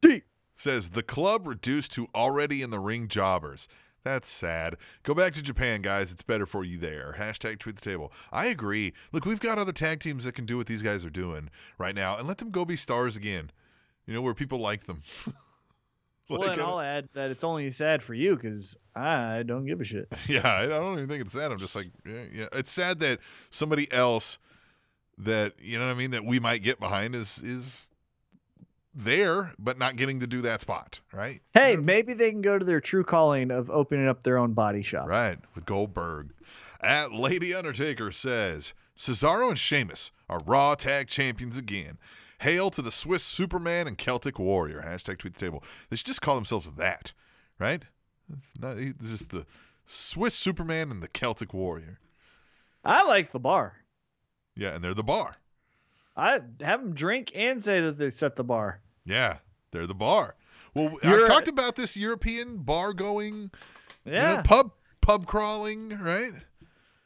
D. 0.00 0.22
says 0.54 0.90
the 0.90 1.02
club 1.02 1.46
reduced 1.46 1.92
to 1.92 2.08
already 2.14 2.62
in 2.62 2.70
the 2.70 2.78
ring 2.78 3.08
jobbers. 3.08 3.68
That's 4.04 4.28
sad. 4.28 4.76
Go 5.02 5.14
back 5.14 5.32
to 5.32 5.42
Japan, 5.42 5.80
guys. 5.80 6.12
It's 6.12 6.22
better 6.22 6.44
for 6.44 6.62
you 6.62 6.76
there. 6.78 7.16
Hashtag 7.18 7.58
tweet 7.58 7.76
the 7.76 7.90
table. 7.90 8.12
I 8.30 8.46
agree. 8.46 8.92
Look, 9.12 9.24
we've 9.24 9.40
got 9.40 9.58
other 9.58 9.72
tag 9.72 10.00
teams 10.00 10.24
that 10.24 10.34
can 10.34 10.44
do 10.44 10.58
what 10.58 10.66
these 10.66 10.82
guys 10.82 11.04
are 11.06 11.10
doing 11.10 11.48
right 11.78 11.94
now, 11.94 12.16
and 12.18 12.28
let 12.28 12.38
them 12.38 12.50
go 12.50 12.64
be 12.66 12.76
stars 12.76 13.16
again. 13.16 13.50
You 14.06 14.12
know 14.12 14.20
where 14.20 14.34
people 14.34 14.58
like 14.58 14.84
them. 14.84 15.02
Well, 16.26 16.40
Like, 16.40 16.52
and 16.52 16.62
uh, 16.62 16.70
I'll 16.70 16.80
add 16.80 17.08
that 17.12 17.30
it's 17.30 17.44
only 17.44 17.68
sad 17.70 18.02
for 18.02 18.14
you 18.14 18.34
because 18.34 18.78
I 18.96 19.42
don't 19.42 19.66
give 19.66 19.82
a 19.82 19.84
shit. 19.84 20.10
Yeah, 20.26 20.40
I 20.48 20.62
I 20.62 20.66
don't 20.68 20.94
even 20.94 21.06
think 21.06 21.20
it's 21.20 21.34
sad. 21.34 21.52
I'm 21.52 21.58
just 21.58 21.76
like, 21.76 21.88
yeah, 22.06 22.22
yeah. 22.32 22.46
It's 22.52 22.72
sad 22.72 23.00
that 23.00 23.18
somebody 23.50 23.92
else 23.92 24.38
that 25.18 25.52
you 25.58 25.78
know 25.78 25.84
what 25.86 25.92
I 25.92 25.98
mean 25.98 26.12
that 26.12 26.24
we 26.24 26.40
might 26.40 26.62
get 26.62 26.80
behind 26.80 27.14
is 27.14 27.38
is 27.42 27.88
there, 28.94 29.52
but 29.58 29.78
not 29.78 29.96
getting 29.96 30.20
to 30.20 30.26
do 30.26 30.40
that 30.42 30.60
spot, 30.60 31.00
right? 31.12 31.42
Hey, 31.52 31.76
maybe 31.76 32.14
they 32.14 32.30
can 32.30 32.42
go 32.42 32.58
to 32.58 32.64
their 32.64 32.80
true 32.80 33.04
calling 33.04 33.50
of 33.50 33.70
opening 33.70 34.08
up 34.08 34.22
their 34.22 34.38
own 34.38 34.52
body 34.52 34.82
shop. 34.82 35.08
Right, 35.08 35.38
with 35.54 35.66
Goldberg. 35.66 36.32
At 36.80 37.12
Lady 37.12 37.54
Undertaker 37.54 38.12
says 38.12 38.74
Cesaro 38.96 39.48
and 39.48 39.58
Sheamus 39.58 40.12
are 40.28 40.40
Raw 40.46 40.74
Tag 40.74 41.08
Champions 41.08 41.56
again. 41.56 41.98
Hail 42.40 42.70
to 42.70 42.82
the 42.82 42.90
Swiss 42.90 43.22
Superman 43.24 43.86
and 43.86 43.96
Celtic 43.96 44.38
Warrior. 44.38 44.84
Hashtag 44.86 45.18
tweet 45.18 45.34
the 45.34 45.40
table. 45.40 45.62
They 45.88 45.96
should 45.96 46.06
just 46.06 46.20
call 46.20 46.34
themselves 46.34 46.70
that, 46.72 47.12
right? 47.58 47.84
It's 48.30 48.60
not 48.60 48.78
it's 48.78 49.10
just 49.10 49.30
the 49.30 49.46
Swiss 49.86 50.34
Superman 50.34 50.90
and 50.90 51.02
the 51.02 51.08
Celtic 51.08 51.54
Warrior. 51.54 51.98
I 52.84 53.02
like 53.04 53.32
the 53.32 53.40
bar. 53.40 53.76
Yeah, 54.56 54.74
and 54.74 54.84
they're 54.84 54.94
the 54.94 55.02
bar. 55.02 55.32
I 56.16 56.40
have 56.60 56.82
them 56.82 56.94
drink 56.94 57.32
and 57.34 57.62
say 57.62 57.80
that 57.80 57.98
they 57.98 58.10
set 58.10 58.36
the 58.36 58.44
bar. 58.44 58.80
Yeah, 59.04 59.38
they're 59.70 59.86
the 59.86 59.94
bar. 59.94 60.34
Well, 60.74 60.96
You're- 61.02 61.22
I've 61.22 61.28
talked 61.28 61.48
about 61.48 61.76
this 61.76 61.96
European 61.96 62.58
bar 62.58 62.92
going, 62.92 63.50
you 64.04 64.12
know, 64.12 64.18
Yeah. 64.18 64.42
pub 64.42 64.72
pub 65.00 65.26
crawling, 65.26 65.98
right? 66.00 66.32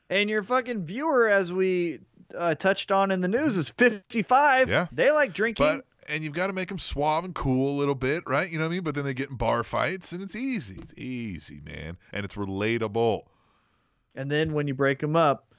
And 0.09 0.31
your 0.31 0.43
fucking 0.43 0.87
viewer, 0.87 1.29
as 1.29 1.53
we 1.53 2.01
uh, 2.37 2.55
touched 2.55 2.93
on 2.93 3.11
in 3.11 3.21
the 3.23 3.29
news, 3.29 3.57
is 3.57 3.69
55. 3.71 4.69
Yeah. 4.69 4.87
They 4.93 5.11
like 5.11 5.33
drinking. 5.33 5.65
But 5.67 5.85
and 6.11 6.23
you've 6.25 6.33
got 6.35 6.47
to 6.47 6.53
make 6.55 6.69
them 6.71 6.79
suave 6.79 7.25
and 7.25 7.35
cool 7.35 7.71
a 7.71 7.77
little 7.79 7.95
bit, 7.95 8.23
right? 8.27 8.51
You 8.51 8.59
know 8.59 8.65
what 8.65 8.71
I 8.71 8.77
mean? 8.77 8.83
But 8.85 8.95
then 8.95 9.05
they 9.05 9.13
get 9.15 9.29
in 9.31 9.37
bar 9.37 9.63
fights, 9.65 10.13
and 10.13 10.23
it's 10.23 10.35
easy. 10.37 10.77
It's 10.81 10.95
easy, 10.97 11.61
man, 11.65 11.99
and 12.13 12.25
it's 12.25 12.35
relatable. 12.37 13.23
and 14.17 14.31
then 14.31 14.53
when 14.55 14.67
you 14.67 14.75
break 14.75 14.99
them 15.01 15.15
up, 15.17 15.53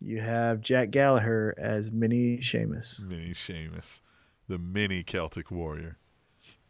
you 0.00 0.20
have 0.20 0.60
Jack 0.60 0.90
Gallagher 0.90 1.54
as 1.56 1.90
Mini 1.90 2.40
Sheamus. 2.42 3.02
Mini 3.08 3.32
Sheamus, 3.32 4.00
the 4.48 4.58
mini 4.58 5.02
Celtic 5.02 5.50
warrior, 5.50 5.98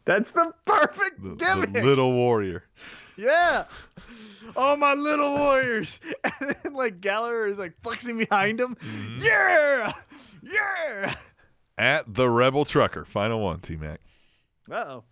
That's 0.05 0.31
the 0.31 0.53
perfect 0.65 1.21
the, 1.23 1.35
the 1.35 1.81
little 1.81 2.13
warrior. 2.13 2.63
yeah. 3.17 3.65
Oh, 4.55 4.75
my 4.75 4.93
little 4.93 5.33
warriors. 5.37 5.99
And 6.39 6.55
then, 6.63 6.73
like, 6.73 7.01
Gallagher 7.01 7.47
is, 7.47 7.57
like, 7.57 7.73
flexing 7.81 8.17
behind 8.17 8.59
him. 8.59 8.75
Mm-hmm. 8.75 9.21
Yeah. 9.21 9.93
Yeah. 10.43 11.15
At 11.77 12.13
the 12.13 12.29
Rebel 12.29 12.63
Trucker, 12.65 13.03
final 13.05 13.41
one, 13.41 13.59
T 13.59 13.75
Mac. 13.75 13.99
Uh-oh. 14.71 15.03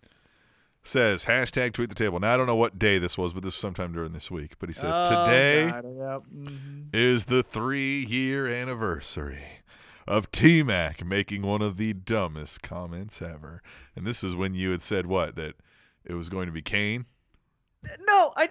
says 0.82 1.24
hashtag 1.26 1.72
tweet 1.72 1.88
the 1.88 1.94
table. 1.94 2.18
Now 2.20 2.34
I 2.34 2.36
don't 2.36 2.46
know 2.46 2.56
what 2.56 2.78
day 2.78 2.98
this 2.98 3.16
was, 3.18 3.32
but 3.32 3.42
this 3.42 3.54
was 3.54 3.60
sometime 3.60 3.92
during 3.92 4.12
this 4.12 4.30
week. 4.30 4.52
But 4.58 4.68
he 4.68 4.74
says 4.74 4.92
Oh, 4.96 5.24
today 5.26 5.70
God, 5.70 5.84
yep, 5.84 6.22
mhm. 6.34 6.86
is 6.92 7.24
the 7.26 7.42
three 7.42 8.04
year 8.04 8.48
anniversary 8.48 9.42
of 10.06 10.30
T 10.30 10.62
Mac 10.62 11.04
making 11.04 11.42
one 11.42 11.62
of 11.62 11.76
the 11.76 11.92
dumbest 11.92 12.62
comments 12.62 13.22
ever. 13.22 13.62
And 13.96 14.06
this 14.06 14.22
is 14.22 14.36
when 14.36 14.54
you 14.54 14.70
had 14.70 14.82
said 14.82 15.06
what 15.06 15.36
that 15.36 15.54
it 16.04 16.14
was 16.14 16.28
going 16.28 16.46
to 16.46 16.52
be 16.52 16.62
Kane. 16.62 17.06
No, 18.06 18.32
I 18.36 18.48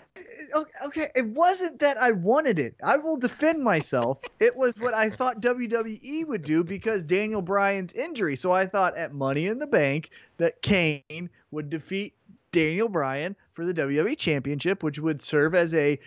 okay. 0.85 1.07
It 1.15 1.25
wasn't 1.27 1.79
that 1.79 1.97
I 1.97 2.11
wanted 2.11 2.59
it. 2.59 2.75
I 2.83 2.97
will 2.97 3.17
defend 3.17 3.63
myself. 3.63 4.19
It 4.39 4.55
was 4.55 4.79
what 4.79 4.93
I 4.93 5.09
thought 5.09 5.41
WWE 5.41 6.27
would 6.27 6.43
do 6.43 6.63
because 6.63 7.03
Daniel 7.03 7.41
Bryan's 7.41 7.93
injury. 7.93 8.35
So 8.35 8.51
I 8.51 8.67
thought 8.67 8.95
at 8.95 9.13
Money 9.13 9.47
in 9.47 9.57
the 9.57 9.67
Bank 9.67 10.11
that 10.37 10.61
Kane 10.61 11.29
would 11.51 11.69
defeat 11.69 12.13
Daniel 12.51 12.89
Bryan 12.89 13.35
for 13.53 13.65
the 13.65 13.73
WWE 13.73 14.17
Championship, 14.17 14.83
which 14.83 14.99
would 14.99 15.21
serve 15.21 15.55
as 15.55 15.73
a 15.73 15.99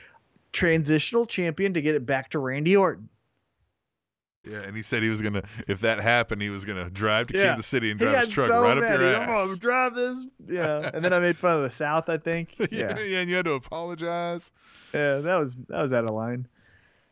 transitional 0.52 1.26
champion 1.26 1.74
to 1.74 1.82
get 1.82 1.94
it 1.94 2.06
back 2.06 2.30
to 2.30 2.38
Randy 2.38 2.76
Orton. 2.76 3.08
Yeah, 4.46 4.58
and 4.58 4.76
he 4.76 4.82
said 4.82 5.02
he 5.02 5.10
was 5.10 5.20
gonna 5.22 5.42
if 5.66 5.80
that 5.80 5.98
happened, 6.00 6.40
he 6.40 6.50
was 6.50 6.64
gonna 6.64 6.88
drive 6.90 7.26
to 7.28 7.36
Yeah. 7.38 7.48
Kansas 7.48 7.66
City 7.66 7.90
and 7.90 7.98
drive 7.98 8.18
his 8.20 8.28
truck 8.28 8.48
so 8.48 8.62
right 8.62 8.78
up 8.78 9.00
your 9.00 9.10
He, 9.10 9.14
I'm 9.16 9.26
gonna 9.26 9.56
drive 9.56 9.94
this. 9.94 10.26
Yeah, 10.46 10.88
and 10.94 11.04
then 11.04 11.12
I 11.12 11.18
made 11.18 11.36
fun 11.36 11.56
of 11.56 11.62
the 11.62 11.70
South. 11.70 12.08
I 12.08 12.18
think. 12.18 12.54
yeah, 12.58 12.66
Yeah, 12.70 12.98
yeah, 13.04 13.18
and 13.20 13.28
you 13.30 13.36
had 13.36 13.44
to 13.46 13.52
apologize. 13.52 14.52
yeah, 14.94 15.16
that 15.18 15.36
was 15.36 15.56
that 15.68 15.82
was 15.82 15.92
out 15.92 16.04
of 16.04 16.10
line. 16.10 16.46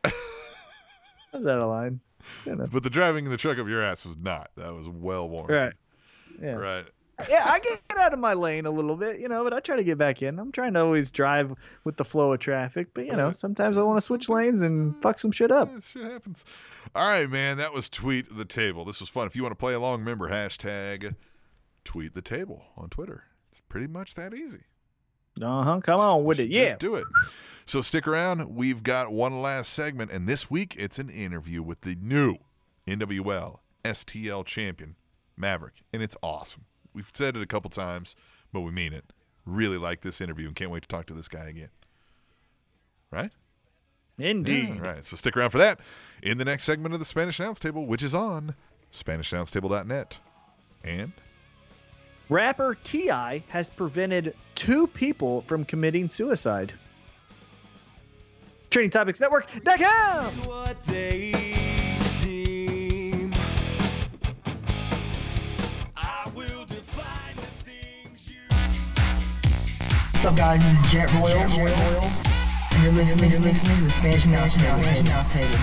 that 0.05 0.13
was 1.33 1.47
out 1.47 1.61
of 1.61 1.69
line. 1.69 2.01
You 2.47 2.57
know. 2.57 2.67
But 2.73 2.83
the 2.83 2.91
driving 2.91 3.25
in 3.25 3.31
the 3.31 3.37
truck 3.37 3.59
up 3.59 3.67
your 3.67 3.83
ass 3.83 4.05
was 4.07 4.19
not. 4.21 4.51
That 4.57 4.73
was 4.73 4.89
well 4.89 5.29
warranted. 5.29 5.75
Right. 6.41 6.43
Yeah. 6.43 6.55
Right. 6.55 6.87
Yeah, 7.29 7.43
I 7.45 7.61
get 7.61 7.81
out 7.99 8.13
of 8.13 8.19
my 8.19 8.35
lane 8.35 8.67
a 8.67 8.71
little 8.71 8.97
bit, 8.97 9.21
you 9.21 9.29
know, 9.29 9.45
but 9.45 9.53
I 9.53 9.61
try 9.61 9.77
to 9.77 9.85
get 9.85 9.99
back 9.99 10.23
in. 10.23 10.39
I'm 10.39 10.53
trying 10.53 10.75
to 10.75 10.81
always 10.81 11.11
drive 11.11 11.55
with 11.85 11.97
the 11.97 12.05
flow 12.05 12.33
of 12.33 12.41
traffic, 12.41 12.89
but 12.95 13.07
you 13.07 13.15
know, 13.15 13.31
sometimes 13.31 13.79
I 13.79 13.83
want 13.83 13.97
to 13.99 14.01
switch 14.01 14.29
lanes 14.29 14.63
and 14.63 15.01
fuck 15.03 15.19
some 15.19 15.31
shit 15.31 15.51
up. 15.51 15.71
Yeah, 15.71 15.81
shit 15.81 16.03
happens. 16.11 16.45
All 16.95 17.07
right, 17.07 17.29
man. 17.29 17.59
That 17.59 17.73
was 17.73 17.89
tweet 17.89 18.37
the 18.37 18.45
table. 18.45 18.85
This 18.85 19.01
was 19.01 19.09
fun. 19.09 19.27
If 19.27 19.37
you 19.37 19.43
want 19.43 19.53
to 19.53 19.59
play 19.59 19.75
along, 19.75 20.01
remember 20.01 20.29
hashtag 20.29 21.15
tweet 21.85 22.15
the 22.15 22.23
table 22.23 22.65
on 22.77 22.89
Twitter. 22.89 23.25
It's 23.51 23.61
pretty 23.69 23.87
much 23.87 24.15
that 24.15 24.35
easy. 24.35 24.65
Uh 25.41 25.63
huh. 25.63 25.81
Come 25.81 26.01
on 26.01 26.25
with 26.25 26.39
it, 26.39 26.49
Just 26.49 26.55
yeah. 26.55 26.77
do 26.77 26.95
it. 26.95 27.05
So 27.67 27.81
stick 27.81 28.07
around. 28.07 28.55
We've 28.55 28.83
got 28.83 29.13
one 29.13 29.43
last 29.43 29.73
segment, 29.73 30.11
and 30.11 30.29
this 30.29 30.51
week 30.51 30.77
it's 30.79 30.99
an 30.99 31.11
interview 31.11 31.63
with 31.63 31.81
the 31.81 31.97
new 32.01 32.37
NWL 32.87 33.59
STL 33.85 34.45
champion 34.45 34.97
Maverick, 35.37 35.83
and 35.93 36.03
it's 36.03 36.17
awesome. 36.23 36.67
We've 36.95 37.11
said 37.13 37.37
it 37.37 37.43
a 37.43 37.47
couple 37.47 37.71
times, 37.71 38.15
but 38.53 38.61
we 38.61 38.71
mean 38.71 38.93
it. 38.93 39.13
Really 39.45 39.79
like 39.79 40.01
this 40.01 40.21
interview, 40.21 40.47
and 40.47 40.57
can't 40.57 40.71
wait 40.71 40.83
to 40.83 40.89
talk 40.89 41.07
to 41.07 41.15
this 41.15 41.29
guy 41.29 41.49
again. 41.49 41.71
Right? 43.11 43.31
Indeed. 44.19 44.81
Right. 44.81 45.05
so 45.05 45.17
stick 45.17 45.37
around 45.37 45.51
for 45.51 45.59
that 45.59 45.81
in 46.23 46.39
the 46.39 46.45
next 46.45 46.63
segment 46.65 46.95
of 46.95 47.01
the 47.01 47.05
Spanish 47.05 47.41
Announce 47.41 47.59
Table, 47.59 47.85
which 47.85 48.03
is 48.03 48.15
on 48.15 48.55
SpanishAnnounceTable.net. 48.93 50.21
And 50.85 51.13
Rapper 52.29 52.77
T.I. 52.83 53.43
has 53.49 53.69
prevented 53.69 54.35
two 54.55 54.87
people 54.87 55.43
from 55.43 55.65
committing 55.65 56.09
suicide. 56.09 56.73
Training 58.71 58.91
What's 70.25 70.33
up, 70.33 70.39
guys? 70.39 70.63
This 70.63 70.73
is 70.73 70.91
Jet 70.91 71.13
Royal. 71.21 71.37
And 71.37 72.83
you're 72.83 72.93
listening, 72.93 73.31
you're 73.31 73.41
listening 73.41 73.77
to 73.77 73.83
the 73.83 73.91
Spanish 73.91 74.25
Announce 74.25 74.55
Table. 74.55 74.79
Spanish 74.79 75.01
Announce 75.01 75.33
Table. 75.35 75.59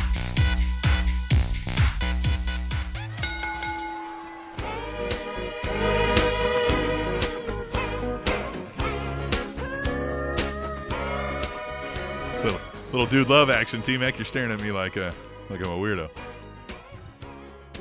so, 12.40 12.62
little 12.92 13.08
dude 13.08 13.30
love 13.30 13.50
action, 13.50 13.82
T 13.82 13.98
Mac. 13.98 14.20
You're 14.20 14.26
staring 14.26 14.52
at 14.52 14.62
me 14.62 14.72
like 14.72 14.96
a 14.96 15.12
like 15.50 15.60
I'm 15.62 15.72
a 15.72 15.78
weirdo. 15.80 16.08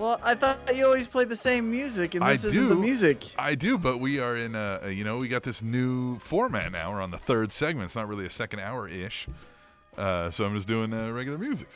Well, 0.00 0.18
I 0.22 0.34
thought 0.34 0.58
you 0.74 0.86
always 0.86 1.06
played 1.06 1.28
the 1.28 1.36
same 1.36 1.70
music, 1.70 2.14
and 2.14 2.24
I 2.24 2.32
this 2.32 2.46
isn't 2.46 2.68
the 2.70 2.74
music. 2.74 3.22
I 3.38 3.54
do, 3.54 3.76
but 3.76 3.98
we 3.98 4.18
are 4.18 4.34
in 4.34 4.54
a, 4.54 4.88
you 4.90 5.04
know, 5.04 5.18
we 5.18 5.28
got 5.28 5.42
this 5.42 5.62
new 5.62 6.18
format 6.20 6.72
now. 6.72 6.90
We're 6.90 7.02
on 7.02 7.10
the 7.10 7.18
third 7.18 7.52
segment. 7.52 7.84
It's 7.84 7.96
not 7.96 8.08
really 8.08 8.24
a 8.24 8.30
second 8.30 8.60
hour 8.60 8.88
ish. 8.88 9.26
Uh, 9.98 10.30
so 10.30 10.46
I'm 10.46 10.54
just 10.54 10.66
doing 10.66 10.94
uh, 10.94 11.10
regular 11.10 11.36
music. 11.36 11.68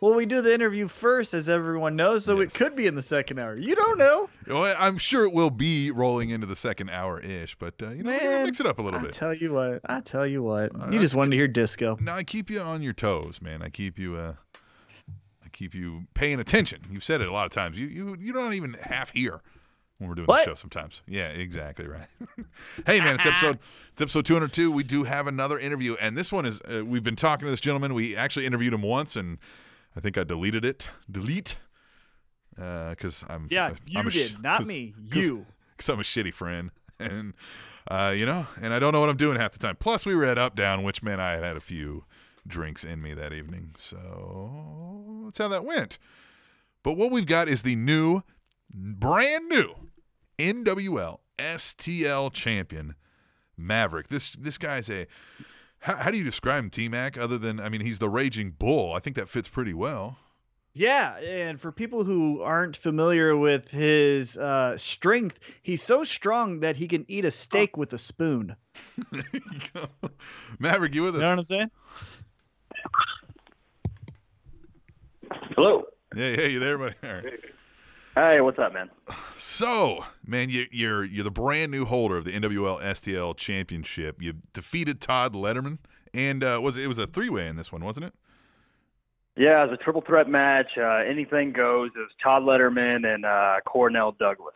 Well, 0.00 0.14
we 0.14 0.26
do 0.26 0.42
the 0.42 0.54
interview 0.54 0.86
first, 0.86 1.34
as 1.34 1.48
everyone 1.48 1.96
knows, 1.96 2.24
so 2.24 2.38
Yes. 2.38 2.54
it 2.54 2.58
could 2.58 2.76
be 2.76 2.86
in 2.86 2.94
the 2.94 3.02
second 3.02 3.38
hour. 3.40 3.56
You 3.56 3.74
don't 3.74 3.98
know. 3.98 4.28
Well, 4.46 4.76
I'm 4.78 4.98
sure 4.98 5.24
it 5.26 5.32
will 5.32 5.50
be 5.50 5.90
rolling 5.90 6.30
into 6.30 6.46
the 6.46 6.54
second 6.56 6.90
hour 6.90 7.18
ish, 7.20 7.56
but 7.56 7.74
uh, 7.82 7.88
you 7.90 8.04
know, 8.04 8.10
Man, 8.10 8.44
mix 8.44 8.60
it 8.60 8.66
up 8.66 8.78
a 8.78 8.82
little 8.82 9.00
I 9.00 9.02
bit. 9.02 9.16
I 9.16 9.18
tell 9.18 9.34
you 9.34 9.52
what. 9.54 9.80
I 9.86 10.00
tell 10.00 10.26
you 10.26 10.42
what. 10.42 10.70
Uh, 10.78 10.90
you 10.90 11.00
just 11.00 11.16
wanted 11.16 11.30
to 11.30 11.36
hear 11.36 11.48
disco. 11.48 11.96
No, 12.00 12.12
I 12.12 12.22
keep 12.22 12.48
you 12.50 12.60
on 12.60 12.80
your 12.82 12.92
toes, 12.92 13.40
man. 13.42 13.60
I 13.62 13.70
keep 13.70 13.98
you 13.98 14.14
uh 14.16 14.34
I 14.38 14.43
keep 15.54 15.74
you 15.74 16.02
paying 16.12 16.38
attention. 16.40 16.80
You've 16.90 17.04
said 17.04 17.20
it 17.22 17.28
a 17.28 17.32
lot 17.32 17.46
of 17.46 17.52
times. 17.52 17.78
You 17.78 17.86
you 17.86 18.16
you 18.20 18.32
don't 18.34 18.52
even 18.52 18.74
half 18.74 19.10
hear 19.12 19.40
when 19.98 20.08
we're 20.08 20.14
doing 20.16 20.26
What? 20.26 20.44
the 20.44 20.50
show 20.50 20.54
sometimes. 20.54 21.00
Yeah, 21.06 21.28
exactly 21.28 21.86
right. 21.86 22.08
hey 22.86 23.00
man, 23.00 23.14
it's 23.14 23.24
episode 23.32 23.58
it's 23.92 24.02
episode 24.02 24.26
202. 24.26 24.70
We 24.70 24.82
do 24.84 25.04
have 25.04 25.26
another 25.26 25.58
interview 25.58 25.94
and 26.00 26.16
this 26.18 26.30
one 26.30 26.44
is 26.44 26.60
uh, 26.62 26.84
we've 26.84 27.02
been 27.04 27.16
talking 27.16 27.46
to 27.46 27.50
this 27.50 27.60
gentleman. 27.60 27.94
We 27.94 28.14
actually 28.16 28.44
interviewed 28.46 28.74
him 28.74 28.82
once 28.82 29.16
and 29.16 29.38
I 29.96 30.00
think 30.00 30.18
I 30.18 30.24
deleted 30.24 30.64
it. 30.64 30.90
Delete 31.10 31.56
uh 32.60 32.94
cuz 32.96 33.24
I'm 33.28 33.48
Yeah, 33.50 33.66
I'm 33.96 34.04
you 34.04 34.10
sh- 34.10 34.14
did, 34.30 34.42
not 34.42 34.66
me. 34.66 34.94
You. 35.12 35.46
because 35.76 35.88
I'm 35.88 35.98
a 36.00 36.02
shitty 36.04 36.32
friend, 36.32 36.70
and 37.00 37.34
uh, 37.90 38.14
you 38.16 38.24
know, 38.26 38.46
and 38.62 38.72
I 38.72 38.78
don't 38.78 38.92
know 38.92 39.00
what 39.00 39.08
I'm 39.10 39.16
doing 39.16 39.36
half 39.38 39.52
the 39.52 39.58
time. 39.58 39.76
Plus, 39.76 40.06
we 40.06 40.14
were 40.14 40.24
at 40.24 40.38
Up 40.38 40.54
Down, 40.54 40.82
which 40.84 41.02
meant 41.02 41.20
I 41.20 41.32
had 41.34 41.42
had 41.42 41.56
a 41.56 41.60
few 41.60 42.04
drinks 42.46 42.84
in 42.84 43.02
me 43.02 43.14
that 43.14 43.32
evening. 43.32 43.74
So 43.78 45.22
that's 45.24 45.38
how 45.38 45.48
that 45.48 45.64
went. 45.64 45.98
But 46.82 46.96
what 46.96 47.10
we've 47.10 47.26
got 47.26 47.48
is 47.48 47.62
the 47.62 47.76
new, 47.76 48.22
brand 48.72 49.48
new 49.48 49.74
NWL 50.38 51.18
STL 51.38 52.32
champion, 52.32 52.94
Maverick. 53.56 54.08
This 54.08 54.32
this 54.32 54.58
guy's 54.58 54.88
a. 54.90 55.06
How, 55.80 55.96
how 55.96 56.10
do 56.10 56.16
you 56.16 56.24
describe 56.24 56.64
him, 56.64 56.70
T 56.70 56.88
Mac? 56.88 57.18
Other 57.18 57.36
than, 57.36 57.60
I 57.60 57.68
mean, 57.68 57.82
he's 57.82 57.98
the 57.98 58.08
raging 58.08 58.52
bull. 58.52 58.94
I 58.94 59.00
think 59.00 59.16
that 59.16 59.28
fits 59.28 59.48
pretty 59.48 59.74
well. 59.74 60.18
Yeah, 60.76 61.18
and 61.18 61.60
for 61.60 61.70
people 61.70 62.02
who 62.02 62.42
aren't 62.42 62.76
familiar 62.76 63.36
with 63.36 63.70
his 63.70 64.36
uh, 64.36 64.76
strength, 64.76 65.38
he's 65.62 65.84
so 65.84 66.02
strong 66.02 66.60
that 66.60 66.76
he 66.76 66.88
can 66.88 67.04
eat 67.06 67.24
a 67.24 67.30
steak 67.30 67.76
with 67.76 67.92
a 67.92 67.98
spoon. 67.98 68.56
there 69.12 69.24
you 69.32 69.60
go. 69.72 69.86
Maverick, 70.58 70.96
you 70.96 71.02
with 71.02 71.14
us? 71.14 71.20
You 71.20 71.22
know 71.22 71.30
what 71.30 71.38
I'm 71.38 71.44
saying? 71.44 71.70
Hello. 75.56 75.84
Yeah, 76.14 76.28
yeah, 76.28 76.46
you 76.46 76.60
there, 76.60 76.78
buddy? 76.78 76.94
Right. 77.02 77.24
Hey, 78.14 78.40
what's 78.40 78.60
up, 78.60 78.72
man? 78.72 78.90
So, 79.34 80.04
man, 80.24 80.48
you, 80.48 80.66
you're 80.70 81.04
you're 81.04 81.24
the 81.24 81.32
brand 81.32 81.72
new 81.72 81.84
holder 81.84 82.16
of 82.16 82.24
the 82.24 82.32
NWL 82.32 82.80
STL 82.80 83.36
Championship. 83.36 84.22
You 84.22 84.34
defeated 84.52 85.00
Todd 85.00 85.34
Letterman, 85.34 85.78
and 86.12 86.44
uh, 86.44 86.60
was 86.62 86.76
it, 86.76 86.84
it 86.84 86.86
was 86.88 86.98
a 86.98 87.08
three 87.08 87.28
way 87.28 87.48
in 87.48 87.56
this 87.56 87.72
one, 87.72 87.84
wasn't 87.84 88.06
it? 88.06 88.14
Yeah, 89.36 89.64
it 89.64 89.70
was 89.70 89.78
a 89.80 89.82
triple 89.82 90.00
threat 90.00 90.28
match. 90.28 90.78
Uh, 90.78 90.98
anything 90.98 91.52
goes. 91.52 91.90
It 91.96 91.98
was 91.98 92.10
Todd 92.22 92.44
Letterman 92.44 93.04
and 93.12 93.24
uh, 93.24 93.56
Cornell 93.66 94.12
Douglas. 94.12 94.54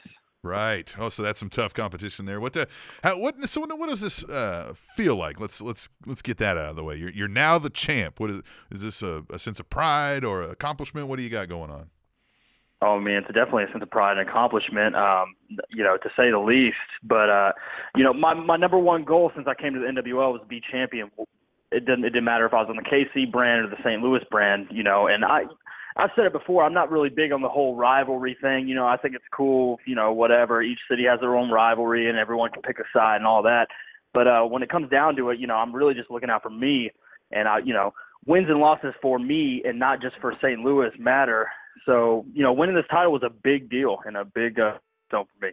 Right. 0.49 0.93
Oh, 0.99 1.11
so 1.11 1.23
that's 1.23 1.39
some 1.39 1.51
tough 1.51 1.75
competition 1.75 2.25
there. 2.25 2.41
What 2.41 2.55
the? 2.55 2.69
How, 3.05 3.19
what? 3.19 3.39
So 3.49 3.61
what, 3.61 3.89
does 3.89 4.01
this 4.01 4.25
uh, 4.25 4.73
feel 4.75 5.15
like? 5.15 5.39
Let's 5.39 5.61
let's 5.61 5.91
let's 6.07 6.23
get 6.23 6.39
that 6.39 6.57
out 6.57 6.71
of 6.71 6.77
the 6.77 6.85
way. 6.85 6.97
You're 6.97 7.11
you're 7.11 7.29
now 7.29 7.59
the 7.59 7.71
champ. 7.71 8.19
What 8.19 8.31
is 8.31 8.41
is 8.71 8.83
this 8.83 9.03
a, 9.03 9.25
a 9.31 9.39
sense 9.39 9.61
of 9.61 9.69
pride 9.69 10.25
or 10.25 10.43
accomplishment? 10.43 11.07
What 11.07 11.17
do 11.17 11.23
you 11.23 11.29
got 11.29 11.49
going 11.49 11.71
on? 11.71 11.91
Oh 12.81 12.99
man, 12.99 13.25
it's 13.25 13.35
definitely 13.35 13.65
a 13.65 13.73
sense 13.73 13.83
of 13.83 13.91
pride 13.91 14.19
and 14.19 14.29
accomplishment, 14.29 14.95
um, 14.95 15.35
you 15.69 15.83
know, 15.83 15.97
to 15.97 16.11
say 16.17 16.31
the 16.31 16.39
least. 16.39 16.77
But 17.03 17.29
uh, 17.29 17.53
you 17.95 18.05
know, 18.05 18.15
my 18.15 18.35
my 18.35 18.57
number 18.57 18.79
one 18.79 19.05
goal 19.05 19.33
since 19.35 19.47
I 19.47 19.55
came 19.55 19.75
to 19.75 19.81
the 19.81 19.87
NWL 19.87 20.33
was 20.33 20.41
to 20.41 20.47
be 20.47 20.61
champion. 20.61 21.11
It 21.71 21.85
didn't 21.85 22.05
it 22.05 22.11
didn't 22.11 22.25
matter 22.25 22.47
if 22.47 22.55
I 22.55 22.61
was 22.63 22.71
on 22.71 22.77
the 22.77 22.83
KC 22.83 23.31
brand 23.31 23.67
or 23.67 23.69
the 23.69 23.83
St. 23.83 24.01
Louis 24.01 24.23
brand, 24.31 24.69
you 24.71 24.83
know. 24.83 25.09
And 25.09 25.25
I 25.25 25.45
I've 25.99 26.11
said 26.15 26.27
it 26.27 26.33
before. 26.33 26.63
I'm 26.63 26.73
not 26.73 26.91
really 26.91 27.09
big 27.09 27.33
on 27.33 27.43
the 27.43 27.49
whole 27.49 27.75
rivalry 27.75 28.37
thing. 28.41 28.69
You 28.69 28.77
know, 28.77 28.87
I 28.87 28.97
think 28.97 29.17
it's 29.17 29.25
cool. 29.33 29.81
You 29.85 29.97
know, 29.97 30.13
whatever. 30.13 30.63
Each 30.63 30.79
city 30.89 31.05
has 31.07 31.19
their 31.21 31.35
own 31.35 31.51
rivalry, 31.51 32.09
and 32.09 32.17
everyone 32.17 32.51
can 32.51 32.63
pick 32.63 32.79
a 32.79 32.85
side 32.93 33.17
and 33.17 33.27
all 33.27 33.43
that. 33.43 33.69
But 34.15 34.29
uh, 34.29 34.45
when 34.45 34.63
it 34.63 34.71
comes 34.71 34.89
down 34.91 35.17
to 35.17 35.31
it, 35.31 35.39
you 35.39 35.47
know, 35.47 35.57
I'm 35.57 35.75
really 35.75 35.95
just 35.95 36.11
looking 36.11 36.31
out 36.31 36.43
for 36.43 36.51
me, 36.51 36.91
and 37.33 37.49
I, 37.49 37.59
you 37.59 37.75
know, 37.75 37.93
wins 38.27 38.49
and 38.49 38.61
losses 38.61 38.95
for 39.03 39.19
me 39.19 39.63
and 39.65 39.79
not 39.79 40.01
just 40.01 40.17
for 40.21 40.35
St. 40.41 40.61
Louis 40.61 40.91
matter. 40.99 41.49
So, 41.85 42.25
you 42.33 42.43
know, 42.43 42.53
winning 42.53 42.75
this 42.75 42.85
title 42.91 43.13
was 43.13 43.23
a 43.23 43.31
big 43.31 43.71
deal 43.71 43.99
and 44.05 44.17
a 44.17 44.25
big 44.25 44.61
uh, 44.61 44.79
stone 45.09 45.25
for 45.39 45.47
me. 45.47 45.53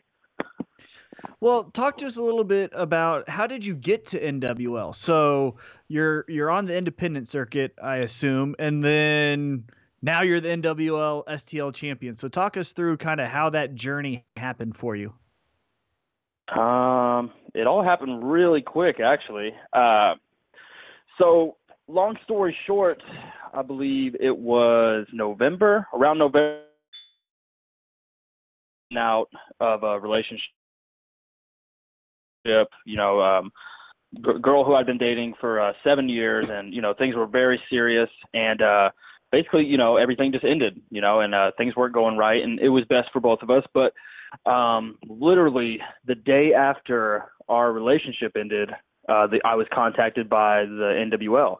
Well, 1.39 1.65
talk 1.65 1.97
to 1.97 2.05
us 2.05 2.17
a 2.17 2.23
little 2.23 2.43
bit 2.43 2.72
about 2.73 3.30
how 3.30 3.47
did 3.47 3.65
you 3.65 3.73
get 3.73 4.05
to 4.07 4.19
NWL? 4.19 4.93
So 4.93 5.55
you're 5.88 6.26
you're 6.27 6.49
on 6.49 6.65
the 6.65 6.76
independent 6.76 7.27
circuit, 7.27 7.73
I 7.81 7.97
assume, 7.97 8.55
and 8.59 8.84
then 8.84 9.65
now 10.06 10.22
you're 10.22 10.40
the 10.40 10.49
NWL 10.49 11.26
STL 11.26 11.73
champion. 11.73 12.15
So 12.15 12.27
talk 12.27 12.57
us 12.57 12.73
through 12.73 12.98
kind 12.98 13.19
of 13.19 13.27
how 13.27 13.49
that 13.49 13.73
journey 13.73 14.23
happened 14.38 14.77
for 14.77 14.95
you. 14.95 15.14
Um, 16.56 17.32
it 17.56 17.65
all 17.65 17.84
happened 17.84 18.32
really 18.32 18.61
quick, 18.61 18.99
actually. 18.99 19.52
Uh, 19.73 20.14
so 21.19 21.57
long 21.88 22.18
story 22.23 22.56
short, 22.68 23.02
I 23.52 23.64
believe 23.64 24.15
it 24.19 24.38
was 24.38 25.07
November, 25.11 25.88
around 25.91 26.19
November, 26.19 26.61
out 28.95 29.30
of 29.60 29.82
a 29.82 29.99
relationship. 29.99 30.44
You 32.45 32.95
know, 32.95 33.22
um, 33.22 33.52
g- 34.23 34.40
girl 34.40 34.64
who 34.64 34.76
I'd 34.76 34.86
been 34.86 34.99
dating 34.99 35.34
for 35.41 35.60
uh, 35.60 35.73
seven 35.84 36.07
years, 36.07 36.48
and 36.48 36.72
you 36.72 36.82
know 36.84 36.94
things 36.94 37.15
were 37.15 37.26
very 37.26 37.60
serious, 37.72 38.10
and 38.36 38.61
uh, 38.61 38.91
basically, 39.36 39.66
you 39.66 39.78
know, 39.78 39.98
everything 39.98 40.32
just 40.32 40.45
ended. 40.45 40.82
You 40.90 41.02
know, 41.02 41.20
and 41.20 41.36
uh, 41.36 41.52
things 41.57 41.76
weren't 41.76 41.94
going 41.94 42.18
right, 42.18 42.41
and 42.41 42.60
it 42.60 42.70
was 42.70 42.86
best 42.86 43.12
for 43.12 43.20
both 43.20 43.41
of 43.41 43.49
us. 43.49 43.64
But 43.74 43.94
um, 44.49 44.98
literally 45.07 45.80
the 46.06 46.16
day 46.16 46.53
after 46.53 47.32
our 47.49 47.72
relationship 47.72 48.34
ended, 48.38 48.72
uh, 49.10 49.28
the, 49.28 49.41
I 49.44 49.56
was 49.56 49.68
contacted 49.72 50.30
by 50.30 50.66
the 50.66 51.07
NWL 51.12 51.57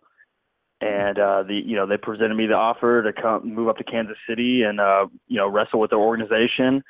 and 0.82 1.18
uh, 1.18 1.44
the 1.44 1.56
you 1.56 1.76
know 1.76 1.86
they 1.86 1.98
presented 1.98 2.36
me 2.36 2.48
the 2.48 2.54
offer 2.54 3.04
to 3.04 3.14
come 3.14 3.54
move 3.54 3.70
up 3.70 3.78
to 3.78 3.84
Kansas 3.84 4.18
City 4.28 4.64
and 4.64 4.80
uh, 4.80 5.08
you 5.28 5.38
know 5.38 5.48
wrestle 5.48 5.80
with 5.80 5.90
their 5.92 6.00
organization, 6.00 6.84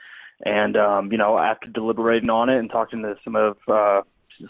and 0.46 0.76
um, 0.76 1.12
you 1.12 1.18
know 1.18 1.38
after 1.38 1.68
deliberating 1.68 2.30
on 2.30 2.50
it 2.50 2.58
and 2.58 2.70
talking 2.70 3.02
to 3.04 3.16
some 3.24 3.36
of 3.36 3.58
uh, 3.68 4.02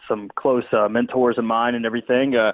some 0.07 0.29
close 0.35 0.63
uh, 0.71 0.87
mentors 0.89 1.37
of 1.37 1.43
mine 1.43 1.75
and 1.75 1.85
everything, 1.85 2.35
uh, 2.35 2.53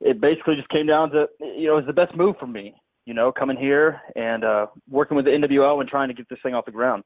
it 0.00 0.20
basically 0.20 0.56
just 0.56 0.68
came 0.70 0.86
down 0.86 1.10
to 1.10 1.28
you 1.40 1.66
know 1.66 1.74
it 1.74 1.86
was 1.86 1.86
the 1.86 1.92
best 1.92 2.16
move 2.16 2.36
for 2.38 2.46
me. 2.46 2.74
You 3.06 3.14
know, 3.14 3.32
coming 3.32 3.56
here 3.56 4.00
and 4.16 4.44
uh, 4.44 4.66
working 4.88 5.16
with 5.16 5.26
the 5.26 5.32
NWL 5.32 5.80
and 5.80 5.88
trying 5.88 6.08
to 6.08 6.14
get 6.14 6.28
this 6.28 6.38
thing 6.42 6.54
off 6.54 6.64
the 6.64 6.72
ground. 6.72 7.04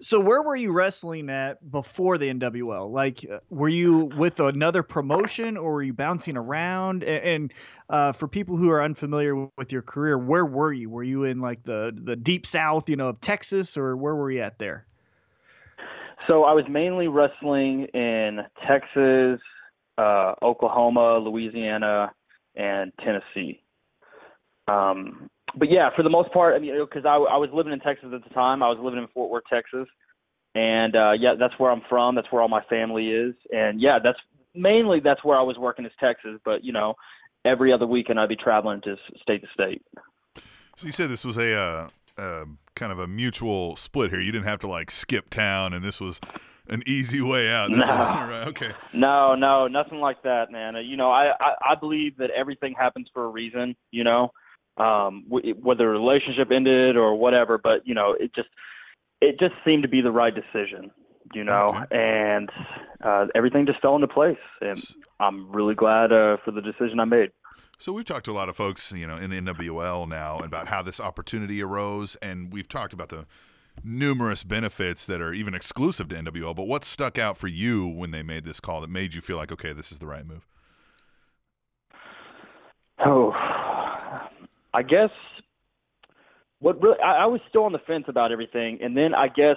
So 0.00 0.20
where 0.20 0.42
were 0.42 0.56
you 0.56 0.72
wrestling 0.72 1.30
at 1.30 1.70
before 1.70 2.18
the 2.18 2.32
NWL? 2.32 2.90
Like, 2.90 3.24
uh, 3.30 3.38
were 3.50 3.68
you 3.68 4.10
with 4.16 4.40
another 4.40 4.82
promotion, 4.82 5.56
or 5.56 5.72
were 5.74 5.82
you 5.82 5.94
bouncing 5.94 6.36
around? 6.36 7.04
And 7.04 7.52
uh, 7.88 8.12
for 8.12 8.28
people 8.28 8.56
who 8.56 8.70
are 8.70 8.82
unfamiliar 8.82 9.48
with 9.56 9.72
your 9.72 9.82
career, 9.82 10.18
where 10.18 10.44
were 10.44 10.72
you? 10.72 10.90
Were 10.90 11.02
you 11.02 11.24
in 11.24 11.40
like 11.40 11.62
the 11.62 11.92
the 11.94 12.16
deep 12.16 12.46
south, 12.46 12.88
you 12.88 12.96
know, 12.96 13.08
of 13.08 13.20
Texas, 13.20 13.76
or 13.76 13.96
where 13.96 14.14
were 14.14 14.30
you 14.30 14.42
at 14.42 14.58
there? 14.58 14.86
So 16.26 16.44
I 16.44 16.52
was 16.52 16.64
mainly 16.68 17.08
wrestling 17.08 17.84
in 17.94 18.40
Texas, 18.66 19.40
uh, 19.96 20.34
Oklahoma, 20.42 21.18
Louisiana, 21.18 22.12
and 22.56 22.92
Tennessee. 23.02 23.62
Um, 24.68 25.30
but 25.56 25.70
yeah, 25.70 25.90
for 25.94 26.02
the 26.02 26.10
most 26.10 26.32
part, 26.32 26.54
I 26.54 26.58
mean, 26.58 26.78
because 26.78 27.04
I, 27.04 27.14
I 27.16 27.36
was 27.36 27.50
living 27.52 27.72
in 27.72 27.80
Texas 27.80 28.10
at 28.14 28.22
the 28.22 28.34
time, 28.34 28.62
I 28.62 28.68
was 28.68 28.78
living 28.80 28.98
in 28.98 29.08
Fort 29.08 29.30
Worth, 29.30 29.44
Texas, 29.50 29.86
and 30.54 30.96
uh, 30.96 31.12
yeah, 31.12 31.34
that's 31.38 31.54
where 31.58 31.70
I'm 31.70 31.82
from. 31.88 32.14
That's 32.14 32.30
where 32.30 32.42
all 32.42 32.48
my 32.48 32.62
family 32.64 33.10
is, 33.10 33.34
and 33.52 33.80
yeah, 33.80 33.98
that's 34.02 34.18
mainly 34.54 35.00
that's 35.00 35.24
where 35.24 35.38
I 35.38 35.42
was 35.42 35.56
working 35.58 35.84
is 35.84 35.92
Texas. 36.00 36.40
But 36.44 36.64
you 36.64 36.72
know, 36.72 36.94
every 37.44 37.72
other 37.72 37.86
weekend 37.86 38.18
I'd 38.18 38.28
be 38.28 38.36
traveling 38.36 38.80
to 38.82 38.96
state 39.22 39.42
to 39.42 39.48
state. 39.54 39.82
So 40.76 40.86
you 40.86 40.92
said 40.92 41.08
this 41.08 41.24
was 41.24 41.38
a 41.38 41.54
uh, 41.54 41.88
uh, 42.18 42.44
kind 42.74 42.92
of 42.92 42.98
a 42.98 43.06
mutual 43.06 43.76
split 43.76 44.10
here. 44.10 44.20
You 44.20 44.32
didn't 44.32 44.46
have 44.46 44.60
to 44.60 44.68
like 44.68 44.90
skip 44.90 45.30
town, 45.30 45.72
and 45.72 45.84
this 45.84 46.00
was 46.00 46.20
an 46.68 46.82
easy 46.86 47.20
way 47.20 47.50
out. 47.50 47.70
This 47.70 47.86
No. 47.88 47.94
right, 47.94 48.44
okay. 48.48 48.72
No, 48.92 49.34
no, 49.34 49.68
nothing 49.68 50.00
like 50.00 50.22
that, 50.22 50.50
man. 50.50 50.76
Uh, 50.76 50.80
You 50.80 50.96
know, 50.96 51.10
I, 51.10 51.32
I, 51.40 51.54
I 51.70 51.74
believe 51.74 52.16
that 52.18 52.30
everything 52.30 52.74
happens 52.74 53.08
for 53.12 53.24
a 53.24 53.28
reason, 53.28 53.76
you 53.90 54.04
know, 54.04 54.32
um, 54.76 55.24
w- 55.28 55.54
whether 55.54 55.88
a 55.88 55.92
relationship 55.92 56.50
ended 56.50 56.96
or 56.96 57.14
whatever, 57.16 57.58
but 57.58 57.86
you 57.86 57.94
know, 57.94 58.12
it 58.18 58.34
just, 58.34 58.48
it 59.20 59.38
just 59.40 59.54
seemed 59.64 59.82
to 59.82 59.88
be 59.88 60.00
the 60.00 60.10
right 60.10 60.34
decision, 60.34 60.90
you 61.34 61.44
know, 61.44 61.68
Okay. 61.68 61.84
and, 61.98 62.50
uh, 63.02 63.26
everything 63.34 63.66
just 63.66 63.80
fell 63.80 63.94
into 63.94 64.08
place 64.08 64.36
and 64.60 64.78
I'm 65.20 65.50
really 65.50 65.74
glad, 65.74 66.12
uh, 66.12 66.36
for 66.44 66.50
the 66.50 66.60
decision 66.60 67.00
I 67.00 67.04
made. 67.04 67.30
So 67.78 67.92
we've 67.92 68.04
talked 68.06 68.24
to 68.26 68.30
a 68.30 68.32
lot 68.32 68.48
of 68.48 68.56
folks, 68.56 68.92
you 68.92 69.06
know, 69.06 69.16
in 69.16 69.30
the 69.30 69.36
NWL 69.40 70.08
now 70.08 70.38
about 70.38 70.68
how 70.68 70.82
this 70.82 70.98
opportunity 71.00 71.62
arose, 71.62 72.16
and 72.16 72.52
we've 72.52 72.68
talked 72.68 72.92
about 72.94 73.08
the 73.10 73.26
numerous 73.84 74.42
benefits 74.44 75.04
that 75.04 75.20
are 75.20 75.34
even 75.34 75.54
exclusive 75.54 76.08
to 76.08 76.14
NWL. 76.16 76.54
But 76.56 76.66
what 76.66 76.84
stuck 76.84 77.18
out 77.18 77.36
for 77.36 77.48
you 77.48 77.86
when 77.86 78.10
they 78.12 78.22
made 78.22 78.44
this 78.46 78.60
call 78.60 78.80
that 78.80 78.88
made 78.88 79.14
you 79.14 79.20
feel 79.20 79.36
like, 79.36 79.52
okay, 79.52 79.74
this 79.74 79.92
is 79.92 79.98
the 79.98 80.06
right 80.06 80.26
move? 80.26 80.46
Oh, 83.04 83.30
I 84.76 84.82
guess 84.82 85.10
what 86.58 86.80
really 86.82 87.00
I, 87.00 87.22
I 87.22 87.26
was 87.26 87.40
still 87.48 87.64
on 87.64 87.72
the 87.72 87.78
fence 87.78 88.04
about 88.08 88.30
everything, 88.30 88.78
and 88.82 88.94
then 88.94 89.14
I 89.14 89.28
guess 89.28 89.56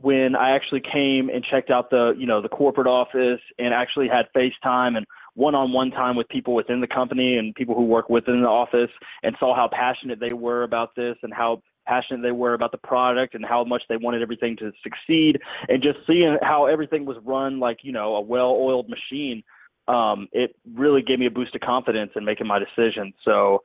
when 0.00 0.36
I 0.36 0.50
actually 0.50 0.80
came 0.80 1.28
and 1.28 1.44
checked 1.44 1.70
out 1.70 1.90
the 1.90 2.14
you 2.16 2.26
know 2.26 2.40
the 2.40 2.48
corporate 2.48 2.86
office 2.86 3.40
and 3.58 3.74
actually 3.74 4.06
had 4.06 4.26
FaceTime 4.34 4.96
and 4.96 5.04
one-on-one 5.34 5.90
time 5.90 6.14
with 6.14 6.28
people 6.28 6.54
within 6.54 6.80
the 6.80 6.86
company 6.86 7.36
and 7.36 7.52
people 7.56 7.74
who 7.74 7.84
work 7.84 8.08
within 8.08 8.42
the 8.42 8.48
office 8.48 8.90
and 9.24 9.34
saw 9.40 9.56
how 9.56 9.66
passionate 9.66 10.20
they 10.20 10.32
were 10.32 10.62
about 10.62 10.94
this 10.94 11.16
and 11.24 11.34
how 11.34 11.60
passionate 11.84 12.22
they 12.22 12.30
were 12.30 12.54
about 12.54 12.70
the 12.70 12.78
product 12.78 13.34
and 13.34 13.44
how 13.44 13.64
much 13.64 13.82
they 13.88 13.96
wanted 13.96 14.22
everything 14.22 14.56
to 14.56 14.72
succeed 14.84 15.40
and 15.68 15.82
just 15.82 15.98
seeing 16.06 16.38
how 16.42 16.66
everything 16.66 17.04
was 17.04 17.16
run 17.24 17.58
like 17.58 17.78
you 17.82 17.90
know 17.90 18.14
a 18.14 18.20
well-oiled 18.20 18.88
machine 18.88 19.42
um, 19.88 20.28
it 20.32 20.56
really 20.74 21.02
gave 21.02 21.18
me 21.18 21.26
a 21.26 21.30
boost 21.30 21.54
of 21.54 21.60
confidence 21.60 22.12
in 22.16 22.24
making 22.24 22.46
my 22.46 22.58
decision. 22.58 23.12
So 23.24 23.62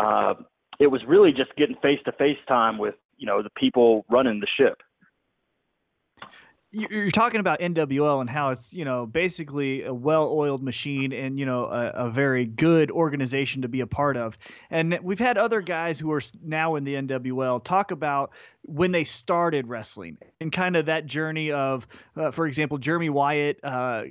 uh, 0.00 0.34
it 0.78 0.86
was 0.88 1.02
really 1.06 1.32
just 1.32 1.54
getting 1.56 1.76
face 1.76 2.00
to 2.06 2.12
face 2.12 2.38
time 2.48 2.78
with 2.78 2.94
you 3.16 3.26
know 3.26 3.42
the 3.42 3.50
people 3.50 4.04
running 4.10 4.40
the 4.40 4.46
ship. 4.46 4.82
You- 6.72 6.86
You're 6.88 7.10
talking 7.10 7.40
about 7.40 7.58
NWL 7.58 8.20
and 8.20 8.30
how 8.30 8.50
it's 8.50 8.72
you 8.72 8.84
know 8.84 9.04
basically 9.04 9.82
a 9.82 9.92
well-oiled 9.92 10.62
machine 10.62 11.12
and 11.12 11.36
you 11.36 11.44
know 11.44 11.64
a, 11.64 12.06
a 12.06 12.10
very 12.10 12.44
good 12.46 12.92
organization 12.92 13.62
to 13.62 13.68
be 13.68 13.80
a 13.80 13.88
part 13.88 14.16
of. 14.16 14.38
And 14.70 14.96
we've 15.02 15.18
had 15.18 15.36
other 15.36 15.62
guys 15.62 15.98
who 15.98 16.12
are 16.12 16.20
now 16.44 16.76
in 16.76 16.84
the 16.84 16.94
NWL 16.94 17.64
talk 17.64 17.90
about 17.90 18.30
when 18.62 18.92
they 18.92 19.02
started 19.02 19.66
wrestling 19.66 20.18
and 20.40 20.52
kind 20.52 20.76
of 20.76 20.86
that 20.86 21.06
journey 21.06 21.50
of, 21.50 21.88
uh, 22.14 22.30
for 22.30 22.46
example, 22.46 22.78
Jeremy 22.78 23.08
Wyatt 23.08 23.58
uh, 23.64 24.04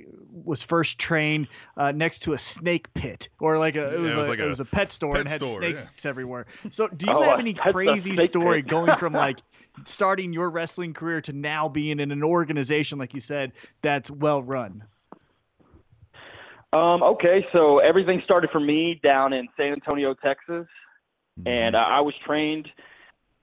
was 0.44 0.62
first 0.62 0.98
trained 0.98 1.48
uh, 1.76 1.92
next 1.92 2.20
to 2.20 2.32
a 2.32 2.38
snake 2.38 2.92
pit 2.94 3.28
or 3.40 3.58
like 3.58 3.76
a 3.76 3.94
it 3.94 3.98
Yeah, 3.98 4.00
was, 4.00 4.14
it 4.14 4.18
was 4.18 4.28
a, 4.28 4.30
like 4.30 4.40
it 4.40 4.46
a 4.46 4.48
was 4.48 4.60
a 4.60 4.64
pet 4.64 4.92
store 4.92 5.16
pet 5.16 5.20
and 5.20 5.28
had 5.28 5.40
store, 5.40 5.58
snakes 5.58 5.88
everywhere. 6.04 6.46
So 6.70 6.88
do 6.88 7.06
you 7.06 7.16
Oh, 7.16 7.22
have 7.22 7.38
any 7.38 7.54
crazy 7.54 8.16
story 8.16 8.62
going 8.62 8.94
from 8.94 9.14
like 9.14 9.42
starting 9.82 10.32
your 10.32 10.50
wrestling 10.50 10.94
career 10.94 11.20
to 11.22 11.32
now 11.32 11.68
being 11.68 12.00
in 12.00 12.10
an 12.10 12.22
organization 12.22 12.98
like 12.98 13.14
you 13.14 13.20
said 13.20 13.52
that's 13.82 14.10
well 14.10 14.42
run? 14.42 14.84
Um, 16.72 17.02
okay, 17.02 17.44
so 17.52 17.78
everything 17.80 18.22
started 18.24 18.50
for 18.50 18.60
me 18.60 19.00
down 19.02 19.32
in 19.32 19.48
San 19.56 19.72
Antonio, 19.72 20.14
Texas, 20.14 20.66
and 21.44 21.76
I, 21.76 21.98
I 21.98 22.00
was 22.00 22.14
trained 22.24 22.68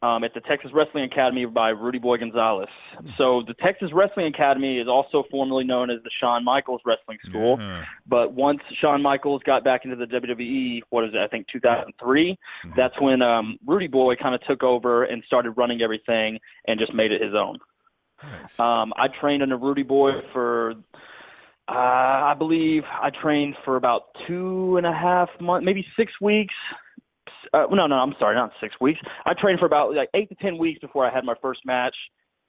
um, 0.04 0.24
at 0.24 0.34
the 0.34 0.42
Texas 0.42 0.72
Wrestling 0.74 1.06
Academy 1.06 1.46
by 1.46 1.70
Rudy 1.70 1.98
Boy 1.98 2.18
Gonzalez. 2.18 2.70
So 3.18 3.42
the 3.48 3.56
Texas 3.56 3.90
Wrestling 3.94 4.28
Academy 4.28 4.78
is 4.78 4.88
also 4.88 5.24
formerly 5.32 5.64
known 5.64 5.90
as 5.90 6.04
the 6.04 6.12
Shawn 6.20 6.44
Michaels 6.44 6.82
Wrestling 6.86 7.18
School. 7.28 7.58
Yeah. 7.60 7.86
But 8.06 8.34
once 8.34 8.60
Shawn 8.80 9.02
Michaels 9.02 9.42
got 9.44 9.64
back 9.64 9.86
into 9.86 9.96
the 9.96 10.06
WWE, 10.06 10.82
what 10.92 11.04
is 11.04 11.12
it? 11.14 11.20
I 11.20 11.28
think 11.28 11.48
2003. 11.52 12.38
Mhm. 12.66 12.76
That's 12.76 13.00
when 13.02 13.22
um, 13.24 13.58
Rudy 13.66 13.88
Boy 13.88 14.16
kind 14.16 14.36
of 14.36 14.42
took 14.42 14.62
over 14.62 15.04
and 15.06 15.24
started 15.26 15.52
running 15.52 15.82
everything 15.82 16.40
and 16.68 16.80
just 16.80 16.94
made 16.94 17.12
it 17.12 17.22
his 17.22 17.34
own. 17.34 17.58
Nice. 18.24 18.60
Um, 18.60 18.94
I 18.98 19.08
trained 19.08 19.42
under 19.42 19.58
Rudy 19.58 19.84
Boy 19.84 20.12
for, 20.32 20.74
uh, 21.68 21.72
I 21.72 22.36
believe 22.38 22.84
I 22.86 23.10
trained 23.10 23.56
for 23.66 23.78
about 23.78 24.16
two 24.28 24.78
and 24.78 24.86
a 24.86 24.94
half 24.94 25.30
months, 25.40 25.66
maybe 25.66 25.86
six 25.98 26.14
weeks. 26.22 26.54
Uh, 27.54 27.66
no, 27.72 27.88
no, 27.88 27.96
I'm 27.96 28.14
sorry, 28.20 28.36
not 28.36 28.52
six 28.62 28.76
weeks. 28.80 29.00
I 29.26 29.34
trained 29.34 29.60
for 29.60 29.66
about 29.66 29.94
like 29.94 30.10
eight 30.14 30.30
to 30.30 30.36
ten 30.36 30.58
weeks 30.58 30.80
before 30.80 31.06
I 31.06 31.14
had 31.14 31.24
my 31.24 31.36
first 31.42 31.66
match, 31.66 31.96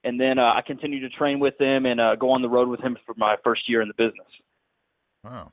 and 0.05 0.21
then 0.21 0.39
uh, 0.39 0.53
I 0.55 0.63
continued 0.67 1.01
to 1.01 1.11
train 1.11 1.41
with 1.41 1.61
him 1.61 1.87
and 1.87 2.01
uh, 2.01 2.17
go 2.17 2.31
on 2.31 2.43
the 2.43 2.49
road 2.49 2.69
with 2.69 2.81
him 2.81 2.97
for 3.07 3.15
my 3.17 3.37
first 3.45 3.69
year 3.69 3.83
in 3.83 3.89
the 3.89 3.95
business. 3.95 4.29
wow. 5.25 5.53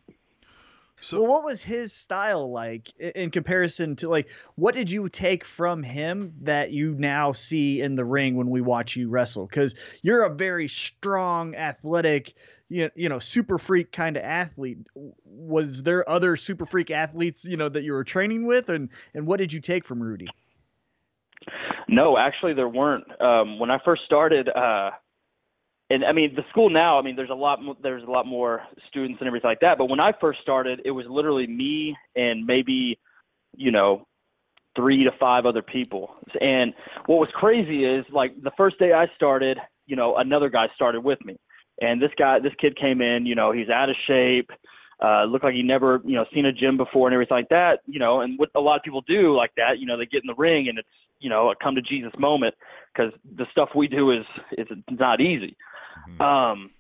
So 1.01 1.22
well, 1.22 1.30
what 1.30 1.43
was 1.43 1.61
his 1.61 1.93
style 1.93 2.51
like 2.51 2.89
in 2.97 3.30
comparison 3.30 3.95
to 3.97 4.09
like 4.09 4.30
what 4.55 4.73
did 4.73 4.89
you 4.89 5.09
take 5.09 5.43
from 5.43 5.84
him 5.84 6.34
that 6.41 6.72
you 6.72 6.95
now 6.95 7.31
see 7.34 7.81
in 7.81 7.95
the 7.95 8.05
ring 8.05 8.35
when 8.35 8.49
we 8.49 8.61
watch 8.61 8.95
you 8.95 9.09
wrestle? 9.09 9.45
Because 9.45 9.76
you're 10.01 10.23
a 10.23 10.34
very 10.34 10.67
strong, 10.67 11.53
athletic, 11.53 12.34
you 12.69 13.09
know, 13.09 13.19
super 13.19 13.57
freak 13.57 13.91
kind 13.91 14.17
of 14.17 14.23
athlete. 14.23 14.79
Was 15.25 15.83
there 15.83 16.07
other 16.09 16.35
super 16.35 16.65
freak 16.65 16.91
athletes 16.91 17.45
you 17.45 17.57
know 17.57 17.69
that 17.69 17.83
you 17.83 17.93
were 17.93 18.03
training 18.03 18.47
with, 18.47 18.69
and 18.69 18.89
and 19.13 19.27
what 19.27 19.37
did 19.37 19.53
you 19.53 19.61
take 19.61 19.85
from 19.85 20.01
Rudy? 20.01 20.27
No, 21.87 22.17
actually, 22.17 22.53
there 22.53 22.69
weren't. 22.69 23.05
Um, 23.21 23.59
when 23.59 23.69
I 23.69 23.77
first 23.85 24.03
started, 24.05 24.49
uh, 24.49 24.91
and 25.89 26.03
I 26.03 26.11
mean, 26.13 26.33
the 26.35 26.43
school 26.49 26.69
now, 26.69 26.97
I 26.97 27.03
mean, 27.03 27.15
there's 27.15 27.29
a 27.29 27.35
lot, 27.35 27.59
there's 27.83 28.03
a 28.03 28.09
lot 28.09 28.25
more 28.25 28.63
students 28.87 29.21
and 29.21 29.27
everything 29.27 29.49
like 29.49 29.59
that. 29.59 29.77
But 29.77 29.85
when 29.85 29.99
I 29.99 30.13
first 30.19 30.41
started, 30.41 30.81
it 30.83 30.91
was 30.91 31.05
literally 31.07 31.45
me 31.45 31.95
and 32.15 32.45
maybe, 32.45 32.97
you 33.55 33.71
know, 33.71 34.07
three 34.75 35.03
to 35.03 35.11
five 35.19 35.45
other 35.45 35.61
people. 35.61 36.15
And 36.41 36.73
what 37.05 37.19
was 37.19 37.29
crazy 37.33 37.85
is 37.85 38.03
like 38.11 38.41
the 38.41 38.51
first 38.57 38.79
day 38.79 38.93
I 38.93 39.07
started, 39.15 39.59
you 39.85 39.95
know, 39.95 40.15
another 40.17 40.49
guy 40.49 40.67
started 40.75 41.01
with 41.01 41.23
me, 41.23 41.37
and 41.81 42.02
this 42.02 42.11
guy, 42.18 42.39
this 42.39 42.53
kid 42.60 42.77
came 42.77 43.02
in, 43.02 43.26
you 43.26 43.35
know, 43.35 43.52
he's 43.52 43.69
out 43.69 43.89
of 43.89 43.95
shape. 44.07 44.52
Uh, 45.03 45.26
looked 45.26 45.43
like 45.43 45.53
he 45.53 45.61
never, 45.61 46.02
you 46.06 46.15
know, 46.15 46.26
seen 46.34 46.45
a 46.45 46.53
gym 46.53 46.77
before 46.77 47.06
and 47.06 47.14
everything 47.14 47.35
like 47.35 47.49
that, 47.49 47.81
you 47.85 47.99
know, 47.99 48.22
and 48.22 48.39
what 48.39 48.49
a 48.56 48.61
lot 48.61 48.77
of 48.77 48.84
people 48.84 49.02
do 49.02 49.35
like 49.35 49.52
that, 49.57 49.77
you 49.77 49.85
know, 49.85 49.97
they 49.97 50.06
get 50.06 50.23
in 50.23 50.27
the 50.27 50.35
ring 50.35 50.69
and 50.69 50.80
it's, 50.80 50.88
you 51.19 51.30
know, 51.30 51.49
a 51.49 51.56
come 51.56 51.76
to 51.76 51.81
Jesus 51.81 52.14
moment 52.18 52.56
because 52.93 53.11
the 53.35 53.45
stuff 53.52 53.69
we 53.76 53.89
do 53.89 54.11
is, 54.11 54.26
is 54.57 54.68
not 54.89 55.19
easy. 55.19 55.57
Mhm. 56.07 56.22
Um, 56.22 56.72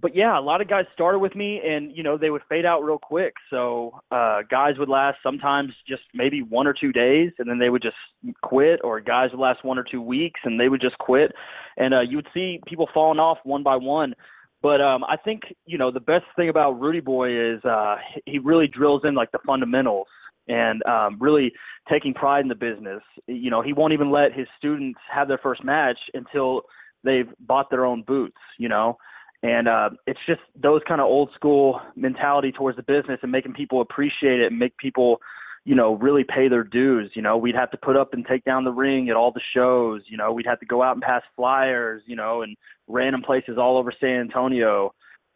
but 0.00 0.14
yeah, 0.14 0.38
a 0.38 0.40
lot 0.40 0.60
of 0.60 0.68
guys 0.68 0.84
started 0.92 1.18
with 1.18 1.34
me 1.34 1.60
and, 1.64 1.96
you 1.96 2.02
know, 2.02 2.16
they 2.16 2.30
would 2.30 2.42
fade 2.48 2.64
out 2.64 2.82
real 2.82 2.98
quick. 2.98 3.34
So, 3.50 3.98
uh, 4.10 4.42
guys 4.50 4.78
would 4.78 4.88
last 4.88 5.18
sometimes 5.22 5.72
just 5.88 6.02
maybe 6.14 6.42
one 6.42 6.66
or 6.66 6.72
two 6.72 6.92
days 6.92 7.32
and 7.38 7.48
then 7.48 7.58
they 7.58 7.70
would 7.70 7.82
just 7.82 7.96
quit 8.42 8.80
or 8.84 9.00
guys 9.00 9.30
would 9.30 9.40
last 9.40 9.64
one 9.64 9.78
or 9.78 9.84
two 9.84 10.02
weeks 10.02 10.40
and 10.44 10.60
they 10.60 10.68
would 10.68 10.80
just 10.80 10.98
quit. 10.98 11.32
And, 11.76 11.94
uh, 11.94 12.00
you 12.00 12.16
would 12.16 12.28
see 12.34 12.60
people 12.66 12.88
falling 12.92 13.18
off 13.18 13.38
one 13.44 13.62
by 13.62 13.76
one. 13.76 14.14
But 14.62 14.80
um, 14.80 15.04
I 15.04 15.16
think 15.16 15.42
you 15.66 15.78
know 15.78 15.90
the 15.90 16.00
best 16.00 16.24
thing 16.34 16.48
about 16.48 16.80
Rudy 16.80 17.00
Boy 17.00 17.54
is 17.54 17.64
uh, 17.64 17.96
he 18.24 18.38
really 18.38 18.66
drills 18.66 19.02
in 19.06 19.14
like 19.14 19.30
the 19.30 19.38
fundamentals 19.46 20.08
and 20.48 20.82
um, 20.86 21.18
really 21.20 21.52
taking 21.88 22.14
pride 22.14 22.40
in 22.40 22.48
the 22.48 22.54
business. 22.54 23.02
You 23.26 23.50
know, 23.50 23.62
he 23.62 23.72
won't 23.72 23.92
even 23.92 24.10
let 24.10 24.32
his 24.32 24.48
students 24.58 24.98
have 25.12 25.28
their 25.28 25.38
first 25.38 25.62
match 25.62 25.98
until 26.14 26.62
they've 27.04 27.28
bought 27.40 27.70
their 27.70 27.84
own 27.84 28.02
boots. 28.02 28.38
You 28.58 28.68
know, 28.68 28.96
and 29.42 29.68
uh, 29.68 29.90
it's 30.06 30.20
just 30.26 30.40
those 30.60 30.80
kind 30.86 31.00
of 31.00 31.06
old 31.06 31.30
school 31.34 31.80
mentality 31.94 32.52
towards 32.52 32.76
the 32.76 32.82
business 32.82 33.20
and 33.22 33.30
making 33.30 33.52
people 33.52 33.80
appreciate 33.80 34.40
it 34.40 34.46
and 34.46 34.58
make 34.58 34.76
people 34.78 35.20
you 35.66 35.74
know, 35.74 35.94
really 35.94 36.22
pay 36.22 36.48
their 36.48 36.62
dues. 36.62 37.10
You 37.14 37.22
know, 37.22 37.36
we'd 37.36 37.56
have 37.56 37.72
to 37.72 37.76
put 37.76 37.96
up 37.96 38.14
and 38.14 38.24
take 38.24 38.44
down 38.44 38.62
the 38.62 38.70
ring 38.70 39.10
at 39.10 39.16
all 39.16 39.32
the 39.32 39.40
shows. 39.52 40.02
You 40.06 40.16
know, 40.16 40.32
we'd 40.32 40.46
have 40.46 40.60
to 40.60 40.66
go 40.66 40.80
out 40.80 40.94
and 40.94 41.02
pass 41.02 41.22
flyers, 41.34 42.02
you 42.06 42.14
know, 42.14 42.42
and 42.42 42.56
random 42.86 43.20
places 43.20 43.58
all 43.58 43.76
over 43.76 43.92
San 44.00 44.20
Antonio. 44.20 44.94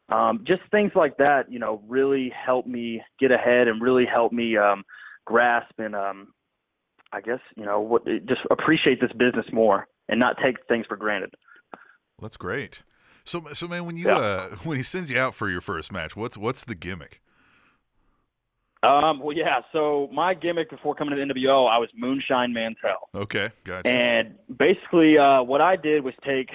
Um, 0.09 0.45
just 0.47 0.63
things 0.71 0.93
like 0.95 1.17
that, 1.17 1.51
you 1.51 1.59
know, 1.59 1.83
really 1.89 2.31
helped 2.31 2.69
me 2.69 3.03
get 3.19 3.33
ahead 3.33 3.67
and 3.67 3.83
really 3.83 4.07
helped 4.07 4.33
me 4.33 4.57
um, 4.57 4.85
grasp 5.25 5.73
and 5.79 5.97
um, 5.97 6.29
I 7.13 7.21
guess, 7.21 7.41
you 7.57 7.65
know, 7.65 7.81
what, 7.81 8.05
just 8.05 8.43
appreciate 8.53 9.01
this 9.01 9.13
business 9.13 9.47
more 9.53 9.89
and 10.09 10.21
not 10.21 10.37
take 10.41 10.65
things 10.69 10.87
for 10.87 10.97
granted. 10.97 11.35
That's 12.23 12.37
great. 12.37 12.85
So, 13.25 13.41
so 13.55 13.69
man, 13.69 13.87
when 13.87 13.97
you 13.97 14.07
Yeah. 14.09 14.17
uh, 14.19 14.49
when 14.65 14.77
he 14.77 14.83
sends 14.83 15.11
you 15.11 15.19
out 15.19 15.35
for 15.35 15.49
your 15.51 15.61
first 15.61 15.93
match, 15.93 16.17
what's 16.17 16.37
what's 16.37 16.65
the 16.65 16.75
gimmick? 16.75 17.21
Um, 18.83 19.21
well, 19.21 19.37
yeah. 19.37 19.61
So 19.73 20.09
my 20.13 20.33
gimmick 20.33 20.71
before 20.71 20.95
coming 20.95 21.15
to 21.15 21.27
the 21.27 21.35
NWL, 21.35 21.69
I 21.71 21.77
was 21.77 21.91
Moonshine 21.95 22.53
Mantell. 22.55 23.11
Okay, 23.15 23.51
gotcha. 23.65 23.87
And 23.87 24.37
basically, 24.59 25.19
uh, 25.19 25.43
what 25.43 25.61
I 25.61 25.77
did 25.77 26.03
was 26.03 26.15
take, 26.25 26.49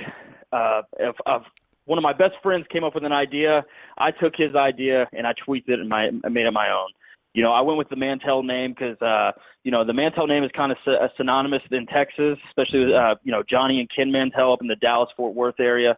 uh, 0.51 0.81
if, 0.99 1.15
if 1.27 1.43
one 1.85 1.99
of 1.99 2.01
my 2.03 2.13
best 2.13 2.33
friends 2.41 2.65
came 2.71 2.83
up 2.83 2.95
with 2.95 3.03
an 3.03 3.11
idea, 3.11 3.63
I 3.99 4.09
took 4.09 4.33
his 4.35 4.55
idea 4.55 5.07
and 5.13 5.27
I 5.27 5.33
tweaked 5.33 5.69
it 5.69 5.79
and 5.79 5.87
my, 5.87 6.09
I 6.23 6.29
made 6.29 6.47
it 6.47 6.51
my 6.51 6.71
own. 6.71 6.89
You 7.35 7.43
know, 7.43 7.51
I 7.51 7.61
went 7.61 7.77
with 7.77 7.89
the 7.89 7.95
Mantell 7.95 8.41
name 8.41 8.71
because, 8.71 8.99
uh, 9.03 9.33
you 9.63 9.69
know, 9.69 9.83
the 9.83 9.93
Mantell 9.93 10.25
name 10.25 10.43
is 10.43 10.49
kind 10.55 10.71
of 10.71 10.79
sy- 10.83 11.09
synonymous 11.17 11.61
in 11.69 11.85
Texas, 11.85 12.39
especially 12.47 12.85
with, 12.85 12.91
uh, 12.93 13.15
you 13.23 13.31
know, 13.31 13.43
Johnny 13.47 13.79
and 13.79 13.89
Ken 13.95 14.11
Mantell 14.11 14.51
up 14.53 14.61
in 14.61 14.67
the 14.67 14.77
Dallas 14.77 15.09
Fort 15.15 15.35
Worth 15.35 15.59
area. 15.59 15.95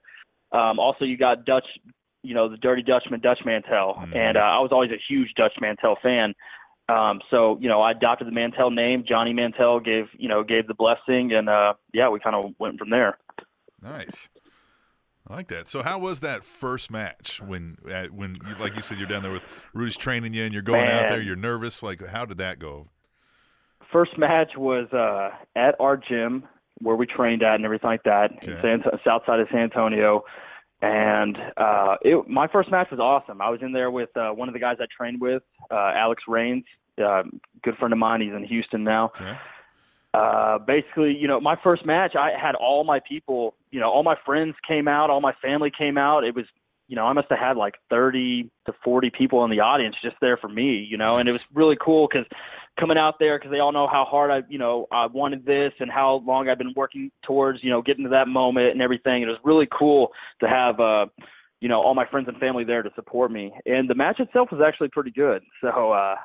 Um, 0.51 0.79
also, 0.79 1.05
you 1.05 1.17
got 1.17 1.45
Dutch, 1.45 1.65
you 2.23 2.33
know, 2.33 2.47
the 2.49 2.57
Dirty 2.57 2.83
Dutchman, 2.83 3.19
Dutch 3.19 3.39
Mantell, 3.45 3.95
Mhm. 3.95 4.15
and 4.15 4.37
uh, 4.37 4.41
I 4.41 4.59
was 4.59 4.71
always 4.71 4.91
a 4.91 4.97
huge 5.07 5.33
Dutch 5.35 5.53
Mantell 5.59 5.97
fan. 6.01 6.33
Um, 6.89 7.21
so 7.29 7.57
you 7.59 7.67
know, 7.67 7.81
I 7.81 7.91
adopted 7.91 8.27
the 8.27 8.31
Mantell 8.31 8.71
name. 8.71 9.03
Johnny 9.05 9.33
Mantell 9.33 9.79
gave 9.79 10.09
you 10.17 10.29
know 10.29 10.43
gave 10.43 10.67
the 10.67 10.73
blessing, 10.73 11.33
and 11.33 11.49
uh, 11.49 11.73
yeah, 11.93 12.09
we 12.09 12.19
kind 12.19 12.35
of 12.35 12.53
went 12.59 12.79
from 12.79 12.89
there. 12.89 13.17
Nice. 13.81 14.29
I 15.29 15.35
like 15.35 15.47
that. 15.49 15.67
So, 15.67 15.83
how 15.83 15.99
was 15.99 16.21
that 16.21 16.45
first 16.45 16.89
match 16.89 17.41
when, 17.45 17.77
when, 18.13 18.37
you, 18.47 18.55
like 18.61 18.77
you 18.77 18.81
said, 18.81 18.97
you're 18.97 19.09
down 19.09 19.23
there 19.23 19.31
with 19.31 19.45
Rudy's 19.73 19.97
training 19.97 20.33
you, 20.33 20.45
and 20.45 20.53
you're 20.53 20.61
going 20.61 20.87
out 20.87 21.09
there, 21.09 21.21
you're 21.21 21.35
nervous. 21.35 21.83
Like, 21.83 22.05
how 22.05 22.23
did 22.23 22.37
that 22.37 22.59
go? 22.59 22.87
First 23.91 24.17
match 24.17 24.55
was 24.55 24.87
uh, 24.93 25.31
at 25.55 25.75
our 25.81 25.97
gym 25.97 26.45
where 26.79 26.95
we 26.95 27.05
trained 27.05 27.43
at 27.43 27.55
and 27.55 27.65
everything 27.65 27.89
like 27.89 28.03
that, 28.03 28.31
in 28.43 28.53
Okay. 28.53 28.61
San, 28.61 28.83
south 29.03 29.23
side 29.25 29.39
of 29.39 29.47
San 29.51 29.61
Antonio. 29.61 30.23
And 30.81 31.37
uh, 31.57 31.95
it, 32.03 32.27
my 32.29 32.47
first 32.47 32.69
match 32.69 32.89
was 32.91 32.99
awesome. 32.99 33.41
I 33.41 33.49
was 33.49 33.61
in 33.63 33.71
there 33.71 33.89
with 33.89 34.15
uh, 34.15 34.29
one 34.31 34.47
of 34.47 34.53
the 34.53 34.59
guys 34.59 34.77
I 34.79 34.85
trained 34.95 35.19
with, 35.19 35.41
uh, 35.71 35.91
Alex 35.95 36.23
Rains, 36.27 36.65
uh, 37.03 37.23
good 37.63 37.75
friend 37.77 37.91
of 37.93 37.97
mine. 37.99 38.21
He's 38.21 38.33
in 38.33 38.43
Houston 38.43 38.83
now. 38.83 39.11
Okay. 39.19 39.37
uh, 40.13 40.57
basically, 40.59 41.15
you 41.15 41.27
know, 41.27 41.39
my 41.39 41.55
first 41.63 41.85
match, 41.85 42.15
I 42.15 42.31
had 42.39 42.55
all 42.55 42.83
my 42.83 42.99
people, 43.07 43.55
you 43.71 43.79
know, 43.79 43.89
all 43.89 44.03
my 44.03 44.15
friends 44.25 44.55
came 44.67 44.87
out, 44.87 45.09
all 45.09 45.21
my 45.21 45.33
family 45.41 45.71
came 45.75 45.97
out. 45.97 46.23
It 46.23 46.35
was, 46.35 46.45
you 46.87 46.95
know, 46.95 47.05
I 47.05 47.13
must 47.13 47.27
have 47.29 47.39
had 47.39 47.57
like 47.57 47.75
30 47.89 48.49
to 48.67 48.73
40 48.83 49.09
people 49.09 49.43
in 49.43 49.51
the 49.51 49.59
audience 49.59 49.95
just 50.01 50.15
there 50.21 50.37
for 50.37 50.47
me, 50.47 50.75
you 50.89 50.97
know, 50.97 51.17
and 51.17 51.27
it 51.27 51.33
was 51.33 51.43
really 51.53 51.75
cool 51.79 52.07
because 52.07 52.25
coming 52.79 52.97
out 52.97 53.19
there 53.19 53.37
because 53.37 53.51
they 53.51 53.59
all 53.59 53.71
know 53.71 53.87
how 53.87 54.05
hard 54.05 54.31
I, 54.31 54.43
you 54.49 54.57
know, 54.57 54.87
I 54.91 55.07
wanted 55.07 55.45
this 55.45 55.73
and 55.79 55.91
how 55.91 56.23
long 56.25 56.47
I've 56.47 56.57
been 56.57 56.73
working 56.75 57.11
towards, 57.23 57.63
you 57.63 57.69
know, 57.69 57.81
getting 57.81 58.03
to 58.03 58.09
that 58.11 58.27
moment 58.27 58.71
and 58.71 58.81
everything. 58.81 59.23
It 59.23 59.27
was 59.27 59.37
really 59.43 59.67
cool 59.71 60.11
to 60.41 60.47
have, 60.47 60.79
uh, 60.79 61.07
you 61.59 61.69
know, 61.69 61.81
all 61.81 61.95
my 61.95 62.05
friends 62.05 62.27
and 62.27 62.37
family 62.37 62.63
there 62.63 62.83
to 62.83 62.91
support 62.95 63.31
me. 63.31 63.51
And 63.65 63.89
the 63.89 63.95
match 63.95 64.19
itself 64.19 64.49
was 64.51 64.61
actually 64.61 64.89
pretty 64.89 65.11
good. 65.11 65.43
So, 65.61 65.91
uh, 65.91 66.15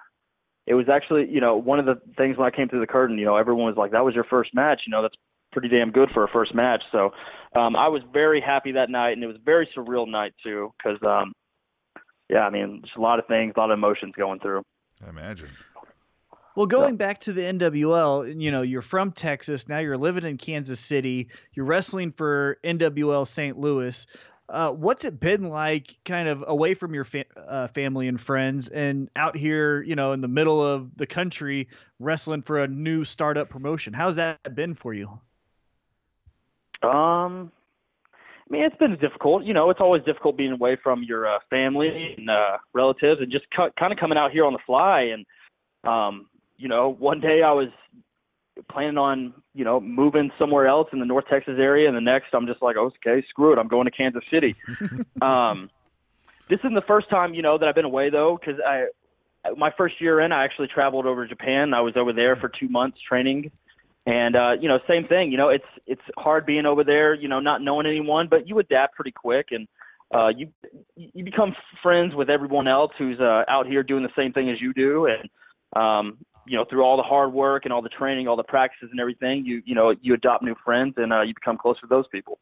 it 0.66 0.74
was 0.74 0.89
actually, 0.89 1.29
you 1.29 1.41
know, 1.41 1.57
one 1.57 1.81
of 1.81 1.87
the 1.87 2.01
things 2.16 2.37
when 2.37 2.47
I 2.47 2.55
came 2.55 2.69
through 2.69 2.81
the 2.81 2.87
curtain, 2.87 3.19
you 3.19 3.24
know, 3.24 3.37
everyone 3.37 3.66
was 3.66 3.77
like, 3.77 3.91
that 3.93 4.05
was 4.05 4.15
your 4.15 4.24
first 4.24 4.55
match. 4.55 4.83
You 4.87 4.93
know, 4.93 5.03
that's 5.03 5.16
pretty 5.51 5.69
damn 5.69 5.91
good 5.91 6.11
for 6.15 6.23
a 6.23 6.29
first 6.29 6.55
match. 6.55 6.83
So 6.93 7.12
um, 7.57 7.74
I 7.74 7.89
was 7.89 8.03
very 8.12 8.41
happy 8.41 8.73
that 8.73 8.89
night, 8.89 9.12
and 9.12 9.24
it 9.24 9.27
was 9.27 9.37
a 9.37 9.45
very 9.45 9.69
surreal 9.77 10.09
night, 10.09 10.35
too, 10.43 10.73
because, 10.79 10.99
um, 11.03 11.33
yeah, 12.31 12.47
I 12.47 12.51
mean, 12.51 12.81
just 12.85 12.97
a 12.97 13.01
lot 13.01 13.19
of 13.19 13.27
things, 13.27 13.55
a 13.57 13.61
lot 13.61 13.70
of 13.70 13.79
emotions 13.79 14.15
going 14.16 14.39
through. 14.39 14.62
I 15.05 15.11
imagine. 15.11 15.49
Well, 16.55 16.66
going 16.66 16.97
back 16.97 17.20
to 17.20 17.33
the 17.33 17.43
NWL, 17.43 18.41
you 18.41 18.51
know, 18.51 18.62
you're 18.62 18.83
from 18.83 19.11
Texas. 19.11 19.69
Now 19.69 19.79
you're 19.79 19.97
living 19.97 20.24
in 20.24 20.37
Kansas 20.37 20.81
City. 20.81 21.29
You're 21.55 21.65
wrestling 21.65 22.12
for 22.12 22.59
NWL 22.62 23.27
St. 23.27 23.59
Louis. 23.59 24.07
Uh, 24.51 24.70
what's 24.70 25.05
it 25.05 25.19
been 25.19 25.45
like, 25.45 25.97
kind 26.05 26.29
of 26.29 26.45
away 26.47 26.74
from 26.74 26.93
your 26.93 27.05
fa- 27.05 27.24
uh, 27.49 27.69
family 27.69 28.07
and 28.07 28.20
friends, 28.20 28.69
and 28.69 29.09
out 29.16 29.35
here, 29.35 29.81
you 29.83 29.97
know, 29.97 30.12
in 30.12 30.20
the 30.20 30.29
middle 30.29 30.62
of 30.62 30.95
the 30.97 31.07
country, 31.07 31.69
wrestling 31.99 32.43
for 32.43 32.59
a 32.59 32.69
new 32.69 33.03
startup 33.03 33.49
promotion? 33.49 33.95
How's 33.95 34.16
that 34.16 34.55
been 34.55 34.74
for 34.74 34.93
you? 34.93 35.09
Um, 36.83 37.51
I 38.11 38.51
mean, 38.51 38.65
it's 38.65 38.77
been 38.77 38.99
difficult. 38.99 39.45
You 39.45 39.55
know, 39.55 39.70
it's 39.70 39.81
always 39.81 40.03
difficult 40.03 40.37
being 40.37 40.53
away 40.53 40.77
from 40.83 41.03
your 41.03 41.27
uh, 41.27 41.39
family 41.49 42.15
and 42.19 42.29
uh, 42.29 42.59
relatives, 42.74 43.23
and 43.23 43.33
just 43.33 43.47
cu- 43.57 43.70
kind 43.79 43.91
of 43.91 43.99
coming 43.99 44.19
out 44.19 44.33
here 44.33 44.45
on 44.45 44.53
the 44.53 44.59
fly. 44.66 45.12
And 45.15 45.24
um, 45.91 46.27
you 46.62 46.68
know, 46.68 46.89
one 46.89 47.18
day 47.18 47.43
I 47.43 47.51
was 47.51 47.68
planning 48.68 48.97
on 48.97 49.34
you 49.52 49.64
know 49.64 49.80
moving 49.80 50.30
somewhere 50.39 50.66
else 50.66 50.89
in 50.93 51.01
the 51.01 51.06
North 51.06 51.26
Texas 51.28 51.56
area, 51.59 51.89
and 51.89 51.97
the 51.97 52.01
next 52.01 52.28
I'm 52.32 52.47
just 52.47 52.62
like, 52.62 52.76
okay, 52.76 53.24
screw 53.28 53.52
it, 53.52 53.59
I'm 53.59 53.68
going 53.68 53.86
to 53.86 53.90
Kansas 53.90 54.24
City. 54.28 54.55
um, 55.22 55.68
this 56.48 56.60
isn't 56.60 56.74
the 56.74 56.82
first 56.82 57.10
time 57.10 57.34
you 57.34 57.43
know 57.43 57.59
that 57.59 57.68
I've 57.68 57.74
been 57.74 57.84
away 57.84 58.10
though, 58.10 58.39
because 58.39 58.60
I 58.64 58.86
my 59.56 59.72
first 59.76 60.01
year 60.01 60.20
in, 60.20 60.30
I 60.30 60.44
actually 60.44 60.68
traveled 60.68 61.05
over 61.05 61.26
to 61.26 61.28
Japan. 61.28 61.74
I 61.74 61.80
was 61.80 61.97
over 61.97 62.12
there 62.12 62.36
for 62.36 62.48
two 62.48 62.68
months 62.68 63.01
training 63.01 63.51
And 64.06 64.36
uh, 64.36 64.52
you 64.60 64.68
know, 64.68 64.78
same 64.86 65.05
thing. 65.05 65.32
You 65.32 65.39
know, 65.39 65.48
it's 65.48 65.66
it's 65.86 66.02
hard 66.16 66.47
being 66.47 66.66
over 66.66 66.84
there. 66.84 67.14
You 67.14 67.28
know, 67.28 67.40
not 67.40 67.62
knowing 67.62 67.86
anyone, 67.86 68.28
but 68.28 68.48
you 68.48 68.59
adapt 68.60 68.94
pretty 68.94 69.12
quick, 69.12 69.48
and 69.51 69.66
uh, 70.14 70.28
you 70.28 70.48
you 70.97 71.24
become 71.24 71.55
friends 71.82 72.14
with 72.14 72.28
everyone 72.30 72.68
else 72.68 72.93
who's 72.98 73.20
uh, 73.20 73.44
out 73.48 73.66
here 73.66 73.82
doing 73.82 74.02
the 74.02 74.12
same 74.16 74.32
thing 74.32 74.51
as 74.51 74.60
you 74.60 74.72
do, 74.72 75.06
and 75.06 75.30
um, 75.74 76.18
you 76.47 76.56
know, 76.56 76.64
through 76.64 76.82
all 76.82 76.97
the 76.97 77.02
hard 77.02 77.32
work 77.32 77.64
and 77.64 77.73
all 77.73 77.82
the 77.82 77.89
training, 77.89 78.28
all 78.28 78.36
the 78.36 78.43
practices 78.43 78.89
and 78.90 79.01
everything, 79.01 79.44
you 79.44 79.62
you 79.64 79.74
know, 79.74 79.94
you 80.01 80.14
adopt 80.14 80.43
new 80.43 80.56
friends 80.64 80.94
and 80.97 81.12
uh, 81.12 81.23
you 81.23 81.35
become 81.35 81.59
close 81.59 81.81
with 81.81 81.90
those 81.90 82.06
people. 82.09 82.39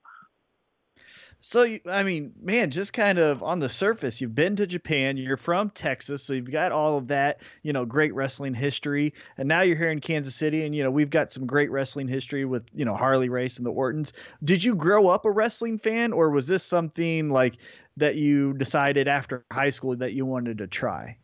So, 1.43 1.79
I 1.87 2.03
mean, 2.03 2.35
man, 2.43 2.71
just 2.71 2.93
kind 2.93 3.19
of 3.19 3.43
on 3.43 3.61
the 3.61 3.69
surface, 3.71 4.21
you've 4.21 4.35
been 4.35 4.57
to 4.57 4.67
Japan, 4.67 5.17
you're 5.17 5.39
from 5.39 5.71
Texas, 5.71 6.23
so 6.23 6.35
you've 6.35 6.51
got 6.51 6.71
all 6.71 6.99
of 6.99 7.09
that, 7.09 7.41
you 7.63 7.73
know, 7.73 7.87
great 7.87 8.15
wrestling 8.15 8.53
history. 8.53 9.15
And 9.39 9.49
now 9.49 9.63
you're 9.63 9.77
here 9.77 9.91
in 9.91 10.01
Kansas 10.01 10.35
City, 10.35 10.67
and, 10.67 10.75
you 10.75 10.83
know, 10.83 10.91
we've 10.91 11.09
got 11.09 11.33
some 11.33 11.47
great 11.47 11.71
wrestling 11.71 12.09
history 12.09 12.45
with, 12.45 12.67
you 12.75 12.85
know, 12.85 12.95
Harley 12.95 13.31
Race 13.31 13.57
and 13.57 13.65
the 13.65 13.73
Ortons. 13.73 14.13
Did 14.45 14.63
you 14.63 14.75
grow 14.75 15.09
up 15.09 15.25
a 15.25 15.31
wrestling 15.31 15.79
fan, 15.79 16.13
or 16.13 16.29
was 16.29 16.47
this 16.47 16.63
something 16.63 17.31
like 17.31 17.57
that 17.97 18.17
you 18.17 18.53
decided 18.53 19.09
after 19.09 19.43
high 19.51 19.71
school 19.71 19.97
that 19.97 20.13
you 20.13 20.27
wanted 20.27 20.59
to 20.59 20.67
try? 20.67 21.17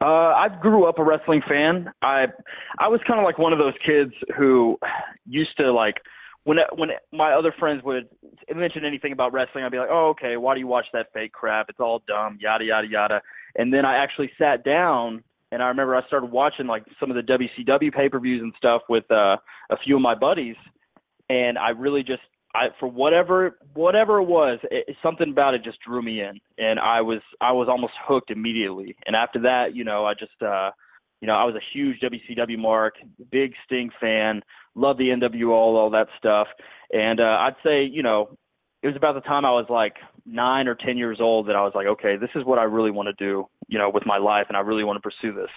Uh, 0.00 0.32
I 0.34 0.48
grew 0.48 0.84
up 0.84 0.98
a 0.98 1.04
wrestling 1.04 1.42
fan. 1.48 1.90
I 2.02 2.28
I 2.78 2.88
was 2.88 3.00
kind 3.06 3.18
of 3.18 3.24
like 3.24 3.38
one 3.38 3.52
of 3.52 3.58
those 3.58 3.74
kids 3.84 4.12
who 4.36 4.78
used 5.26 5.56
to 5.58 5.72
like 5.72 6.00
when 6.44 6.58
when 6.74 6.90
my 7.12 7.32
other 7.32 7.52
friends 7.58 7.82
would 7.84 8.08
mention 8.54 8.84
anything 8.84 9.12
about 9.12 9.32
wrestling, 9.32 9.64
I'd 9.64 9.72
be 9.72 9.78
like, 9.78 9.90
"Oh, 9.90 10.08
okay. 10.10 10.36
Why 10.36 10.54
do 10.54 10.60
you 10.60 10.66
watch 10.66 10.86
that 10.92 11.08
fake 11.12 11.32
crap? 11.32 11.68
It's 11.68 11.80
all 11.80 12.02
dumb, 12.06 12.38
yada 12.40 12.64
yada 12.64 12.86
yada." 12.86 13.22
And 13.56 13.72
then 13.72 13.84
I 13.84 13.96
actually 13.96 14.30
sat 14.38 14.64
down, 14.64 15.24
and 15.50 15.62
I 15.62 15.68
remember 15.68 15.96
I 15.96 16.06
started 16.06 16.30
watching 16.30 16.66
like 16.66 16.84
some 17.00 17.10
of 17.10 17.16
the 17.16 17.22
WCW 17.22 17.92
pay-per-views 17.92 18.42
and 18.42 18.52
stuff 18.56 18.82
with 18.88 19.10
uh, 19.10 19.38
a 19.70 19.76
few 19.78 19.96
of 19.96 20.02
my 20.02 20.14
buddies, 20.14 20.56
and 21.28 21.58
I 21.58 21.70
really 21.70 22.02
just, 22.02 22.22
I 22.56 22.68
for 22.80 22.88
whatever 22.88 23.58
whatever 23.74 24.18
it 24.18 24.24
was, 24.24 24.58
it, 24.70 24.96
something 25.02 25.30
about 25.30 25.54
it 25.54 25.62
just 25.64 25.78
drew 25.86 26.02
me 26.02 26.20
in, 26.20 26.40
and 26.58 26.78
I 26.80 27.00
was 27.00 27.20
I 27.40 27.52
was 27.52 27.68
almost 27.68 27.94
hooked 28.08 28.30
immediately. 28.30 28.96
And 29.06 29.14
after 29.14 29.40
that, 29.42 29.74
you 29.74 29.84
know, 29.84 30.06
I 30.06 30.14
just. 30.14 30.40
uh 30.42 30.70
you 31.22 31.26
know, 31.26 31.34
I 31.34 31.44
was 31.44 31.54
a 31.54 31.64
huge 31.72 32.00
WCW 32.00 32.58
mark, 32.58 32.96
big 33.30 33.54
Sting 33.64 33.90
fan, 34.00 34.42
loved 34.74 34.98
the 35.00 35.08
NWO, 35.08 35.50
all 35.50 35.90
that 35.90 36.08
stuff. 36.18 36.46
And 36.92 37.20
uh, 37.20 37.38
I'd 37.40 37.56
say, 37.64 37.84
you 37.84 38.02
know, 38.02 38.36
it 38.82 38.86
was 38.86 38.96
about 38.96 39.14
the 39.14 39.22
time 39.22 39.44
I 39.44 39.50
was 39.50 39.66
like 39.70 39.94
nine 40.26 40.68
or 40.68 40.74
10 40.74 40.98
years 40.98 41.18
old 41.20 41.48
that 41.48 41.56
I 41.56 41.62
was 41.62 41.72
like, 41.74 41.86
okay, 41.86 42.16
this 42.16 42.30
is 42.34 42.44
what 42.44 42.58
I 42.58 42.64
really 42.64 42.90
want 42.90 43.08
to 43.08 43.24
do, 43.24 43.46
you 43.66 43.78
know, 43.78 43.88
with 43.90 44.04
my 44.04 44.18
life, 44.18 44.46
and 44.48 44.56
I 44.56 44.60
really 44.60 44.84
want 44.84 44.98
to 44.98 45.00
pursue 45.00 45.32
this. 45.32 45.50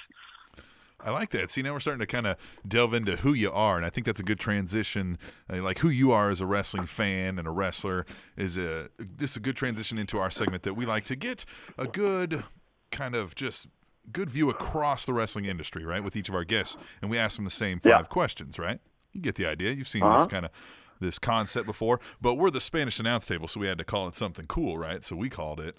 I 1.01 1.11
like 1.11 1.29
that. 1.31 1.49
See, 1.49 1.61
now 1.61 1.73
we're 1.73 1.79
starting 1.79 2.01
to 2.01 2.05
kind 2.05 2.27
of 2.27 2.37
delve 2.67 2.93
into 2.93 3.15
who 3.17 3.33
you 3.33 3.51
are, 3.51 3.77
and 3.77 3.85
I 3.85 3.89
think 3.89 4.05
that's 4.05 4.19
a 4.19 4.23
good 4.23 4.39
transition. 4.39 5.17
Uh, 5.51 5.61
like 5.61 5.79
who 5.79 5.89
you 5.89 6.11
are 6.11 6.29
as 6.29 6.41
a 6.41 6.45
wrestling 6.45 6.85
fan 6.87 7.39
and 7.39 7.47
a 7.47 7.51
wrestler 7.51 8.05
is 8.35 8.57
a 8.57 8.89
this 8.97 9.31
is 9.31 9.37
a 9.37 9.39
good 9.39 9.55
transition 9.55 9.97
into 9.97 10.17
our 10.19 10.29
segment 10.31 10.63
that 10.63 10.73
we 10.73 10.85
like 10.85 11.05
to 11.05 11.15
get 11.15 11.45
a 11.77 11.87
good 11.87 12.43
kind 12.91 13.15
of 13.15 13.33
just 13.35 13.67
good 14.11 14.29
view 14.29 14.49
across 14.49 15.05
the 15.05 15.13
wrestling 15.13 15.45
industry, 15.45 15.85
right? 15.85 16.03
With 16.03 16.15
each 16.15 16.29
of 16.29 16.35
our 16.35 16.43
guests, 16.43 16.75
and 17.01 17.09
we 17.11 17.17
ask 17.17 17.35
them 17.35 17.45
the 17.45 17.51
same 17.51 17.79
five 17.79 17.89
Yeah. 17.91 18.01
questions, 18.03 18.57
right? 18.59 18.79
You 19.13 19.21
get 19.21 19.35
the 19.35 19.45
idea. 19.45 19.71
You've 19.71 19.87
seen 19.87 20.03
Uh-huh. 20.03 20.17
this 20.17 20.27
kind 20.27 20.45
of 20.45 20.51
this 20.99 21.17
concept 21.17 21.65
before, 21.65 22.01
but 22.19 22.33
we're 22.35 22.49
the 22.49 22.59
Spanish 22.59 22.99
announce 22.99 23.25
table, 23.25 23.47
so 23.47 23.59
we 23.61 23.67
had 23.67 23.77
to 23.77 23.85
call 23.85 24.07
it 24.09 24.15
something 24.17 24.45
cool, 24.47 24.77
right? 24.77 25.01
So 25.03 25.15
we 25.15 25.29
called 25.29 25.61
it. 25.61 25.77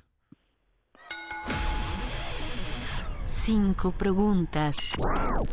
Cinco 3.54 3.90
preguntas. 3.90 4.96
All 4.96 5.44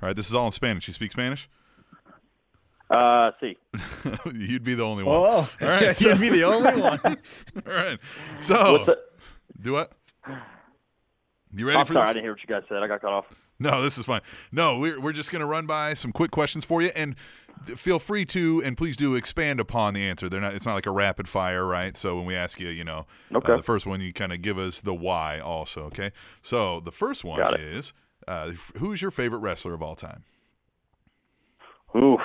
right, 0.00 0.16
this 0.16 0.28
is 0.28 0.34
all 0.34 0.46
in 0.46 0.52
Spanish. 0.52 0.88
You 0.88 0.94
speak 0.94 1.12
Spanish? 1.12 1.50
Uh, 2.88 3.32
see. 3.40 3.58
You'd 4.34 4.64
be 4.64 4.72
the 4.74 4.82
only 4.82 5.04
one. 5.04 5.16
Oh, 5.16 5.20
All 5.60 5.68
right, 5.68 5.94
so- 5.94 6.08
you'd 6.08 6.18
be 6.18 6.30
the 6.30 6.44
only 6.44 6.80
one. 6.80 6.98
All 7.04 7.16
right. 7.66 7.98
So, 8.40 8.86
the, 8.86 8.98
do 9.60 9.74
what? 9.74 9.92
You 11.54 11.66
ready 11.66 11.78
I'm 11.78 11.84
for 11.84 11.92
sorry, 11.92 12.04
I 12.04 12.06
this? 12.06 12.14
didn't 12.14 12.24
hear 12.24 12.32
what 12.32 12.40
you 12.42 12.48
guys 12.48 12.62
said. 12.70 12.82
I 12.82 12.86
got 12.88 13.02
cut 13.02 13.12
off. 13.12 13.26
No, 13.62 13.82
this 13.82 13.98
is 13.98 14.06
fine. 14.06 14.22
No, 14.50 14.78
we're, 14.78 14.98
we're 14.98 15.12
just 15.12 15.30
going 15.30 15.40
to 15.40 15.46
run 15.46 15.66
by 15.66 15.92
some 15.92 16.12
quick 16.12 16.30
questions 16.30 16.64
for 16.64 16.80
you, 16.80 16.88
and 16.96 17.14
feel 17.76 17.98
free 17.98 18.24
to 18.24 18.62
and 18.64 18.74
please 18.74 18.96
do 18.96 19.14
expand 19.16 19.60
upon 19.60 19.92
the 19.92 20.02
answer. 20.02 20.30
They're 20.30 20.40
not. 20.40 20.54
It's 20.54 20.64
not 20.64 20.72
like 20.72 20.86
a 20.86 20.90
rapid 20.90 21.28
fire, 21.28 21.66
right? 21.66 21.94
So 21.94 22.16
when 22.16 22.24
we 22.24 22.34
ask 22.34 22.58
you, 22.58 22.68
you 22.70 22.84
know, 22.84 23.06
uh, 23.34 23.36
Okay. 23.36 23.56
the 23.56 23.62
first 23.62 23.86
one, 23.86 24.00
you 24.00 24.14
kind 24.14 24.32
of 24.32 24.40
give 24.40 24.56
us 24.56 24.80
the 24.80 24.94
why, 24.94 25.40
also. 25.40 25.82
Okay. 25.82 26.10
So 26.40 26.80
the 26.80 26.90
first 26.90 27.22
one 27.22 27.42
is 27.60 27.92
uh, 28.26 28.52
who's 28.78 29.02
your 29.02 29.10
favorite 29.10 29.40
wrestler 29.40 29.74
of 29.74 29.82
all 29.82 29.94
time? 29.94 30.24
Oof. 31.94 32.20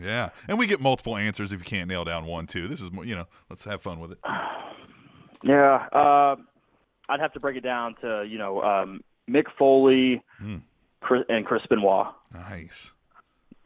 Yeah, 0.00 0.28
and 0.46 0.56
we 0.56 0.68
get 0.68 0.80
multiple 0.80 1.16
answers 1.16 1.52
if 1.52 1.58
you 1.58 1.64
can't 1.64 1.88
nail 1.88 2.04
down 2.04 2.26
one, 2.26 2.46
too. 2.46 2.68
This 2.68 2.80
is, 2.80 2.90
you 3.04 3.16
know, 3.16 3.26
let's 3.50 3.64
have 3.64 3.82
fun 3.82 3.98
with 3.98 4.12
it. 4.12 4.18
Yeah. 5.42 5.86
Uh, 5.90 6.36
I'd 7.08 7.18
have 7.18 7.32
to 7.32 7.40
break 7.40 7.56
it 7.56 7.62
down 7.62 7.94
to, 8.02 8.26
you 8.28 8.36
know, 8.36 8.60
um, 8.62 9.00
Mick 9.30 9.46
Foley. 9.58 10.22
Chris, 11.00 11.24
and 11.28 11.44
Chris 11.44 11.62
Benoit. 11.68 12.08
Nice. 12.32 12.92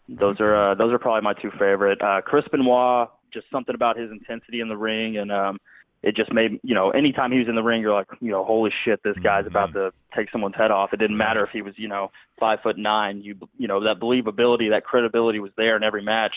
Those 0.08 0.40
are 0.40 0.54
uh, 0.54 0.74
those 0.74 0.92
are 0.92 0.98
probably 0.98 1.22
my 1.22 1.34
two 1.34 1.50
favorite. 1.50 2.00
Uh, 2.00 2.20
Chris 2.20 2.44
Benoit, 2.50 3.08
just 3.32 3.46
something 3.50 3.74
about 3.74 3.98
his 3.98 4.10
intensity 4.10 4.60
in 4.60 4.68
the 4.68 4.76
ring, 4.76 5.16
and 5.16 5.32
um, 5.32 5.58
it 6.02 6.14
just 6.14 6.32
made 6.32 6.60
you 6.62 6.74
know 6.74 6.90
anytime 6.90 7.32
he 7.32 7.38
was 7.38 7.48
in 7.48 7.54
the 7.54 7.62
ring, 7.62 7.80
you're 7.80 7.94
like, 7.94 8.08
you 8.20 8.30
know, 8.30 8.44
holy 8.44 8.70
shit, 8.84 9.02
this 9.02 9.16
guy's 9.22 9.46
about 9.46 9.72
to 9.72 9.92
take 10.14 10.30
someone's 10.30 10.56
head 10.56 10.70
off. 10.70 10.92
It 10.92 10.98
didn't 10.98 11.16
matter 11.16 11.42
if 11.42 11.50
he 11.50 11.62
was 11.62 11.74
you 11.78 11.88
know 11.88 12.10
five 12.38 12.60
foot 12.62 12.76
nine. 12.76 13.22
You 13.22 13.36
you 13.56 13.66
know 13.66 13.82
that 13.84 13.98
believability, 13.98 14.70
that 14.70 14.84
credibility 14.84 15.40
was 15.40 15.52
there 15.56 15.76
in 15.76 15.82
every 15.82 16.02
match. 16.02 16.34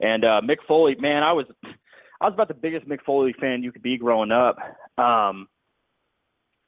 And 0.00 0.24
uh, 0.24 0.40
Mick 0.42 0.58
Foley, 0.66 0.96
man, 0.96 1.22
I 1.22 1.32
was 1.32 1.46
I 2.20 2.24
was 2.24 2.34
about 2.34 2.48
the 2.48 2.54
biggest 2.54 2.88
Mick 2.88 3.02
Foley 3.02 3.34
fan 3.38 3.62
you 3.62 3.72
could 3.72 3.82
be 3.82 3.98
growing 3.98 4.32
up. 4.32 4.58
Um, 4.96 5.48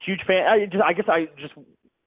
huge 0.01 0.21
fan. 0.27 0.47
I 0.47 0.67
just 0.67 0.85
I 0.85 0.93
guess 0.93 1.07
I 1.09 1.29
just 1.39 1.55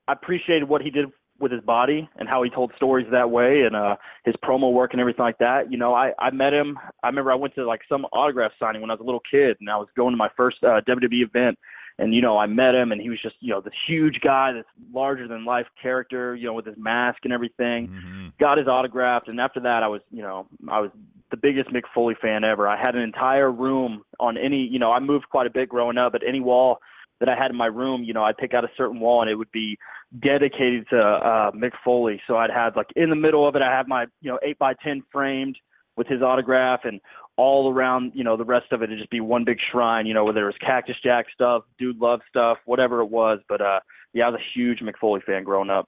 I 0.07 0.13
appreciated 0.13 0.67
what 0.67 0.81
he 0.81 0.89
did 0.89 1.07
with 1.39 1.51
his 1.51 1.61
body 1.61 2.09
and 2.17 2.27
how 2.27 2.41
he 2.43 2.49
told 2.49 2.71
stories 2.75 3.05
that 3.11 3.29
way 3.29 3.61
and 3.61 3.75
uh 3.75 3.95
his 4.25 4.35
promo 4.43 4.71
work 4.73 4.93
and 4.93 4.99
everything 4.99 5.23
like 5.23 5.37
that. 5.37 5.71
You 5.71 5.77
know, 5.77 5.93
I 5.93 6.13
I 6.19 6.31
met 6.31 6.53
him. 6.53 6.79
I 7.03 7.07
remember 7.07 7.31
I 7.31 7.35
went 7.35 7.55
to 7.55 7.65
like 7.65 7.81
some 7.87 8.05
autograph 8.11 8.51
signing 8.59 8.81
when 8.81 8.89
I 8.89 8.93
was 8.95 9.01
a 9.01 9.05
little 9.05 9.21
kid 9.29 9.57
and 9.59 9.69
I 9.69 9.77
was 9.77 9.87
going 9.95 10.13
to 10.13 10.17
my 10.17 10.29
first 10.35 10.63
uh, 10.63 10.81
WWE 10.87 11.23
event 11.23 11.57
and 11.99 12.13
you 12.13 12.21
know, 12.21 12.37
I 12.37 12.45
met 12.47 12.75
him 12.75 12.91
and 12.91 13.01
he 13.01 13.09
was 13.09 13.21
just, 13.21 13.35
you 13.39 13.51
know, 13.53 13.61
this 13.61 13.73
huge 13.87 14.19
guy, 14.21 14.51
this 14.51 14.65
larger 14.93 15.27
than 15.27 15.45
life 15.45 15.67
character, 15.81 16.35
you 16.35 16.45
know, 16.45 16.53
with 16.53 16.65
his 16.65 16.77
mask 16.77 17.19
and 17.23 17.33
everything. 17.33 17.87
hmm 17.87 18.27
Got 18.39 18.57
his 18.57 18.67
autographed 18.67 19.27
and 19.27 19.39
after 19.39 19.59
that 19.61 19.83
I 19.83 19.87
was, 19.87 20.01
you 20.11 20.21
know, 20.21 20.47
I 20.69 20.79
was 20.79 20.91
the 21.29 21.37
biggest 21.37 21.69
Mick 21.69 21.83
Foley 21.93 22.15
fan 22.21 22.43
ever. 22.43 22.67
I 22.67 22.79
had 22.79 22.95
an 22.95 23.01
entire 23.01 23.51
room 23.51 24.03
on 24.19 24.37
any, 24.37 24.65
you 24.65 24.79
know, 24.79 24.91
I 24.91 24.99
moved 24.99 25.29
quite 25.29 25.47
a 25.47 25.49
bit 25.49 25.69
growing 25.69 25.97
up, 25.97 26.13
but 26.13 26.21
any 26.27 26.39
wall 26.39 26.79
that 27.19 27.29
I 27.29 27.35
had 27.35 27.51
in 27.51 27.57
my 27.57 27.65
room, 27.65 28.03
you 28.03 28.13
know, 28.13 28.23
I'd 28.23 28.37
pick 28.37 28.53
out 28.53 28.63
a 28.63 28.69
certain 28.77 28.99
wall 28.99 29.21
and 29.21 29.29
it 29.29 29.35
would 29.35 29.51
be 29.51 29.77
dedicated 30.19 30.87
to 30.89 31.01
uh, 31.01 31.51
Mick 31.51 31.73
Foley. 31.83 32.21
So 32.27 32.37
I'd 32.37 32.51
have 32.51 32.75
like 32.75 32.91
in 32.95 33.09
the 33.09 33.15
middle 33.15 33.47
of 33.47 33.55
it, 33.55 33.61
I 33.61 33.71
have 33.71 33.87
my, 33.87 34.05
you 34.21 34.31
know, 34.31 34.39
eight 34.43 34.59
by 34.59 34.73
10 34.83 35.03
framed 35.11 35.57
with 35.95 36.07
his 36.07 36.21
autograph 36.21 36.81
and 36.85 37.01
all 37.37 37.71
around, 37.71 38.11
you 38.15 38.23
know, 38.23 38.37
the 38.37 38.45
rest 38.45 38.71
of 38.71 38.81
it 38.81 38.89
would 38.89 38.97
just 38.97 39.09
be 39.09 39.19
one 39.19 39.43
big 39.43 39.59
shrine, 39.71 40.05
you 40.05 40.13
know, 40.13 40.25
whether 40.25 40.43
it 40.43 40.45
was 40.45 40.57
Cactus 40.59 40.97
Jack 41.03 41.27
stuff, 41.33 41.63
Dude 41.77 41.99
Love 41.99 42.21
stuff, 42.29 42.57
whatever 42.65 43.01
it 43.01 43.09
was. 43.09 43.39
But 43.47 43.61
uh, 43.61 43.79
yeah, 44.13 44.27
I 44.27 44.29
was 44.29 44.39
a 44.39 44.59
huge 44.59 44.79
Mick 44.79 44.97
Foley 44.99 45.21
fan 45.25 45.43
growing 45.43 45.69
up. 45.69 45.87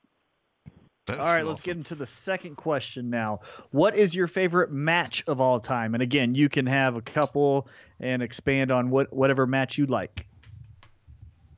That's 1.10 1.20
All 1.20 1.34
right, 1.34 1.46
let's 1.46 1.64
get 1.64 1.76
into 1.76 1.96
the 1.96 2.06
second 2.06 2.56
question 2.56 3.10
now. 3.10 3.40
What 3.72 3.96
is 3.96 4.14
your 4.14 4.28
favorite 4.28 4.72
match 4.72 5.24
of 5.26 5.42
all 5.42 5.60
time? 5.60 5.96
And 5.96 6.04
again, 6.04 6.36
you 6.36 6.50
can 6.50 6.68
have 6.68 6.96
a 6.96 7.02
couple 7.02 7.68
and 8.00 8.22
expand 8.22 8.72
on 8.72 8.92
what 8.92 9.12
whatever 9.12 9.48
match 9.48 9.80
you 9.80 9.88
like. 9.88 10.28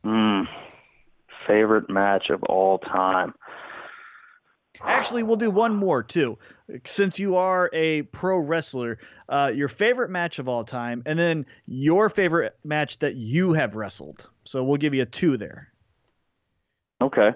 Mm, 0.05 0.47
favorite 1.47 1.89
match 1.89 2.29
of 2.29 2.43
all 2.43 2.79
time. 2.79 3.33
Actually, 4.83 5.21
we'll 5.23 5.35
do 5.35 5.51
one 5.51 5.75
more 5.75 6.01
too. 6.01 6.37
Since 6.85 7.19
you 7.19 7.35
are 7.35 7.69
a 7.73 8.03
pro 8.03 8.37
wrestler, 8.37 8.97
uh, 9.29 9.51
your 9.53 9.67
favorite 9.67 10.09
match 10.09 10.39
of 10.39 10.47
all 10.47 10.63
time, 10.63 11.03
and 11.05 11.19
then 11.19 11.45
your 11.67 12.09
favorite 12.09 12.57
match 12.63 12.97
that 12.99 13.15
you 13.15 13.53
have 13.53 13.75
wrestled. 13.75 14.27
So 14.43 14.63
we'll 14.63 14.77
give 14.77 14.93
you 14.95 15.03
a 15.03 15.05
two 15.05 15.37
there. 15.37 15.67
Okay. 17.01 17.31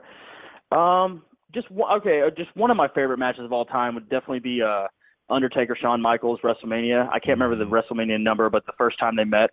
Um, 0.72 1.24
just 1.54 1.70
one, 1.70 2.00
okay, 2.00 2.22
uh, 2.22 2.30
just 2.32 2.56
one 2.56 2.72
of 2.72 2.78
my 2.78 2.88
favorite 2.88 3.18
matches 3.20 3.44
of 3.44 3.54
all 3.54 3.66
time 3.66 3.96
would 3.96 4.10
definitely 4.10 4.40
be 4.40 4.62
uh, 4.62 4.88
Undertaker 5.30 5.76
Shawn 5.80 6.02
Michaels 6.02 6.40
WrestleMania. 6.42 7.08
I 7.10 7.20
can't 7.20 7.40
remember 7.40 7.56
the 7.56 7.66
WrestleMania 7.70 8.22
number, 8.22 8.50
but 8.50 8.66
the 8.66 8.74
first 8.78 8.98
time 8.98 9.16
they 9.18 9.24
met, 9.24 9.52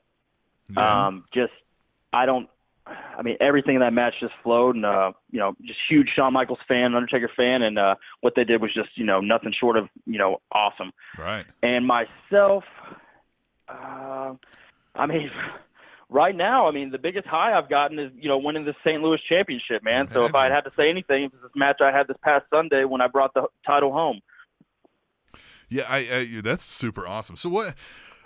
Yeah. 0.74 1.06
um, 1.06 1.24
just 1.34 1.52
I 2.12 2.26
don't. 2.26 2.48
I 2.86 3.22
mean, 3.22 3.36
everything 3.40 3.76
in 3.76 3.80
that 3.80 3.92
match 3.92 4.14
just 4.20 4.34
flowed, 4.42 4.74
and 4.74 4.84
uh, 4.84 5.12
you 5.30 5.38
know, 5.38 5.54
just 5.62 5.78
huge 5.88 6.08
Shawn 6.14 6.32
Michaels 6.32 6.58
fan, 6.66 6.94
Undertaker 6.94 7.30
fan, 7.36 7.62
and 7.62 7.78
uh, 7.78 7.94
what 8.20 8.34
they 8.34 8.44
did 8.44 8.60
was 8.60 8.74
just 8.74 8.90
you 8.96 9.04
know 9.04 9.20
nothing 9.20 9.52
short 9.52 9.76
of 9.76 9.88
you 10.04 10.18
know 10.18 10.40
awesome. 10.50 10.92
right. 11.16 11.44
And 11.62 11.86
myself, 11.86 12.64
uh, 13.68 14.34
I 14.96 15.06
mean, 15.06 15.30
right 16.08 16.34
now, 16.34 16.66
I 16.66 16.72
mean, 16.72 16.90
the 16.90 16.98
biggest 16.98 17.26
high 17.26 17.56
I've 17.56 17.68
gotten 17.68 17.98
is 18.00 18.10
you 18.16 18.28
know 18.28 18.38
winning 18.38 18.64
the 18.64 18.74
St. 18.84 19.00
Louis 19.00 19.20
championship, 19.28 19.84
man. 19.84 20.08
So 20.10 20.24
if 20.24 20.34
I 20.34 20.48
had 20.48 20.62
to 20.62 20.72
say 20.76 20.90
anything, 20.90 21.24
it 21.24 21.32
was 21.32 21.42
this 21.42 21.52
match 21.54 21.80
I 21.80 21.92
had 21.92 22.08
this 22.08 22.16
past 22.22 22.46
Sunday 22.52 22.84
when 22.84 23.00
I 23.00 23.06
brought 23.06 23.32
the 23.34 23.46
title 23.64 23.92
home. 23.92 24.20
Yeah, 25.68 25.84
I, 25.88 25.98
I 25.98 26.40
that's 26.42 26.64
super 26.64 27.06
awesome. 27.06 27.36
So 27.36 27.48
what? 27.48 27.74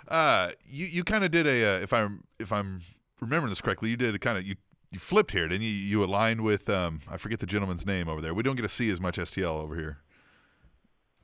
Uh, 0.07 0.51
you 0.65 0.85
you 0.85 1.03
kind 1.03 1.23
of 1.23 1.31
did 1.31 1.45
a 1.45 1.75
uh, 1.75 1.79
if 1.79 1.93
I'm 1.93 2.23
if 2.39 2.51
I'm 2.51 2.81
remembering 3.19 3.49
this 3.49 3.61
correctly, 3.61 3.89
you 3.89 3.97
did 3.97 4.15
a 4.15 4.19
kind 4.19 4.37
of 4.37 4.43
you 4.45 4.55
you 4.91 4.99
flipped 4.99 5.31
here, 5.31 5.47
didn't 5.47 5.63
you? 5.63 5.69
You 5.69 6.03
aligned 6.03 6.41
with 6.43 6.69
um 6.69 7.01
I 7.09 7.17
forget 7.17 7.39
the 7.39 7.45
gentleman's 7.45 7.85
name 7.85 8.07
over 8.07 8.21
there. 8.21 8.33
We 8.33 8.43
don't 8.43 8.55
get 8.55 8.61
to 8.63 8.69
see 8.69 8.89
as 8.89 9.01
much 9.01 9.17
STL 9.17 9.57
over 9.61 9.75
here. 9.75 9.99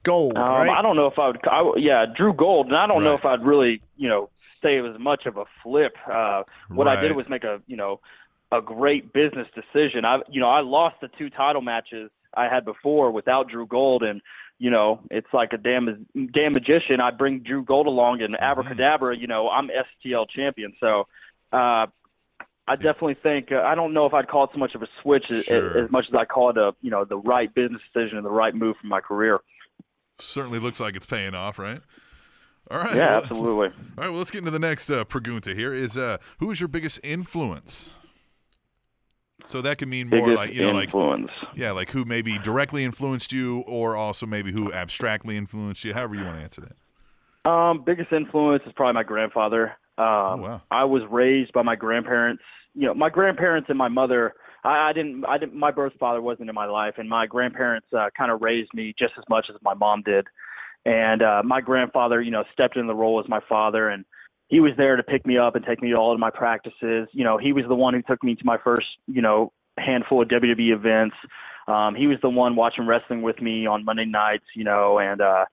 Gold, 0.04 0.36
Um, 0.38 0.44
right? 0.44 0.70
I 0.70 0.82
don't 0.82 0.98
know 0.98 1.08
if 1.08 1.18
I 1.18 1.28
would. 1.28 1.40
I, 1.50 1.60
w- 1.60 1.86
yeah, 1.88 2.06
Drew 2.06 2.34
Gold, 2.34 2.68
and 2.68 2.76
I 2.76 2.88
don't 2.88 3.06
know 3.06 3.16
if 3.16 3.24
I'd 3.24 3.42
really, 3.46 3.80
you 3.96 4.10
know, 4.10 4.30
say 4.62 4.76
it 4.76 4.82
was 4.82 4.98
much 5.00 5.26
of 5.26 5.38
a 5.38 5.46
flip. 5.64 5.96
Uh, 6.12 6.44
what 6.68 6.90
I 6.90 7.00
did 7.02 7.16
was 7.16 7.26
make 7.30 7.46
a, 7.46 7.62
you 7.68 7.78
know, 7.78 8.02
a 8.52 8.62
great 8.62 9.14
business 9.14 9.48
decision. 9.56 10.04
I, 10.04 10.18
you 10.30 10.42
know, 10.42 10.50
I 10.50 10.60
lost 10.60 10.98
the 11.02 11.08
two 11.08 11.30
title 11.30 11.62
matches 11.62 12.12
I 12.36 12.50
had 12.50 12.66
before 12.66 13.12
without 13.12 13.48
Drew 13.48 13.66
Gold, 13.66 14.04
and 14.04 14.22
you 14.60 14.70
know, 14.70 15.00
it's 15.10 15.28
like 15.32 15.54
a 15.54 15.58
damn 15.58 16.06
damn 16.34 16.52
magician. 16.52 17.00
I 17.00 17.12
bring 17.12 17.40
Drew 17.40 17.64
Gold 17.64 17.88
along, 17.88 18.22
and 18.22 18.34
Mm-hmm. 18.34 18.44
abracadabra, 18.44 19.16
you 19.18 19.28
know, 19.28 19.48
I'm 19.50 19.70
STL 19.70 20.30
champion. 20.30 20.74
So. 20.82 21.08
Uh, 21.54 21.88
I 22.68 22.76
definitely 22.78 23.16
think 23.22 23.52
uh, 23.52 23.62
I 23.62 23.76
don't 23.76 23.94
know 23.94 24.06
if 24.06 24.14
I'd 24.14 24.28
call 24.28 24.46
it 24.46 24.50
so 24.54 24.58
much 24.60 24.74
of 24.74 24.82
a 24.82 24.88
switch 25.02 25.26
as, 25.30 25.46
Sure. 25.46 25.84
as 25.84 25.92
much 25.92 26.06
as 26.08 26.16
I 26.16 26.26
call 26.26 26.50
it 26.50 26.58
a 26.58 26.74
you 26.82 26.90
know 26.90 27.04
the 27.06 27.18
right 27.18 27.54
business 27.54 27.82
decision 27.94 28.18
and 28.18 28.26
the 28.26 28.32
right 28.32 28.56
move 28.56 28.76
for 28.82 28.88
my 28.88 29.02
career. 29.02 29.40
Certainly 30.20 30.60
looks 30.60 30.80
like 30.80 30.96
it's 30.96 31.06
paying 31.06 31.36
off, 31.36 31.60
right? 31.60 31.82
All 32.72 32.80
right. 32.80 32.96
Yeah, 32.96 33.12
well- 33.12 33.22
absolutely. 33.22 33.68
All 33.98 34.04
right, 34.04 34.10
well, 34.10 34.18
let's 34.20 34.32
get 34.32 34.40
into 34.40 34.52
the 34.52 34.60
next 34.60 34.90
uh, 34.90 35.04
pregunta 35.06 35.54
here. 35.54 35.74
Is 35.74 35.98
uh, 35.98 36.18
who 36.40 36.50
is 36.52 36.60
your 36.62 36.70
biggest 36.70 37.00
influence? 37.04 37.94
So 39.48 39.62
that 39.62 39.78
can 39.78 39.90
mean 39.90 40.08
more 40.10 40.22
biggest 40.22 40.38
like 40.38 40.54
you 40.54 40.62
know, 40.62 40.72
like 40.72 40.86
influence. 40.86 41.32
yeah, 41.56 41.72
like 41.72 41.92
who 41.92 42.06
maybe 42.06 42.38
directly 42.40 42.86
influenced 42.86 43.34
you, 43.34 43.60
or 43.68 43.98
also 43.98 44.26
maybe 44.26 44.54
who 44.54 44.72
abstractly 44.72 45.36
influenced 45.36 45.84
you. 45.84 45.94
However 45.94 46.16
you 46.16 46.24
want 46.24 46.38
to 46.38 46.44
answer 46.44 46.62
that. 46.62 46.78
Um, 47.46 47.84
biggest 47.86 48.12
influence 48.12 48.64
is 48.66 48.74
probably 48.74 48.94
my 48.94 49.04
grandfather. 49.04 49.76
Um, 49.98 50.06
Oh, 50.06 50.38
wow. 50.38 50.62
I 50.72 50.86
was 50.86 51.04
raised 51.10 51.54
by 51.54 51.62
my 51.62 51.76
grandparents. 51.76 52.44
You 52.74 52.88
know, 52.88 52.94
my 52.94 53.10
grandparents 53.10 53.70
and 53.70 53.78
my 53.78 53.90
mother. 53.90 54.34
I, 54.64 54.90
I 54.90 54.94
didn't. 54.94 55.26
I 55.26 55.38
didn't. 55.38 55.56
My 55.56 55.72
birth 55.72 55.94
father 56.00 56.22
wasn't 56.22 56.50
in 56.50 56.56
my 56.56 56.66
life, 56.66 56.96
and 56.98 57.08
my 57.08 57.28
grandparents 57.28 57.88
uh, 57.94 58.10
kind 58.18 58.32
of 58.32 58.42
raised 58.42 58.74
me 58.74 58.94
just 58.98 59.14
as 59.18 59.24
much 59.30 59.48
as 59.50 59.56
my 59.62 59.74
mom 59.74 60.02
did. 60.04 60.26
And 60.86 61.22
uh, 61.22 61.44
my 61.46 61.62
grandfather, 61.62 62.22
you 62.22 62.32
know, 62.32 62.44
stepped 62.52 62.76
in 62.76 62.88
the 62.88 62.96
role 62.96 63.20
as 63.20 63.30
my 63.30 63.40
father, 63.48 63.90
and 63.90 64.04
he 64.48 64.60
was 64.60 64.74
there 64.78 64.96
to 64.96 65.04
pick 65.04 65.26
me 65.26 65.38
up 65.38 65.56
and 65.56 65.66
take 65.66 65.82
me 65.82 65.90
to 65.90 65.96
all 65.96 66.14
of 66.14 66.20
my 66.20 66.30
practices. 66.30 67.08
You 67.12 67.24
know, 67.24 67.38
he 67.38 67.54
was 67.54 67.66
the 67.68 67.76
one 67.76 67.94
who 67.94 68.02
took 68.02 68.24
me 68.24 68.36
to 68.36 68.46
my 68.46 68.58
first, 68.58 68.88
you 69.08 69.22
know, 69.22 69.52
handful 69.78 70.22
of 70.22 70.28
WWE 70.28 70.74
events. 70.74 71.16
Um, 71.68 71.96
he 71.96 72.08
was 72.08 72.18
the 72.22 72.30
one 72.30 72.56
watching 72.56 72.86
wrestling 72.86 73.22
with 73.22 73.42
me 73.42 73.66
on 73.66 73.86
Monday 73.86 74.06
nights, 74.06 74.46
you 74.56 74.64
know, 74.64 75.00
and 75.00 75.22
uh, 75.22 75.46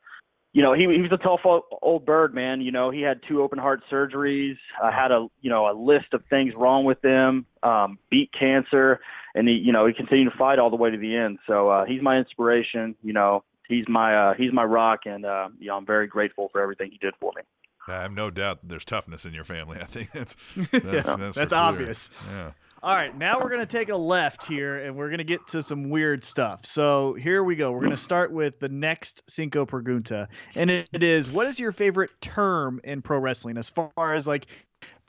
you 0.52 0.62
know, 0.62 0.72
he 0.72 0.82
he 0.82 1.00
was 1.00 1.12
a 1.12 1.16
tough 1.16 1.40
o- 1.44 1.64
old 1.82 2.04
bird, 2.04 2.34
man. 2.34 2.60
You 2.60 2.72
know, 2.72 2.90
he 2.90 3.02
had 3.02 3.20
two 3.28 3.42
open 3.42 3.58
heart 3.58 3.82
surgeries, 3.90 4.56
uh, 4.82 4.90
had 4.90 5.12
a 5.12 5.28
you 5.40 5.50
know 5.50 5.70
a 5.70 5.74
list 5.74 6.12
of 6.12 6.24
things 6.28 6.54
wrong 6.54 6.84
with 6.84 7.04
him, 7.04 7.46
um, 7.62 7.98
beat 8.10 8.30
cancer, 8.32 9.00
and 9.34 9.48
he 9.48 9.54
you 9.54 9.72
know 9.72 9.86
he 9.86 9.92
continued 9.92 10.30
to 10.32 10.36
fight 10.36 10.58
all 10.58 10.70
the 10.70 10.76
way 10.76 10.90
to 10.90 10.96
the 10.96 11.14
end. 11.16 11.38
So 11.46 11.68
uh, 11.68 11.84
he's 11.84 12.02
my 12.02 12.18
inspiration. 12.18 12.96
You 13.02 13.12
know, 13.12 13.44
he's 13.68 13.84
my 13.88 14.16
uh, 14.16 14.34
he's 14.34 14.52
my 14.52 14.64
rock, 14.64 15.00
and 15.06 15.24
uh, 15.24 15.50
you 15.58 15.68
know 15.68 15.76
I'm 15.76 15.86
very 15.86 16.06
grateful 16.06 16.48
for 16.50 16.60
everything 16.60 16.90
he 16.90 16.98
did 16.98 17.14
for 17.20 17.32
me. 17.36 17.42
I 17.88 18.02
have 18.02 18.12
no 18.12 18.30
doubt 18.30 18.60
there's 18.62 18.84
toughness 18.84 19.24
in 19.24 19.32
your 19.32 19.44
family. 19.44 19.78
I 19.80 19.84
think 19.84 20.10
that's 20.12 20.36
that's, 20.56 20.72
Yeah, 20.72 20.80
that's, 20.80 21.08
for 21.08 21.16
that's 21.16 21.34
clear. 21.34 21.48
obvious. 21.54 22.10
Yeah. 22.28 22.52
All 22.82 22.96
right, 22.96 23.14
now 23.14 23.38
we're 23.38 23.50
going 23.50 23.60
to 23.60 23.66
take 23.66 23.90
a 23.90 23.96
left 23.96 24.46
here 24.46 24.78
and 24.78 24.96
we're 24.96 25.08
going 25.08 25.18
to 25.18 25.24
get 25.24 25.46
to 25.48 25.62
some 25.62 25.90
weird 25.90 26.24
stuff. 26.24 26.64
So 26.64 27.12
here 27.12 27.44
we 27.44 27.54
go. 27.54 27.72
We're 27.72 27.80
going 27.80 27.90
to 27.90 27.96
start 27.98 28.32
with 28.32 28.58
the 28.58 28.70
next 28.70 29.28
Cinco 29.28 29.66
Pregunta. 29.66 30.28
And 30.54 30.70
it, 30.70 30.88
it 30.90 31.02
is 31.02 31.30
what 31.30 31.46
is 31.46 31.60
your 31.60 31.72
favorite 31.72 32.08
term 32.22 32.80
in 32.82 33.02
pro 33.02 33.18
wrestling 33.18 33.58
as 33.58 33.68
far 33.68 34.14
as 34.14 34.26
like 34.26 34.46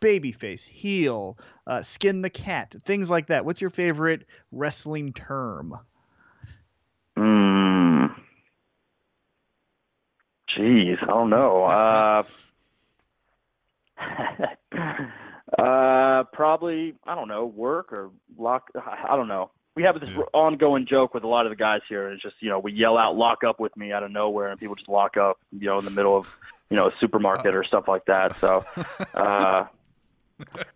babyface, 0.02 0.68
heel, 0.68 1.38
uh, 1.66 1.82
skin 1.82 2.22
the 2.22 2.30
cat, 2.30 2.76
things 2.84 3.10
like 3.10 3.28
that? 3.28 3.46
What's 3.46 3.62
your 3.62 3.70
favorite 3.70 4.26
wrestling 4.52 5.14
term? 5.14 5.80
Mm. 7.18 8.14
Jeez, 10.50 11.02
I 11.02 11.06
don't 11.06 11.30
know. 11.30 11.64
Uh, 11.64 12.24
uh, 15.58 16.24
probably 16.34 16.94
I 17.06 17.16
don't 17.16 17.28
know. 17.28 17.46
Work 17.46 17.92
or 17.94 18.12
lock. 18.38 18.70
I 18.76 19.08
I 19.10 19.16
don't 19.16 19.28
know. 19.28 19.52
We 19.76 19.84
have 19.84 20.00
this 20.00 20.10
Yeah. 20.10 20.24
ongoing 20.34 20.86
joke 20.86 21.14
with 21.14 21.24
a 21.24 21.28
lot 21.28 21.46
of 21.46 21.50
the 21.52 21.56
guys 21.56 21.82
here. 21.88 22.06
and 22.08 22.16
It's 22.16 22.24
just 22.24 22.36
you 22.42 22.50
know 22.50 22.60
we 22.60 22.72
yell 22.74 22.98
out 22.98 23.16
"lock 23.16 23.44
up 23.44 23.60
with 23.60 23.76
me" 23.78 23.92
out 23.92 24.04
of 24.04 24.12
nowhere, 24.12 24.52
and 24.52 24.60
people 24.60 24.76
just 24.76 24.90
lock 24.90 25.18
up. 25.18 25.40
You 25.52 25.68
know, 25.68 25.80
in 25.80 25.86
the 25.86 25.92
middle 25.92 26.18
of 26.18 26.26
you 26.70 26.78
know 26.78 26.88
a 26.88 26.92
supermarket 27.00 27.56
or 27.56 27.64
stuff 27.64 27.88
like 27.88 28.06
that. 28.06 28.36
So. 28.40 28.66
Uh, 29.14 29.66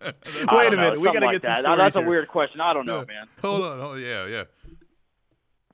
Wait 0.03 0.11
a 0.11 0.45
don't 0.45 0.71
know, 0.71 0.77
minute, 0.77 0.99
we 1.01 1.11
gotta 1.11 1.25
like 1.25 1.41
get 1.41 1.43
some 1.43 1.55
stories 1.55 1.77
That's 1.77 1.95
a 1.95 2.01
weird 2.01 2.27
question. 2.27 2.61
I 2.61 2.71
don't 2.73 2.85
know, 2.85 2.99
Yeah. 2.99 3.05
man. 3.05 3.27
Hold 3.41 3.63
on. 3.63 3.79
Oh 3.79 3.93
yeah, 3.95 4.27
yeah. 4.27 4.43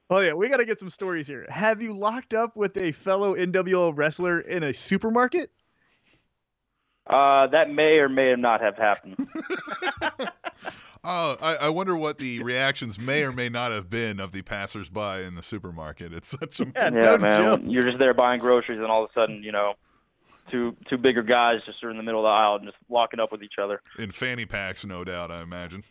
Oh 0.10 0.20
yeah, 0.20 0.34
we 0.34 0.48
got 0.50 0.58
to 0.58 0.66
get 0.66 0.78
some 0.80 0.90
stories 0.90 1.26
here. 1.28 1.46
Have 1.50 1.82
you 1.82 1.94
locked 1.94 2.34
up 2.34 2.56
with 2.58 2.76
a 2.78 2.92
fellow 2.92 3.36
NWL 3.36 3.94
wrestler 3.96 4.42
in 4.42 4.64
a 4.64 4.74
supermarket? 4.74 5.52
Uh, 7.08 7.48
that 7.48 7.70
may 7.72 7.98
or 7.98 8.08
may 8.10 8.36
not 8.36 8.62
have 8.62 8.78
happened. 8.78 9.16
Oh, 11.04 11.36
I, 11.42 11.56
I 11.62 11.70
wonder 11.70 11.98
what 11.98 12.18
the 12.20 12.40
reactions 12.44 13.00
may 13.00 13.24
or 13.24 13.32
may 13.32 13.50
not 13.50 13.72
have 13.72 13.90
been 13.90 14.20
of 14.20 14.32
the 14.32 14.44
passersby 14.44 15.24
in 15.26 15.36
the 15.36 15.42
supermarket. 15.44 16.14
It's 16.14 16.28
such 16.40 16.60
a 16.60 16.66
Yeah, 16.76 16.90
Yeah, 16.94 17.18
man. 17.18 17.38
joke. 17.38 17.62
You're 17.64 17.84
just 17.84 17.98
there 18.00 18.14
buying 18.14 18.40
groceries, 18.40 18.78
and 18.80 18.88
all 18.88 19.04
of 19.04 19.10
a 19.10 19.14
sudden, 19.14 19.42
you 19.44 19.52
know, 19.52 19.74
two 20.52 20.76
two 20.90 20.98
bigger 20.98 21.24
guys 21.24 21.64
just 21.66 21.84
are 21.84 21.90
in 21.90 21.98
the 21.98 22.04
middle 22.04 22.20
of 22.22 22.26
the 22.26 22.30
aisle 22.30 22.56
and 22.58 22.66
just 22.66 22.78
locking 22.90 23.20
up 23.20 23.32
with 23.32 23.42
each 23.44 23.58
other. 23.62 23.82
in 23.98 24.12
fanny 24.12 24.46
packs, 24.46 24.86
no 24.86 25.04
doubt. 25.04 25.32
I 25.32 25.42
imagine. 25.42 25.84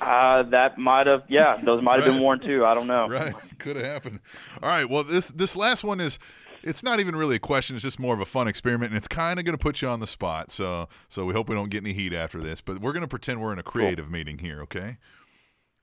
Uh, 0.00 0.44
that 0.44 0.78
might 0.78 1.08
have, 1.08 1.24
yeah, 1.28 1.56
those 1.64 1.82
might 1.82 1.96
have 1.98 2.06
Right. 2.06 2.12
been 2.14 2.22
worn 2.22 2.38
too. 2.40 2.64
I 2.64 2.74
don't 2.74 2.86
know. 2.86 3.06
Right, 3.10 3.34
could 3.58 3.74
have 3.76 3.84
happened. 3.84 4.20
All 4.62 4.68
right, 4.68 4.88
well 4.88 5.02
this 5.04 5.28
this 5.30 5.56
last 5.56 5.82
one 5.84 6.00
is 6.00 6.18
it's 6.66 6.82
not 6.82 6.98
even 6.98 7.14
really 7.14 7.36
a 7.36 7.40
question, 7.40 7.76
it's 7.76 7.84
just 7.84 8.00
more 8.00 8.12
of 8.12 8.20
a 8.20 8.24
fun 8.24 8.48
experiment 8.48 8.90
and 8.90 8.98
it's 8.98 9.08
kind 9.08 9.38
of 9.38 9.44
going 9.44 9.56
to 9.56 9.62
put 9.62 9.80
you 9.80 9.88
on 9.88 10.00
the 10.00 10.06
spot. 10.06 10.50
So 10.50 10.88
so 11.08 11.24
we 11.24 11.32
hope 11.32 11.48
we 11.48 11.54
don't 11.54 11.70
get 11.70 11.82
any 11.82 11.92
heat 11.92 12.12
after 12.12 12.40
this, 12.40 12.60
but 12.60 12.80
we're 12.80 12.92
going 12.92 13.04
to 13.04 13.08
pretend 13.08 13.40
we're 13.40 13.52
in 13.52 13.58
a 13.58 13.62
creative 13.62 14.10
meeting 14.10 14.38
here, 14.38 14.60
okay? 14.62 14.98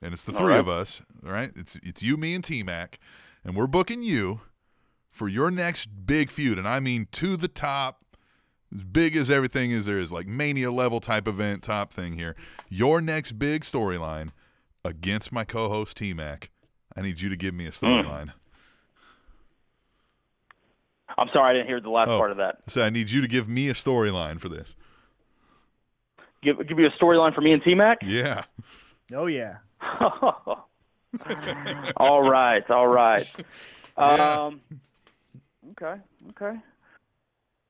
And 0.02 0.12
it's 0.12 0.24
the 0.24 0.32
All 0.32 0.38
three 0.38 0.52
right. 0.52 0.60
of 0.60 0.68
us, 0.68 1.02
all 1.26 1.32
right? 1.32 1.50
It's 1.56 1.76
it's 1.82 2.02
you, 2.02 2.16
me 2.16 2.34
and 2.34 2.44
T-Mac, 2.44 3.00
and 3.42 3.56
we're 3.56 3.66
booking 3.66 4.02
you 4.02 4.42
for 5.08 5.26
your 5.26 5.50
next 5.50 5.86
big 6.06 6.30
feud 6.30 6.58
and 6.58 6.68
I 6.68 6.80
mean 6.80 7.08
to 7.12 7.36
the 7.36 7.48
top 7.48 8.02
as 8.74 8.82
big 8.82 9.16
as 9.16 9.30
everything 9.30 9.70
is 9.70 9.86
there 9.86 9.98
is 9.98 10.10
like 10.12 10.26
mania 10.26 10.70
level 10.70 11.00
type 11.00 11.26
event 11.26 11.62
top 11.62 11.92
thing 11.92 12.14
here. 12.14 12.36
Your 12.68 13.00
next 13.00 13.38
big 13.38 13.62
storyline 13.62 14.30
against 14.84 15.32
my 15.32 15.44
co-host 15.44 15.96
T-Mac. 15.96 16.50
I 16.94 17.00
need 17.00 17.20
you 17.20 17.30
to 17.30 17.36
give 17.36 17.54
me 17.54 17.66
a 17.66 17.70
hmm. 17.70 17.86
storyline. 17.86 18.32
I'm 21.16 21.28
sorry, 21.32 21.50
I 21.50 21.52
didn't 21.54 21.68
hear 21.68 21.80
the 21.80 21.90
last 21.90 22.08
Oh. 22.10 22.18
part 22.18 22.30
of 22.30 22.36
that. 22.38 22.58
So 22.68 22.82
I 22.84 22.90
need 22.90 23.10
you 23.10 23.20
to 23.20 23.28
give 23.28 23.48
me 23.48 23.68
a 23.68 23.74
storyline 23.74 24.40
for 24.40 24.48
this. 24.48 24.74
Give 26.42 26.58
give 26.66 26.78
you 26.78 26.86
a 26.86 26.90
storyline 26.90 27.34
for 27.34 27.40
me 27.40 27.52
and 27.52 27.62
T 27.62 27.74
Mac. 27.74 27.98
Yeah. 28.02 28.44
Oh 29.14 29.26
yeah. 29.26 29.56
all 31.96 32.22
right, 32.22 32.68
all 32.70 32.86
right. 32.88 33.26
Yeah. 33.96 34.44
Um, 34.46 34.60
okay, 35.80 36.00
okay. 36.30 36.58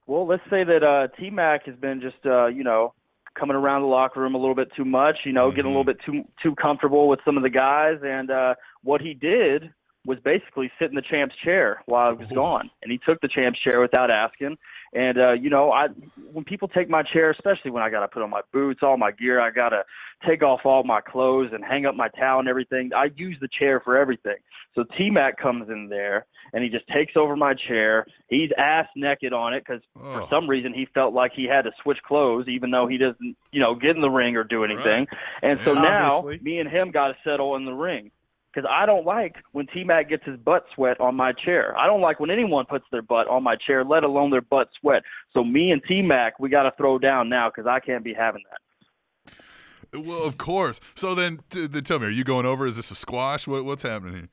Well, 0.07 0.27
let's 0.27 0.43
say 0.49 0.65
that 0.65 0.83
uh, 0.83 1.09
T 1.21 1.29
Mac 1.29 1.67
has 1.67 1.77
been 1.77 2.01
just 2.01 2.17
uh, 2.25 2.47
you 2.47 2.65
know 2.65 2.95
coming 3.35 3.55
around 3.57 3.83
the 3.83 3.89
locker 3.89 4.21
room 4.21 4.35
a 4.35 4.39
little 4.39 4.55
bit 4.55 4.73
too 4.75 4.87
much. 4.87 5.19
You 5.27 5.33
know, 5.35 5.51
getting 5.51 5.67
a 5.67 5.69
little 5.69 5.85
bit 5.85 5.99
too 6.07 6.25
too 6.43 6.55
comfortable 6.55 7.09
with 7.09 7.21
some 7.27 7.37
of 7.37 7.43
the 7.43 7.51
guys, 7.51 7.99
and 8.03 8.31
uh, 8.31 8.55
what 8.83 9.03
he 9.03 9.13
did 9.13 9.71
was 10.07 10.19
basically 10.21 10.71
sit 10.79 10.91
in 10.91 10.95
the 10.95 11.03
champ's 11.03 11.35
chair 11.37 11.83
while 11.87 12.09
I 12.09 12.13
was 12.13 12.29
gone, 12.29 12.71
and 12.83 12.93
he 12.93 12.99
took 12.99 13.21
the 13.21 13.29
champ's 13.29 13.59
chair 13.59 13.81
without 13.81 14.11
asking. 14.11 14.59
And 14.93 15.19
uh, 15.19 15.33
you 15.33 15.51
know, 15.51 15.73
I 15.73 15.89
when 16.33 16.45
people 16.45 16.69
take 16.69 16.89
my 16.89 17.03
chair, 17.03 17.31
especially 17.31 17.71
when 17.71 17.83
I 17.83 17.91
got 17.91 18.01
to 18.01 18.09
put 18.09 18.23
on 18.23 18.31
my 18.31 18.43
boots, 18.53 18.81
all 18.83 18.97
my 18.97 19.11
gear, 19.11 19.41
I 19.41 19.51
got 19.51 19.71
to 19.71 19.85
take 20.27 20.43
off 20.43 20.61
all 20.65 20.85
my 20.85 21.01
clothes 21.01 21.51
and 21.53 21.65
hang 21.65 21.85
up 21.87 21.95
my 21.97 22.09
towel 22.09 22.39
and 22.41 22.49
everything. 22.49 22.93
I 22.95 23.11
use 23.17 23.37
the 23.41 23.49
chair 23.49 23.81
for 23.81 23.97
everything. 23.97 24.37
So 24.75 24.85
T 24.97 25.11
Mac 25.11 25.37
comes 25.39 25.69
in 25.69 25.89
there 25.89 26.27
and 26.53 26.63
he 26.63 26.71
just 26.71 26.87
takes 26.89 27.17
over 27.17 27.35
my 27.37 27.55
chair. 27.55 28.07
He's 28.29 28.51
ass 28.57 28.87
naked 28.97 29.33
on 29.33 29.53
it 29.55 29.65
because 29.67 29.83
Oh. 30.01 30.21
for 30.21 30.29
some 30.29 30.49
reason 30.49 30.73
he 30.75 30.85
felt 30.87 31.15
like 31.15 31.33
he 31.33 31.45
had 31.45 31.63
to 31.65 31.73
switch 31.83 32.03
clothes, 32.03 32.47
even 32.49 32.71
though 32.71 32.87
he 32.87 32.99
doesn't, 32.99 33.37
you 33.53 33.61
know, 33.61 33.75
get 33.75 33.97
in 33.97 34.03
the 34.03 34.11
ring 34.11 34.37
or 34.37 34.45
do 34.45 34.65
anything. 34.65 35.09
And 35.43 35.61
so 35.63 35.75
now 35.75 36.21
me 36.43 36.59
and 36.59 36.69
him 36.69 36.91
got 36.91 37.09
to 37.09 37.17
settle 37.25 37.57
in 37.57 37.65
the 37.65 37.73
ring. 37.73 38.11
Because 38.55 38.69
I 38.73 38.87
don't 38.87 39.05
like 39.05 39.37
when 39.53 39.67
T 39.67 39.83
Mac 39.85 40.09
gets 40.09 40.25
his 40.25 40.37
butt 40.37 40.67
sweat 40.75 41.01
on 41.01 41.17
my 41.17 41.33
chair. 41.33 41.77
I 41.77 41.87
don't 41.87 42.01
like 42.01 42.21
when 42.21 42.31
anyone 42.31 42.67
puts 42.67 42.85
their 42.93 43.03
butt 43.03 43.27
on 43.27 43.43
my 43.43 43.57
chair, 43.57 43.85
let 43.85 44.05
alone 44.05 44.31
their 44.31 44.43
butt 44.43 44.69
sweat. 44.81 45.03
So 45.33 45.43
me 45.43 45.73
and 45.73 45.83
T 45.89 46.03
Mac, 46.03 46.39
we 46.39 46.49
got 46.49 46.63
to 46.65 46.73
throw 46.77 46.99
down 46.99 47.29
now 47.29 47.51
because 47.51 47.67
I 47.67 47.81
can't 47.81 48.05
be 48.05 48.15
having 48.15 48.43
that. 48.51 50.05
Well, 50.05 50.25
of 50.25 50.39
course. 50.39 50.81
So 50.95 51.15
then, 51.15 51.41
t- 51.51 51.69
tell 51.69 51.99
me, 51.99 52.07
are 52.07 52.11
you 52.11 52.25
going 52.25 52.47
over? 52.47 52.67
Is 52.67 52.77
this 52.77 52.91
a 52.91 52.95
squash? 52.95 53.47
What, 53.47 53.65
what's 53.65 53.83
happening 53.83 54.15
here? 54.15 54.29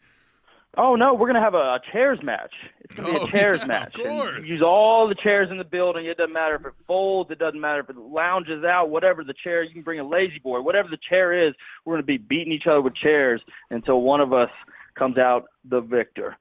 Oh 0.78 0.96
no, 0.96 1.14
we're 1.14 1.28
gonna 1.28 1.42
have 1.42 1.54
a, 1.54 1.58
a 1.58 1.82
chairs 1.92 2.24
match. 2.24 2.54
It's 2.80 2.96
gonna 2.96 3.12
be 3.12 3.18
Oh, 3.20 3.24
a 3.26 3.28
chairs 3.32 3.58
yeah, 3.58 3.64
of 3.64 3.68
match. 3.68 3.96
and 4.00 4.08
course. 4.08 4.48
use 4.48 4.62
all 4.62 5.08
the 5.08 5.16
chairs 5.16 5.50
in 5.52 5.58
the 5.58 5.66
building. 5.66 6.06
It 6.06 6.18
doesn't 6.18 6.32
matter 6.34 6.56
if 6.56 6.66
it 6.66 6.74
folds. 6.88 7.30
It 7.30 7.40
doesn't 7.40 7.60
matter 7.60 7.82
if 7.82 7.90
it 7.90 7.98
lounges 7.98 8.64
out. 8.64 8.90
Whatever 8.90 9.24
the 9.26 9.34
chair, 9.34 9.64
you 9.64 9.74
can 9.74 9.82
bring 9.82 10.00
a 10.00 10.08
lazy 10.08 10.40
boy. 10.40 10.62
Whatever 10.62 10.88
the 10.88 10.98
chair 11.10 11.34
is, 11.34 11.54
we're 11.84 11.96
gonna 11.96 12.04
be 12.04 12.18
beating 12.18 12.54
each 12.54 12.68
other 12.68 12.82
with 12.82 12.96
chairs 12.96 13.42
until 13.70 14.02
one 14.02 14.22
of 14.22 14.32
us 14.32 14.50
comes 14.96 15.18
out 15.18 15.46
the 15.66 15.82
victor. 15.82 16.38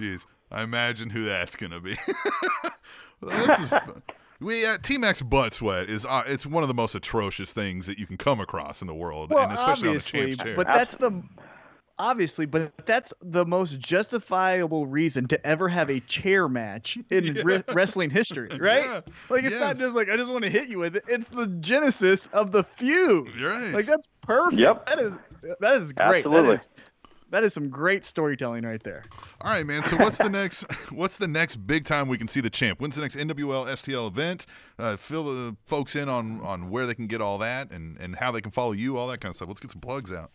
Jeez, 0.00 0.26
I 0.50 0.62
imagine 0.62 1.10
who 1.10 1.24
that's 1.24 1.56
gonna 1.56 1.80
be. 1.80 1.96
Well, 3.22 3.46
this 3.46 3.58
is 3.60 3.70
fun. 3.70 4.02
We 4.38 4.66
uh, 4.66 4.76
T 4.82 4.98
Max 4.98 5.22
butt 5.22 5.54
sweat 5.54 5.88
is 5.88 6.04
uh, 6.04 6.22
it's 6.26 6.44
one 6.44 6.62
of 6.62 6.68
the 6.68 6.74
most 6.74 6.94
atrocious 6.94 7.54
things 7.54 7.86
that 7.86 7.98
you 7.98 8.04
can 8.06 8.18
come 8.18 8.38
across 8.38 8.82
in 8.82 8.86
the 8.86 8.94
world, 8.94 9.30
Well, 9.30 9.44
and 9.48 9.52
especially 9.56 9.88
on 9.88 9.94
the 9.94 10.00
champ's 10.02 10.36
chair. 10.36 10.54
but 10.54 10.66
that's 10.66 10.94
the 10.96 11.22
obviously, 11.98 12.46
but 12.46 12.72
that's 12.86 13.12
the 13.22 13.44
most 13.44 13.78
justifiable 13.78 14.86
reason 14.86 15.26
to 15.28 15.46
ever 15.46 15.68
have 15.68 15.90
a 15.90 16.00
chair 16.00 16.48
match 16.48 16.98
in 17.10 17.34
re- 17.44 17.62
wrestling 17.72 18.10
history, 18.10 18.48
right? 18.58 18.84
Yeah, 18.84 19.00
Like 19.28 19.44
it's 19.44 19.60
not 19.60 19.76
just 19.76 19.94
like 19.94 20.08
I 20.08 20.16
just 20.16 20.30
want 20.30 20.44
to 20.44 20.50
hit 20.50 20.68
you 20.68 20.78
with 20.78 20.96
it. 20.96 21.04
It's 21.08 21.28
the 21.28 21.46
genesis 21.46 22.26
of 22.28 22.52
the 22.52 22.64
feud. 22.64 23.40
Right. 23.40 23.72
Like 23.72 23.86
that's 23.86 24.08
perfect. 24.22 24.60
Yep. 24.60 24.86
That 24.86 24.98
is 24.98 25.18
that 25.60 25.74
is 25.74 25.92
great. 25.92 26.26
Absolutely. 26.26 26.56
That 26.56 26.60
is, 26.60 26.68
that 27.30 27.42
is 27.42 27.52
some 27.52 27.68
great 27.68 28.04
storytelling 28.04 28.64
right 28.64 28.82
there. 28.82 29.04
All 29.40 29.50
right, 29.50 29.66
man. 29.66 29.82
So 29.82 29.96
what's 29.96 30.18
the 30.18 30.28
next? 30.28 30.70
What's 30.92 31.18
the 31.18 31.26
next 31.26 31.56
big 31.56 31.84
time 31.84 32.08
we 32.08 32.16
can 32.16 32.28
see 32.28 32.40
the 32.40 32.50
champ? 32.50 32.80
When's 32.80 32.94
the 32.94 33.02
next 33.02 33.16
NWL 33.16 33.66
STL 33.66 34.06
event? 34.06 34.46
Uh, 34.78 34.96
fill 34.96 35.24
the 35.24 35.56
folks 35.66 35.96
in 35.96 36.08
on 36.08 36.40
on 36.42 36.70
where 36.70 36.86
they 36.86 36.94
can 36.94 37.08
get 37.08 37.20
all 37.20 37.38
that 37.38 37.72
and 37.72 37.98
and 37.98 38.16
how 38.16 38.30
they 38.30 38.40
can 38.40 38.52
follow 38.52 38.72
you, 38.72 38.96
all 38.96 39.08
that 39.08 39.20
kind 39.20 39.30
of 39.30 39.36
stuff. 39.36 39.48
Let's 39.48 39.60
get 39.60 39.72
some 39.72 39.80
plugs 39.80 40.12
out. 40.12 40.30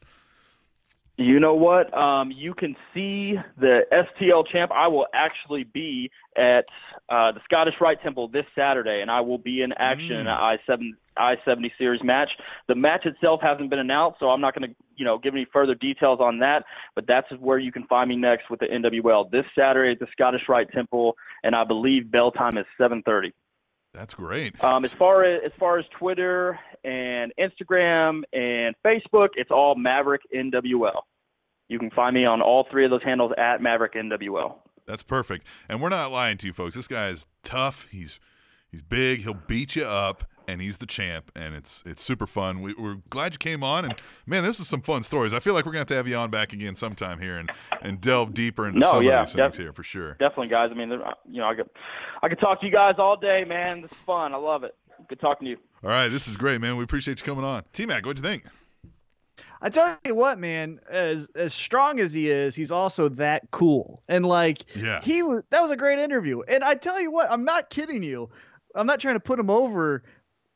You 1.17 1.39
know 1.39 1.53
what? 1.53 1.95
Um, 1.95 2.31
you 2.31 2.53
can 2.53 2.75
see 2.93 3.35
the 3.59 3.81
STL 3.91 4.47
champ. 4.47 4.71
I 4.71 4.87
will 4.87 5.07
actually 5.13 5.65
be 5.65 6.09
at 6.35 6.65
uh, 7.09 7.33
the 7.33 7.41
Scottish 7.43 7.75
Rite 7.79 8.01
Temple 8.01 8.27
this 8.29 8.45
Saturday, 8.55 9.01
and 9.01 9.11
I 9.11 9.21
will 9.21 9.37
be 9.37 9.61
in 9.61 9.73
action 9.73 10.13
in 10.13 10.19
an 10.21 10.27
I 10.27 10.57
seven 10.65 10.97
I 11.17 11.35
seventy 11.45 11.71
series 11.77 12.01
match. 12.01 12.29
The 12.67 12.75
match 12.75 13.05
itself 13.05 13.41
hasn't 13.41 13.69
been 13.69 13.79
announced, 13.79 14.19
so 14.19 14.29
I'm 14.29 14.41
not 14.41 14.57
going 14.57 14.69
to 14.69 14.75
you 14.95 15.05
know 15.05 15.17
give 15.17 15.33
any 15.33 15.45
further 15.51 15.75
details 15.75 16.19
on 16.21 16.39
that. 16.39 16.63
But 16.95 17.05
that's 17.07 17.27
where 17.39 17.59
you 17.59 17.71
can 17.71 17.83
find 17.87 18.09
me 18.09 18.15
next 18.15 18.49
with 18.49 18.61
the 18.61 18.67
NWL 18.67 19.29
this 19.29 19.45
Saturday 19.57 19.91
at 19.91 19.99
the 19.99 20.07
Scottish 20.13 20.43
Rite 20.47 20.71
Temple, 20.71 21.17
and 21.43 21.55
I 21.55 21.65
believe 21.65 22.09
bell 22.09 22.31
time 22.31 22.57
is 22.57 22.65
seven 22.77 23.03
thirty. 23.03 23.33
That's 23.93 24.13
great. 24.13 24.61
Um, 24.63 24.85
as 24.85 24.93
far 24.93 25.23
as 25.23 25.41
as 25.45 25.51
far 25.59 25.77
as 25.77 25.85
Twitter 25.97 26.57
and 26.83 27.33
Instagram 27.39 28.23
and 28.31 28.75
Facebook, 28.85 29.29
it's 29.35 29.51
all 29.51 29.75
Maverick 29.75 30.21
NWL. 30.33 31.01
You 31.67 31.79
can 31.79 31.91
find 31.91 32.13
me 32.13 32.25
on 32.25 32.41
all 32.41 32.67
three 32.69 32.85
of 32.85 32.91
those 32.91 33.03
handles 33.03 33.31
at 33.37 33.61
Maverick 33.61 33.93
NWL. 33.93 34.55
That's 34.85 35.03
perfect. 35.03 35.45
And 35.69 35.81
we're 35.81 35.89
not 35.89 36.11
lying 36.11 36.37
to 36.39 36.47
you 36.47 36.53
folks. 36.53 36.75
This 36.75 36.87
guy 36.87 37.09
is 37.09 37.25
tough. 37.43 37.87
He's 37.91 38.19
he's 38.71 38.81
big. 38.81 39.21
He'll 39.21 39.33
beat 39.33 39.75
you 39.75 39.83
up, 39.83 40.23
and 40.51 40.61
he's 40.61 40.77
the 40.77 40.85
champ. 40.85 41.31
And 41.35 41.55
it's 41.55 41.83
it's 41.85 42.01
super 42.03 42.27
fun. 42.27 42.61
We, 42.61 42.73
we're 42.73 42.97
glad 43.09 43.33
you 43.33 43.37
came 43.39 43.63
on. 43.63 43.85
And 43.85 43.93
man, 44.25 44.43
this 44.43 44.59
is 44.59 44.67
some 44.67 44.81
fun 44.81 45.03
stories. 45.03 45.33
I 45.33 45.39
feel 45.39 45.53
like 45.53 45.65
we're 45.65 45.71
gonna 45.71 45.79
have 45.81 45.87
to 45.87 45.95
have 45.95 46.07
you 46.07 46.15
on 46.17 46.29
back 46.29 46.53
again 46.53 46.75
sometime 46.75 47.19
here 47.19 47.37
and 47.37 47.49
and 47.81 47.99
delve 48.01 48.33
deeper 48.33 48.67
into 48.67 48.79
No, 48.79 48.91
some 48.91 49.03
yeah, 49.03 49.21
of 49.21 49.27
these 49.27 49.35
things 49.35 49.51
def- 49.51 49.57
here 49.61 49.73
for 49.73 49.83
sure. 49.83 50.13
Definitely, 50.19 50.49
guys. 50.49 50.69
I 50.71 50.75
mean, 50.75 50.89
you 50.89 51.39
know, 51.41 51.47
I 51.49 51.55
could 51.55 51.69
I 52.21 52.29
could 52.29 52.39
talk 52.39 52.59
to 52.59 52.65
you 52.65 52.71
guys 52.71 52.95
all 52.97 53.17
day, 53.17 53.43
man. 53.45 53.81
This 53.81 53.91
is 53.91 53.97
fun. 53.99 54.33
I 54.33 54.37
love 54.37 54.63
it. 54.63 54.75
Good 55.07 55.19
talking 55.19 55.45
to 55.45 55.49
you. 55.51 55.57
All 55.83 55.89
right, 55.89 56.09
this 56.09 56.27
is 56.27 56.37
great, 56.37 56.61
man. 56.61 56.77
We 56.77 56.83
appreciate 56.83 57.19
you 57.19 57.25
coming 57.25 57.43
on. 57.43 57.63
T 57.73 57.85
Mac, 57.85 58.05
what'd 58.05 58.23
you 58.23 58.29
think? 58.29 58.45
I 59.63 59.69
tell 59.69 59.97
you 60.05 60.15
what, 60.15 60.39
man, 60.39 60.79
as 60.89 61.27
as 61.35 61.53
strong 61.53 61.99
as 61.99 62.13
he 62.13 62.29
is, 62.29 62.55
he's 62.55 62.71
also 62.71 63.09
that 63.09 63.49
cool. 63.51 64.01
And 64.07 64.25
like 64.25 64.63
Yeah. 64.75 65.01
he 65.01 65.23
was 65.23 65.43
that 65.49 65.61
was 65.61 65.71
a 65.71 65.77
great 65.77 65.99
interview. 65.99 66.41
And 66.47 66.63
I 66.63 66.75
tell 66.75 66.99
you 67.01 67.11
what, 67.11 67.29
I'm 67.31 67.43
not 67.45 67.69
kidding 67.69 68.03
you. 68.03 68.29
I'm 68.75 68.87
not 68.87 68.99
trying 68.99 69.15
to 69.15 69.19
put 69.19 69.37
him 69.39 69.49
over. 69.49 70.03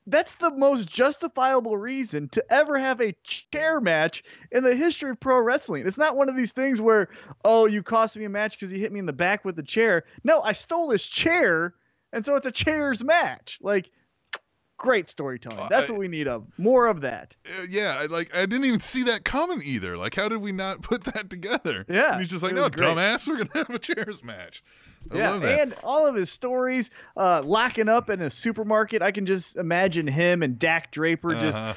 That's 0.08 0.36
the 0.36 0.52
most 0.52 0.88
justifiable 0.88 1.78
reason 1.78 2.30
to 2.30 2.54
ever 2.54 2.78
have 2.78 3.02
a 3.02 3.16
chair 3.24 3.82
match 3.82 4.24
in 4.52 4.64
the 4.64 4.76
history 4.76 5.10
of 5.10 5.20
pro 5.20 5.40
wrestling. 5.40 5.88
It's 5.88 5.98
not 5.98 6.16
one 6.16 6.30
of 6.30 6.36
these 6.36 6.52
things 6.52 6.80
where, 6.80 7.10
oh, 7.44 7.66
you 7.66 7.82
cost 7.82 8.16
me 8.16 8.26
a 8.26 8.30
match 8.30 8.54
because 8.54 8.72
you 8.72 8.80
hit 8.80 8.92
me 8.92 9.00
in 9.00 9.08
the 9.08 9.14
back 9.14 9.44
with 9.44 9.56
the 9.56 9.64
chair. 9.64 10.04
No, 10.24 10.42
I 10.42 10.52
stole 10.52 10.92
his 10.92 11.04
chair, 11.04 11.74
and 12.14 12.24
so 12.24 12.36
it's 12.36 12.46
a 12.46 12.52
chairs 12.52 13.04
match. 13.04 13.58
Like, 13.62 13.90
great 14.78 15.10
storytelling. 15.10 15.70
That's 15.70 15.90
what 15.90 15.98
we 15.98 16.08
need 16.08 16.28
of 16.28 16.46
more 16.58 16.86
of 16.86 17.02
that. 17.02 17.36
Uh, 17.48 17.66
yeah, 17.70 17.98
I, 18.00 18.06
like 18.06 18.36
I 18.36 18.42
didn't 18.46 18.66
even 18.66 18.82
see 18.82 19.04
that 19.04 19.26
coming 19.26 19.62
either. 19.64 19.98
Like, 19.98 20.14
how 20.14 20.30
did 20.30 20.42
we 20.42 20.52
not 20.52 20.82
put 20.84 21.06
that 21.06 21.32
together? 21.32 21.84
Yeah, 21.90 22.12
and 22.12 22.22
he's 22.22 22.30
just 22.30 22.44
like, 22.44 22.54
no, 22.54 22.70
great. 22.70 22.90
dumbass, 22.90 23.28
we're 23.28 23.38
gonna 23.38 23.50
have 23.68 23.72
a 23.72 23.80
chairs 23.80 24.24
match. 24.24 24.64
I 25.12 25.18
yeah, 25.18 25.40
and 25.62 25.76
all 25.84 26.06
of 26.08 26.16
his 26.16 26.32
stories, 26.32 26.90
uh, 27.18 27.42
locking 27.46 27.90
up 27.90 28.10
in 28.10 28.22
a 28.22 28.30
supermarket. 28.30 29.02
I 29.02 29.12
can 29.12 29.26
just 29.26 29.56
imagine 29.58 30.08
him 30.08 30.42
and 30.44 30.58
Dak 30.60 30.92
Draper 30.92 31.36
just 31.36 31.60
Uh-huh. 31.60 31.74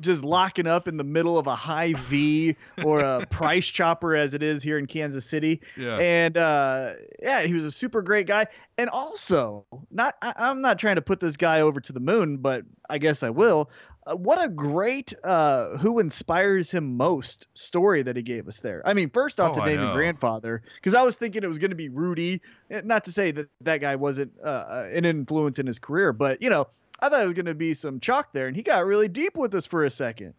just 0.00 0.24
locking 0.24 0.66
up 0.66 0.88
in 0.88 0.96
the 0.96 1.04
middle 1.04 1.38
of 1.38 1.46
a 1.46 1.54
Hy-Vee 1.54 2.56
or 2.84 3.00
a 3.00 3.26
price 3.30 3.66
chopper 3.66 4.16
as 4.16 4.32
it 4.34 4.42
is 4.42 4.62
here 4.62 4.78
in 4.78 4.86
Kansas 4.86 5.26
City. 5.26 5.60
Yeah. 5.76 5.98
And 5.98 6.36
uh, 6.38 6.94
yeah, 7.22 7.42
he 7.42 7.52
was 7.52 7.64
a 7.64 7.70
super 7.72 8.00
great 8.00 8.26
guy. 8.26 8.46
And 8.78 8.88
also, 8.88 9.66
not 9.90 10.14
I, 10.22 10.32
I'm 10.36 10.62
not 10.62 10.78
trying 10.78 10.96
to 10.96 11.02
put 11.02 11.20
this 11.20 11.36
guy 11.36 11.60
over 11.60 11.80
to 11.80 11.92
the 11.92 12.00
moon, 12.00 12.38
but 12.38 12.64
I 12.88 12.96
guess 12.98 13.22
I 13.22 13.28
will. 13.30 13.68
Uh, 14.06 14.16
what 14.16 14.42
a 14.42 14.48
great 14.48 15.12
uh, 15.24 15.76
who 15.76 15.98
inspires 15.98 16.70
him 16.70 16.96
most 16.96 17.48
story 17.54 18.02
that 18.02 18.16
he 18.16 18.22
gave 18.22 18.48
us 18.48 18.60
there. 18.60 18.82
I 18.86 18.94
mean, 18.94 19.10
first 19.10 19.38
off, 19.38 19.52
Oh, 19.52 19.56
to 19.56 19.62
I 19.62 19.74
name 19.76 19.92
grandfather, 19.92 20.62
because 20.76 20.94
I 20.94 21.02
was 21.02 21.16
thinking 21.16 21.42
it 21.42 21.48
was 21.48 21.58
going 21.58 21.70
to 21.70 21.76
be 21.76 21.90
Rudy. 21.90 22.40
Eh, 22.70 22.80
Not 22.82 23.04
to 23.04 23.12
say 23.12 23.30
that 23.32 23.48
that 23.60 23.78
guy 23.82 23.96
wasn't 23.96 24.32
uh, 24.42 24.46
uh, 24.48 24.88
an 24.90 25.04
influence 25.04 25.58
in 25.58 25.66
his 25.66 25.78
career, 25.78 26.12
but 26.14 26.40
you 26.40 26.48
know, 26.48 26.66
I 27.00 27.08
thought 27.10 27.22
it 27.22 27.26
was 27.26 27.34
going 27.34 27.46
to 27.46 27.54
be 27.54 27.74
some 27.74 28.00
chalk 28.00 28.32
there, 28.32 28.46
and 28.46 28.56
he 28.56 28.62
got 28.62 28.86
really 28.86 29.08
deep 29.08 29.36
with 29.36 29.54
us 29.54 29.66
for 29.66 29.84
a 29.84 29.90
second. 29.90 30.32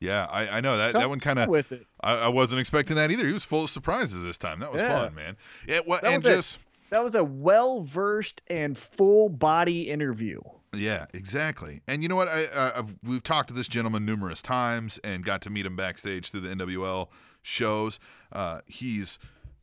Yeah, 0.00 0.26
I, 0.30 0.48
I 0.48 0.60
know 0.60 0.76
that 0.78 0.94
that 0.94 1.08
one 1.08 1.20
kind 1.20 1.38
of. 1.38 1.48
with 1.48 1.70
it. 1.70 1.86
I, 2.00 2.14
I 2.22 2.28
wasn't 2.28 2.60
expecting 2.60 2.96
that 2.96 3.10
either. 3.10 3.26
He 3.26 3.32
was 3.32 3.44
full 3.44 3.64
of 3.64 3.70
surprises 3.70 4.24
this 4.24 4.36
time. 4.38 4.58
That 4.60 4.72
was 4.72 4.80
Yeah. 4.82 5.00
fun, 5.02 5.14
man. 5.14 5.36
Yeah, 5.68 5.80
what 5.84 6.04
and 6.04 6.20
just 6.22 6.58
That 6.90 7.04
was 7.04 7.14
a 7.14 7.22
well 7.22 7.82
versed 7.82 8.42
and 8.48 8.76
full 8.76 9.28
body 9.28 9.82
interview. 9.90 10.40
Yeah, 10.74 11.06
exactly. 11.14 11.80
And 11.88 12.02
you 12.02 12.08
know 12.08 12.16
what? 12.16 12.28
I, 12.28 12.72
I've, 12.76 12.94
we've 13.02 13.22
talked 13.22 13.48
to 13.48 13.54
this 13.54 13.68
gentleman 13.68 14.04
numerous 14.06 14.40
times 14.42 14.98
and 15.04 15.24
got 15.24 15.42
to 15.42 15.50
meet 15.50 15.66
him 15.66 15.76
backstage 15.76 16.30
through 16.30 16.40
the 16.40 16.48
NWL 16.54 17.08
shows. 17.42 17.98
Uh, 18.32 18.60
he's 18.66 19.18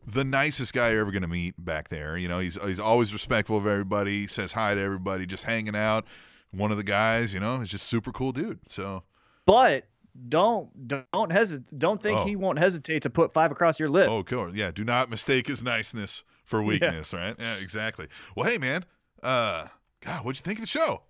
the 0.05 0.23
nicest 0.23 0.73
guy 0.73 0.91
you're 0.91 1.01
ever 1.01 1.11
going 1.11 1.21
to 1.23 1.27
meet 1.27 1.53
back 1.63 1.89
there. 1.89 2.17
You 2.17 2.27
know, 2.27 2.39
he's 2.39 2.57
he's 2.63 2.79
always 2.79 3.13
respectful 3.13 3.57
of 3.57 3.65
everybody. 3.67 4.27
Says 4.27 4.53
hi 4.53 4.75
to 4.75 4.81
everybody. 4.81 5.25
Just 5.25 5.43
hanging 5.43 5.75
out. 5.75 6.05
One 6.51 6.71
of 6.71 6.77
the 6.77 6.83
guys, 6.83 7.33
you 7.33 7.39
know, 7.39 7.61
is 7.61 7.69
just 7.69 7.87
super 7.87 8.11
cool 8.11 8.31
dude. 8.31 8.59
So 8.67 9.03
But 9.45 9.85
don't 10.27 10.87
don't 10.87 11.31
hesitate. 11.31 11.77
Don't 11.77 12.01
think 12.01 12.19
Oh. 12.19 12.25
he 12.25 12.35
won't 12.35 12.57
hesitate 12.59 13.03
to 13.03 13.09
put 13.09 13.31
five 13.31 13.51
across 13.51 13.79
your 13.79 13.89
lip. 13.89 14.09
Oh, 14.09 14.23
cool. 14.23 14.55
Yeah, 14.55 14.71
do 14.71 14.83
not 14.83 15.09
mistake 15.09 15.47
his 15.47 15.61
niceness 15.63 16.23
for 16.45 16.61
weakness, 16.63 17.13
right? 17.13 17.35
Yeah, 17.39 17.55
exactly. 17.55 18.07
Well, 18.35 18.49
hey, 18.49 18.57
man. 18.57 18.85
Uh, 19.21 19.67
God, 20.01 20.23
what'd 20.23 20.39
you 20.39 20.43
think 20.43 20.59
of 20.59 20.63
the 20.63 20.67
show? 20.67 21.01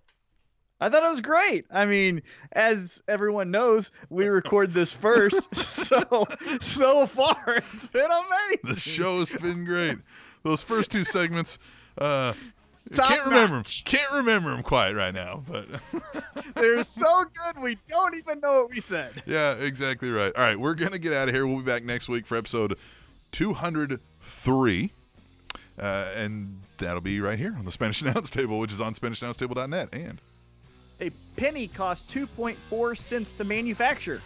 I 0.82 0.88
thought 0.88 1.02
it 1.02 1.08
was 1.10 1.20
great. 1.20 1.66
I 1.70 1.84
mean, 1.84 2.22
as 2.52 3.02
everyone 3.06 3.50
knows, 3.50 3.90
we 4.08 4.26
record 4.28 4.72
this 4.72 4.94
first, 4.94 5.54
so 5.54 6.26
so 6.62 7.06
far 7.06 7.62
it's 7.74 7.86
been 7.88 8.10
amazing. 8.10 8.58
The 8.64 8.80
show's 8.80 9.32
been 9.32 9.64
great. 9.66 9.98
Those 10.42 10.62
first 10.62 10.90
two 10.90 11.04
segments, 11.04 11.58
uh, 11.98 12.32
Top 12.94 13.08
can't 13.08 13.26
remember 13.26 13.56
them. 13.56 13.64
Can't 13.84 14.10
remember 14.12 14.50
them 14.50 14.62
quite 14.62 14.92
right 14.92 15.12
now, 15.12 15.44
but 15.46 15.66
They're 16.54 16.82
so 16.82 17.24
good 17.24 17.62
we 17.62 17.76
don't 17.88 18.16
even 18.16 18.40
know 18.40 18.52
what 18.62 18.70
we 18.70 18.80
said. 18.80 19.22
yeah, 19.26 19.52
exactly 19.52 20.10
right. 20.10 20.32
All 20.34 20.42
right, 20.42 20.58
we're 20.58 20.74
gonna 20.74 20.98
get 20.98 21.12
out 21.12 21.28
of 21.28 21.34
here. 21.34 21.46
We'll 21.46 21.58
be 21.58 21.64
back 21.64 21.82
next 21.84 22.08
week 22.08 22.26
for 22.26 22.38
episode 22.38 22.78
203. 23.32 24.92
Uh, 25.78 25.82
and 26.16 26.60
that'll 26.80 27.00
be 27.00 27.20
right 27.20 27.38
here 27.38 27.54
on 27.56 27.64
the 27.64 27.70
Spanish 27.70 28.02
Announce 28.02 28.30
Table, 28.30 28.58
which 28.58 28.72
is 28.72 28.80
on 28.80 28.94
SpanishAnnounceTable.net. 28.94 29.90
And 29.92 30.20
A 31.00 31.10
penny 31.36 31.68
costs 31.68 32.12
2.4 32.12 32.98
cents 32.98 33.32
to 33.34 33.44
manufacture. 33.44 34.20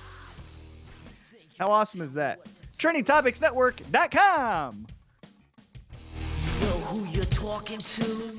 How 1.58 1.66
awesome 1.68 2.00
is 2.00 2.14
that? 2.14 2.40
TrendingTopicsNetwork.com. 2.78 4.86
Know 6.60 6.66
who 6.66 7.04
you're 7.10 7.24
talking 7.26 7.78
to? 7.78 8.38